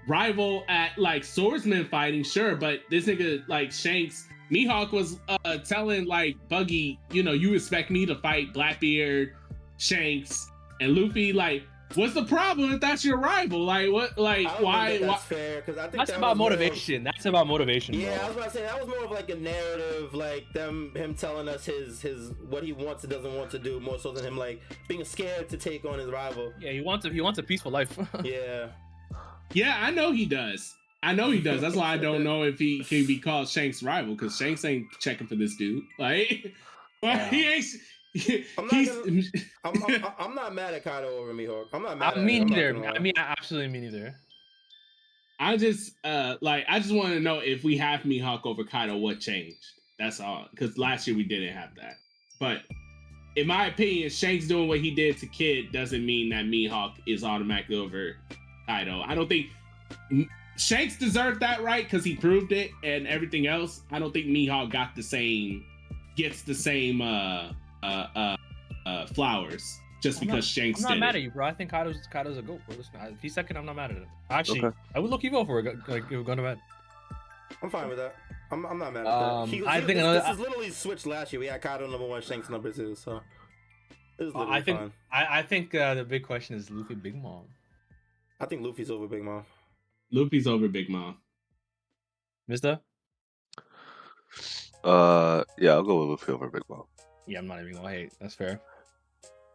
[0.07, 6.07] rival at like swordsman fighting, sure, but this nigga like Shanks, Mihawk was uh telling
[6.07, 9.35] like Buggy, you know, you expect me to fight Blackbeard,
[9.79, 10.51] Shanks,
[10.81, 11.33] and Luffy.
[11.33, 11.65] Like,
[11.97, 13.65] what's the problem if that's your rival?
[13.65, 14.17] Like, what?
[14.19, 14.87] Like, I don't why?
[14.89, 15.13] think that why?
[15.15, 17.05] that's fair because I think That's that about was more of- motivation.
[17.05, 18.27] That's about motivation, Yeah, I bro.
[18.29, 21.49] was about to say that was more of like a narrative, like them him telling
[21.49, 24.37] us his his what he wants and doesn't want to do, more so than him
[24.37, 26.53] like being scared to take on his rival.
[26.61, 27.97] Yeah, he wants a he wants a peaceful life.
[28.25, 28.69] Yeah,
[29.53, 30.75] Yeah, I know he does.
[31.03, 31.61] I know he does.
[31.61, 34.87] That's why I don't know if he can be called Shanks' rival because Shanks ain't
[35.01, 35.85] checking for this dude.
[35.99, 36.55] Like,
[37.03, 37.29] well, Yeah.
[37.31, 37.65] he ain't.
[38.59, 39.23] I'm not gonna-
[39.65, 41.67] I'm, I'm I'm not mad at Kaido over Mihawk.
[41.73, 42.15] I'm not mad.
[42.17, 42.87] I at mean him, I'm not neither.
[42.89, 42.99] I lie.
[43.01, 44.15] mean, absolutely me neither.
[45.41, 48.97] I just uh like I just want to know if we have Mihawk over Kaido,
[48.97, 49.65] what changed?
[49.99, 50.47] That's all.
[50.51, 51.95] Because last year we didn't have that.
[52.39, 52.63] But
[53.37, 57.25] in my opinion, Shanks doing what he did to Kid doesn't mean that Mihawk is
[57.25, 58.17] automatically over
[58.69, 59.03] Kaido.
[59.05, 59.47] I don't think
[60.57, 63.83] Shanks deserved that right because he proved it and everything else.
[63.91, 65.65] I don't think Mihawk got the same
[66.17, 67.51] gets the same uh
[67.85, 68.37] uh uh,
[68.89, 71.19] uh flowers just I'm because not, Shanks I'm not did mad it.
[71.19, 71.47] at you, bro.
[71.47, 72.77] I think Kaido's Kaido's a goat, bro.
[72.77, 74.07] Listen, if he's second, I'm not mad at him.
[74.31, 74.77] Actually, Okay.
[74.95, 75.65] I would look evil for it.
[75.89, 76.59] Like, if we're going to bed.
[77.63, 78.15] I'm fine with that.
[78.51, 79.57] I'm, I'm not mad at Um, that.
[79.57, 81.41] He, I this, think this, another- this is literally switched last year.
[81.41, 83.21] We had Kaido number one, Shanks number two, so
[84.19, 84.93] it was Uh, I think fine.
[85.11, 87.45] I, I think uh, the big question is Luffy Big Mom.
[88.41, 89.45] I think Luffy's over Big Mom.
[90.11, 91.17] Luffy's over Big Mom.
[92.47, 92.81] Mister?
[94.83, 96.85] Uh, yeah, I'll go with Luffy over Big Mom.
[97.27, 98.13] Yeah, I'm not even gonna hate.
[98.21, 98.61] That's fair.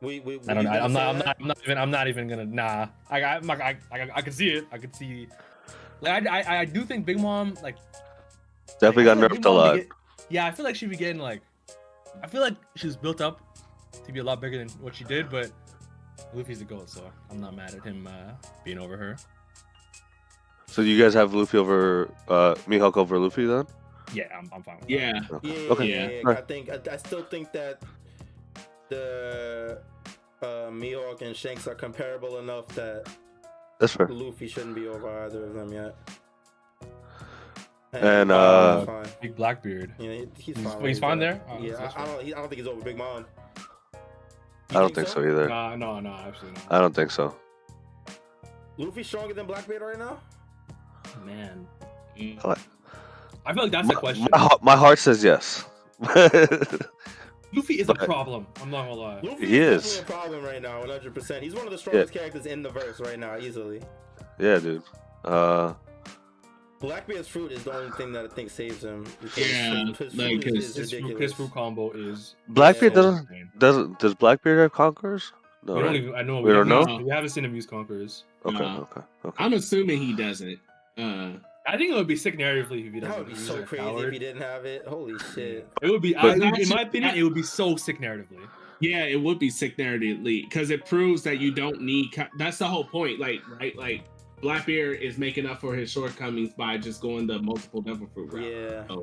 [0.01, 0.39] We we.
[0.47, 0.71] I don't know.
[0.71, 1.07] we I, I'm not.
[1.09, 1.37] I'm not.
[1.39, 1.77] I'm not even.
[1.77, 2.45] I'm not even gonna.
[2.45, 2.87] Nah.
[3.09, 3.21] I.
[3.21, 3.35] I.
[3.37, 3.77] I'm I.
[3.91, 4.09] I.
[4.15, 4.65] I can see it.
[4.71, 5.27] I can see.
[6.01, 6.39] Like I.
[6.39, 7.57] I, I do think Big Mom.
[7.61, 7.75] Like.
[8.79, 9.75] Definitely got feel like nerfed a lot.
[9.75, 9.87] get-
[10.29, 11.41] yeah, I feel like she'd be getting like.
[12.23, 13.41] I feel like she's built up
[14.05, 15.51] to be a lot bigger than what she did, but
[16.33, 18.33] Luffy's the goat, so I'm not mad at him uh,
[18.63, 19.17] being over her.
[20.67, 23.65] So you guys have Luffy over uh Mihawk over Luffy then?
[24.13, 24.49] Yeah, I'm.
[24.53, 24.77] I'm fine.
[24.79, 24.89] With that.
[24.89, 25.21] Yeah.
[25.43, 25.85] Yeah, yeah, Okay.
[25.85, 26.37] yeah, yeah, Alright.
[26.37, 27.81] I think I, I still think that
[28.89, 29.81] the
[30.41, 33.07] uh, Mihawk and Shanks are comparable enough that
[33.79, 34.07] That's fair.
[34.07, 35.95] Luffy shouldn't be over either of them yet.
[37.91, 39.05] And, uh, he's fine.
[39.21, 39.93] Big Blackbeard.
[39.97, 40.85] Yeah, he- he's, He's- fine.
[40.85, 41.41] he's fine there?
[41.49, 42.19] Oh, yeah, that's I, I don't.
[42.25, 43.25] I don't think he's over Big Mom.
[44.71, 45.49] I don't think so either.
[45.49, 46.71] Nah, no, no, absolutely not.
[46.71, 47.35] I don't think so.
[48.77, 50.19] Luffy's stronger than Blackbeard right now.
[51.25, 51.67] Man.
[52.15, 52.59] I like-
[53.49, 54.27] I feel like that's My, the question.
[54.31, 55.65] my, heart- my heart says yes.
[57.55, 58.45] Luffy is a problem.
[58.61, 59.19] I'm not gonna lie.
[59.23, 59.99] Luffy He is is.
[59.99, 61.13] a problem right now, 100.
[61.15, 63.81] percent He's one of the strongest characters in the verse right now, easily.
[64.37, 64.83] yeah, dude.
[65.25, 65.73] Uh,
[66.79, 69.05] Blackbeard's fruit is the only thing that I think saves him.
[69.35, 71.21] Yeah, his, his like fruit his- is, His fruit, ridiculous.
[71.23, 72.35] his fruit combo is.
[72.49, 73.01] Blackbeard Yeah.
[73.01, 75.33] doesn't doesn't does Blackbeard have conquerors?
[75.63, 76.15] No, we don't even.
[76.15, 76.39] I know.
[76.41, 77.03] We don't haven't- know?
[77.03, 78.25] We haven't seen him use conquerors.
[78.45, 79.43] Okay, Uh, okay, okay.
[79.43, 80.59] I'm assuming he doesn't.
[80.97, 81.31] Uh,
[81.67, 83.09] I think it would be sick narratively if he doesn't.
[83.09, 84.05] That would be so crazy coward.
[84.05, 84.85] if he didn't have it.
[84.87, 85.67] Holy shit.
[85.81, 86.15] It would be.
[86.15, 88.47] I, in my opinion, it would be so sick narratively.
[88.79, 92.11] yeah, it would be sick narratively because it proves that you don't need.
[92.13, 93.19] co- That's the whole point.
[93.19, 93.75] Like, right?
[93.77, 94.03] Like,
[94.41, 98.85] Blackbeard is making up for his shortcomings by just going the multiple devil fruit route.
[98.89, 98.95] Yeah.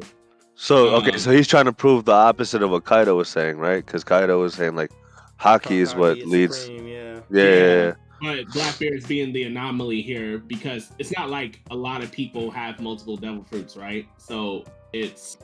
[0.55, 3.59] So okay, Um, so he's trying to prove the opposite of what Kaido was saying,
[3.59, 3.85] right?
[3.85, 4.91] Because Kaido was saying like
[5.39, 6.59] haki is what leads.
[6.61, 7.21] supreme, yeah.
[7.31, 7.51] Yeah, yeah,
[7.85, 7.93] yeah.
[8.21, 12.51] But Blackbeard is being the anomaly here because it's not like a lot of people
[12.51, 14.07] have multiple devil fruits, right?
[14.17, 15.39] So it's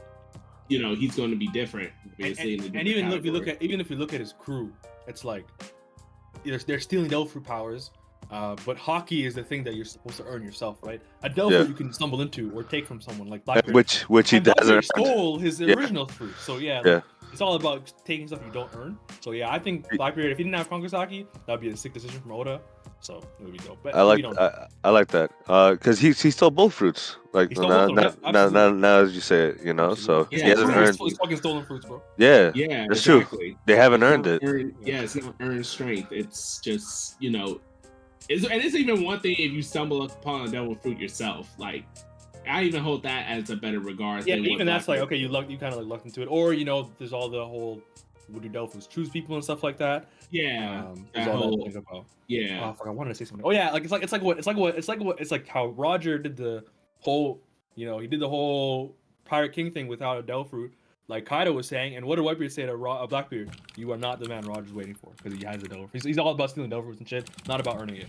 [0.69, 1.91] you know he's going to be different.
[2.05, 3.97] And, Obviously, and, in a and different even if you look at even if you
[3.97, 4.73] look at his crew,
[5.07, 5.47] it's like
[6.45, 7.91] they're, they're stealing Devil Fruit powers.
[8.31, 11.03] Uh, but haki is the thing that you're supposed to earn yourself, right?
[11.23, 11.59] A Devil Yeah.
[11.59, 13.75] Fruit you can stumble into or take from someone like Blackbeard.
[13.75, 14.85] which which he And doesn't.
[14.85, 15.75] stole his Yeah.
[15.75, 16.35] original fruit.
[16.39, 17.01] So yeah, like, Yeah.
[17.33, 18.99] It's all about taking stuff you don't earn.
[19.21, 21.77] So yeah, I think He- Blackbeard, if he didn't have Conqueror's Haki, that'd be a
[21.77, 22.61] sick decision from Oda.
[23.01, 23.79] So it would be dope.
[23.83, 27.17] But I like we I, I like that uh, because he he stole both fruits.
[27.33, 29.95] Like He now, now, now, now, now as you say it, you know.
[29.95, 30.99] So It's Yeah, he hasn't fucking- earned.
[31.01, 32.01] It's fucking stolen fruits, bro.
[32.17, 33.27] Yeah, yeah, that's true.
[33.67, 34.43] they haven't earned it.
[34.45, 36.13] earned- yeah, it's not earned strength.
[36.13, 37.61] It's just you know,
[38.29, 41.51] it's, and it's even one thing if you stumble upon a devil fruit yourself.
[41.59, 41.85] Like
[42.49, 44.27] I even hold that as a better regard.
[44.27, 46.53] Yeah, even that's like okay, you luck, you kind of like lucked into it, or
[46.55, 47.81] you know, there's all the whole
[48.31, 50.07] would do Fruits choose people and stuff like that.
[50.31, 52.07] Yeah, Um, that all whole- that about.
[52.29, 53.45] yeah, Oh, fuck, I wanted to say something.
[53.47, 55.31] Oh yeah, like it's like it's like what it's like what it's like what it's
[55.31, 56.65] like how Roger did the
[57.01, 57.41] whole,
[57.75, 58.95] you know, he did the whole
[59.27, 60.73] Pirate King thing without a Fruit,
[61.09, 61.97] like Kaido was saying.
[61.97, 63.51] And what did Whitebeard say to Ro- uh, Blackbeard?
[63.77, 66.19] You are not the man Roger's waiting for because he has the Devil He's, he's
[66.19, 68.07] all about stealing Fruits and shit, not about earning it.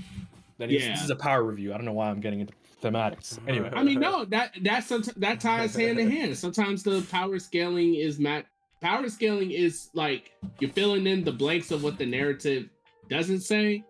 [0.57, 0.93] Then he's, Yeah.
[0.93, 1.73] this is a power review.
[1.73, 2.53] I don't know why I'm getting into
[2.83, 3.39] thematics.
[3.47, 6.37] Anyway, I mean, no, that that somet- that ties hand in hand.
[6.37, 8.45] Sometimes the power scaling is mat.
[8.81, 12.69] Power scaling is like you're filling in the blanks of what the narrative
[13.09, 13.83] doesn't say,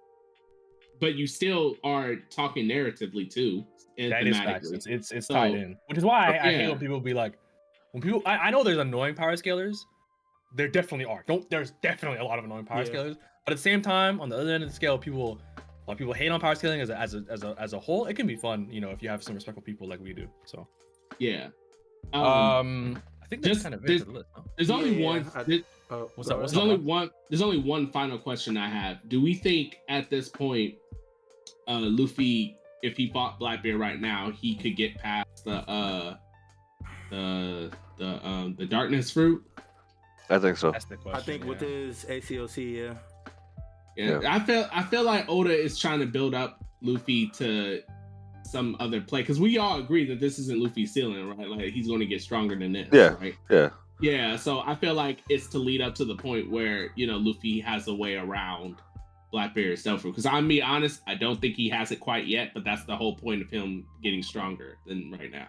[0.99, 3.65] but you still are talking narratively too.
[3.97, 4.69] And That is facts.
[4.69, 4.73] thematically.
[4.75, 7.13] It's it's, it's So- tied in, which is why I, I hate when people be
[7.13, 7.33] like,
[7.91, 9.77] when people I, I know there's annoying power scalers.
[10.55, 11.23] There definitely are.
[11.27, 12.89] Don't there's definitely a lot of annoying power Yeah.
[12.93, 13.17] scalers.
[13.45, 15.39] But at the same time, on the other end of the scale, people
[15.85, 17.73] a lot of people hate on power scaling as a, as a as a as
[17.73, 18.05] a whole.
[18.05, 20.27] It can be fun, you know, if you have some respectful people like we do.
[20.45, 20.67] So
[21.19, 21.47] yeah.
[22.13, 24.25] Um, um, I think that's just- kind of it there's- to the list.
[24.33, 24.41] huh?
[24.57, 25.31] there's only yeah, one.
[25.35, 25.59] I- there-
[25.91, 26.69] Oh, What's go up, what's there's up?
[26.71, 27.09] only one.
[27.29, 28.97] There's only one final question I have.
[29.09, 30.75] Do we think at this point,
[31.67, 36.15] uh, Luffy, if he fought Blackbeard right now, he could get past the uh,
[37.11, 39.43] the the um the darkness fruit?
[40.29, 40.71] I think so.
[40.71, 41.19] That's the question.
[41.19, 42.93] I think with his ACOC, yeah.
[43.95, 47.81] Yeah, I feel I feel like Oda is trying to build up Luffy to
[48.43, 51.47] some other play because we all agree that this isn't Luffy's ceiling, right?
[51.47, 52.89] Like he's going to get stronger than this.
[52.91, 53.15] Yeah.
[53.19, 53.35] Right.
[53.49, 53.69] Yeah,
[54.01, 54.35] Yeah.
[54.35, 57.59] So I feel like it's to lead up to the point where you know Luffy
[57.61, 58.77] has a way around
[59.31, 62.63] Blackbeard's self Because I'm be honest, I don't think he has it quite yet, but
[62.63, 65.47] that's the whole point of him getting stronger than right now.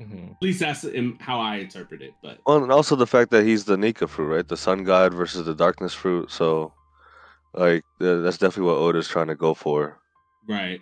[0.00, 0.32] Mhm.
[0.32, 0.84] At least that's
[1.20, 2.14] how I interpret it.
[2.22, 4.48] But well, and also the fact that he's the Nika fruit, right?
[4.48, 6.30] The Sun God versus the Darkness fruit.
[6.30, 6.72] So,
[7.54, 9.98] like, that's definitely what Oda's trying to go for.
[10.48, 10.80] right.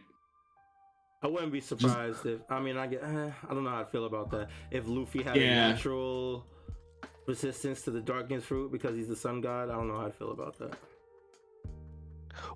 [1.21, 3.85] I wouldn't be surprised if I mean I get eh, I don't know how I
[3.85, 4.51] feel about that.
[4.71, 6.47] If Luffy had a natural
[7.27, 10.13] resistance to the darkness fruit because he's the sun god, I don't know how I
[10.13, 10.79] feel about that.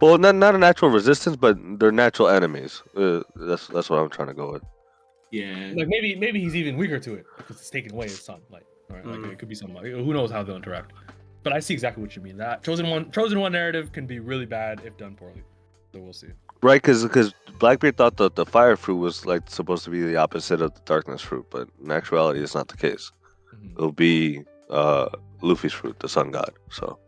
[0.00, 2.82] Well, not not a natural resistance, but they're natural enemies.
[2.96, 4.62] Uh, that's that's what I'm trying to go with.
[5.32, 5.72] Yeah.
[5.74, 8.42] Like maybe maybe he's even weaker to it because it's taken away his sun.
[8.48, 9.04] Like, right?
[9.04, 9.32] like Mm.
[9.32, 9.74] it could be something.
[9.74, 10.92] Like, who knows how they'll interact.
[11.42, 12.36] But I see exactly what you mean.
[12.36, 15.42] That chosen one chosen one narrative can be really bad if done poorly.
[15.92, 16.28] So we'll see.
[16.62, 20.16] Right, because because Blackbeard thought that the fire fruit was like supposed to be the
[20.16, 23.10] opposite of the darkness fruit, but in actuality, it's not the case.
[23.54, 23.72] Mhm.
[23.72, 25.08] It'll be uh,
[25.42, 26.52] Luffy's fruit, the sun god.
[26.70, 26.98] So,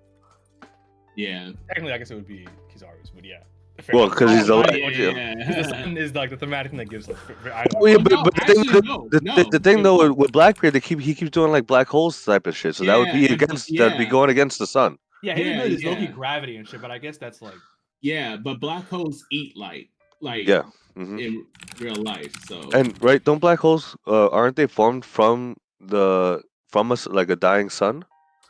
[1.16, 1.52] Yeah.
[1.68, 3.44] Technically, I guess it would be Kizaru's, but yeah.
[3.92, 4.78] Well, because he's the Oh, light.
[4.78, 5.34] yeah, yeah.
[5.38, 7.18] yeah, the sun is like the thematic thing that gives like.
[7.18, 9.20] for- for- I don't Oh, yeah, but, no, but the thing, actually, the, no, the,
[9.20, 9.34] no.
[9.36, 12.22] the, the thing though with, with Blackbeard, they keep he keeps doing like black holes
[12.24, 12.74] type of shit.
[12.76, 14.98] So that would be Yeah, against that'd be going against the sun.
[15.22, 17.58] yeah, his yeah, ability is low-key gravity and shit, but I guess that's like.
[18.00, 19.88] Yeah, but black holes eat light,
[20.20, 20.62] like Yeah.
[20.94, 21.46] hmm in
[21.80, 22.32] real life.
[22.46, 27.30] So And right, don't black holes uh, aren't they formed from the from us like
[27.30, 28.04] a dying sun?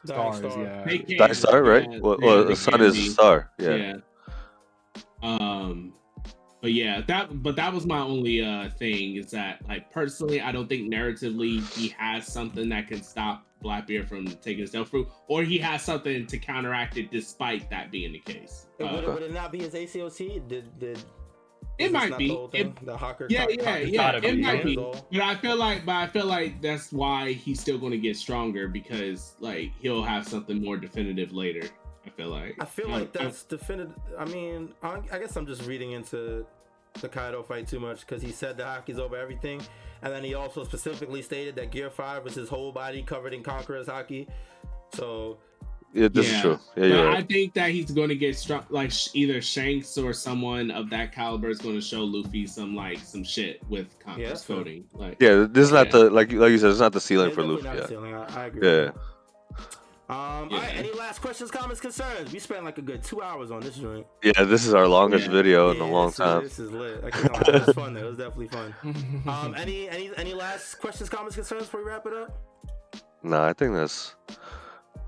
[0.06, 0.86] Dying Stars, star.
[1.06, 1.16] yeah.
[1.18, 1.88] Dying star, right?
[1.90, 3.50] yeah, well, well the sun is a star.
[3.58, 3.94] Yeah.
[5.24, 5.94] Um,
[6.60, 10.52] but yeah, that but that was my only uh thing is that like personally, I
[10.52, 15.08] don't think narratively he has something that can stop Blackbeard from taking his self fruit,
[15.28, 18.66] or he has something to counteract it despite that being the case.
[18.78, 20.46] Would, Uh, it, would it not be his ACOC?
[20.48, 20.98] Did did
[21.78, 22.28] It might be.
[22.28, 23.26] The, It- the Hawker.
[23.28, 24.20] yeah, co- yeah, co- yeah.
[24.22, 24.76] It might be.
[24.76, 28.16] But I feel like, but I feel like that's why he's still going to get
[28.16, 31.68] stronger because like he'll have something more definitive later.
[32.06, 32.56] I feel like.
[32.60, 33.94] I feel like that's definitive.
[34.18, 36.46] I mean, I, I guess I'm just reading into
[37.00, 39.60] the Kaido fight too much because he said the haki's over everything,
[40.02, 43.42] and then he also specifically stated that Gear Five was his whole body covered in
[43.42, 44.28] Conqueror's hockey.
[44.92, 45.38] So
[45.92, 46.34] Yeah, this Yeah.
[46.36, 46.50] is true.
[46.50, 48.66] Yeah, But you're I think that he's going to get struck.
[48.68, 52.98] Like either Shanks or someone of that caliber is going to show Luffy some like
[52.98, 54.56] some shit with Yeah, Conqueror's that's fair.
[54.56, 54.84] coding.
[54.92, 57.36] Like Yeah, this is not the like like you said, it's not the ceiling it's
[57.36, 57.62] for Luffy.
[57.62, 57.86] not Yeah.
[57.86, 58.12] ceiling.
[58.14, 58.68] I, I agree.
[58.68, 58.90] Yeah.
[60.08, 60.58] Um, Yeah.
[60.58, 60.76] right.
[60.76, 62.30] Any last questions, comments, concerns?
[62.32, 64.06] We spent like a good two hours on this joint.
[64.22, 65.32] Yeah, this is our longest Yeah.
[65.32, 66.42] video in a long this is- time.
[66.42, 67.04] This is lit.
[67.04, 67.48] I can't.
[67.48, 67.94] It was fun.
[67.94, 68.00] Though.
[68.00, 68.74] It was definitely fun.
[69.26, 72.30] Um, any any any last questions, comments, concerns before we wrap it up?
[73.22, 74.14] No, I think that's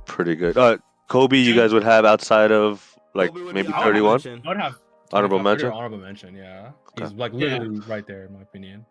[0.07, 0.57] pretty good.
[0.57, 0.79] Uh,
[1.11, 4.21] Koby, you guys would have outside of like Koby would be maybe 31.
[4.45, 4.79] I would have
[5.13, 5.71] honorable have mention.
[5.73, 6.71] Honorable mention, yeah.
[6.93, 7.05] Okay.
[7.05, 7.59] He's like Yeah.
[7.59, 8.87] literally right there, in my opinion.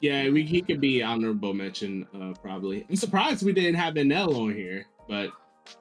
[0.00, 2.84] Yeah, we, he could be honorable mention, uh, probably.
[2.88, 5.30] I'm surprised we didn't have Nl on here, but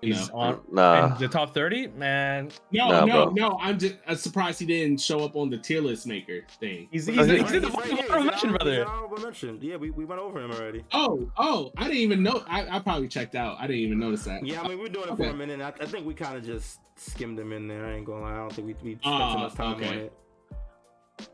[0.01, 0.35] you He's know.
[0.35, 2.51] on Nah, the top 30, man.
[2.71, 3.33] No, Nah, no, bro.
[3.49, 3.57] no.
[3.59, 6.87] I'm just uh, surprised he didn't show up on the tier list maker thing.
[6.91, 7.41] He's He's he's, Okay.
[7.41, 8.85] he's, in the he's right fucking honorable mention, honorable- brother.
[8.87, 9.59] honorable mention.
[9.61, 10.83] Yeah, we, we went over him already.
[10.93, 12.43] Oh, oh, I didn't even know.
[12.47, 13.57] I, I probably checked out.
[13.59, 14.45] I didn't even notice that.
[14.45, 15.23] Yeah, I mean, we were doing it Okay.
[15.25, 15.61] for a minute.
[15.61, 17.85] I, I think we kind of just skimmed him in there.
[17.87, 18.33] I ain't gonna lie.
[18.33, 19.97] I don't think we, we spent too Ah, much time on okay.
[19.97, 20.13] it.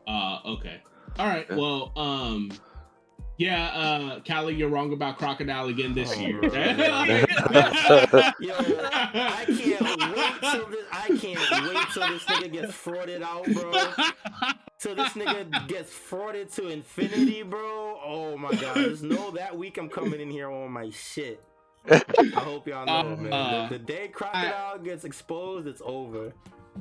[0.06, 0.80] Uh, okay.
[1.18, 1.46] All right.
[1.50, 1.56] Yeah.
[1.56, 2.50] Well, um,
[3.38, 6.40] yeah, uh, Kali, you're wrong about Crocodile again this Oh, year.
[6.40, 6.50] bro.
[8.40, 10.84] Yo, I can't wait till this.
[10.92, 13.72] I can't wait till this nigga gets frauded out, bro.
[14.80, 17.98] Till this nigga gets frauded to infinity, bro.
[18.04, 18.74] Oh my god!
[18.76, 21.42] Just know that week I'm coming in here on my shit.
[21.90, 22.02] I
[22.34, 23.68] hope y'all know, Uh, man.
[23.70, 26.32] The, the day crocodile gets exposed, it's over.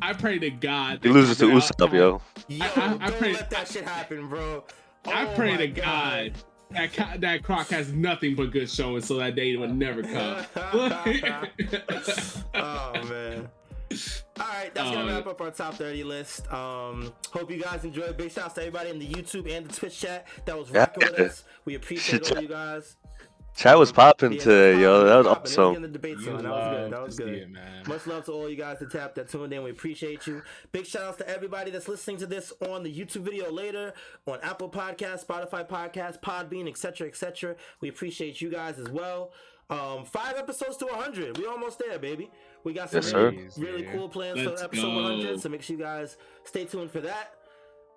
[0.02, 1.00] I pray to God.
[1.02, 2.22] he loses to Crocodile- Usopp, yo.
[2.50, 4.64] Yo, I- I- I don't pray- let that shit happen, bro.
[5.06, 6.34] I Oh pray my to God
[6.72, 10.46] that co- that Croc has nothing but good showing, so that day would never come.
[12.56, 13.50] oh man.
[14.40, 16.52] All right, that's gonna Oh, wrap up our top 30 list.
[16.52, 18.18] Um, hope you guys enjoyed.
[18.18, 20.80] Big shout shouts to everybody in the YouTube and the Twitch chat that was Yeah.
[20.80, 21.44] rocking with us.
[21.66, 22.98] We appreciate all you guys.
[23.58, 25.04] Chat was popping Yeah, today, yo.
[25.06, 25.40] That was popping.
[25.40, 25.74] It was awesome.
[25.74, 26.26] getting the debate You.
[26.26, 26.46] That was
[26.78, 26.92] good.
[26.92, 27.34] That was good.
[27.34, 27.84] it, man.
[27.88, 29.64] Much love to all you guys that tapped that tuned in.
[29.64, 30.44] We appreciate you.
[30.72, 33.94] Big shout outs to everybody that's listening to this on the YouTube video later,
[34.28, 37.56] on Apple Podcast, Spotify Podcast, Podbean, etc., etc.
[37.82, 39.32] We appreciate you guys as well.
[39.72, 41.40] Um, five episodes to 100.
[41.40, 42.30] We almost there, baby.
[42.64, 43.32] We got some Yes, sir.
[43.32, 45.04] really, really cool plans Let's for episode go.
[45.04, 45.42] 100.
[45.42, 47.34] So make sure you guys stay tuned for that.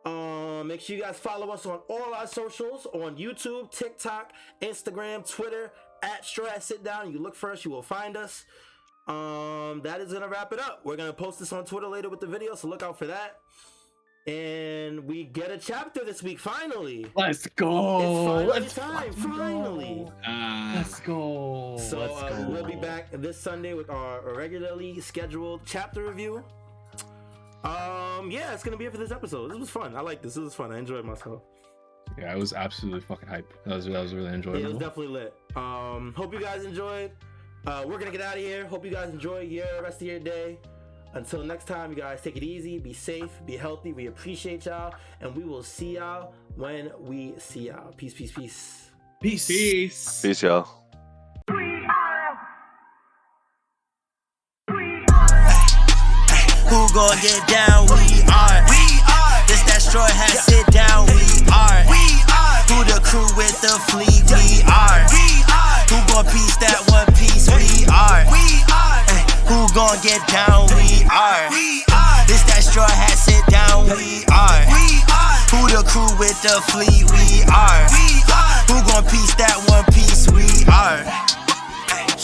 [0.05, 5.29] Um, make sure you guys follow us on all our socials on YouTube, TikTok, Instagram,
[5.29, 5.73] Twitter
[6.03, 7.13] at Straw Hat Sit Down.
[7.13, 8.45] You look for us, you will find us.
[9.07, 10.81] Um, that is gonna wrap it up.
[10.85, 13.41] We're gonna post this on Twitter later with the video, so look out for that.
[14.27, 17.07] And we get a chapter this week, finally.
[17.17, 17.99] Let's go.
[17.99, 18.27] It's go.
[18.27, 20.13] finally Let's time, finally.
[20.27, 21.79] Uh, Let's go.
[21.79, 22.51] So Let's uh, go.
[22.51, 26.45] we'll be back this Sunday with our regularly scheduled chapter review.
[27.65, 29.51] Um, yeah, it's gonna be it for this episode.
[29.51, 29.95] This was fun.
[29.97, 30.35] I like this.
[30.35, 30.73] This was fun.
[30.73, 31.43] I enjoyed myself.
[32.19, 33.53] Yeah, it was absolutely fucking hype.
[33.65, 34.69] That was that was really Yeah, it enjoyable.
[34.71, 35.35] was definitely lit.
[35.57, 37.13] Um, hope you guys enjoyed.
[37.67, 38.67] Uh, we're gonna get out of here.
[38.67, 40.59] Hope you guys enjoy your rest of your day.
[41.13, 43.93] Until next time, you guys take it easy, be safe, be healthy.
[43.93, 47.93] We appreciate y'all, and we will see y'all when we see y'all.
[47.97, 48.91] Peace, peace, peace.
[49.21, 49.47] Peace.
[49.49, 50.23] peace.
[50.23, 50.80] Peace, y'all.
[56.93, 57.87] Gon' get down?
[57.87, 58.59] We are.
[58.67, 59.39] We are.
[59.47, 61.07] This eh, that straw hat sit down.
[61.15, 61.87] We are.
[61.87, 62.59] We are.
[62.71, 64.27] Who the crew with the fleet?
[64.27, 65.07] We are.
[65.15, 65.83] We are.
[65.91, 67.47] Who gon' piece that one piece?
[67.51, 68.27] We are.
[68.31, 68.43] We
[68.75, 69.03] are.
[69.47, 70.67] Who gon' get down?
[70.75, 71.51] We are.
[71.55, 72.23] We are.
[72.27, 73.87] This that straw hat sit down.
[73.95, 74.63] We are.
[74.75, 75.39] We are.
[75.55, 77.07] Who the crew with the fleet?
[77.15, 77.87] We are.
[77.95, 78.59] We are.
[78.67, 80.27] Who gon' piece that one piece?
[80.31, 81.07] We are.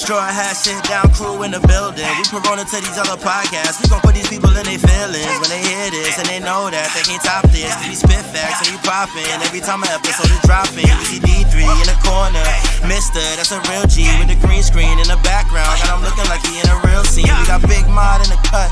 [0.07, 2.07] Straw hat, sit down crew in the building.
[2.15, 3.83] We corona to these other podcasts.
[3.83, 6.71] We gon' put these people in their feelings when they hear this and they know
[6.71, 7.75] that they can't top this.
[7.83, 10.87] We spit facts and we poppin' every time an episode is dropping.
[10.87, 12.47] We see D3 in the corner,
[12.87, 15.75] Mister, that's a real G with the green screen in the background.
[15.83, 17.27] Got him looking like he in a real scene.
[17.27, 18.71] We got Big Mod in the cut.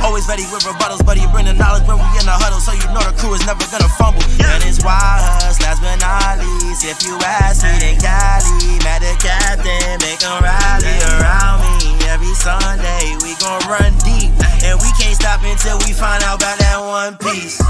[0.00, 2.72] Always ready with rebuttals, but he bring the knowledge when we in the huddle, so
[2.72, 4.24] you know the crew is never gonna fumble.
[4.40, 6.88] And it's wild us, last but not least.
[6.88, 12.00] If you ask me, then Kali, mad the captain, make him rally around me.
[12.08, 14.32] Every Sunday we gon' run deep,
[14.64, 17.60] and we can't stop until we find out about that one piece.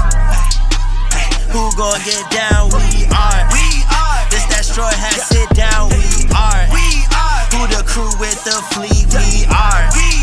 [1.53, 2.73] Who gon' get down?
[2.73, 3.41] We are.
[3.53, 4.21] We are.
[4.33, 5.93] This that straw hat sit down.
[5.93, 6.65] We are.
[6.73, 7.45] We are.
[7.53, 9.05] Who the crew with the fleet?
[9.13, 9.85] We are.
[9.93, 10.22] We are.